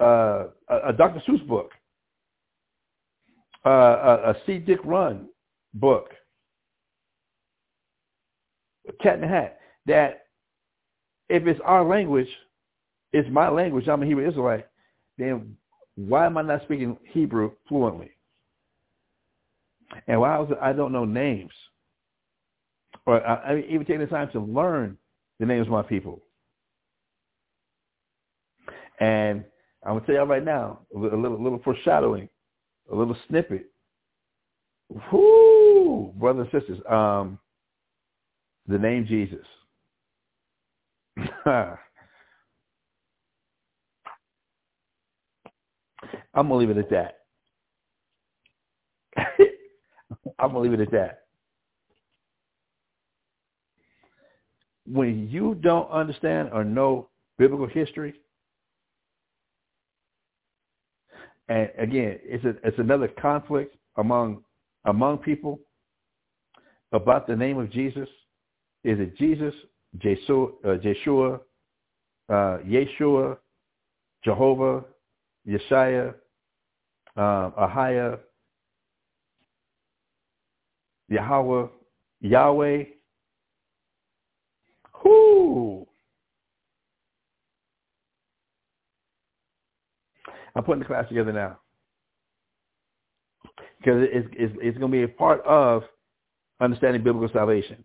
uh, 0.00 0.46
a, 0.68 0.88
a 0.88 0.92
Dr. 0.92 1.22
Seuss 1.28 1.46
book, 1.46 1.70
uh, 3.64 3.68
a, 3.68 4.30
a 4.30 4.36
See 4.46 4.58
Dick 4.58 4.80
Run 4.84 5.28
book, 5.74 6.10
Cat 9.00 9.16
in 9.16 9.20
the 9.20 9.28
Hat. 9.28 9.60
That 9.86 10.26
if 11.28 11.46
it's 11.46 11.60
our 11.64 11.84
language, 11.84 12.28
it's 13.12 13.28
my 13.30 13.48
language. 13.48 13.88
I'm 13.88 14.02
a 14.02 14.06
Hebrew 14.06 14.28
Israelite 14.28 14.66
then 15.20 15.56
why 15.96 16.26
am 16.26 16.38
I 16.38 16.42
not 16.42 16.62
speaking 16.62 16.96
Hebrew 17.12 17.52
fluently? 17.68 18.10
And 20.06 20.20
why 20.20 20.38
was 20.38 20.50
I 20.60 20.72
don't 20.72 20.92
know 20.92 21.04
names, 21.04 21.52
or 23.06 23.24
I, 23.26 23.52
I 23.52 23.58
even 23.68 23.80
taking 23.80 24.00
the 24.00 24.06
time 24.06 24.30
to 24.32 24.40
learn 24.40 24.96
the 25.40 25.46
names 25.46 25.66
of 25.66 25.72
my 25.72 25.82
people. 25.82 26.22
And 29.00 29.42
I'm 29.84 29.94
gonna 29.94 30.06
tell 30.06 30.14
you 30.14 30.22
right 30.22 30.44
now, 30.44 30.80
a 30.94 30.98
little, 30.98 31.18
a 31.18 31.20
little, 31.20 31.42
little 31.42 31.60
foreshadowing, 31.64 32.28
a 32.92 32.94
little 32.94 33.16
snippet. 33.28 33.70
Whoo, 35.10 36.12
brothers 36.16 36.46
and 36.52 36.60
sisters. 36.60 36.78
Um, 36.88 37.38
the 38.68 38.78
name 38.78 39.06
Jesus. 39.06 39.46
I'm 41.46 41.78
gonna 46.34 46.54
leave 46.56 46.70
it 46.70 46.76
at 46.76 46.90
that. 46.90 47.20
I'm 50.38 50.52
gonna 50.52 50.60
leave 50.60 50.74
it 50.74 50.80
at 50.80 50.90
that. 50.92 51.19
When 54.90 55.28
you 55.28 55.54
don't 55.54 55.90
understand 55.90 56.50
or 56.52 56.64
know 56.64 57.08
biblical 57.38 57.66
history, 57.66 58.14
and 61.48 61.68
again, 61.78 62.18
it's 62.22 62.44
a, 62.44 62.54
it's 62.66 62.78
another 62.78 63.08
conflict 63.08 63.76
among 63.96 64.42
among 64.84 65.18
people 65.18 65.60
about 66.92 67.26
the 67.26 67.36
name 67.36 67.58
of 67.58 67.70
Jesus. 67.70 68.08
Is 68.82 68.98
it 68.98 69.16
Jesus, 69.18 69.54
Jesua, 69.98 70.50
uh, 70.64 70.76
Jeshua, 70.76 71.40
uh, 72.28 72.58
Yeshua, 72.66 73.36
Jehovah, 74.24 74.84
Yeshaya, 75.46 76.14
um, 77.16 77.52
Ahiah, 77.58 78.18
Yahweh, 81.08 81.66
Yahweh. 82.20 82.84
Whoo! 85.04 85.86
I'm 90.54 90.64
putting 90.64 90.80
the 90.80 90.86
class 90.86 91.08
together 91.08 91.32
now 91.32 91.58
because 93.78 94.06
it's, 94.12 94.28
it's, 94.32 94.54
it's 94.60 94.78
going 94.78 94.90
to 94.90 94.96
be 94.96 95.04
a 95.04 95.08
part 95.08 95.44
of 95.44 95.82
understanding 96.60 97.02
biblical 97.02 97.32
salvation. 97.32 97.82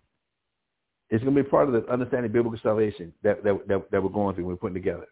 It's 1.10 1.24
going 1.24 1.36
to 1.36 1.44
be 1.44 1.50
part 1.50 1.68
of 1.68 1.74
the 1.74 1.90
understanding 1.92 2.32
biblical 2.32 2.60
salvation 2.62 3.14
that, 3.24 3.44
that, 3.44 3.68
that, 3.68 3.92
that 3.92 4.04
we're 4.04 4.10
going 4.10 4.36
through, 4.36 4.46
we're 4.46 4.56
putting 4.56 4.74
together. 4.74 5.06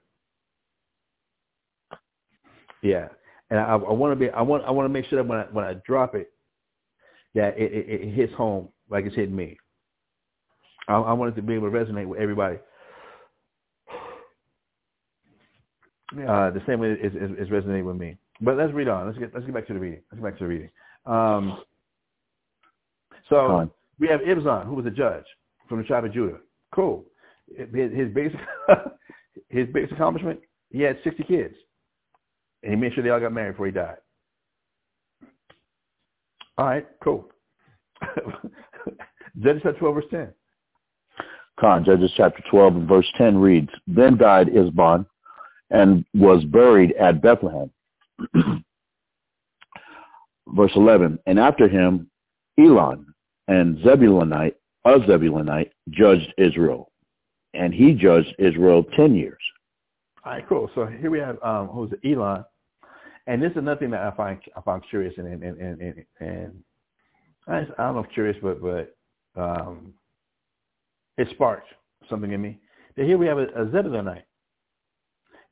Yeah, 2.81 3.07
and 3.49 3.59
I, 3.59 3.73
I 3.73 3.75
want 3.75 4.11
to 4.11 4.15
be, 4.15 4.29
I 4.31 4.41
want, 4.41 4.65
I 4.65 4.71
want 4.71 4.85
to 4.85 4.89
make 4.89 5.05
sure 5.05 5.21
that 5.21 5.27
when 5.29 5.39
I, 5.39 5.43
when 5.43 5.63
I 5.63 5.75
drop 5.85 6.15
it, 6.15 6.31
that 7.35 7.57
it, 7.57 7.71
it, 7.71 8.01
it 8.01 8.13
hits 8.13 8.33
home 8.33 8.69
like 8.89 9.05
it's 9.05 9.15
hitting 9.15 9.35
me. 9.35 9.57
I, 10.87 10.95
I 10.95 11.13
want 11.13 11.31
it 11.31 11.35
to 11.37 11.41
be 11.41 11.53
able 11.53 11.71
to 11.71 11.77
resonate 11.77 12.07
with 12.07 12.19
everybody. 12.19 12.57
Uh, 16.13 16.51
the 16.51 16.61
same 16.67 16.79
way 16.79 16.95
it's, 16.99 17.15
it's, 17.17 17.49
resonating 17.51 17.85
with 17.85 17.95
me. 17.95 18.17
But 18.41 18.57
let's 18.57 18.73
read 18.73 18.87
on. 18.87 19.07
Let's 19.07 19.17
get 19.17 19.33
let's 19.33 19.45
get 19.45 19.55
back 19.55 19.67
to 19.67 19.73
the 19.73 19.79
reading. 19.79 20.01
Let's 20.11 20.21
get 20.21 20.31
back 20.31 20.37
to 20.39 20.43
the 20.43 20.47
reading. 20.47 20.69
Um, 21.05 21.63
so 23.29 23.71
we 23.99 24.07
have 24.07 24.21
Ibzan, 24.21 24.65
who 24.65 24.75
was 24.75 24.85
a 24.85 24.91
judge 24.91 25.25
from 25.67 25.79
the 25.79 25.83
tribe 25.85 26.05
of 26.05 26.13
Judah. 26.13 26.37
Cool. 26.73 27.05
His, 27.55 27.91
his 27.91 28.13
basic 28.13 28.39
his 29.49 29.67
basic 29.73 29.93
accomplishment, 29.93 30.39
he 30.69 30.81
had 30.81 30.99
sixty 31.03 31.23
kids, 31.23 31.55
and 32.61 32.71
he 32.73 32.79
made 32.79 32.93
sure 32.93 33.03
they 33.03 33.09
all 33.09 33.19
got 33.19 33.33
married 33.33 33.53
before 33.53 33.65
he 33.65 33.71
died. 33.71 33.97
All 36.57 36.67
right, 36.67 36.87
cool. 37.03 37.29
Judges 39.41 39.61
chapter 39.63 39.79
12, 39.79 39.95
verse 39.95 40.05
10. 40.11 40.33
Con, 41.59 41.83
Judges 41.83 42.11
chapter 42.15 42.43
12 42.51 42.75
and 42.75 42.87
verse 42.87 43.07
10 43.17 43.37
reads, 43.37 43.69
Then 43.87 44.17
died 44.17 44.47
Ibzan 44.47 45.07
and 45.73 46.05
was 46.13 46.45
buried 46.45 46.93
at 46.93 47.21
Bethlehem. 47.21 47.69
verse 50.47 50.71
11, 50.75 51.19
And 51.25 51.39
after 51.39 51.67
him, 51.67 52.09
Elon 52.59 53.13
and 53.47 53.77
Zebulonite, 53.79 54.55
a 54.85 54.99
Zebulonite, 54.99 55.71
judged 55.89 56.33
Israel. 56.37 56.91
And 57.53 57.73
he 57.73 57.93
judged 57.93 58.33
Israel 58.39 58.83
10 58.95 59.15
years. 59.15 59.39
All 60.25 60.33
right, 60.33 60.47
cool. 60.47 60.69
So 60.75 60.85
here 60.85 61.11
we 61.11 61.19
have, 61.19 61.37
um, 61.43 61.67
who's 61.67 61.91
Elon, 62.05 62.45
and 63.27 63.41
this 63.41 63.51
is 63.51 63.57
another 63.57 63.79
thing 63.79 63.91
that 63.91 64.01
I 64.01 64.11
find 64.15 64.39
I 64.55 64.61
find 64.61 64.83
curious 64.89 65.13
and 65.17 65.27
and 65.27 65.43
and 65.43 65.81
and, 65.81 66.05
and 66.19 66.63
I, 67.47 67.59
I 67.59 67.85
don't 67.85 67.95
know 67.95 68.03
if 68.03 68.11
curious, 68.11 68.35
but 68.41 68.61
but 68.61 68.95
um, 69.41 69.93
it 71.17 71.29
sparked 71.31 71.67
something 72.09 72.31
in 72.31 72.41
me. 72.41 72.59
That 72.97 73.05
here 73.05 73.17
we 73.17 73.27
have 73.27 73.37
a, 73.37 73.43
a 73.43 73.65
Zebulonite. 73.67 74.23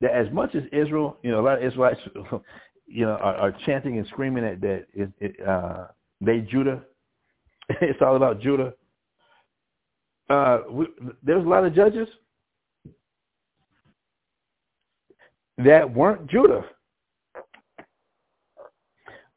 That 0.01 0.11
as 0.11 0.31
much 0.31 0.55
as 0.55 0.63
Israel, 0.71 1.17
you 1.23 1.31
know, 1.31 1.39
a 1.39 1.45
lot 1.45 1.59
of 1.59 1.63
Israelites, 1.63 1.99
you 2.87 3.05
know, 3.05 3.11
are, 3.11 3.35
are 3.35 3.55
chanting 3.65 3.97
and 3.97 4.07
screaming 4.07 4.43
that 4.43 4.61
that 4.61 4.85
it, 4.93 5.11
it, 5.19 5.47
uh, 5.47 5.87
they 6.19 6.39
Judah. 6.39 6.81
it's 7.81 8.01
all 8.01 8.15
about 8.15 8.41
Judah. 8.41 8.73
Uh, 10.29 10.59
we, 10.69 10.87
there's 11.23 11.45
a 11.45 11.49
lot 11.49 11.65
of 11.65 11.75
judges 11.75 12.07
that 15.57 15.93
weren't 15.93 16.27
Judah. 16.27 16.65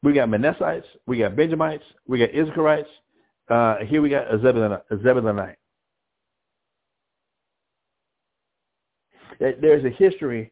We 0.03 0.13
got 0.13 0.29
Manassites, 0.29 0.83
we 1.07 1.17
got 1.17 1.35
Benjamites, 1.35 1.83
we 2.07 2.19
got 2.19 2.29
Issacharites. 2.29 2.85
Uh, 3.49 3.77
here 3.85 4.01
we 4.01 4.09
got 4.09 4.33
a 4.33 4.37
Zebulonite. 4.37 5.55
There's 9.39 9.83
a 9.83 9.89
history 9.89 10.51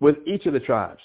with 0.00 0.16
each 0.26 0.46
of 0.46 0.52
the 0.52 0.60
tribes. 0.60 1.00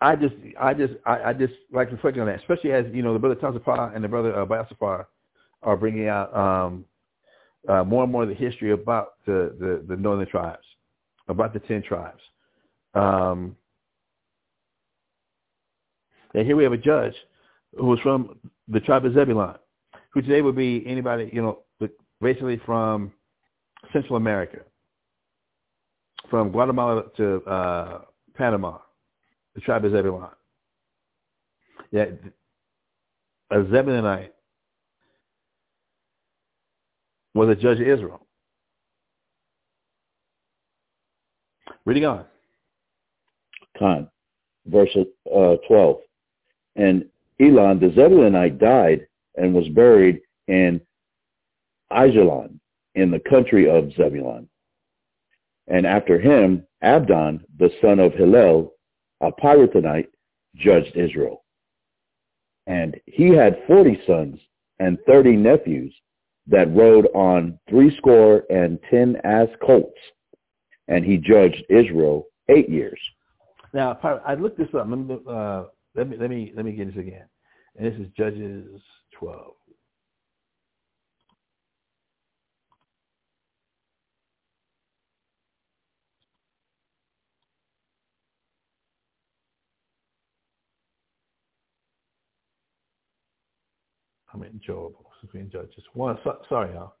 I 0.00 0.16
just, 0.16 0.34
I 0.60 0.74
just, 0.74 0.92
I, 1.06 1.22
I 1.22 1.32
just 1.32 1.54
like 1.72 1.90
reflecting 1.90 2.20
on 2.20 2.26
that, 2.26 2.40
especially 2.40 2.72
as 2.72 2.84
you 2.92 3.02
know 3.02 3.14
the 3.14 3.18
brother 3.18 3.36
Tazapar 3.36 3.94
and 3.94 4.04
the 4.04 4.08
brother 4.08 4.38
uh, 4.38 4.44
Basafar 4.44 5.06
are 5.62 5.76
bringing 5.76 6.08
out 6.08 6.36
um, 6.36 6.84
uh, 7.68 7.84
more 7.84 8.02
and 8.02 8.12
more 8.12 8.24
of 8.24 8.28
the 8.28 8.34
history 8.34 8.72
about 8.72 9.14
the, 9.24 9.54
the, 9.58 9.84
the 9.88 9.96
northern 9.96 10.26
tribes 10.26 10.64
about 11.28 11.54
the 11.54 11.60
ten 11.60 11.82
tribes. 11.82 12.20
Um, 12.94 13.56
and 16.34 16.46
here 16.46 16.56
we 16.56 16.64
have 16.64 16.72
a 16.72 16.78
judge 16.78 17.14
who 17.76 17.86
was 17.86 17.98
from 18.00 18.38
the 18.68 18.80
tribe 18.80 19.04
of 19.04 19.14
Zebulon, 19.14 19.56
who 20.10 20.20
today 20.20 20.42
would 20.42 20.56
be 20.56 20.84
anybody, 20.86 21.30
you 21.32 21.40
know, 21.42 21.60
basically 22.20 22.60
from 22.66 23.12
Central 23.92 24.16
America, 24.16 24.58
from 26.30 26.50
Guatemala 26.50 27.04
to 27.16 27.42
uh, 27.42 27.98
Panama, 28.34 28.78
the 29.54 29.60
tribe 29.60 29.84
of 29.84 29.92
Zebulon. 29.92 30.30
Yeah, 31.90 32.06
a 33.50 33.56
Zebulonite 33.56 34.30
was 37.34 37.48
a 37.48 37.54
judge 37.54 37.80
of 37.80 37.86
Israel. 37.86 38.26
Reading 41.84 42.06
on. 42.06 42.24
Con, 43.78 44.08
verse 44.66 44.96
uh, 44.96 45.56
12. 45.68 45.96
And 46.76 47.04
Elon 47.40 47.80
the 47.80 47.88
Zebulunite 47.88 48.58
died 48.58 49.06
and 49.36 49.52
was 49.52 49.68
buried 49.68 50.20
in 50.48 50.80
Aijalon 51.92 52.58
in 52.94 53.10
the 53.10 53.20
country 53.20 53.68
of 53.68 53.92
Zebulun. 53.92 54.48
And 55.68 55.86
after 55.86 56.18
him, 56.18 56.66
Abdon, 56.82 57.44
the 57.58 57.70
son 57.80 57.98
of 57.98 58.12
Hillel, 58.12 58.72
a 59.20 59.32
Pirathonite, 59.32 60.08
judged 60.56 60.96
Israel. 60.96 61.44
And 62.66 62.96
he 63.06 63.28
had 63.28 63.62
forty 63.66 64.00
sons 64.06 64.38
and 64.78 64.98
thirty 65.06 65.36
nephews 65.36 65.94
that 66.46 66.74
rode 66.74 67.06
on 67.14 67.58
threescore 67.68 68.44
and 68.50 68.78
ten 68.90 69.16
ass 69.24 69.48
colts. 69.64 69.98
And 70.88 71.04
he 71.04 71.16
judged 71.16 71.64
Israel 71.70 72.26
eight 72.48 72.68
years. 72.68 72.98
Now, 73.72 73.98
I 74.24 74.34
looked 74.34 74.58
this 74.58 74.68
up. 74.68 74.86
Let 74.88 74.98
me, 74.98 75.18
uh, 75.28 75.64
let 75.94 76.08
me, 76.08 76.16
let 76.18 76.30
me, 76.30 76.52
let 76.54 76.64
me 76.64 76.72
get 76.72 76.94
this 76.94 77.00
again. 77.00 77.24
And 77.76 77.86
this 77.86 77.98
is 77.98 78.06
Judges 78.16 78.80
12. 79.18 79.52
I 94.34 94.36
meant 94.36 94.52
enjoyable. 94.52 95.06
If 95.22 95.32
we 95.32 95.40
enjoy 95.40 95.62
just 95.74 95.86
one. 95.94 96.18
So, 96.24 96.38
sorry, 96.48 96.76
Al. 96.76 96.96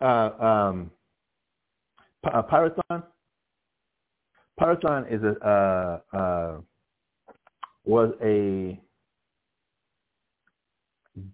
Uh, 0.00 0.44
um, 0.44 0.90
uh, 2.24 2.42
Pyrothon. 2.42 3.02
Is 5.10 5.22
a 5.22 5.34
uh, 5.46 6.16
uh 6.16 6.60
was 7.84 8.12
a 8.22 8.78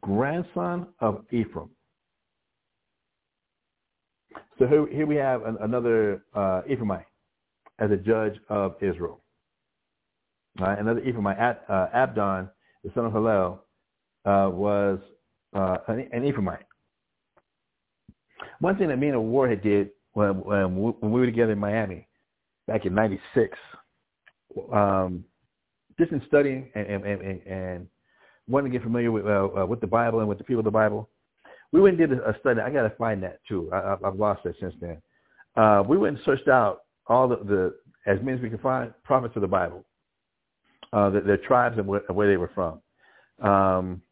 grandson 0.01 0.89
of 1.01 1.25
Ephraim. 1.31 1.71
So 4.59 4.67
here, 4.67 4.87
here 4.89 5.07
we 5.07 5.17
have 5.17 5.45
an, 5.45 5.59
another 5.61 6.25
uh, 6.35 6.63
Ephraimite 6.69 7.05
as 7.79 7.91
a 7.91 7.97
judge 7.97 8.35
of 8.49 8.77
Israel. 8.81 9.21
Another 10.59 11.03
Ephraimite, 11.03 11.59
uh, 11.69 11.89
Abdon, 11.93 12.49
the 12.83 12.91
son 12.95 13.05
of 13.05 13.13
Hillel, 13.13 13.63
uh, 14.25 14.49
was 14.51 14.99
uh, 15.55 15.77
an, 15.89 16.09
an 16.13 16.23
Ephraimite. 16.23 16.65
One 18.61 18.77
thing 18.77 18.89
that 18.89 18.99
me 18.99 19.09
and 19.09 19.23
Warhead 19.31 19.63
did 19.63 19.91
when, 20.13 20.41
when, 20.41 20.75
when 20.75 21.13
we 21.13 21.21
were 21.21 21.27
together 21.27 21.53
in 21.53 21.59
Miami 21.59 22.09
back 22.67 22.87
in 22.87 22.95
'96, 22.95 23.59
um, 24.73 25.25
just 25.99 26.13
in 26.13 26.23
studying 26.27 26.71
and, 26.75 26.87
and, 26.87 27.05
and, 27.05 27.43
and 27.47 27.89
wanting 28.49 28.71
to 28.73 28.79
get 28.79 28.85
familiar 28.85 29.11
with 29.13 29.27
uh, 29.27 29.49
uh, 29.57 29.67
with 29.67 29.81
the 29.81 29.87
Bible 29.87 30.21
and 30.21 30.29
with 30.29 30.39
the 30.39 30.45
people 30.45 30.61
of 30.61 30.65
the 30.65 30.71
Bible, 30.71 31.09
we 31.73 31.81
went 31.81 32.01
and 32.01 32.11
did 32.11 32.19
a 32.19 32.37
study. 32.41 32.61
I 32.61 32.71
got 32.71 32.83
to 32.83 32.91
find 32.97 33.23
that 33.23 33.41
too. 33.49 33.71
I, 33.73 33.97
have 34.03 34.17
lost 34.17 34.45
that 34.45 34.55
since 34.61 34.75
then. 34.81 35.01
Uh, 35.57 35.83
we 35.87 35.97
went 35.97 36.17
and 36.17 36.25
searched 36.25 36.49
out 36.49 36.83
all 37.07 37.29
the, 37.29 37.37
the 37.37 37.75
as 38.07 38.19
many 38.23 38.37
as 38.37 38.43
we 38.43 38.51
could 38.51 38.61
find 38.61 38.93
prophets 39.05 39.35
of 39.37 39.43
the 39.43 39.49
Bible, 39.49 39.85
uh, 40.93 41.11
the, 41.11 41.21
their 41.21 41.39
tribes 41.39 41.77
and 41.79 41.87
where, 41.87 42.03
where 42.09 42.29
they 42.29 42.37
were 42.37 42.51
from. 42.55 42.81
Um, 43.43 44.03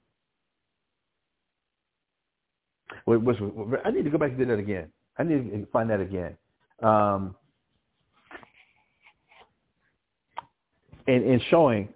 was, 3.07 3.37
I 3.85 3.91
need 3.91 4.05
to 4.05 4.11
go 4.11 4.19
back 4.19 4.31
and 4.31 4.39
do 4.39 4.47
that 4.47 4.59
again. 4.59 4.91
I 5.19 5.23
need 5.23 5.51
to 5.51 5.67
find 5.73 5.89
that 5.91 6.01
again. 6.01 6.37
Um, 6.83 7.37
and, 11.07 11.25
and 11.25 11.43
showing 11.51 11.89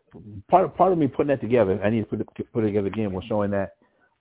part 0.48 0.64
of, 0.64 0.76
part 0.76 0.92
of 0.92 0.98
me 0.98 1.06
putting 1.06 1.28
that 1.28 1.40
together, 1.40 1.80
I 1.82 1.90
need 1.90 2.00
to 2.00 2.06
put 2.06 2.20
it, 2.20 2.52
put 2.52 2.64
it 2.64 2.68
together 2.68 2.88
again. 2.88 3.12
Was 3.12 3.24
showing 3.28 3.50
that 3.52 3.72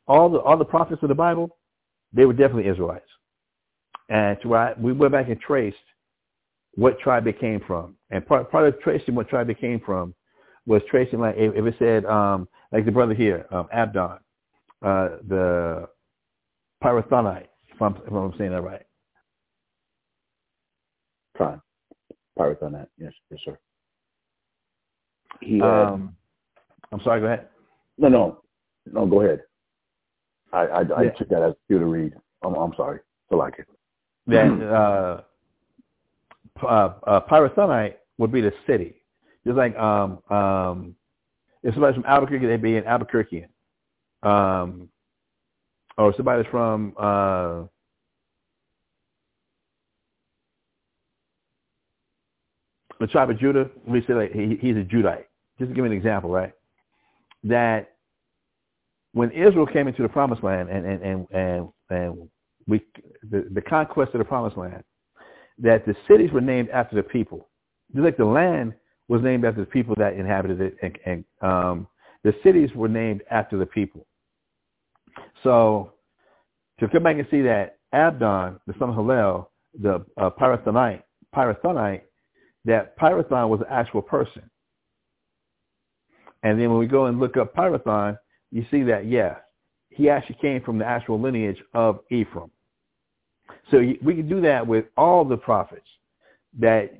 all 0.07 0.30
the 0.30 0.39
all 0.39 0.57
the 0.57 0.65
prophets 0.65 1.01
of 1.03 1.09
the 1.09 1.15
Bible, 1.15 1.57
they 2.14 2.26
were 2.26 2.34
definitely 2.34 2.68
Israelites. 2.69 3.05
And 4.09 4.38
to, 4.41 4.73
we 4.80 4.93
went 4.93 5.11
back 5.11 5.27
and 5.27 5.39
traced 5.39 5.77
what 6.76 6.99
tribe 6.99 7.26
they 7.26 7.34
came 7.34 7.59
from. 7.68 7.95
And 8.09 8.26
part 8.26 8.49
part 8.51 8.68
of 8.68 8.80
tracing 8.81 9.15
what 9.15 9.30
tribe 9.30 9.47
they 9.47 9.53
came 9.53 9.81
from 9.85 10.14
was 10.65 10.81
tracing 10.89 11.19
like 11.19 11.35
if, 11.38 11.53
it 11.55 11.76
said 11.80 12.05
um, 12.05 12.47
like 12.72 12.85
the 12.85 12.91
brother 12.91 13.14
here, 13.14 13.45
um, 13.51 13.68
Abdon, 13.73 14.19
uh, 14.84 15.09
the 15.27 15.88
Pirathonite, 16.84 17.47
if 17.73 17.81
I'm, 17.81 17.95
if 17.95 18.11
I'm 18.14 18.34
saying 18.38 18.51
that 18.51 18.61
right. 18.61 18.84
Fine. 21.38 21.61
Pirathonite, 22.38 22.88
yes, 22.97 23.14
yes, 23.31 23.39
sir. 23.43 23.57
He 25.41 25.59
had, 25.59 25.65
um, 25.65 26.15
I'm 26.91 27.01
sorry, 27.01 27.22
go 27.22 27.27
ahead. 27.27 27.47
No, 27.97 28.07
no, 28.07 28.41
no, 28.91 29.05
go 29.05 29.22
ahead. 29.22 29.41
I 30.53 30.61
I, 30.61 30.80
I 30.99 31.07
took 31.09 31.30
that 31.30 31.41
as 31.41 31.53
you 31.69 31.80
to 31.80 31.85
read. 31.85 32.14
I'm, 32.43 32.53
I'm 32.53 32.73
sorry. 32.76 32.99
I 33.31 33.35
like 33.35 33.59
it. 33.59 33.68
Then 34.26 34.61
uh, 34.64 35.22
uh, 36.61 36.65
uh, 36.65 37.22
Pirathonite 37.22 37.95
would 38.18 38.31
be 38.31 38.41
the 38.41 38.53
city. 38.65 38.95
Just 39.45 39.57
like 39.57 39.77
um, 39.77 40.22
um, 40.30 40.95
if 41.64 41.73
somebody's 41.73 41.95
from 41.95 42.05
Albuquerque, 42.05 42.45
they'd 42.45 42.61
be 42.61 42.77
an 42.77 42.85
Albuquerquean. 42.85 43.47
Um, 44.23 44.89
or 45.97 46.14
somebody's 46.15 46.49
from 46.51 46.93
uh, 46.97 47.64
the 52.99 53.07
tribe 53.07 53.30
of 53.30 53.39
Judah, 53.39 53.69
we 53.85 54.03
say 54.05 54.14
like 54.14 54.31
he, 54.31 54.57
he's 54.59 54.76
a 54.76 54.84
Judite. 54.84 55.26
Just 55.59 55.69
to 55.69 55.75
give 55.75 55.85
you 55.85 55.91
an 55.91 55.91
example, 55.91 56.29
right? 56.29 56.53
That 57.43 57.95
when 59.13 59.31
Israel 59.31 59.65
came 59.65 59.88
into 59.88 60.03
the 60.03 60.09
promised 60.09 60.43
land 60.43 60.69
and 60.69 60.85
and 60.85 61.01
and 61.01 61.27
and, 61.31 61.69
and 61.89 62.29
we 62.67 62.81
the, 63.29 63.47
the 63.51 63.61
conquest 63.61 64.13
of 64.13 64.19
the 64.19 64.25
promised 64.25 64.57
land, 64.57 64.84
that 65.59 65.85
the 65.85 65.95
cities 66.07 66.31
were 66.31 66.41
named 66.41 66.69
after 66.69 66.95
the 66.95 67.03
people. 67.03 67.49
Just 67.93 68.03
like 68.03 68.17
the 68.17 68.25
land 68.25 68.73
was 69.07 69.21
named 69.21 69.45
after 69.45 69.61
the 69.61 69.67
people 69.67 69.95
that 69.97 70.13
inhabited 70.13 70.59
it, 70.59 70.75
and, 70.81 70.97
and 71.05 71.25
um, 71.41 71.88
the 72.23 72.34
cities 72.43 72.69
were 72.75 72.89
named 72.89 73.21
after 73.31 73.57
the 73.57 73.65
people. 73.65 74.05
So 75.43 75.93
to 76.79 76.88
come 76.88 77.03
back 77.03 77.15
and 77.17 77.27
see 77.31 77.41
that 77.41 77.77
Abdon, 77.93 78.59
the 78.67 78.73
son 78.77 78.89
of 78.89 78.95
Hillel, 78.95 79.49
the 79.79 80.05
uh, 80.17 80.29
Pirathonite, 80.29 81.03
Pirathonite, 81.35 82.01
that 82.65 82.97
Pirathon 82.97 83.49
was 83.49 83.61
an 83.61 83.67
actual 83.71 84.01
person. 84.01 84.43
And 86.43 86.59
then 86.59 86.69
when 86.69 86.80
we 86.80 86.88
go 86.88 87.05
and 87.05 87.19
look 87.19 87.38
up 87.38 87.55
Pirathon, 87.55 88.18
you 88.51 88.65
see 88.72 88.84
that, 88.84 89.05
yeah, 89.05 89.38
he 89.89 90.09
actually 90.09 90.38
came 90.39 90.61
from 90.61 90.77
the 90.77 90.85
actual 90.85 91.19
lineage 91.19 91.61
of 91.73 91.99
Ephraim. 92.11 92.51
So 93.72 93.80
we 94.01 94.15
can 94.15 94.30
do 94.30 94.41
that 94.41 94.65
with 94.65 94.85
all 94.95 95.26
the 95.26 95.38
prophets 95.38 95.88
that 96.59 96.91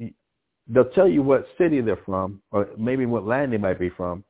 they'll 0.68 0.90
tell 0.90 1.08
you 1.08 1.22
what 1.22 1.48
city 1.58 1.82
they're 1.82 2.00
from 2.06 2.42
or 2.52 2.70
maybe 2.78 3.06
what 3.06 3.26
land 3.26 3.54
they 3.54 3.58
might 3.58 3.80
be 3.80 3.90
from. 3.90 4.24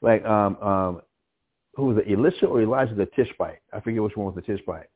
Like, 0.00 0.24
um, 0.24 0.56
um, 0.56 1.02
who 1.74 1.86
was 1.86 1.98
it, 1.98 2.10
Elisha 2.10 2.46
or 2.46 2.62
Elijah 2.62 2.94
the 2.94 3.06
Tishbite? 3.06 3.60
I 3.72 3.80
forget 3.80 4.02
which 4.02 4.16
one 4.16 4.26
was 4.26 4.34
the 4.34 4.42
Tishbite. 4.42 4.88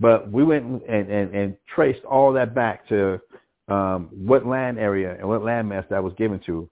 But 0.00 0.30
we 0.30 0.44
went 0.44 0.64
and, 0.88 1.10
and, 1.10 1.34
and 1.34 1.56
traced 1.74 2.04
all 2.04 2.32
that 2.34 2.54
back 2.54 2.88
to 2.88 3.20
um, 3.68 4.08
what 4.12 4.46
land 4.46 4.78
area 4.78 5.16
and 5.18 5.28
what 5.28 5.44
land 5.44 5.68
mass 5.68 5.84
that 5.90 6.02
was 6.02 6.14
given 6.16 6.40
to, 6.46 6.68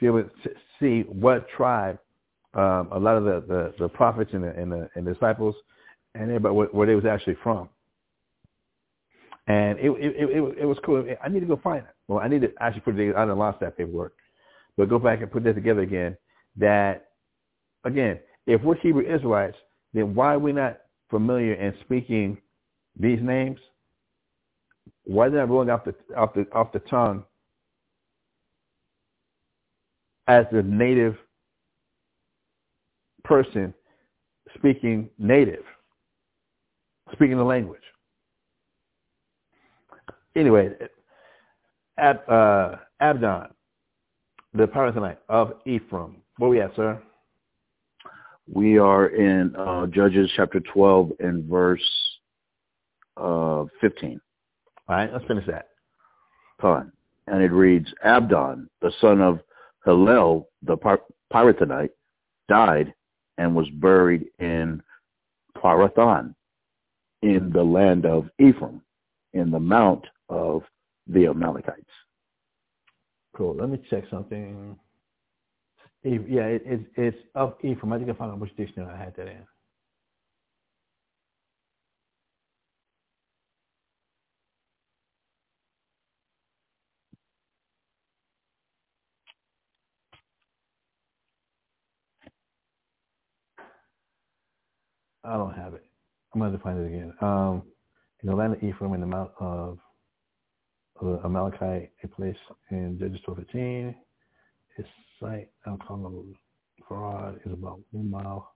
be 0.00 0.06
able 0.06 0.24
to 0.24 0.50
see 0.84 1.04
what 1.08 1.46
tribe 1.56 1.98
um, 2.54 2.88
a 2.92 2.98
lot 2.98 3.16
of 3.16 3.24
the, 3.24 3.44
the, 3.48 3.74
the 3.80 3.88
prophets 3.88 4.30
and 4.32 4.44
the, 4.44 4.50
and 4.50 4.70
the, 4.70 4.88
and 4.94 5.04
disciples 5.04 5.54
and 6.14 6.24
everybody 6.24 6.54
where, 6.54 6.66
where 6.68 6.86
they 6.86 6.94
was 6.94 7.04
actually 7.04 7.36
from. 7.42 7.68
And 9.46 9.78
it, 9.78 9.90
it, 9.90 10.14
it, 10.16 10.58
it 10.60 10.64
was 10.64 10.78
cool. 10.84 11.04
I 11.22 11.28
need 11.28 11.40
to 11.40 11.46
go 11.46 11.60
find 11.62 11.80
it. 11.80 11.94
Well, 12.08 12.20
I 12.20 12.28
need 12.28 12.42
to 12.42 12.52
actually 12.60 12.82
put 12.82 12.94
it 12.94 12.98
together. 12.98 13.18
I 13.18 13.26
done 13.26 13.38
lost 13.38 13.60
that 13.60 13.76
paperwork. 13.76 14.14
But 14.76 14.88
go 14.88 14.98
back 14.98 15.20
and 15.20 15.30
put 15.30 15.44
that 15.44 15.54
together 15.54 15.80
again. 15.80 16.16
That, 16.56 17.08
again, 17.84 18.20
if 18.46 18.62
we're 18.62 18.76
Hebrew 18.76 19.02
Israelites, 19.02 19.56
then 19.92 20.14
why 20.14 20.34
are 20.34 20.38
we 20.38 20.52
not 20.52 20.78
familiar 21.10 21.54
in 21.54 21.74
speaking 21.84 22.38
these 22.98 23.18
names? 23.20 23.58
Why 25.04 25.28
they 25.28 25.36
not 25.36 25.50
rolling 25.50 25.70
off 25.70 25.84
the, 25.84 25.94
off 26.16 26.34
the, 26.34 26.46
off 26.52 26.72
the 26.72 26.78
tongue 26.80 27.24
as 30.28 30.46
the 30.52 30.62
native 30.62 31.16
person 33.24 33.74
speaking 34.56 35.08
native, 35.18 35.64
speaking 37.12 37.36
the 37.36 37.44
language? 37.44 37.80
Anyway, 40.36 40.70
Ab, 41.98 42.28
uh, 42.28 42.76
Abdon, 43.00 43.48
the 44.52 44.66
Pirathonite 44.66 45.18
of 45.28 45.54
Ephraim. 45.66 46.16
Where 46.38 46.50
we 46.50 46.60
at, 46.60 46.74
sir? 46.74 47.00
We 48.52 48.78
are 48.78 49.06
in 49.06 49.54
uh, 49.56 49.86
Judges 49.86 50.30
chapter 50.36 50.60
12 50.60 51.12
and 51.20 51.44
verse 51.44 51.82
uh, 53.16 53.64
15. 53.80 54.20
All 54.88 54.96
right, 54.96 55.12
let's 55.12 55.24
finish 55.26 55.46
that. 55.46 55.68
Fine. 56.60 56.92
And 57.26 57.42
it 57.42 57.52
reads, 57.52 57.88
Abdon, 58.04 58.68
the 58.82 58.92
son 59.00 59.20
of 59.20 59.40
Hillel, 59.84 60.48
the 60.62 60.76
Pirathonite, 61.32 61.90
died 62.48 62.94
and 63.38 63.54
was 63.54 63.68
buried 63.70 64.26
in 64.38 64.82
Pirathon 65.56 66.34
in 67.22 67.50
the 67.50 67.62
land 67.62 68.06
of 68.06 68.28
Ephraim, 68.38 68.82
in 69.32 69.50
the 69.50 69.60
mount 69.60 70.04
of 70.28 70.62
the 71.06 71.26
Amalekites. 71.26 71.84
Cool. 73.36 73.56
Let 73.56 73.68
me 73.70 73.82
check 73.90 74.04
something. 74.10 74.76
Yeah, 76.02 76.44
it, 76.44 76.62
it, 76.66 76.80
it's 76.96 77.16
of 77.34 77.54
Ephraim. 77.62 77.92
I 77.92 77.98
think 77.98 78.10
I 78.10 78.12
found 78.14 78.32
out 78.32 78.38
which 78.38 78.54
dictionary 78.56 78.92
I 78.92 78.96
had 78.96 79.16
that 79.16 79.26
in. 79.26 79.46
I 95.24 95.36
don't 95.36 95.54
have 95.54 95.74
it. 95.74 95.84
I'm 96.34 96.40
going 96.40 96.52
to 96.52 96.58
find 96.58 96.78
it 96.78 96.86
again. 96.86 97.12
Um, 97.20 97.62
in 98.22 98.28
the 98.28 98.36
land 98.36 98.54
of 98.54 98.62
Ephraim, 98.62 98.94
in 98.94 99.00
the 99.00 99.06
mount 99.06 99.30
of 99.40 99.78
uh, 101.02 101.18
Amalekite, 101.24 101.90
a 102.02 102.08
place 102.08 102.36
in 102.70 102.98
Judges 102.98 103.20
12:15. 103.26 103.94
Its 104.76 104.88
site, 105.20 105.48
i 105.66 105.70
Al 105.70 105.78
Farad, 106.88 107.36
is 107.46 107.52
about 107.52 107.80
one 107.92 108.10
mile, 108.10 108.54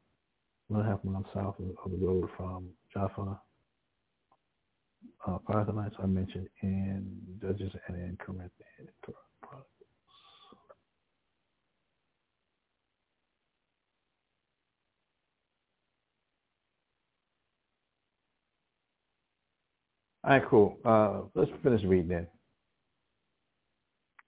one 0.68 0.80
and 0.80 0.88
a 0.88 0.90
half 0.92 1.04
miles 1.04 1.26
south 1.34 1.54
of, 1.60 1.66
of 1.84 1.98
the 1.98 2.06
road 2.06 2.28
from 2.36 2.68
Jaffa. 2.92 3.40
Uh, 5.26 5.38
Pirathonites 5.48 5.98
are 6.00 6.06
mentioned 6.08 6.48
in 6.62 7.16
Judges 7.40 7.72
and 7.86 7.96
in 7.96 8.16
Corinthians. 8.18 8.50
All 20.28 20.34
right, 20.34 20.46
cool. 20.46 20.76
Uh, 20.84 21.20
let's 21.34 21.50
finish 21.62 21.82
reading 21.84 22.08
then. 22.08 22.26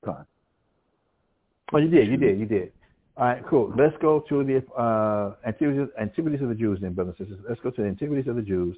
Come 0.02 0.14
on. 0.14 0.26
Oh, 1.74 1.76
you 1.76 1.90
did, 1.90 2.08
you 2.08 2.16
did, 2.16 2.40
you 2.40 2.46
did. 2.46 2.72
All 3.18 3.26
right, 3.26 3.42
cool. 3.46 3.70
Let's 3.76 3.94
go 4.00 4.24
to 4.30 4.42
the 4.42 4.64
uh, 4.80 5.34
antiquities, 5.46 5.88
antiquities 6.00 6.40
of 6.40 6.48
the 6.48 6.54
Jews, 6.54 6.78
then, 6.80 6.94
brothers 6.94 7.16
and 7.18 7.28
sisters. 7.28 7.44
Let's 7.46 7.60
go 7.60 7.68
to 7.70 7.82
the 7.82 7.88
antiquities 7.88 8.28
of 8.28 8.36
the 8.36 8.42
Jews. 8.42 8.74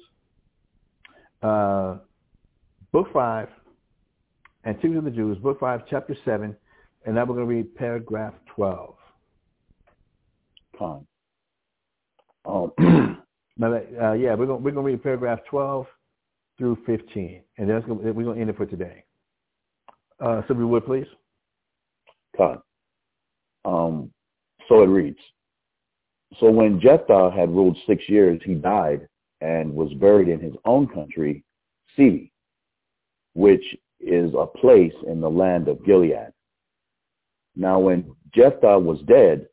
Uh, 1.41 1.99
book 2.91 3.07
five, 3.13 3.47
antiquities 4.65 4.97
of 4.97 5.05
the 5.05 5.11
Jews, 5.11 5.37
book 5.37 5.61
five, 5.61 5.83
chapter 5.89 6.17
seven, 6.25 6.53
and 7.05 7.15
now 7.15 7.21
we're 7.21 7.35
going 7.35 7.47
to 7.47 7.55
read 7.55 7.73
paragraph 7.75 8.33
twelve. 8.53 8.95
Come 10.77 11.05
on. 12.45 12.71
Um, 12.79 13.19
Now, 13.55 13.69
that- 13.69 13.87
uh, 14.01 14.13
yeah, 14.13 14.33
we're 14.33 14.47
going 14.47 14.63
we're 14.63 14.71
going 14.71 14.85
to 14.87 14.91
read 14.91 15.03
paragraph 15.03 15.39
twelve 15.49 15.85
through 16.57 16.77
fifteen, 16.85 17.41
and 17.57 17.69
that's 17.69 17.85
gonna, 17.85 17.99
we're 18.11 18.23
going 18.23 18.35
to 18.35 18.41
end 18.41 18.49
it 18.49 18.57
for 18.57 18.65
today. 18.65 19.03
Uh, 20.19 20.41
so 20.47 20.53
we 20.53 20.65
would 20.65 20.85
please. 20.85 21.07
On. 22.39 22.61
Um, 23.65 24.11
so 24.67 24.83
it 24.83 24.87
reads. 24.87 25.19
So 26.39 26.49
when 26.49 26.79
Jephthah 26.79 27.31
had 27.31 27.49
ruled 27.49 27.77
six 27.85 28.07
years, 28.09 28.41
he 28.43 28.55
died 28.55 29.07
and 29.41 29.73
was 29.73 29.93
buried 29.95 30.29
in 30.29 30.39
his 30.39 30.55
own 30.65 30.87
country, 30.87 31.43
Sivi, 31.97 32.31
which 33.33 33.63
is 33.99 34.33
a 34.37 34.47
place 34.47 34.93
in 35.07 35.21
the 35.21 35.29
land 35.29 35.67
of 35.67 35.85
Gilead. 35.85 36.31
Now 37.55 37.79
when 37.79 38.15
Jephthah 38.33 38.79
was 38.79 38.99
dead, 39.07 39.47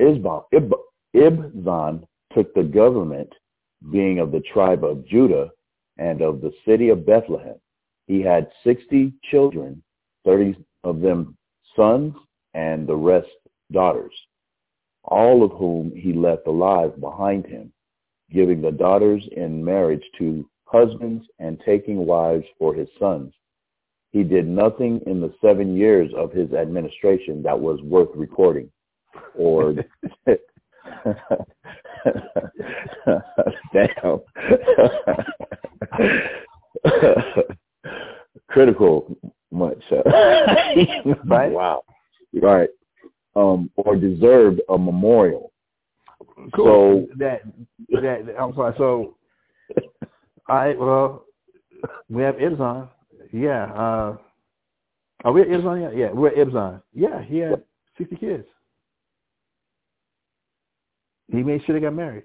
Isba, 0.00 0.44
Ib, 0.52 0.72
Ibzan 1.14 2.06
took 2.34 2.54
the 2.54 2.62
government, 2.62 3.32
being 3.92 4.18
of 4.20 4.32
the 4.32 4.40
tribe 4.40 4.84
of 4.84 5.06
Judah 5.06 5.50
and 5.98 6.20
of 6.20 6.40
the 6.40 6.52
city 6.66 6.88
of 6.88 7.06
Bethlehem. 7.06 7.56
He 8.06 8.20
had 8.20 8.50
60 8.64 9.12
children, 9.30 9.82
30 10.24 10.56
of 10.84 11.00
them 11.00 11.36
sons 11.74 12.14
and 12.54 12.86
the 12.86 12.96
rest 12.96 13.28
daughters, 13.72 14.14
all 15.04 15.42
of 15.42 15.50
whom 15.52 15.92
he 15.94 16.12
left 16.12 16.46
alive 16.46 16.98
behind 17.00 17.46
him, 17.46 17.72
giving 18.32 18.60
the 18.60 18.70
daughters 18.70 19.22
in 19.36 19.64
marriage 19.64 20.04
to 20.18 20.48
husbands 20.64 21.26
and 21.38 21.60
taking 21.64 22.06
wives 22.06 22.46
for 22.58 22.74
his 22.74 22.88
sons. 22.98 23.32
He 24.10 24.22
did 24.22 24.46
nothing 24.46 25.00
in 25.06 25.20
the 25.20 25.34
seven 25.42 25.76
years 25.76 26.10
of 26.16 26.32
his 26.32 26.52
administration 26.52 27.42
that 27.42 27.58
was 27.58 27.80
worth 27.82 28.08
recording 28.14 28.70
or 29.36 29.74
damn 33.72 34.20
critical 38.48 39.16
much 39.50 39.82
Right. 41.24 41.52
wow 41.52 41.82
right 42.42 42.68
um 43.34 43.70
or 43.76 43.96
deserved 43.96 44.60
a 44.68 44.78
memorial 44.78 45.52
Cool. 46.54 47.06
that 47.16 47.42
that 47.90 48.34
I'm 48.38 48.54
sorry. 48.54 48.74
So, 48.78 49.16
I 50.48 50.74
well, 50.74 51.24
we 52.08 52.22
have 52.22 52.36
Ibzan. 52.36 52.88
Yeah. 53.32 53.64
Uh, 53.72 54.16
are 55.24 55.32
we 55.32 55.42
at 55.42 55.48
Ibzan? 55.48 55.82
Yeah. 55.82 55.90
Yeah. 55.98 56.12
We're 56.12 56.28
at 56.28 56.36
Ibzan. 56.36 56.82
Yeah. 56.94 57.22
He 57.22 57.38
had 57.38 57.62
sixty 57.98 58.16
kids. 58.16 58.46
He 61.30 61.42
made 61.42 61.62
sure 61.64 61.74
they 61.74 61.80
got 61.84 61.94
married. 61.94 62.24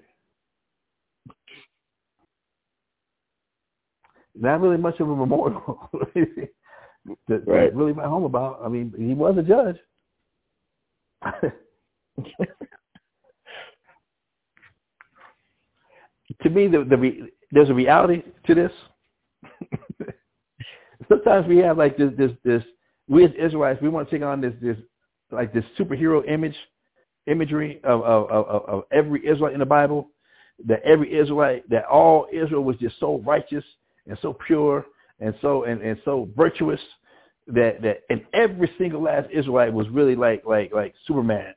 Not 4.34 4.60
really 4.60 4.78
much 4.78 4.98
of 5.00 5.10
a 5.10 5.16
memorial 5.16 5.90
to, 6.14 6.48
to 7.28 7.70
really 7.74 7.92
write 7.92 8.06
home 8.06 8.24
about. 8.24 8.60
I 8.64 8.68
mean, 8.68 8.92
he 8.96 9.14
was 9.14 9.36
a 9.36 9.42
judge. 9.42 9.76
to 16.42 16.50
me, 16.50 16.68
the, 16.68 16.84
the 16.88 16.96
re, 16.96 17.30
there's 17.50 17.68
a 17.68 17.74
reality 17.74 18.22
to 18.46 18.54
this. 18.54 18.72
Sometimes 21.08 21.46
we 21.46 21.58
have 21.58 21.76
like 21.76 21.98
this, 21.98 22.10
this, 22.16 22.30
this. 22.44 22.62
We 23.08 23.24
as 23.24 23.32
Israelites, 23.38 23.82
we 23.82 23.88
want 23.90 24.08
to 24.08 24.16
take 24.16 24.24
on 24.24 24.40
this, 24.40 24.54
this, 24.62 24.76
like 25.30 25.52
this 25.52 25.64
superhero 25.78 26.26
image, 26.28 26.56
imagery 27.26 27.80
of 27.84 28.02
of, 28.02 28.30
of, 28.30 28.64
of 28.68 28.84
every 28.90 29.26
Israelite 29.26 29.52
in 29.52 29.60
the 29.60 29.66
Bible. 29.66 30.08
That 30.66 30.82
every 30.84 31.12
Israelite, 31.12 31.68
that 31.70 31.86
all 31.86 32.28
Israel 32.32 32.62
was 32.62 32.76
just 32.76 33.00
so 33.00 33.18
righteous 33.26 33.64
and 34.06 34.18
so 34.22 34.36
pure 34.46 34.86
and 35.20 35.34
so 35.40 35.64
and, 35.64 35.80
and 35.82 36.00
so 36.04 36.28
virtuous 36.36 36.80
that 37.46 37.82
that 37.82 38.02
and 38.10 38.24
every 38.32 38.70
single 38.78 39.02
last 39.02 39.28
Israelite 39.32 39.72
was 39.72 39.88
really 39.88 40.14
like 40.16 40.44
like 40.46 40.72
like 40.72 40.94
Superman, 41.06 41.54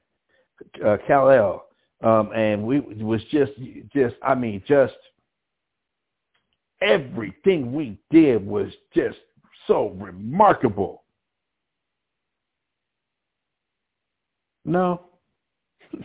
uh, 0.86 0.98
Kal 1.08 1.30
El, 1.30 1.66
um, 2.10 2.32
and 2.34 2.64
we 2.66 2.80
was 2.80 3.22
just 3.32 3.52
just 3.94 4.16
I 4.24 4.36
mean 4.36 4.64
just 4.68 4.94
everything 6.82 7.74
we 7.74 7.98
did 8.12 8.46
was 8.46 8.72
just 8.94 9.18
so 9.68 9.90
remarkable. 10.00 11.04
No. 14.66 15.02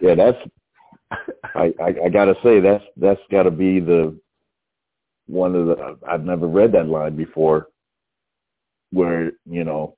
yeah, 0.00 0.14
that's 0.14 0.38
I, 1.54 1.72
I 1.80 1.94
I 2.06 2.08
gotta 2.08 2.34
say 2.42 2.60
that's 2.60 2.84
that's 2.96 3.20
gotta 3.30 3.50
be 3.50 3.80
the 3.80 4.18
one 5.26 5.54
of 5.54 5.66
the 5.66 5.98
I've 6.08 6.24
never 6.24 6.46
read 6.46 6.72
that 6.72 6.88
line 6.88 7.16
before 7.16 7.68
where, 8.90 9.32
you 9.44 9.64
know, 9.64 9.96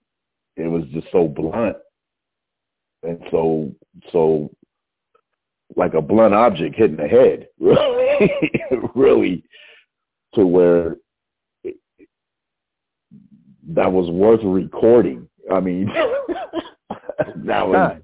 it 0.57 0.67
was 0.67 0.85
just 0.93 1.07
so 1.13 1.29
blunt 1.29 1.77
and 3.03 3.21
so 3.31 3.71
so 4.13 4.51
like 5.77 5.95
a 5.95 6.01
blunt 6.01 6.35
object 6.35 6.77
hitting 6.77 6.97
the 6.97 7.07
head. 7.07 7.49
Really 7.61 8.33
really 8.95 9.45
to 10.35 10.47
where 10.47 10.97
it, 11.65 11.77
that 13.69 13.93
was 13.93 14.11
worth 14.11 14.41
recording. 14.43 15.29
I 15.53 15.61
mean 15.61 15.87
that 17.45 17.69
was 17.69 18.01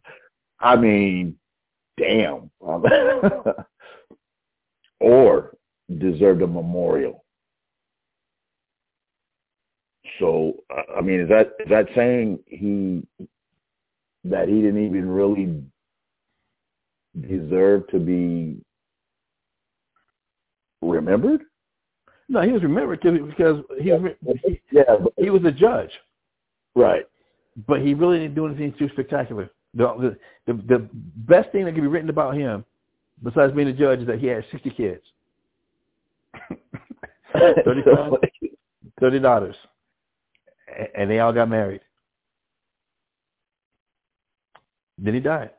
I 0.61 0.77
mean 0.77 1.37
damn. 1.99 2.51
or 5.01 5.55
deserved 5.99 6.43
a 6.43 6.47
memorial. 6.47 7.25
So, 10.19 10.55
I- 10.71 11.01
mean, 11.01 11.21
is 11.21 11.29
that 11.29 11.53
is 11.61 11.69
that 11.71 11.87
saying 11.95 12.39
he 12.47 13.07
that 14.25 14.49
he 14.49 14.61
didn't 14.63 14.85
even 14.87 15.09
really 15.09 15.63
deserve 17.29 17.89
to 17.89 17.99
be 17.99 18.63
remembered? 20.81 21.43
No, 22.29 22.43
he 22.43 22.53
was 22.53 22.63
remembered 22.63 23.01
'cause- 23.03 23.19
because 23.19 23.65
he 23.81 23.91
was 23.93 24.13
he, 24.45 24.61
Yeah, 24.71 24.97
but, 25.03 25.13
he 25.17 25.31
was 25.31 25.45
a 25.45 25.51
judge, 25.53 25.91
right. 26.77 27.05
but 27.67 27.81
he 27.81 27.95
really 27.95 28.19
didn't 28.21 28.35
do 28.37 28.47
anything 28.47 28.73
too 28.75 28.89
spectacular. 28.91 29.51
The, 29.75 30.17
the 30.47 30.53
the 30.55 30.89
best 31.17 31.51
thing 31.53 31.65
that 31.65 31.73
can 31.75 31.83
be 31.83 31.89
written 31.89 32.11
about 32.11 32.35
him, 32.37 32.65
besides 33.23 33.55
being 33.55 33.69
a 33.69 33.73
judge, 33.73 34.01
is 34.01 34.07
that 34.07 34.19
he 34.19 34.27
had 34.27 34.45
sixty 34.51 34.71
kids, 34.71 35.03
thirty 37.33 37.83
sons, 37.85 38.15
thirty 39.01 39.19
daughters, 39.19 39.57
and 40.97 41.11
they 41.11 41.21
all 41.21 41.33
got 41.33 41.49
married. 41.49 41.81
Then 44.99 45.15
he 45.15 45.21
died. 45.21 45.51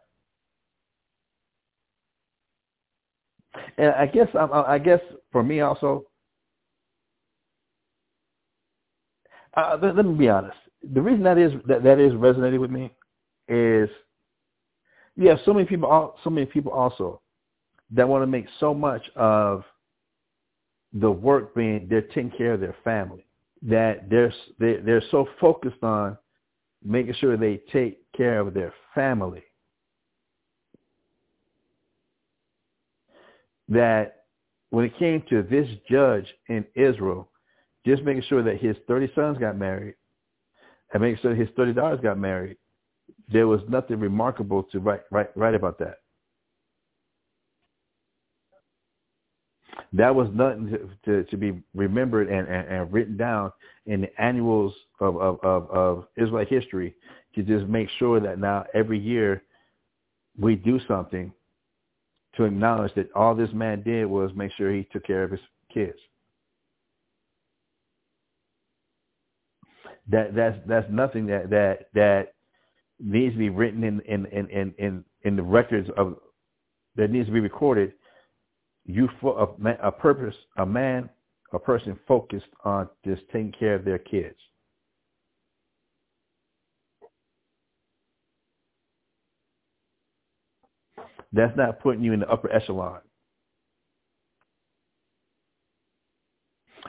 And 3.77 3.90
I 3.90 4.06
guess 4.07 4.27
I, 4.35 4.45
I 4.45 4.77
guess 4.80 5.02
for 5.31 5.44
me 5.44 5.61
also, 5.61 6.06
uh, 9.56 9.77
let, 9.81 9.95
let 9.95 10.06
me 10.06 10.15
be 10.15 10.30
honest. 10.30 10.57
The 10.94 11.02
reason 11.02 11.23
that 11.23 11.38
is 11.38 11.53
that 11.68 11.84
that 11.84 11.99
is 11.99 12.14
resonating 12.15 12.61
with 12.61 12.72
me 12.72 12.91
is 13.48 13.90
you 15.15 15.30
have 15.30 15.40
so 15.45 15.53
many 15.53 15.65
people, 15.65 16.15
so 16.23 16.30
many 16.30 16.45
people 16.45 16.72
also 16.72 17.22
that 17.91 18.07
want 18.07 18.23
to 18.23 18.27
make 18.27 18.45
so 18.60 18.73
much 18.73 19.03
of 19.15 19.64
the 20.94 21.11
work 21.11 21.56
being 21.56 21.88
they're 21.90 22.02
taking 22.02 22.31
care 22.31 22.53
of 22.53 22.60
their 22.60 22.76
family 22.84 23.26
that 23.64 24.10
they're 24.10 24.34
they 24.60 24.77
they're 24.77 25.03
so 25.10 25.27
focused 25.40 25.81
on 25.84 26.18
making 26.84 27.14
sure 27.15 27.38
they 27.38 27.61
take 27.72 27.99
care 28.14 28.40
of 28.40 28.53
their 28.53 28.73
family. 28.94 29.44
That 33.69 34.26
when 34.69 34.85
it 34.85 34.98
came 34.99 35.23
to 35.30 35.44
this 35.44 35.68
judge 35.90 36.26
in 36.49 36.65
Israel, 36.76 37.30
just 37.85 38.03
making 38.03 38.23
sure 38.27 38.44
that 38.44 38.57
his 38.57 38.76
30 38.88 39.11
sons 39.15 39.38
got 39.38 39.57
married 39.57 39.95
and 40.94 41.02
making 41.02 41.22
sure 41.22 41.34
his 41.34 41.49
30 41.56 41.73
daughters 41.73 41.99
got 42.02 42.18
married, 42.18 42.57
there 43.32 43.48
was 43.48 43.62
nothing 43.68 44.00
remarkable 44.00 44.64
to 44.64 44.80
write, 44.80 45.02
write, 45.12 45.36
write 45.36 45.56
about 45.56 45.80
that. 45.80 46.00
That 49.92 50.14
was 50.14 50.28
nothing 50.34 50.70
to, 50.70 50.90
to, 51.06 51.30
to 51.30 51.38
be 51.38 51.62
remembered 51.74 52.30
and, 52.30 52.48
and, 52.48 52.68
and, 52.68 52.94
written 52.94 53.18
down 53.18 53.52
in 53.86 54.02
the 54.02 54.22
annuals 54.22 54.74
of, 55.00 55.18
of, 55.18 55.40
of, 55.44 55.70
of 55.70 56.08
Israelite 56.16 56.48
history 56.48 56.96
to 57.36 57.44
just 57.44 57.66
make 57.68 57.90
sure 58.00 58.20
that 58.20 58.40
now 58.40 58.66
every 58.74 59.00
year 59.00 59.44
we 60.38 60.56
do 60.56 60.80
something 60.88 61.32
to 62.36 62.46
acknowledge 62.46 62.94
that 62.96 63.12
all 63.14 63.36
this 63.36 63.52
man 63.54 63.84
did 63.84 64.06
was 64.06 64.32
make 64.36 64.52
sure 64.54 64.72
he 64.72 64.88
took 64.92 65.06
care 65.06 65.24
of 65.24 65.32
his 65.32 65.40
kids. 65.72 65.98
That 70.10 70.36
that's 70.36 70.58
that's 70.68 70.88
nothing 70.90 71.28
that 71.28 71.50
that 71.52 71.88
that 71.94 72.33
needs 73.04 73.34
to 73.36 73.40
be 73.40 73.50
written 73.50 73.84
in 73.84 74.00
in 74.02 74.26
in 74.28 74.74
in 74.78 75.04
in, 75.24 75.36
the 75.36 75.44
records 75.44 75.90
of 75.98 76.16
that 76.96 77.12
needs 77.12 77.28
to 77.28 77.34
be 77.34 77.40
recorded. 77.40 77.94
You 78.86 79.10
for 79.22 79.56
a, 79.64 79.88
a 79.88 79.92
purpose, 79.92 80.36
a 80.58 80.66
man, 80.66 81.10
a 81.54 81.60
person 81.60 81.98
focused 82.08 82.48
on 82.64 82.90
just 83.06 83.22
taking 83.32 83.54
care 83.58 83.76
of 83.76 83.86
their 83.86 84.00
kids. 84.00 84.36
That's 91.32 91.56
not 91.58 91.82
putting 91.82 92.04
you 92.04 92.14
in 92.14 92.20
the 92.20 92.30
upper 92.30 92.52
echelon. 92.52 93.00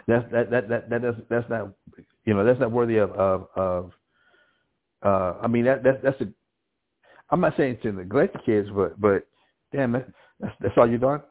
That's 0.07 0.31
that 0.33 0.51
that 0.51 0.69
that, 0.69 0.91
that 0.91 1.03
that's, 1.03 1.17
that's 1.31 1.51
not 1.51 1.71
you 2.25 2.35
know 2.35 2.45
that's 2.45 2.61
not 2.61 2.71
worthy 2.71 2.99
of 2.99 3.11
of, 3.13 3.47
of 3.57 3.93
uh, 5.05 5.35
I 5.43 5.47
mean 5.47 5.65
that 5.67 5.83
that 5.85 6.03
that's 6.03 6.21
a 6.21 6.29
I'm 7.31 7.41
not 7.41 7.57
saying 7.57 7.79
to 7.83 7.93
neglect 7.93 8.35
the 8.35 8.39
kids, 8.41 8.69
but 8.75 9.01
but 9.01 9.27
damn, 9.73 9.93
that, 9.93 10.09
that's 10.41 10.55
that's 10.61 10.75
all 10.77 10.89
you've 10.91 11.01
done. 11.01 11.23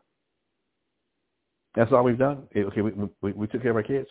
That's 1.75 1.91
all 1.91 2.03
we've 2.03 2.17
done. 2.17 2.43
Okay, 2.55 2.81
we 2.81 2.91
we, 3.21 3.31
we 3.31 3.47
took 3.47 3.61
care 3.61 3.71
of 3.71 3.77
our 3.77 3.83
kids. 3.83 4.07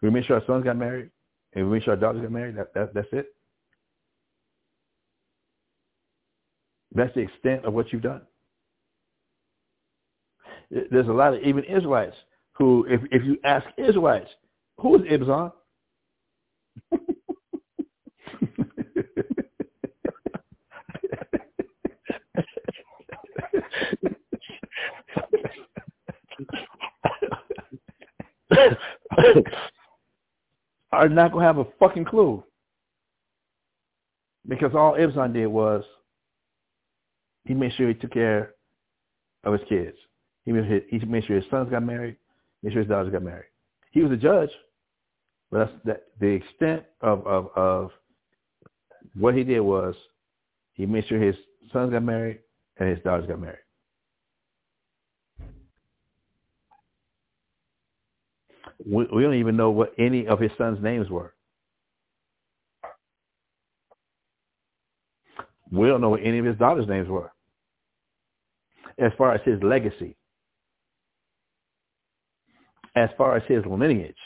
We 0.00 0.10
made 0.10 0.24
sure 0.24 0.36
our 0.36 0.46
sons 0.46 0.64
got 0.64 0.76
married, 0.76 1.10
and 1.54 1.66
we 1.66 1.74
made 1.74 1.84
sure 1.84 1.94
our 1.94 2.00
daughters 2.00 2.22
got 2.22 2.32
married. 2.32 2.56
That, 2.56 2.74
that 2.74 2.94
that's 2.94 3.08
it. 3.12 3.34
That's 6.94 7.14
the 7.14 7.20
extent 7.20 7.64
of 7.64 7.72
what 7.72 7.92
you've 7.92 8.02
done. 8.02 8.22
There's 10.70 11.08
a 11.08 11.12
lot 11.12 11.34
of 11.34 11.42
even 11.42 11.64
Israelites 11.64 12.16
who, 12.52 12.86
if 12.88 13.00
if 13.10 13.24
you 13.24 13.38
ask 13.44 13.66
Israelites, 13.76 14.30
who 14.78 14.96
is 14.96 15.02
Ibzan? 15.02 15.52
Are 30.92 31.08
not 31.08 31.32
to 31.32 31.38
have 31.38 31.58
a 31.58 31.64
fucking 31.78 32.04
clue. 32.04 32.44
Because 34.46 34.74
all 34.74 34.94
Ibzan 34.94 35.32
did 35.32 35.46
was 35.46 35.84
he 37.44 37.54
made 37.54 37.72
sure 37.74 37.88
he 37.88 37.94
took 37.94 38.12
care 38.12 38.54
of 39.44 39.52
his 39.52 39.62
kids. 39.68 39.96
He 40.44 40.52
made, 40.52 40.64
his, 40.64 40.82
he 40.88 40.98
made 41.00 41.24
sure 41.24 41.36
his 41.36 41.44
sons 41.50 41.70
got 41.70 41.82
married, 41.82 42.16
made 42.62 42.72
sure 42.72 42.82
his 42.82 42.88
daughters 42.88 43.12
got 43.12 43.22
married. 43.22 43.46
He 43.92 44.02
was 44.02 44.12
a 44.12 44.16
judge, 44.16 44.50
but 45.52 45.70
that 45.84 46.04
the 46.18 46.28
extent 46.28 46.84
of, 47.02 47.26
of, 47.26 47.48
of 47.54 47.90
what 49.14 49.34
he 49.34 49.44
did 49.44 49.60
was 49.60 49.94
he 50.72 50.86
made 50.86 51.06
sure 51.06 51.20
his 51.20 51.36
sons 51.72 51.92
got 51.92 52.02
married 52.02 52.40
and 52.78 52.88
his 52.88 52.98
daughters 53.04 53.28
got 53.28 53.38
married. 53.38 53.58
We, 58.84 59.06
we 59.14 59.22
don't 59.22 59.34
even 59.34 59.56
know 59.56 59.70
what 59.70 59.92
any 59.98 60.26
of 60.26 60.40
his 60.40 60.50
sons' 60.56 60.82
names 60.82 61.10
were. 61.10 61.34
We 65.70 65.86
don't 65.86 66.00
know 66.00 66.10
what 66.10 66.22
any 66.24 66.38
of 66.38 66.46
his 66.46 66.56
daughters' 66.56 66.88
names 66.88 67.08
were. 67.08 67.30
As 68.98 69.12
far 69.18 69.34
as 69.34 69.40
his 69.44 69.62
legacy, 69.62 70.16
as 72.96 73.10
far 73.16 73.36
as 73.36 73.42
his 73.48 73.64
lineage. 73.66 74.16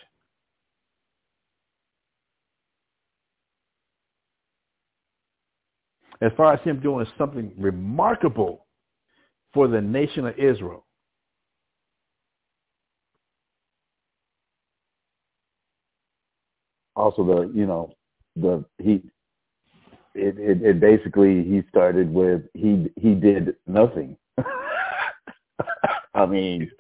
As 6.20 6.32
far 6.36 6.54
as 6.54 6.60
him 6.62 6.80
doing 6.80 7.06
something 7.18 7.52
remarkable 7.58 8.66
for 9.52 9.68
the 9.68 9.80
nation 9.80 10.26
of 10.26 10.38
Israel. 10.38 10.84
Also, 16.94 17.24
the 17.24 17.52
you 17.54 17.66
know 17.66 17.92
the 18.36 18.64
he 18.78 19.02
it, 20.14 20.38
it, 20.38 20.62
it 20.62 20.80
basically 20.80 21.44
he 21.44 21.62
started 21.68 22.12
with 22.12 22.42
he 22.54 22.90
he 22.96 23.14
did 23.14 23.56
nothing. 23.66 24.16
I 26.14 26.24
mean, 26.26 26.70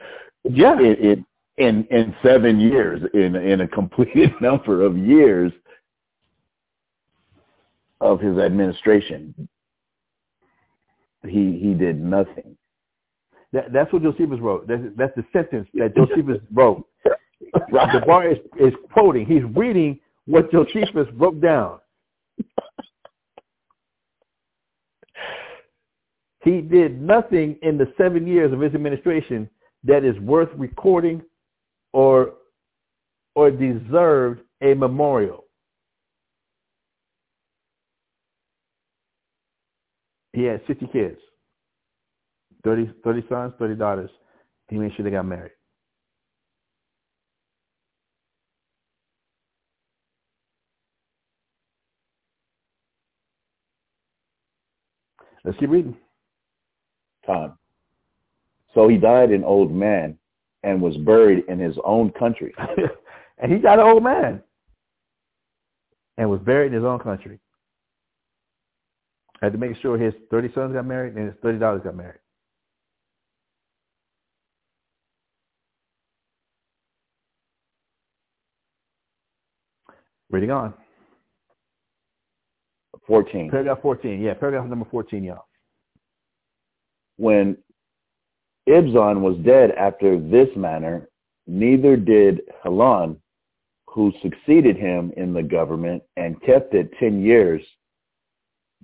yeah, 0.44 0.80
it, 0.80 0.98
it 1.04 1.18
in 1.58 1.86
in 1.90 2.14
seven 2.22 2.58
years, 2.60 3.02
in 3.12 3.36
in 3.36 3.60
a 3.60 3.68
completed 3.68 4.32
number 4.40 4.84
of 4.84 4.96
years 4.96 5.52
of 8.00 8.20
his 8.20 8.38
administration, 8.38 9.48
he 11.26 11.58
he 11.60 11.74
did 11.74 12.00
nothing. 12.00 12.56
That, 13.52 13.72
that's 13.72 13.92
what 13.92 14.02
Josephus 14.02 14.40
wrote. 14.40 14.66
That's, 14.66 14.82
that's 14.96 15.14
the 15.16 15.24
sentence 15.32 15.68
that 15.74 15.94
Josephus 15.96 16.40
wrote. 16.52 16.86
The 17.52 18.02
bar 18.06 18.28
is, 18.28 18.38
is 18.58 18.74
quoting. 18.92 19.24
He's 19.24 19.44
reading 19.54 19.98
what 20.26 20.50
Josephus 20.50 21.08
wrote 21.14 21.40
down. 21.40 21.78
He 26.44 26.60
did 26.60 27.00
nothing 27.00 27.56
in 27.62 27.76
the 27.76 27.92
seven 27.96 28.26
years 28.26 28.52
of 28.52 28.60
his 28.60 28.74
administration 28.74 29.50
that 29.82 30.04
is 30.04 30.16
worth 30.20 30.50
recording 30.56 31.22
or 31.92 32.34
or 33.34 33.50
deserved 33.50 34.42
a 34.62 34.74
memorial. 34.74 35.45
He 40.36 40.42
had 40.42 40.60
60 40.66 40.86
kids, 40.88 41.16
30, 42.62 42.92
30 43.02 43.24
sons, 43.26 43.54
30 43.58 43.74
daughters. 43.74 44.10
He 44.68 44.76
made 44.76 44.92
sure 44.94 45.02
they 45.02 45.10
got 45.10 45.24
married. 45.24 45.52
Let's 55.42 55.58
keep 55.58 55.70
reading. 55.70 55.96
Time. 57.24 57.54
So 58.74 58.88
he 58.88 58.98
died 58.98 59.30
an 59.30 59.42
old 59.42 59.72
man 59.72 60.18
and 60.62 60.82
was 60.82 60.98
buried 60.98 61.44
in 61.48 61.58
his 61.58 61.78
own 61.82 62.10
country. 62.10 62.54
and 63.38 63.50
he 63.50 63.56
died 63.56 63.78
an 63.78 63.86
old 63.86 64.02
man 64.02 64.42
and 66.18 66.28
was 66.28 66.40
buried 66.40 66.66
in 66.66 66.74
his 66.74 66.84
own 66.84 66.98
country. 66.98 67.40
Had 69.42 69.52
to 69.52 69.58
make 69.58 69.76
sure 69.82 69.98
his 69.98 70.14
30 70.30 70.52
sons 70.54 70.72
got 70.72 70.86
married 70.86 71.14
and 71.14 71.26
his 71.26 71.34
30 71.42 71.58
daughters 71.58 71.82
got 71.84 71.94
married. 71.94 72.20
Reading 80.30 80.50
on. 80.50 80.74
14. 83.06 83.50
Paragraph 83.50 83.78
14. 83.82 84.20
Yeah, 84.20 84.34
paragraph 84.34 84.66
number 84.66 84.86
14, 84.90 85.22
y'all. 85.22 85.46
When 87.16 87.56
Ibzan 88.68 89.20
was 89.20 89.36
dead 89.44 89.70
after 89.72 90.18
this 90.18 90.48
manner, 90.56 91.08
neither 91.46 91.96
did 91.96 92.40
Helon, 92.62 93.20
who 93.86 94.12
succeeded 94.22 94.76
him 94.76 95.12
in 95.16 95.32
the 95.32 95.42
government 95.42 96.02
and 96.16 96.42
kept 96.42 96.74
it 96.74 96.92
10 96.98 97.22
years, 97.22 97.62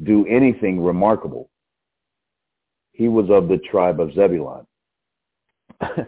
do 0.05 0.27
anything 0.27 0.83
remarkable. 0.83 1.51
He 2.93 3.09
was 3.09 3.31
of 3.31 3.49
the 3.49 3.59
tribe 3.59 4.01
of 4.01 4.15
Zebulun. 4.15 4.67
It 5.81 5.89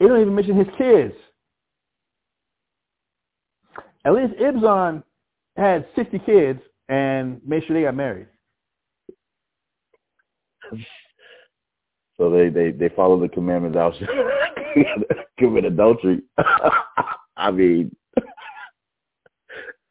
don't 0.00 0.20
even 0.20 0.34
mention 0.34 0.56
his 0.56 0.68
kids. 0.78 1.14
At 4.04 4.14
least 4.14 4.34
Ibzan 4.40 5.02
had 5.56 5.86
60 5.94 6.18
kids 6.20 6.60
and 6.88 7.40
made 7.46 7.64
sure 7.66 7.76
they 7.76 7.82
got 7.82 7.94
married. 7.94 8.26
So 12.16 12.30
they, 12.30 12.48
they, 12.48 12.70
they 12.70 12.88
follow 12.90 13.20
the 13.20 13.28
commandments 13.28 13.76
out 13.76 13.94
commit 15.38 15.64
adultery. 15.64 16.22
I 17.36 17.50
mean, 17.50 17.94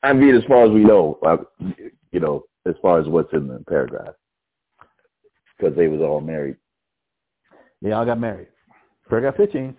I 0.01 0.13
mean, 0.13 0.35
as 0.35 0.43
far 0.45 0.65
as 0.65 0.71
we 0.71 0.84
know, 0.84 1.19
you 2.11 2.19
know, 2.19 2.43
as 2.65 2.76
far 2.81 2.99
as 2.99 3.07
what's 3.07 3.34
in 3.34 3.47
the 3.47 3.63
paragraph. 3.67 4.15
because 5.57 5.76
they 5.76 5.88
was 5.88 6.01
all 6.01 6.21
married. 6.21 6.55
They 7.81 7.91
all 7.91 8.05
got 8.05 8.19
married. 8.19 8.47
Paragraph 9.09 9.35
15. 9.38 9.76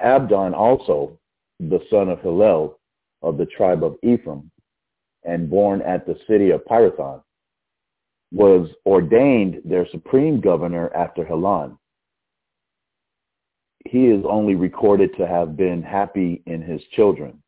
Abdon 0.00 0.54
also, 0.54 1.18
the 1.60 1.80
son 1.90 2.08
of 2.08 2.20
Hillel 2.20 2.78
of 3.22 3.38
the 3.38 3.46
tribe 3.46 3.84
of 3.84 3.96
Ephraim, 4.02 4.50
and 5.24 5.48
born 5.48 5.80
at 5.82 6.04
the 6.04 6.18
city 6.28 6.50
of 6.50 6.64
Pirathon, 6.64 7.22
was 8.32 8.68
ordained 8.84 9.62
their 9.64 9.86
supreme 9.90 10.40
governor 10.40 10.90
after 10.94 11.24
Helon. 11.24 11.78
He 13.86 14.06
is 14.06 14.24
only 14.28 14.56
recorded 14.56 15.16
to 15.16 15.26
have 15.26 15.56
been 15.56 15.82
happy 15.82 16.42
in 16.46 16.60
his 16.60 16.82
children. 16.92 17.42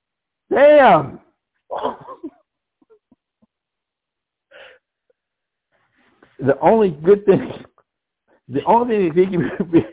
Damn! 0.50 1.20
the 6.38 6.58
only 6.60 6.90
good 6.90 7.24
thing, 7.26 7.52
the 8.48 8.62
only 8.64 9.10
thing 9.10 9.30
he 9.30 9.56
can 9.56 9.70
be, 9.70 9.84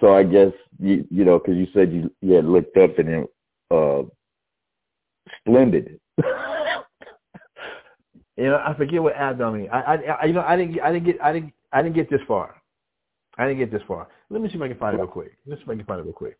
so 0.00 0.14
I 0.14 0.22
guess 0.24 0.52
you 0.78 1.06
you 1.10 1.24
know 1.24 1.38
because 1.38 1.56
you 1.56 1.66
said 1.72 1.92
you 1.92 2.10
you 2.20 2.34
had 2.34 2.44
looked 2.44 2.76
up 2.76 2.98
and 2.98 3.08
it 3.08 3.30
uh 3.70 4.02
splendid. 5.40 6.00
you 8.42 8.50
know, 8.50 8.62
I 8.64 8.74
forget 8.76 9.02
what 9.02 9.14
means. 9.52 9.68
I, 9.72 9.80
I, 9.80 9.94
I, 9.94 10.24
you 10.26 10.32
know, 10.34 10.42
I 10.42 10.56
didn't, 10.56 10.80
I 10.80 10.92
didn't 10.92 11.06
get, 11.06 11.22
I 11.22 11.32
didn't, 11.32 11.52
I 11.72 11.82
didn't 11.82 11.96
get 11.96 12.10
this 12.10 12.20
far. 12.28 12.62
I 13.38 13.46
didn't 13.46 13.60
get 13.60 13.72
this 13.72 13.82
far. 13.88 14.08
Let 14.30 14.42
me 14.42 14.48
see 14.48 14.56
if 14.56 14.62
I 14.62 14.68
can 14.68 14.78
find 14.78 14.94
it 14.94 14.98
real 14.98 15.06
quick. 15.08 15.32
Let's 15.46 15.60
see 15.60 15.64
if 15.64 15.70
I 15.70 15.76
can 15.76 15.86
find 15.86 16.00
it 16.00 16.04
real 16.04 16.12
quick. 16.12 16.38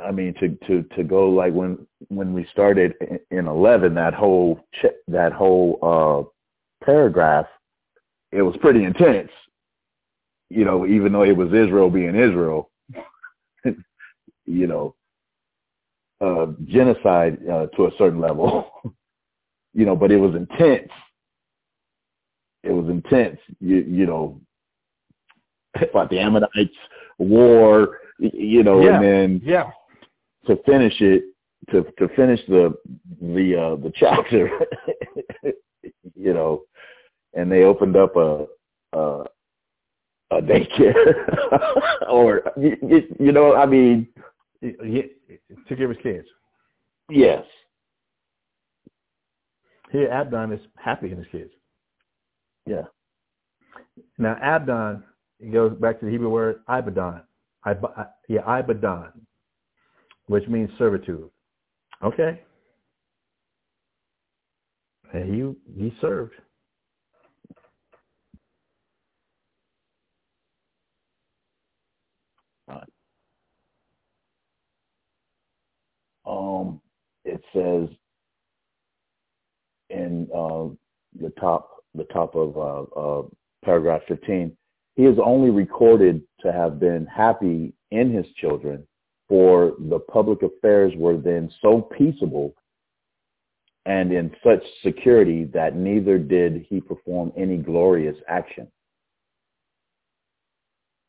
I 0.00 0.10
mean, 0.10 0.34
to 0.40 0.48
to 0.66 0.82
to 0.96 1.04
go 1.04 1.30
like 1.30 1.52
when 1.52 1.86
when 2.08 2.32
we 2.34 2.46
started 2.52 2.94
in 3.30 3.46
eleven, 3.46 3.94
that 3.94 4.14
whole 4.14 4.60
ch- 4.74 4.96
that 5.08 5.32
whole 5.32 5.78
uh 5.82 6.84
paragraph, 6.84 7.46
it 8.32 8.42
was 8.42 8.56
pretty 8.60 8.84
intense. 8.84 9.30
You 10.48 10.64
know, 10.64 10.86
even 10.86 11.12
though 11.12 11.22
it 11.22 11.36
was 11.36 11.48
Israel 11.48 11.90
being 11.90 12.14
Israel, 12.14 12.70
you 13.64 14.66
know, 14.66 14.94
uh, 16.20 16.46
genocide 16.66 17.38
uh, 17.48 17.66
to 17.76 17.86
a 17.86 17.90
certain 17.98 18.20
level. 18.20 18.70
you 19.74 19.86
know, 19.86 19.96
but 19.96 20.10
it 20.10 20.18
was 20.18 20.34
intense. 20.34 20.90
It 22.62 22.70
was 22.72 22.88
intense. 22.88 23.38
You 23.60 23.76
you 23.78 24.06
know, 24.06 24.40
about 25.90 26.10
the 26.10 26.18
Ammonites 26.18 26.76
war. 27.18 27.98
You 28.18 28.62
know, 28.62 28.82
Yeah. 28.84 28.94
and 28.96 29.04
then 29.04 29.40
Yeah. 29.44 29.70
to 30.46 30.56
finish 30.64 31.00
it 31.00 31.24
to 31.70 31.82
to 31.98 32.08
finish 32.14 32.40
the 32.46 32.74
the 33.20 33.56
uh 33.56 33.76
the 33.76 33.92
chapter 33.94 34.50
you 36.14 36.34
know 36.34 36.62
and 37.34 37.50
they 37.50 37.62
opened 37.64 37.96
up 37.96 38.16
a 38.16 38.46
a, 38.92 39.24
a 40.30 40.40
daycare 40.42 41.14
or 42.10 42.42
you, 42.56 42.76
you, 42.82 43.16
you 43.18 43.32
know 43.32 43.54
i 43.54 43.66
mean 43.66 44.06
He, 44.60 44.74
he 44.84 45.02
took 45.68 45.78
care 45.78 45.90
of 45.90 45.96
his 45.96 46.02
kids. 46.02 46.28
yes 47.10 47.44
Here, 49.90 50.08
Abdon 50.10 50.52
is 50.52 50.60
happy 50.76 51.10
in 51.12 51.18
his 51.18 51.26
kids. 51.32 51.50
yeah 52.66 52.84
Now, 54.18 54.36
Abdon 54.42 55.02
it 55.40 55.52
goes 55.52 55.76
back 55.78 55.98
to 56.00 56.06
the 56.06 56.10
Hebrew 56.12 56.30
word 56.30 56.60
Ibadon. 56.68 57.22
Ib- 57.66 57.84
uh, 57.96 58.04
yeah, 58.28 58.42
Ibadon, 58.42 59.10
which 60.26 60.46
means 60.48 60.70
servitude. 60.78 61.28
Okay. 62.02 62.40
And 65.12 65.24
he 65.34 65.80
he 65.82 65.94
served. 66.00 66.32
Um 76.32 76.80
it 77.24 77.42
says 77.52 77.88
in 79.90 80.28
uh 80.34 80.68
the 81.20 81.30
top 81.38 81.84
the 81.94 82.04
top 82.04 82.34
of 82.34 82.56
uh, 82.56 82.82
uh 82.98 83.22
paragraph 83.64 84.00
15 84.08 84.56
he 84.96 85.02
is 85.04 85.18
only 85.24 85.50
recorded 85.50 86.22
to 86.40 86.52
have 86.52 86.80
been 86.80 87.06
happy 87.06 87.72
in 87.90 88.12
his 88.12 88.26
children 88.40 88.86
for 89.28 89.74
the 89.90 89.98
public 89.98 90.42
affairs 90.42 90.92
were 90.96 91.16
then 91.16 91.50
so 91.62 91.80
peaceable 91.80 92.54
and 93.86 94.12
in 94.12 94.30
such 94.44 94.62
security 94.84 95.44
that 95.44 95.74
neither 95.74 96.18
did 96.18 96.64
he 96.68 96.80
perform 96.80 97.32
any 97.36 97.56
glorious 97.56 98.16
action. 98.28 98.68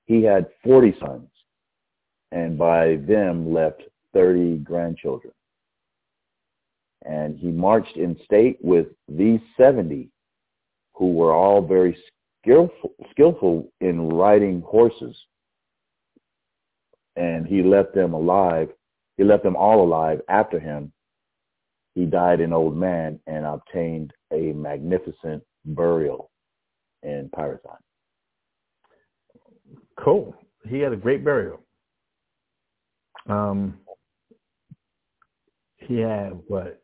He 0.06 0.24
had 0.24 0.48
40 0.64 0.96
sons 1.00 1.30
and 2.32 2.58
by 2.58 2.96
them 3.08 3.54
left 3.54 3.84
30 4.14 4.58
grandchildren. 4.58 5.34
And 7.06 7.38
he 7.38 7.48
marched 7.48 7.98
in 7.98 8.18
state 8.24 8.58
with 8.62 8.88
these 9.10 9.42
70 9.58 10.10
who 10.94 11.14
were 11.14 11.34
all 11.34 11.62
very 11.62 11.98
skillful, 12.42 12.94
skillful 13.12 13.70
in 13.82 14.10
riding 14.10 14.62
horses. 14.62 15.16
And 17.16 17.46
he 17.46 17.62
left 17.62 17.94
them 17.94 18.14
alive. 18.14 18.70
He 19.18 19.24
left 19.24 19.44
them 19.44 19.56
all 19.56 19.84
alive 19.84 20.22
after 20.30 20.60
him. 20.60 20.92
He 21.96 22.06
died 22.06 22.40
an 22.40 22.54
old 22.54 22.76
man 22.76 23.20
and 23.28 23.46
obtained 23.46 24.14
a 24.32 24.54
magnificent 24.54 25.44
burial 25.66 26.32
in 27.04 27.30
Pirathon. 27.36 27.78
Cool. 30.00 30.36
He 30.68 30.80
had 30.80 30.94
a 30.94 30.98
great 30.98 31.24
burial. 31.24 31.60
Um, 33.28 33.80
he 35.88 36.00
had 36.00 36.32
what, 36.48 36.82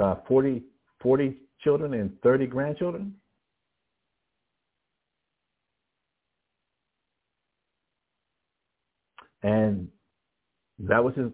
uh, 0.00 0.16
40, 0.28 0.62
40 1.00 1.36
children 1.62 1.94
and 1.94 2.20
30 2.22 2.46
grandchildren? 2.46 3.14
And 9.42 9.88
that 10.80 11.02
was 11.04 11.14
his 11.16 11.30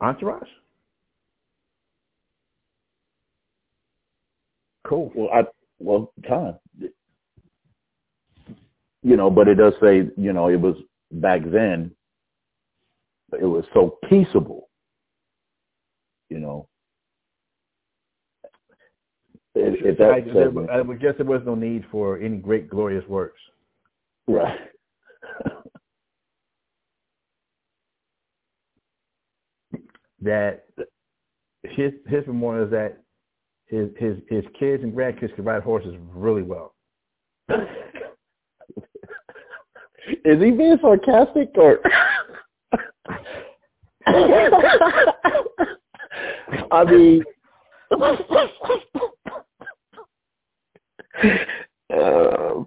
entourage? 0.00 0.48
Cool. 4.86 5.12
Well, 5.14 5.30
I 5.34 5.44
well, 5.80 6.12
Tom, 6.28 6.56
You 9.02 9.16
know, 9.16 9.30
but 9.30 9.48
it 9.48 9.56
does 9.56 9.74
say, 9.82 10.10
you 10.18 10.34
know, 10.34 10.48
it 10.48 10.60
was 10.60 10.76
back 11.12 11.42
then. 11.46 11.92
It 13.32 13.44
was 13.44 13.64
so 13.74 13.98
peaceable. 14.08 14.68
You 16.30 16.38
know, 16.40 16.68
if, 19.54 19.84
if 19.84 19.98
that 19.98 20.10
I, 20.10 20.20
there, 20.20 20.70
I 20.70 20.80
would 20.80 21.00
guess 21.00 21.14
there 21.16 21.26
was 21.26 21.42
no 21.44 21.54
need 21.54 21.84
for 21.90 22.18
any 22.18 22.36
great 22.36 22.68
glorious 22.68 23.06
works. 23.08 23.40
right. 24.26 24.58
That 30.20 30.64
his 31.62 31.92
his 32.08 32.26
memorial 32.26 32.64
is 32.64 32.72
that 32.72 32.98
his 33.66 33.88
his 33.98 34.16
his 34.28 34.44
kids 34.58 34.82
and 34.82 34.92
grandkids 34.92 35.32
could 35.36 35.44
ride 35.44 35.62
horses 35.62 35.94
really 36.12 36.42
well. 36.42 36.74
Is 40.24 40.42
he 40.42 40.50
being 40.50 40.76
sarcastic 40.80 41.50
or? 41.54 41.78
I 46.70 46.84
mean, 46.86 47.22
uh, 51.92 52.64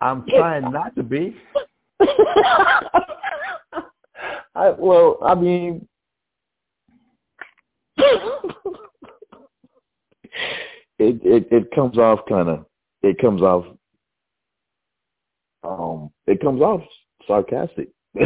I'm 0.00 0.24
trying 0.28 0.72
not 0.72 0.96
to 0.96 1.02
be. 1.02 1.36
I, 4.54 4.70
well, 4.78 5.18
I 5.22 5.34
mean, 5.34 5.86
it 10.98 11.20
it, 11.24 11.48
it 11.50 11.70
comes 11.74 11.98
off 11.98 12.20
kind 12.28 12.48
of 12.48 12.66
it 13.02 13.18
comes 13.18 13.42
off 13.42 13.64
um 15.64 16.10
it 16.26 16.40
comes 16.40 16.60
off 16.60 16.82
sarcastic. 17.26 17.88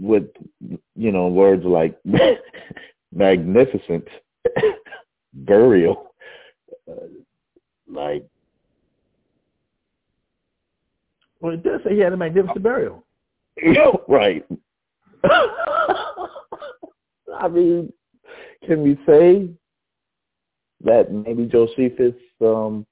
With 0.00 0.28
you 0.96 1.12
know 1.12 1.28
words 1.28 1.64
like 1.64 1.96
magnificent 3.12 4.08
burial 5.34 6.12
uh, 6.90 6.94
like 7.88 8.26
well 11.40 11.52
it 11.52 11.62
does 11.62 11.80
say 11.84 11.94
he 11.94 12.00
had 12.00 12.12
a 12.12 12.16
magnificent 12.16 12.62
burial. 12.62 13.04
Right. 14.08 14.44
I 17.38 17.48
mean 17.48 17.92
can 18.66 18.82
we 18.82 18.98
say 19.06 19.48
that 20.82 21.12
maybe 21.12 21.46
josephus 21.46 22.14
um 22.40 22.86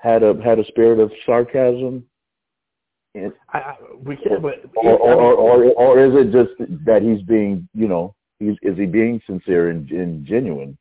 had 0.00 0.22
a 0.22 0.34
had 0.42 0.58
a 0.58 0.64
spirit 0.66 0.98
of 1.00 1.10
sarcasm 1.24 2.04
I, 3.16 3.30
I, 3.58 3.74
we 4.02 4.16
can't, 4.16 4.42
but 4.42 4.64
or, 4.74 4.98
or, 4.98 5.34
or, 5.34 5.64
or 5.72 6.04
is 6.04 6.12
it 6.14 6.32
just 6.32 6.50
that 6.84 7.02
he's 7.02 7.22
being, 7.22 7.68
you 7.72 7.86
know, 7.86 8.14
he's 8.40 8.56
is 8.62 8.76
he 8.76 8.86
being 8.86 9.20
sincere 9.26 9.70
and, 9.70 9.88
and 9.90 10.26
genuine 10.26 10.76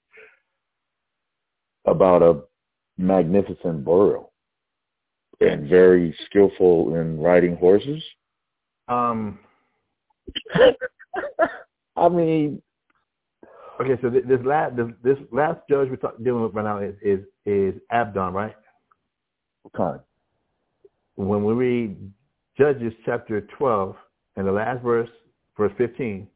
about 1.86 2.24
a 2.24 2.42
magnificent 2.98 3.86
burial 3.86 4.32
and 5.42 5.70
very 5.70 6.16
skillful 6.26 6.96
in 6.96 7.20
riding 7.20 7.56
horses? 7.56 8.04
Um, 8.88 9.38
I 11.96 12.10
mean, 12.10 12.62
okay, 13.82 14.02
so 14.02 14.10
this 14.10 14.40
last 14.46 14.76
this, 14.76 14.88
this 15.04 15.18
last 15.32 15.60
judge 15.70 15.90
we're 15.90 15.96
talk, 15.96 16.16
dealing 16.24 16.44
with 16.44 16.54
right 16.54 16.64
now 16.64 16.80
is 16.80 16.96
is, 17.02 17.20
is 17.46 17.74
Abdon, 17.92 18.34
right? 18.34 18.56
Okay. 19.68 20.02
When 21.16 21.44
we 21.44 21.54
read 21.54 22.12
Judges 22.58 22.94
chapter 23.06 23.42
12 23.58 23.96
and 24.36 24.48
the 24.48 24.52
last 24.52 24.84
verse, 24.84 25.10
verse 25.58 25.72
15, 25.78 26.28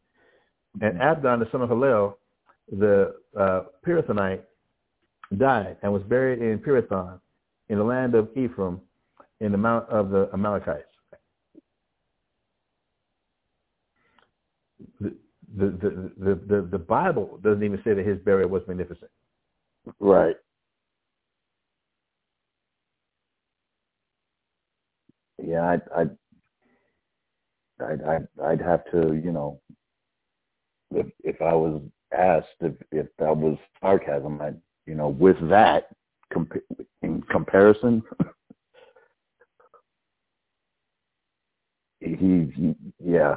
and 0.82 1.02
Abdon, 1.02 1.40
the 1.40 1.48
son 1.52 1.62
of 1.62 1.70
Hillel, 1.70 2.18
the 2.72 3.16
uh, 3.40 3.64
Pirathonite, 3.86 4.42
died 5.38 5.78
and 5.82 5.92
was 5.92 6.04
buried 6.04 6.42
in 6.42 6.60
Pirathon 6.60 7.20
in 7.70 7.78
the 7.78 7.84
land 7.84 8.16
of 8.16 8.30
Ephraim 8.38 8.80
in 9.40 9.52
the 9.52 9.58
mount 9.58 9.88
of 9.90 10.10
the 10.10 10.30
Amalekites. 10.34 10.84
The, 15.00 15.14
the, 15.56 16.12
the, 16.18 16.36
the, 16.48 16.68
the, 16.70 16.78
Bible 16.78 17.40
doesn't 17.42 17.64
even 17.64 17.80
say 17.84 17.94
that 17.94 18.06
his 18.06 18.20
burial 18.20 18.50
was 18.50 18.64
magnificent. 18.68 19.10
Right. 20.00 20.36
yeah, 25.42 25.70
I'd, 25.70 25.82
I'd, 25.96 26.18
I'd, 27.80 28.04
I'd, 28.04 28.28
I'd 28.44 28.62
have 28.62 28.84
to, 28.92 29.20
you 29.24 29.32
know, 29.32 29.62
if 30.92 31.08
if 31.24 31.42
I 31.42 31.54
was 31.54 31.82
asked 32.18 32.48
if 32.62 32.74
if 32.92 33.08
that 33.20 33.36
was 33.36 33.58
sarcasm, 33.82 34.42
I, 34.42 34.54
you 34.86 34.96
know, 34.96 35.10
with 35.10 35.38
that 35.50 35.90
in 37.02 37.22
comparison, 37.24 38.04
he, 42.00 42.16
he, 42.56 42.76
yeah, 43.00 43.36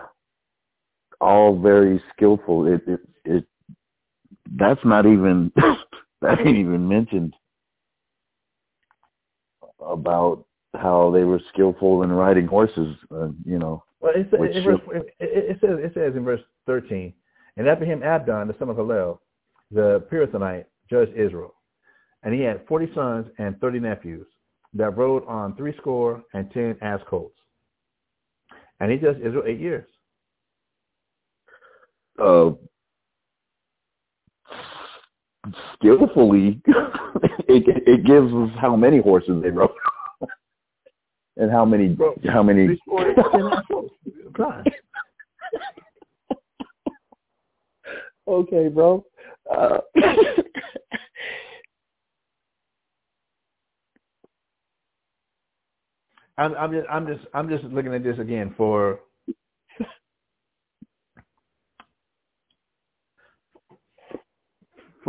all 1.20 1.58
very 1.58 2.02
skillful. 2.14 2.66
It, 2.66 2.82
it, 2.86 3.00
it, 3.24 3.44
that's 4.56 4.80
not 4.84 5.06
even 5.06 5.52
that 6.22 6.40
ain't 6.40 6.58
even 6.58 6.88
mentioned 6.88 7.34
about 9.80 10.44
how 10.74 11.10
they 11.10 11.24
were 11.24 11.40
skillful 11.52 12.02
in 12.02 12.12
riding 12.12 12.46
horses, 12.46 12.96
uh, 13.12 13.28
you 13.44 13.58
know. 13.58 13.82
Well, 14.00 14.12
it, 14.14 14.28
says, 14.30 14.40
it, 14.42 14.64
verse, 14.64 14.80
it, 14.92 15.14
it, 15.20 15.58
says 15.60 15.78
it 15.78 15.92
says 15.94 16.16
in 16.16 16.24
verse 16.24 16.40
thirteen, 16.66 17.12
and 17.56 17.68
after 17.68 17.84
him 17.84 18.02
Abdon, 18.02 18.48
the 18.48 18.56
son 18.58 18.70
of 18.70 18.76
Hillel, 18.76 19.20
the 19.70 20.04
Pirathonite, 20.10 20.64
judged 20.88 21.12
Israel, 21.14 21.54
and 22.22 22.32
he 22.34 22.40
had 22.40 22.66
forty 22.66 22.88
sons 22.94 23.26
and 23.38 23.58
thirty 23.60 23.80
nephews 23.80 24.26
that 24.74 24.96
rode 24.96 25.26
on 25.26 25.56
three 25.56 25.76
score 25.76 26.22
and 26.32 26.50
ten 26.52 26.76
ass 26.80 27.00
colts, 27.08 27.36
and 28.78 28.90
he 28.90 28.96
judged 28.96 29.20
Israel 29.20 29.44
eight 29.46 29.60
years. 29.60 29.86
Uh, 32.20 32.50
skillfully, 35.74 36.60
it, 37.48 37.64
it 37.86 38.04
gives 38.04 38.32
us 38.32 38.50
how 38.60 38.76
many 38.76 39.00
horses 39.00 39.42
they 39.42 39.50
rode. 39.50 39.70
And 41.36 41.50
how 41.50 41.64
many 41.64 41.88
bro, 41.88 42.14
how 42.28 42.42
many 42.42 42.78
okay 48.28 48.68
bro. 48.68 49.04
Uh, 49.50 49.78
I'm, 56.36 56.54
I'm 56.56 56.72
just 56.72 56.86
I'm 56.90 57.06
just 57.06 57.20
I'm 57.32 57.48
just 57.48 57.64
looking 57.64 57.94
at 57.94 58.02
this 58.02 58.18
again 58.18 58.52
for 58.56 59.00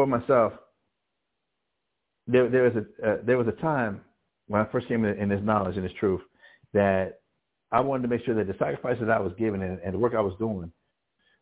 for 0.01 0.07
myself. 0.07 0.53
There 2.27 2.49
there 2.49 2.63
was 2.63 2.73
a 2.75 3.07
uh, 3.07 3.17
there 3.23 3.37
was 3.37 3.47
a 3.47 3.61
time 3.61 4.01
when 4.47 4.61
I 4.61 4.65
first 4.71 4.87
came 4.87 5.05
in, 5.05 5.29
this 5.29 5.41
knowledge 5.43 5.77
and 5.77 5.85
this 5.85 5.93
truth, 5.99 6.21
that 6.73 7.19
I 7.71 7.79
wanted 7.79 8.03
to 8.03 8.07
make 8.09 8.25
sure 8.25 8.35
that 8.35 8.47
the 8.47 8.55
sacrifices 8.57 9.07
I 9.09 9.19
was 9.19 9.31
giving 9.37 9.61
and, 9.61 9.79
and 9.79 9.93
the 9.93 9.99
work 9.99 10.13
I 10.13 10.21
was 10.21 10.33
doing, 10.39 10.71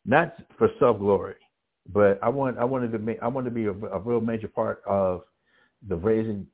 not 0.06 0.36
for 0.58 0.70
self 0.80 1.00
glory, 1.00 1.36
but 1.92 2.20
I 2.22 2.30
want 2.30 2.58
I 2.58 2.66
wanted 2.66 2.92
to 2.92 3.00
make 3.00 3.18
I 3.22 3.28
wanted 3.28 3.50
to 3.50 3.56
be 3.56 3.66
a, 3.66 3.72
a 3.72 4.00
real 4.00 4.22
major 4.22 4.50
part 4.50 4.82
of 4.86 5.22
the 5.88 5.96
raising 5.96 6.46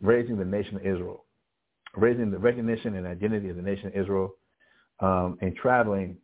raising 0.00 0.36
the 0.36 0.44
nation 0.44 0.76
of 0.76 0.86
Israel, 0.86 1.24
raising 1.96 2.30
the 2.30 2.38
recognition 2.38 2.96
and 2.96 3.06
identity 3.06 3.48
of 3.48 3.56
the 3.56 3.62
nation 3.62 3.88
of 3.88 3.96
Israel, 3.96 4.34
um, 5.00 5.38
and 5.40 5.56
traveling 5.56 6.16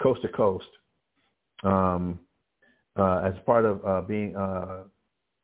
coast 0.00 0.22
to 0.22 0.28
coast 0.28 0.66
um, 1.64 2.20
uh, 2.96 3.22
as 3.24 3.34
part 3.46 3.64
of 3.64 3.84
uh, 3.84 4.00
being 4.02 4.36
uh, 4.36 4.84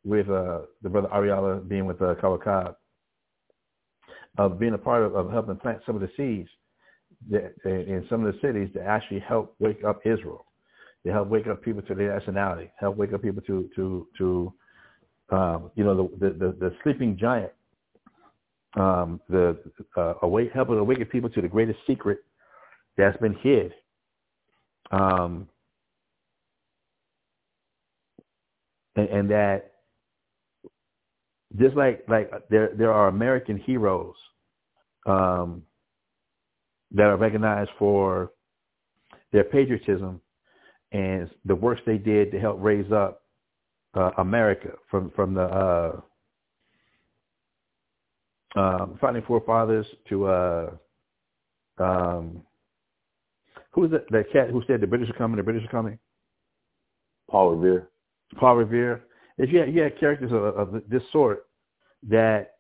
with 0.05 0.29
uh, 0.29 0.61
the 0.83 0.89
brother 0.89 1.09
Ariala 1.09 1.67
being 1.67 1.87
with 1.87 2.01
uh, 2.01 2.15
Kawakab, 2.15 2.75
of 4.37 4.59
being 4.59 4.75
a 4.75 4.79
part 4.79 5.03
of, 5.03 5.15
of 5.15 5.31
helping 5.31 5.57
plant 5.57 5.81
some 5.87 5.97
of 5.97 6.01
the 6.01 6.11
seeds 6.17 6.49
that, 7.31 7.55
in 7.65 8.07
some 8.09 8.25
of 8.25 8.33
the 8.33 8.41
cities 8.41 8.69
to 8.75 8.83
actually 8.83 9.21
help 9.21 9.55
wake 9.59 9.83
up 9.85 10.01
Israel, 10.05 10.47
to 11.05 11.13
help 11.13 11.29
wake 11.29 11.47
up 11.47 11.63
people 11.63 11.83
to 11.83 11.95
their 11.95 12.15
nationality, 12.15 12.71
help 12.79 12.97
wake 12.97 13.13
up 13.13 13.23
people 13.23 13.43
to 13.43 13.69
to 13.75 14.07
to 14.19 14.53
um, 15.31 15.71
you 15.75 15.85
know 15.85 16.11
the, 16.19 16.31
the 16.31 16.57
the 16.59 16.75
sleeping 16.83 17.17
giant, 17.19 17.53
um, 18.77 19.21
the 19.29 19.59
uh, 19.97 20.15
awake, 20.23 20.51
helping 20.55 20.79
awaken 20.79 21.07
people 21.07 21.31
to 21.31 21.41
the 21.41 21.49
greatest 21.49 21.79
secret 21.87 22.19
that's 22.97 23.17
been 23.19 23.35
hid. 23.43 23.73
Um, 24.91 25.49
and, 28.99 29.09
and 29.09 29.31
that 29.31 29.73
just 31.59 31.77
like 31.77 32.05
like 32.09 32.31
there 32.51 32.71
there 32.77 32.93
are 32.93 33.09
American 33.09 33.57
heroes 33.57 34.15
um, 35.07 35.63
that 36.93 37.05
are 37.05 37.17
recognized 37.17 37.71
for 37.79 38.33
their 39.33 39.45
patriotism 39.45 40.21
and 40.93 41.31
the 41.45 41.55
works 41.55 41.81
they 41.87 41.99
did 41.99 42.33
to 42.33 42.41
help 42.41 42.57
raise 42.61 42.91
up 42.93 43.23
uh, 43.95 44.11
America 44.19 44.71
from 44.91 45.11
from 45.15 45.35
the 45.35 45.43
uh, 45.43 46.01
um, 48.57 48.99
founding 49.01 49.23
forefathers 49.23 49.87
to 50.09 50.27
uh, 50.27 50.71
um, 51.79 52.43
who 53.73 53.83
was 53.83 53.91
that, 53.93 54.11
that 54.11 54.33
cat 54.33 54.51
who 54.51 54.63
said 54.67 54.81
the 54.81 54.87
British 54.87 55.09
are 55.09 55.15
coming? 55.15 55.37
The 55.37 55.43
British 55.43 55.65
are 55.65 55.71
coming. 55.71 55.99
Paul 57.31 57.55
Revere. 57.55 57.89
Paul 58.37 58.57
Revere 58.57 59.05
if 59.39 59.53
you 59.53 59.61
had, 59.61 59.73
you 59.73 59.83
had 59.83 59.99
characters 59.99 60.33
of, 60.33 60.43
of 60.43 60.83
this 60.89 61.03
sort 61.13 61.47
that 62.09 62.55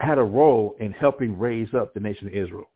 had 0.00 0.18
a 0.18 0.22
role 0.22 0.76
in 0.80 0.92
helping 0.92 1.38
raise 1.38 1.72
up 1.74 1.94
the 1.94 2.00
nation 2.00 2.26
of 2.26 2.32
Israel. 2.34 2.70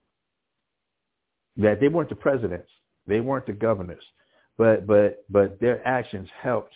That 1.56 1.80
they 1.80 1.88
weren't 1.88 2.10
the 2.10 2.14
presidents, 2.14 2.68
they 3.06 3.20
weren't 3.20 3.46
the 3.46 3.52
governors, 3.52 4.04
but 4.56 4.86
but 4.86 5.24
but 5.28 5.58
their 5.58 5.86
actions 5.86 6.28
helped 6.40 6.74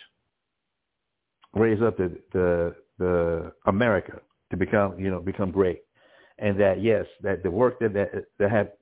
raise 1.53 1.81
up 1.81 1.95
the 1.97 2.17
the, 2.33 2.75
the 2.97 3.53
America 3.65 4.19
to 4.51 4.57
become 4.57 4.99
you 4.99 5.09
know 5.09 5.21
become 5.21 5.51
great, 5.51 5.83
and 6.39 6.59
that 6.59 6.81
yes 6.81 7.05
that 7.21 7.43
the 7.43 7.51
work 7.51 7.79
that 7.79 7.93
that, 7.93 8.25
that 8.39 8.51
had 8.51 8.73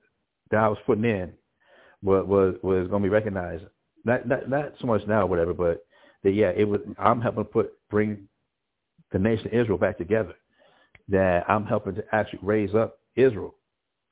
that 0.49 0.57
I 0.57 0.67
was 0.69 0.79
putting 0.87 1.05
in 1.05 1.33
was 2.01 2.25
was, 2.25 2.55
was 2.63 2.87
going 2.87 3.03
to 3.03 3.07
be 3.07 3.13
recognized 3.13 3.65
Not 4.03 4.27
not 4.27 4.49
not 4.49 4.73
so 4.79 4.87
much 4.87 5.01
now, 5.07 5.23
or 5.23 5.27
whatever, 5.27 5.53
but 5.53 5.85
that 6.23 6.31
yeah, 6.31 6.51
it 6.55 6.67
was. 6.67 6.81
I'm 6.97 7.21
helping 7.21 7.45
put 7.45 7.71
bring 7.89 8.27
the 9.11 9.19
nation 9.19 9.47
of 9.47 9.53
Israel 9.53 9.77
back 9.77 9.97
together. 9.97 10.33
That 11.09 11.43
I'm 11.49 11.65
helping 11.65 11.95
to 11.95 12.03
actually 12.11 12.39
raise 12.41 12.73
up 12.73 12.99
Israel 13.15 13.55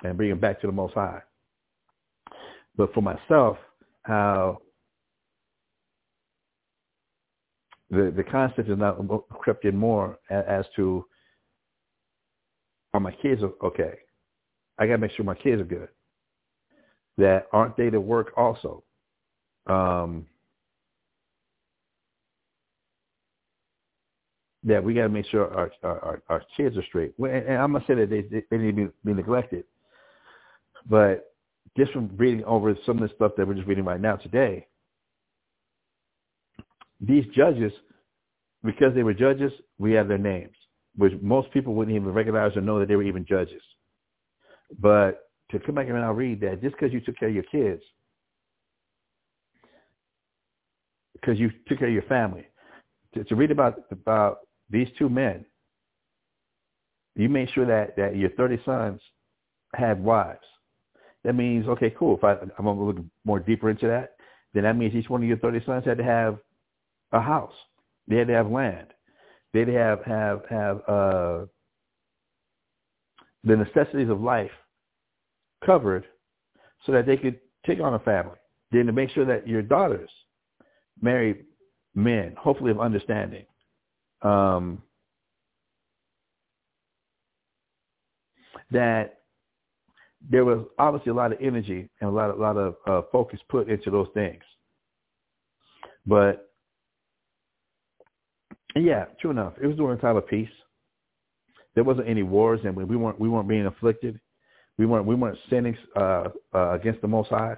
and 0.04 0.18
bring 0.18 0.30
them 0.30 0.40
back 0.40 0.62
to 0.62 0.68
the 0.68 0.74
Most 0.74 0.94
High. 0.94 1.22
But 2.76 2.94
for 2.94 3.02
myself, 3.02 3.58
how 4.04 4.60
the 7.90 8.14
the 8.16 8.24
concept 8.24 8.70
is 8.70 8.78
not 8.78 8.98
crept 9.30 9.66
in 9.66 9.76
more 9.76 10.20
as, 10.30 10.66
to 10.76 11.06
are 12.94 13.00
my 13.00 13.12
kids 13.12 13.42
okay? 13.64 13.96
I 14.78 14.88
got 14.88 14.94
to 14.94 14.98
make 15.00 15.12
sure 15.12 15.26
my 15.26 15.36
kids 15.36 15.62
are 15.62 15.66
good. 15.66 15.90
That 17.18 17.48
aren't 17.52 17.76
they 17.78 17.90
to 17.90 18.00
work 18.00 18.32
also? 18.38 18.84
Um, 19.70 20.26
that 24.64 24.84
we 24.84 24.94
got 24.94 25.04
to 25.04 25.10
make 25.10 25.26
sure 25.28 25.54
our, 25.54 25.72
our 25.84 26.22
our 26.28 26.44
kids 26.58 26.78
are 26.78 26.84
straight. 26.84 27.14
And 27.18 27.58
I'm 27.58 27.72
gonna 27.72 27.86
say 27.88 27.96
that 27.96 28.10
they 28.10 28.44
they 28.50 28.58
need 28.58 28.76
to 28.76 28.88
be, 28.88 28.92
be 29.06 29.14
neglected, 29.14 29.64
but 30.90 31.34
just 31.78 31.92
from 31.92 32.10
reading 32.18 32.44
over 32.46 32.76
some 32.86 33.02
of 33.02 33.08
the 33.08 33.16
stuff 33.16 33.34
that 33.38 33.48
we're 33.48 33.54
just 33.54 33.68
reading 33.68 33.86
right 33.86 34.02
now 34.02 34.16
today, 34.16 34.68
these 37.00 37.26
judges, 37.36 37.72
because 38.64 38.94
they 38.94 39.04
were 39.04 39.14
judges, 39.14 39.52
we 39.78 39.94
have 39.94 40.08
their 40.08 40.18
names, 40.18 40.56
which 40.98 41.14
most 41.22 41.52
people 41.52 41.74
wouldn't 41.74 41.96
even 41.96 42.12
recognize 42.12 42.56
or 42.58 42.62
know 42.62 42.80
that 42.80 42.88
they 42.88 42.96
were 42.96 43.04
even 43.04 43.26
judges. 43.26 43.62
But 44.80 45.30
to 45.52 45.60
come 45.60 45.76
back 45.76 45.88
and 45.88 45.96
now 45.96 46.12
read 46.12 46.42
that 46.42 46.62
just 46.62 46.76
because 46.76 46.92
you 46.92 47.00
took 47.00 47.18
care 47.18 47.30
of 47.30 47.36
your 47.36 47.44
kids, 47.44 47.82
because 51.20 51.40
you 51.40 51.52
took 51.68 51.80
care 51.80 51.88
of 51.88 51.94
your 51.94 52.04
family, 52.04 52.46
to, 53.14 53.24
to 53.24 53.36
read 53.36 53.52
about 53.52 53.84
about 53.92 54.40
these 54.70 54.88
two 54.98 55.10
men, 55.10 55.46
you 57.16 57.30
made 57.30 57.50
sure 57.52 57.66
that 57.66 57.96
that 57.98 58.16
your 58.16 58.30
thirty 58.32 58.60
sons 58.66 59.02
had 59.74 60.04
wives. 60.04 60.40
That 61.24 61.34
means 61.34 61.68
okay, 61.68 61.94
cool. 61.98 62.18
If 62.18 62.24
I, 62.24 62.34
I'm 62.34 62.66
gonna 62.66 62.84
look 62.84 62.98
more 63.26 63.40
deeper 63.40 63.70
into 63.70 63.88
that, 63.88 64.16
then 64.54 64.64
that 64.64 64.78
means 64.78 64.96
each 64.96 65.10
one 65.10 65.22
of 65.22 65.28
your 65.28 65.38
thirty 65.38 65.64
sons 65.66 65.86
had 65.86 65.98
to 65.98 66.04
have 66.04 66.40
a 67.12 67.22
house. 67.22 67.54
They 68.08 68.18
had 68.18 68.28
to 68.28 68.34
have 68.34 68.50
land. 68.50 68.88
They 69.54 69.60
had 69.60 69.68
to 69.68 69.74
have 69.74 70.06
have 70.06 70.42
have 70.50 70.78
uh, 70.88 71.46
the 73.44 73.58
necessities 73.58 74.10
of 74.10 74.22
life 74.22 74.52
covered, 75.66 76.06
so 76.86 76.92
that 76.92 77.06
they 77.06 77.18
could 77.18 77.40
take 77.66 77.80
on 77.80 77.96
a 77.96 78.00
family. 78.00 78.38
Then 78.72 78.86
to 78.86 78.92
make 78.92 79.10
sure 79.10 79.26
that 79.26 79.48
your 79.48 79.62
daughters 79.62 80.10
marry 81.02 81.46
men, 81.96 82.36
hopefully 82.38 82.72
of 82.72 82.80
understanding. 82.80 83.46
Um, 84.22 84.82
that 88.72 89.20
there 90.30 90.46
was 90.46 90.66
obviously 90.78 91.12
a 91.12 91.16
lot 91.16 91.32
of 91.32 91.40
energy 91.42 91.90
and 92.02 92.10
a 92.10 92.14
lot, 92.14 92.30
a 92.30 92.36
lot 92.36 92.58
of 92.58 92.76
uh, 92.86 93.02
focus 93.12 93.40
put 93.50 93.70
into 93.70 93.90
those 93.90 94.08
things. 94.14 94.44
But 96.06 96.52
yeah, 98.76 99.06
true 99.20 99.32
enough. 99.32 99.54
It 99.62 99.68
was 99.68 99.78
during 99.78 99.98
a 99.98 100.02
time 100.02 100.18
of 100.18 100.28
peace. 100.28 100.50
There 101.76 101.84
wasn't 101.84 102.10
any 102.10 102.24
wars, 102.24 102.60
and 102.64 102.76
we 102.76 102.96
weren't 102.96 103.20
we 103.20 103.30
weren't 103.30 103.48
being 103.48 103.66
afflicted. 103.66 104.20
We 104.78 104.86
weren't 104.86 105.06
we 105.06 105.16
weren't 105.16 105.38
sinning 105.50 105.78
uh, 105.96 106.26
uh, 106.54 106.72
against 106.74 107.02
the 107.02 107.08
Most 107.08 107.30
High. 107.30 107.56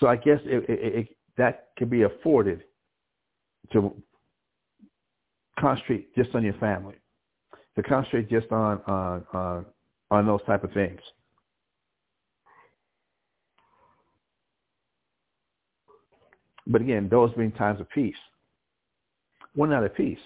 So 0.00 0.06
I 0.06 0.16
guess 0.16 0.40
it, 0.44 0.64
it, 0.68 0.94
it, 0.96 1.16
that 1.36 1.68
can 1.76 1.88
be 1.88 2.02
afforded 2.02 2.64
to 3.72 3.94
concentrate 5.58 6.14
just 6.14 6.34
on 6.34 6.44
your 6.44 6.54
family, 6.54 6.94
to 7.76 7.82
concentrate 7.82 8.28
just 8.28 8.50
on 8.50 8.80
on 8.86 9.24
on, 9.32 9.66
on 10.10 10.26
those 10.26 10.40
type 10.46 10.64
of 10.64 10.72
things. 10.72 11.00
But 16.66 16.80
again, 16.80 17.08
those 17.10 17.32
being 17.34 17.52
times 17.52 17.80
of 17.80 17.88
peace. 17.90 18.16
We're 19.54 19.68
not 19.68 19.84
at 19.84 19.94
peace. 19.94 20.18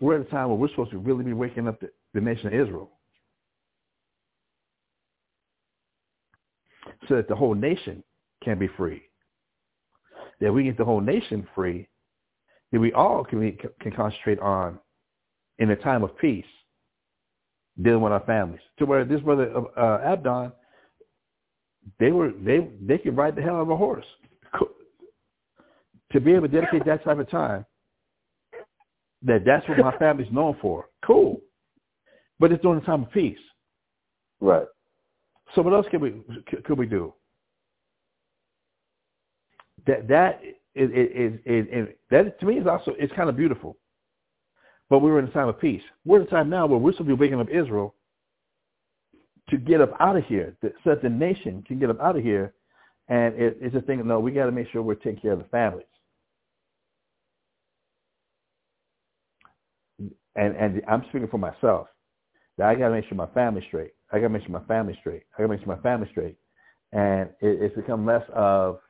We're 0.00 0.20
at 0.20 0.26
a 0.26 0.30
time 0.30 0.48
where 0.48 0.56
we're 0.56 0.68
supposed 0.70 0.92
to 0.92 0.98
really 0.98 1.24
be 1.24 1.34
waking 1.34 1.68
up 1.68 1.80
the, 1.80 1.90
the 2.14 2.20
nation 2.20 2.46
of 2.46 2.54
Israel. 2.54 2.90
So 7.08 7.16
that 7.16 7.28
the 7.28 7.36
whole 7.36 7.54
nation 7.54 8.02
can 8.42 8.58
be 8.58 8.68
free. 8.68 9.02
That 10.40 10.52
we 10.52 10.64
get 10.64 10.78
the 10.78 10.84
whole 10.84 11.00
nation 11.00 11.46
free, 11.54 11.88
that 12.72 12.80
we 12.80 12.92
all 12.92 13.24
can, 13.24 13.40
be, 13.40 13.58
can 13.80 13.92
concentrate 13.92 14.38
on, 14.38 14.78
in 15.58 15.70
a 15.70 15.76
time 15.76 16.02
of 16.02 16.16
peace, 16.18 16.44
dealing 17.82 18.02
with 18.02 18.12
our 18.12 18.24
families. 18.24 18.60
To 18.78 18.86
where 18.86 19.04
this 19.04 19.20
brother 19.20 19.52
uh, 19.76 19.98
Abdon, 20.04 20.52
they 21.98 22.12
were 22.12 22.32
they 22.44 22.68
they 22.82 22.98
could 22.98 23.16
ride 23.16 23.34
the 23.34 23.42
hell 23.42 23.56
out 23.56 23.62
of 23.62 23.70
a 23.70 23.76
horse 23.76 24.04
to 26.12 26.20
be 26.20 26.32
able 26.32 26.48
to 26.48 26.60
dedicate 26.60 26.84
that 26.86 27.04
type 27.04 27.18
of 27.18 27.30
time, 27.30 27.64
that 29.22 29.44
that's 29.44 29.68
what 29.68 29.78
my 29.78 29.96
family's 29.98 30.32
known 30.32 30.56
for. 30.60 30.86
Cool. 31.04 31.40
But 32.38 32.52
it's 32.52 32.62
during 32.62 32.80
a 32.80 32.84
time 32.84 33.04
of 33.04 33.12
peace. 33.12 33.38
Right. 34.40 34.66
So 35.54 35.62
what 35.62 35.74
else 35.74 35.86
can 35.90 36.00
we 36.00 36.22
could 36.64 36.78
we 36.78 36.86
do? 36.86 37.12
That 39.86 40.08
that 40.08 40.40
is, 40.74 40.90
is, 40.90 41.40
is, 41.44 41.66
is 41.72 41.88
that 42.10 42.38
to 42.40 42.46
me 42.46 42.58
is 42.58 42.66
also 42.66 42.94
it's 42.98 43.12
kind 43.14 43.28
of 43.28 43.36
beautiful. 43.36 43.76
But 44.88 45.00
we 45.00 45.10
were 45.10 45.20
in 45.20 45.26
a 45.26 45.30
time 45.30 45.48
of 45.48 45.60
peace. 45.60 45.82
We're 46.04 46.20
in 46.20 46.26
a 46.26 46.30
time 46.30 46.50
now 46.50 46.66
where 46.66 46.78
we're 46.78 46.92
supposed 46.92 47.10
to 47.10 47.16
be 47.16 47.20
waking 47.20 47.40
up 47.40 47.48
Israel 47.48 47.94
to 49.48 49.56
get 49.56 49.80
up 49.80 49.92
out 50.00 50.16
of 50.16 50.24
here, 50.24 50.56
so 50.62 50.70
that 50.84 51.02
the 51.02 51.08
nation 51.08 51.62
can 51.66 51.78
get 51.78 51.90
up 51.90 52.00
out 52.00 52.16
of 52.16 52.22
here. 52.22 52.54
And 53.08 53.34
it, 53.34 53.58
it's 53.60 53.74
a 53.74 53.80
thing. 53.80 54.06
No, 54.06 54.20
we 54.20 54.30
got 54.30 54.46
to 54.46 54.52
make 54.52 54.68
sure 54.70 54.82
we're 54.82 54.94
taking 54.94 55.20
care 55.20 55.32
of 55.32 55.38
the 55.38 55.44
families. 55.46 55.86
and 60.36 60.56
and 60.56 60.82
I'm 60.88 61.02
speaking 61.08 61.28
for 61.28 61.38
myself. 61.38 61.88
That 62.58 62.68
I 62.68 62.74
got 62.74 62.88
to 62.88 62.94
make 62.94 63.06
sure 63.06 63.16
my 63.16 63.26
family's 63.28 63.64
straight. 63.68 63.92
I 64.12 64.16
got 64.16 64.24
to 64.24 64.28
make 64.30 64.42
sure 64.42 64.50
my 64.50 64.66
family's 64.66 64.96
straight. 65.00 65.22
I 65.34 65.42
got 65.42 65.44
to 65.44 65.48
make 65.48 65.64
sure 65.64 65.74
my 65.74 65.82
family's 65.82 66.10
straight. 66.10 66.36
And 66.92 67.30
it, 67.40 67.62
it's 67.62 67.76
become 67.76 68.04
less 68.04 68.24
of 68.34 68.80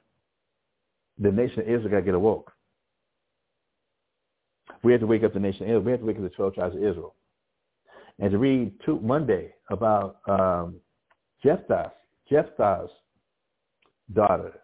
the 1.19 1.31
nation 1.31 1.61
of 1.61 1.69
Israel 1.69 1.91
got 1.91 1.97
to 1.97 2.03
get 2.03 2.15
awoke. 2.15 2.53
We 4.83 4.93
have 4.93 5.01
to 5.03 5.07
wake 5.07 5.25
up 5.25 5.35
the 5.35 5.41
nation 5.41 5.65
of 5.65 5.69
Israel. 5.69 5.83
We 5.83 5.91
have 5.93 6.01
to 6.01 6.07
wake 6.07 6.17
up 6.17 6.23
the 6.23 6.31
12 6.31 6.55
tribes 6.55 6.77
of 6.77 6.83
Israel. 6.83 7.15
And 8.19 8.31
to 8.31 8.39
read 8.39 8.73
two, 8.85 9.01
Monday 9.01 9.53
about 9.71 10.19
um, 10.29 10.77
Jephthah, 11.43 11.93
Jephthah's 12.31 12.91
daughter, 14.13 14.61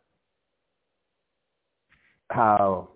how 2.30 2.90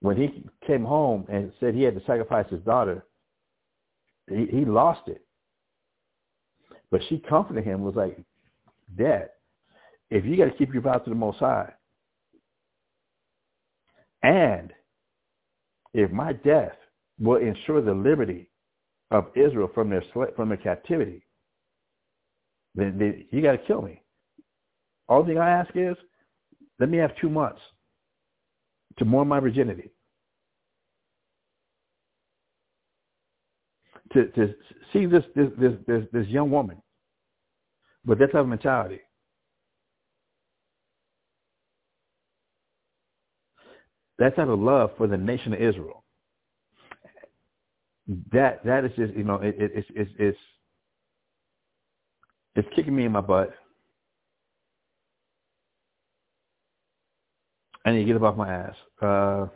when 0.00 0.16
he 0.16 0.44
came 0.66 0.84
home 0.84 1.26
and 1.30 1.52
said 1.60 1.74
he 1.74 1.82
had 1.82 1.94
to 1.94 2.00
sacrifice 2.06 2.46
his 2.50 2.60
daughter, 2.62 3.04
he, 4.28 4.46
he 4.50 4.64
lost 4.64 5.08
it. 5.08 5.24
But 6.90 7.02
she 7.08 7.18
comforted 7.18 7.64
him, 7.64 7.82
was 7.82 7.94
like, 7.94 8.18
Dad, 8.96 9.30
if 10.10 10.24
you 10.24 10.36
got 10.36 10.46
to 10.46 10.56
keep 10.58 10.72
your 10.72 10.82
vow 10.82 10.98
to 10.98 11.10
the 11.10 11.16
Most 11.16 11.38
High, 11.38 11.72
and 14.22 14.72
if 15.94 16.10
my 16.10 16.32
death 16.32 16.76
will 17.18 17.36
ensure 17.36 17.80
the 17.80 17.92
liberty 17.92 18.50
of 19.10 19.26
Israel 19.34 19.70
from 19.74 19.90
their 19.90 20.02
from 20.36 20.48
their 20.48 20.58
captivity, 20.58 21.22
then, 22.74 22.96
then 22.98 23.24
you 23.30 23.42
got 23.42 23.52
to 23.52 23.58
kill 23.58 23.82
me. 23.82 24.02
All 25.08 25.24
thing 25.24 25.38
I 25.38 25.50
ask 25.50 25.70
is, 25.74 25.96
let 26.78 26.88
me 26.88 26.98
have 26.98 27.16
two 27.20 27.28
months 27.28 27.60
to 28.98 29.04
mourn 29.04 29.28
my 29.28 29.40
virginity. 29.40 29.90
To 34.12 34.26
to 34.26 34.54
see 34.92 35.06
this 35.06 35.24
this 35.34 35.48
this 35.58 35.72
this, 35.86 36.04
this 36.12 36.26
young 36.28 36.50
woman 36.50 36.82
with 38.04 38.18
that 38.18 38.32
type 38.32 38.42
of 38.42 38.48
mentality. 38.48 39.00
That 44.18 44.36
type 44.36 44.48
of 44.48 44.58
love 44.58 44.90
for 44.98 45.06
the 45.06 45.16
nation 45.16 45.54
of 45.54 45.60
Israel. 45.60 46.04
That 48.32 48.64
that 48.64 48.84
is 48.84 48.92
just 48.96 49.14
you 49.14 49.24
know 49.24 49.36
it, 49.36 49.54
it, 49.58 49.72
it's 49.74 49.88
it's 49.94 50.10
it's 50.18 50.38
it's 52.56 52.68
kicking 52.74 52.94
me 52.94 53.04
in 53.04 53.12
my 53.12 53.20
butt. 53.20 53.50
I 57.84 57.92
need 57.92 58.00
to 58.00 58.04
get 58.04 58.16
up 58.16 58.22
off 58.22 58.36
my 58.36 58.52
ass. 58.52 58.74
Uh, 59.00 59.46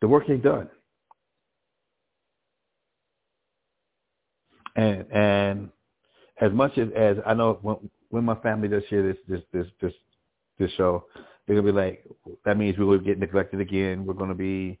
the 0.00 0.08
work 0.08 0.24
ain't 0.28 0.42
done. 0.42 0.68
And 4.76 5.06
and 5.12 5.70
as 6.40 6.52
much 6.52 6.78
as, 6.78 6.88
as 6.96 7.16
I 7.26 7.34
know 7.34 7.58
when 7.62 7.90
when 8.08 8.24
my 8.24 8.36
family 8.36 8.68
does 8.68 8.82
hear 8.88 9.02
this 9.02 9.18
this 9.28 9.42
this 9.52 9.66
this 9.80 9.92
this 10.58 10.70
show, 10.76 11.04
they're 11.46 11.56
gonna 11.56 11.72
be 11.72 11.78
like, 11.78 12.04
that 12.44 12.56
means 12.56 12.78
we 12.78 12.84
will 12.84 12.98
get 12.98 13.18
neglected 13.18 13.60
again. 13.60 14.06
We're 14.06 14.14
gonna 14.14 14.34
be 14.34 14.78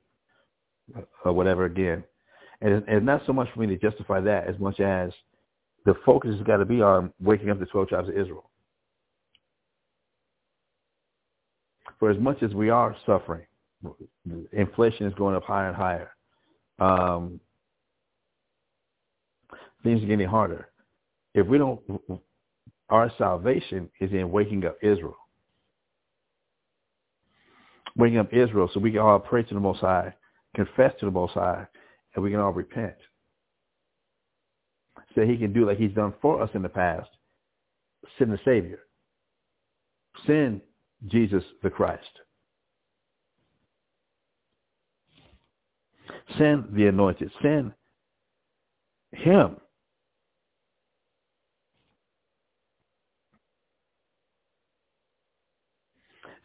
or 1.24 1.32
whatever 1.32 1.64
again. 1.64 2.04
And 2.60 2.74
it's, 2.74 2.86
it's 2.88 3.06
not 3.06 3.22
so 3.26 3.32
much 3.32 3.48
for 3.54 3.60
me 3.60 3.66
to 3.68 3.78
justify 3.78 4.20
that 4.20 4.46
as 4.46 4.58
much 4.58 4.80
as 4.80 5.12
the 5.84 5.94
focus 6.04 6.34
has 6.36 6.46
got 6.46 6.58
to 6.58 6.64
be 6.64 6.82
on 6.82 7.12
waking 7.20 7.50
up 7.50 7.58
the 7.58 7.66
12 7.66 7.88
tribes 7.88 8.08
of 8.08 8.16
Israel. 8.16 8.50
For 11.98 12.10
as 12.10 12.18
much 12.18 12.42
as 12.42 12.54
we 12.54 12.70
are 12.70 12.96
suffering, 13.06 13.46
inflation 14.52 15.06
is 15.06 15.14
going 15.14 15.36
up 15.36 15.44
higher 15.44 15.68
and 15.68 15.76
higher. 15.76 16.10
Um, 16.78 17.40
things 19.82 20.02
are 20.02 20.06
getting 20.06 20.28
harder. 20.28 20.68
If 21.34 21.46
we 21.46 21.58
don't, 21.58 21.80
our 22.88 23.10
salvation 23.18 23.88
is 24.00 24.10
in 24.12 24.30
waking 24.30 24.64
up 24.64 24.76
Israel. 24.82 25.16
Waking 27.96 28.18
up 28.18 28.32
Israel 28.32 28.70
so 28.72 28.80
we 28.80 28.90
can 28.90 29.00
all 29.00 29.18
pray 29.18 29.42
to 29.42 29.54
the 29.54 29.60
Most 29.60 29.80
High, 29.80 30.14
confess 30.54 30.92
to 31.00 31.06
the 31.06 31.12
Most 31.12 31.34
High, 31.34 31.66
and 32.14 32.24
we 32.24 32.30
can 32.30 32.40
all 32.40 32.52
repent. 32.52 32.96
So 35.14 35.22
he 35.22 35.36
can 35.36 35.52
do 35.52 35.66
like 35.66 35.78
he's 35.78 35.92
done 35.92 36.14
for 36.22 36.42
us 36.42 36.50
in 36.54 36.62
the 36.62 36.68
past. 36.68 37.08
Send 38.18 38.32
the 38.32 38.38
Savior. 38.44 38.80
Send 40.26 40.60
Jesus 41.06 41.42
the 41.62 41.70
Christ. 41.70 42.08
Send 46.38 46.74
the 46.74 46.86
anointed. 46.86 47.30
Send 47.42 47.72
him. 49.12 49.56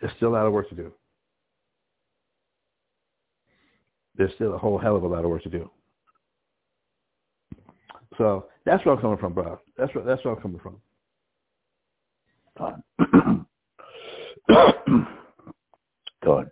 There's 0.02 0.14
still 0.18 0.30
a 0.30 0.34
lot 0.36 0.46
of 0.46 0.54
work 0.54 0.70
to 0.70 0.76
do. 0.76 0.92
There's 4.16 4.34
still 4.36 4.54
a 4.54 4.58
whole 4.58 4.78
hell 4.78 4.96
of 4.96 5.04
a 5.04 5.08
lot 5.08 5.24
of 5.24 5.30
work 5.30 5.44
to 5.44 5.50
do. 5.50 5.70
So 8.18 8.46
that's 8.66 8.86
where 8.86 8.96
I'm 8.96 9.02
coming 9.02 9.18
from, 9.18 9.34
bro. 9.34 9.60
That's 9.78 9.94
where 9.94 10.04
that's 10.04 10.24
where 10.24 10.36
I'm 10.36 10.42
coming 10.42 10.62
from. 10.62 10.82
Good. 16.24 16.50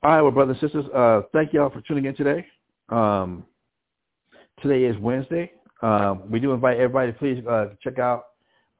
All 0.00 0.12
right, 0.12 0.22
well, 0.22 0.30
brothers 0.30 0.58
and 0.62 0.70
sisters, 0.70 0.88
uh, 0.94 1.22
thank 1.32 1.52
y'all 1.52 1.70
for 1.70 1.80
tuning 1.80 2.04
in 2.04 2.14
today. 2.14 2.46
Um, 2.88 3.44
today 4.62 4.84
is 4.84 4.96
Wednesday. 4.98 5.50
Um, 5.82 6.30
we 6.30 6.38
do 6.38 6.52
invite 6.52 6.76
everybody 6.76 7.10
to 7.10 7.18
please 7.18 7.44
uh, 7.44 7.70
check 7.82 7.98
out 7.98 8.26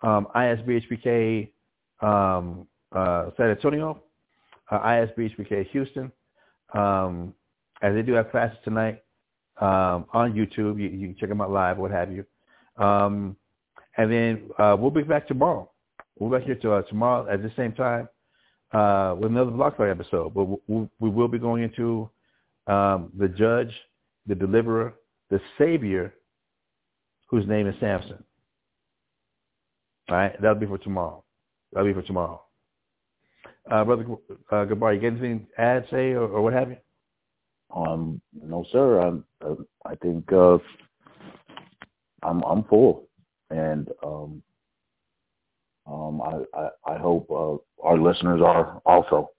um, 0.03 0.28
ISBHPK 0.36 1.51
um, 2.03 2.69
uh, 2.93 3.31
San 3.36 3.51
Antonio, 3.51 4.01
uh, 4.70 4.78
ISBHPK 4.78 5.69
Houston, 5.70 6.12
um, 6.74 7.35
as 7.82 7.95
they 7.95 8.03
do 8.03 8.12
have 8.12 8.31
classes 8.31 8.59
tonight 8.62 9.03
um, 9.61 10.07
on 10.12 10.35
YouTube. 10.35 10.78
You, 10.78 10.86
you, 10.86 11.09
can 11.09 11.16
check 11.19 11.31
them 11.31 11.40
out 11.40 11.51
live, 11.51 11.78
what 11.78 11.90
have 11.90 12.12
you. 12.12 12.24
Um, 12.77 13.36
and 13.97 14.12
then 14.12 14.51
uh, 14.57 14.77
we'll 14.78 14.93
be 14.93 15.03
back 15.03 15.27
tomorrow. 15.27 15.69
We'll 16.16 16.31
be 16.31 16.36
back 16.36 16.47
here 16.47 16.55
to, 16.55 16.74
uh, 16.74 16.82
tomorrow 16.82 17.28
at 17.28 17.43
the 17.43 17.51
same 17.57 17.73
time 17.73 18.09
uh, 18.73 19.15
with 19.19 19.31
another 19.31 19.51
Blockfire 19.51 19.90
episode. 19.90 20.35
But 20.35 20.45
we, 20.69 20.89
we 21.01 21.11
will 21.11 21.28
be 21.28 21.39
going 21.39 21.62
into 21.62 22.11
um, 22.66 23.11
the 23.16 23.28
judge, 23.28 23.73
the 24.27 24.35
deliverer, 24.35 24.95
the 25.31 25.40
savior, 25.57 26.15
whose 27.27 27.47
name 27.47 27.66
is 27.66 27.74
Samson. 27.81 28.23
All 30.09 30.16
right, 30.16 30.40
that'll 30.40 30.57
be 30.59 30.66
for 30.66 30.78
tomorrow. 30.78 31.23
That'll 31.73 31.89
be 31.89 31.95
for 31.95 32.07
tomorrow. 32.07 32.43
Uh, 33.70 33.85
Brother 33.85 34.07
uh, 34.51 34.65
Gabar, 34.65 34.95
you 34.95 35.01
got 35.01 35.09
anything 35.09 35.47
to 35.55 35.61
add, 35.61 35.86
say, 35.90 36.12
or, 36.12 36.23
or 36.23 36.40
what 36.40 36.55
have 36.55 36.70
you? 36.70 36.77
Um, 37.74 38.20
no, 38.32 38.65
sir. 38.73 39.01
I'm, 39.01 39.24
uh, 39.45 39.55
I 39.85 39.95
think 39.97 40.32
uh, 40.32 40.57
I'm 42.23 42.43
I'm 42.43 42.65
full, 42.65 43.09
and 43.51 43.89
um, 44.03 44.43
um, 45.90 46.20
I, 46.23 46.59
I 46.59 46.94
I 46.94 46.98
hope 46.98 47.31
uh, 47.31 47.86
our 47.86 47.98
listeners 47.98 48.40
are 48.44 48.81
also. 48.85 49.31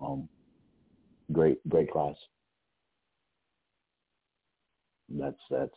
Um, 0.00 0.28
great 1.32 1.66
great 1.68 1.90
class. 1.90 2.16
That's 5.08 5.36
that's 5.50 5.70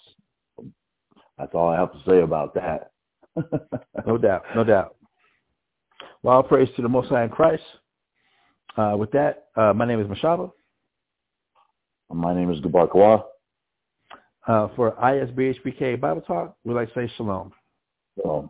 that's 1.38 1.53
all 1.53 1.70
I 1.70 1.76
have 1.76 1.91
to 1.91 1.99
say 2.07 2.22
about 2.22 2.53
that. 2.56 2.91
no 4.07 4.18
doubt, 4.18 4.44
no 4.56 4.64
doubt. 4.64 4.95
Well, 6.24 6.41
praise 6.41 6.70
to 6.76 6.82
the 6.82 6.90
Most 6.90 7.10
High 7.10 7.26
in 7.26 7.30
Christ. 7.30 7.64
Uh, 8.78 8.95
with 8.98 9.12
that, 9.12 9.48
uh, 9.56 9.74
my 9.74 9.86
name 9.86 9.99
is 10.02 10.07
Mashaba. 10.07 10.52
My 12.12 12.34
name 12.34 12.52
is 12.52 12.60
Gabar 12.60 12.90
Kawa. 12.90 13.26
Uh, 14.48 14.68
for 14.76 14.91
ISBHPK 14.91 15.99
Bible 15.99 16.22
Talk, 16.22 16.56
we'd 16.64 16.74
like 16.76 16.94
to 16.94 17.07
say 17.07 17.12
shalom. 17.18 17.52
Shalom. 18.20 18.49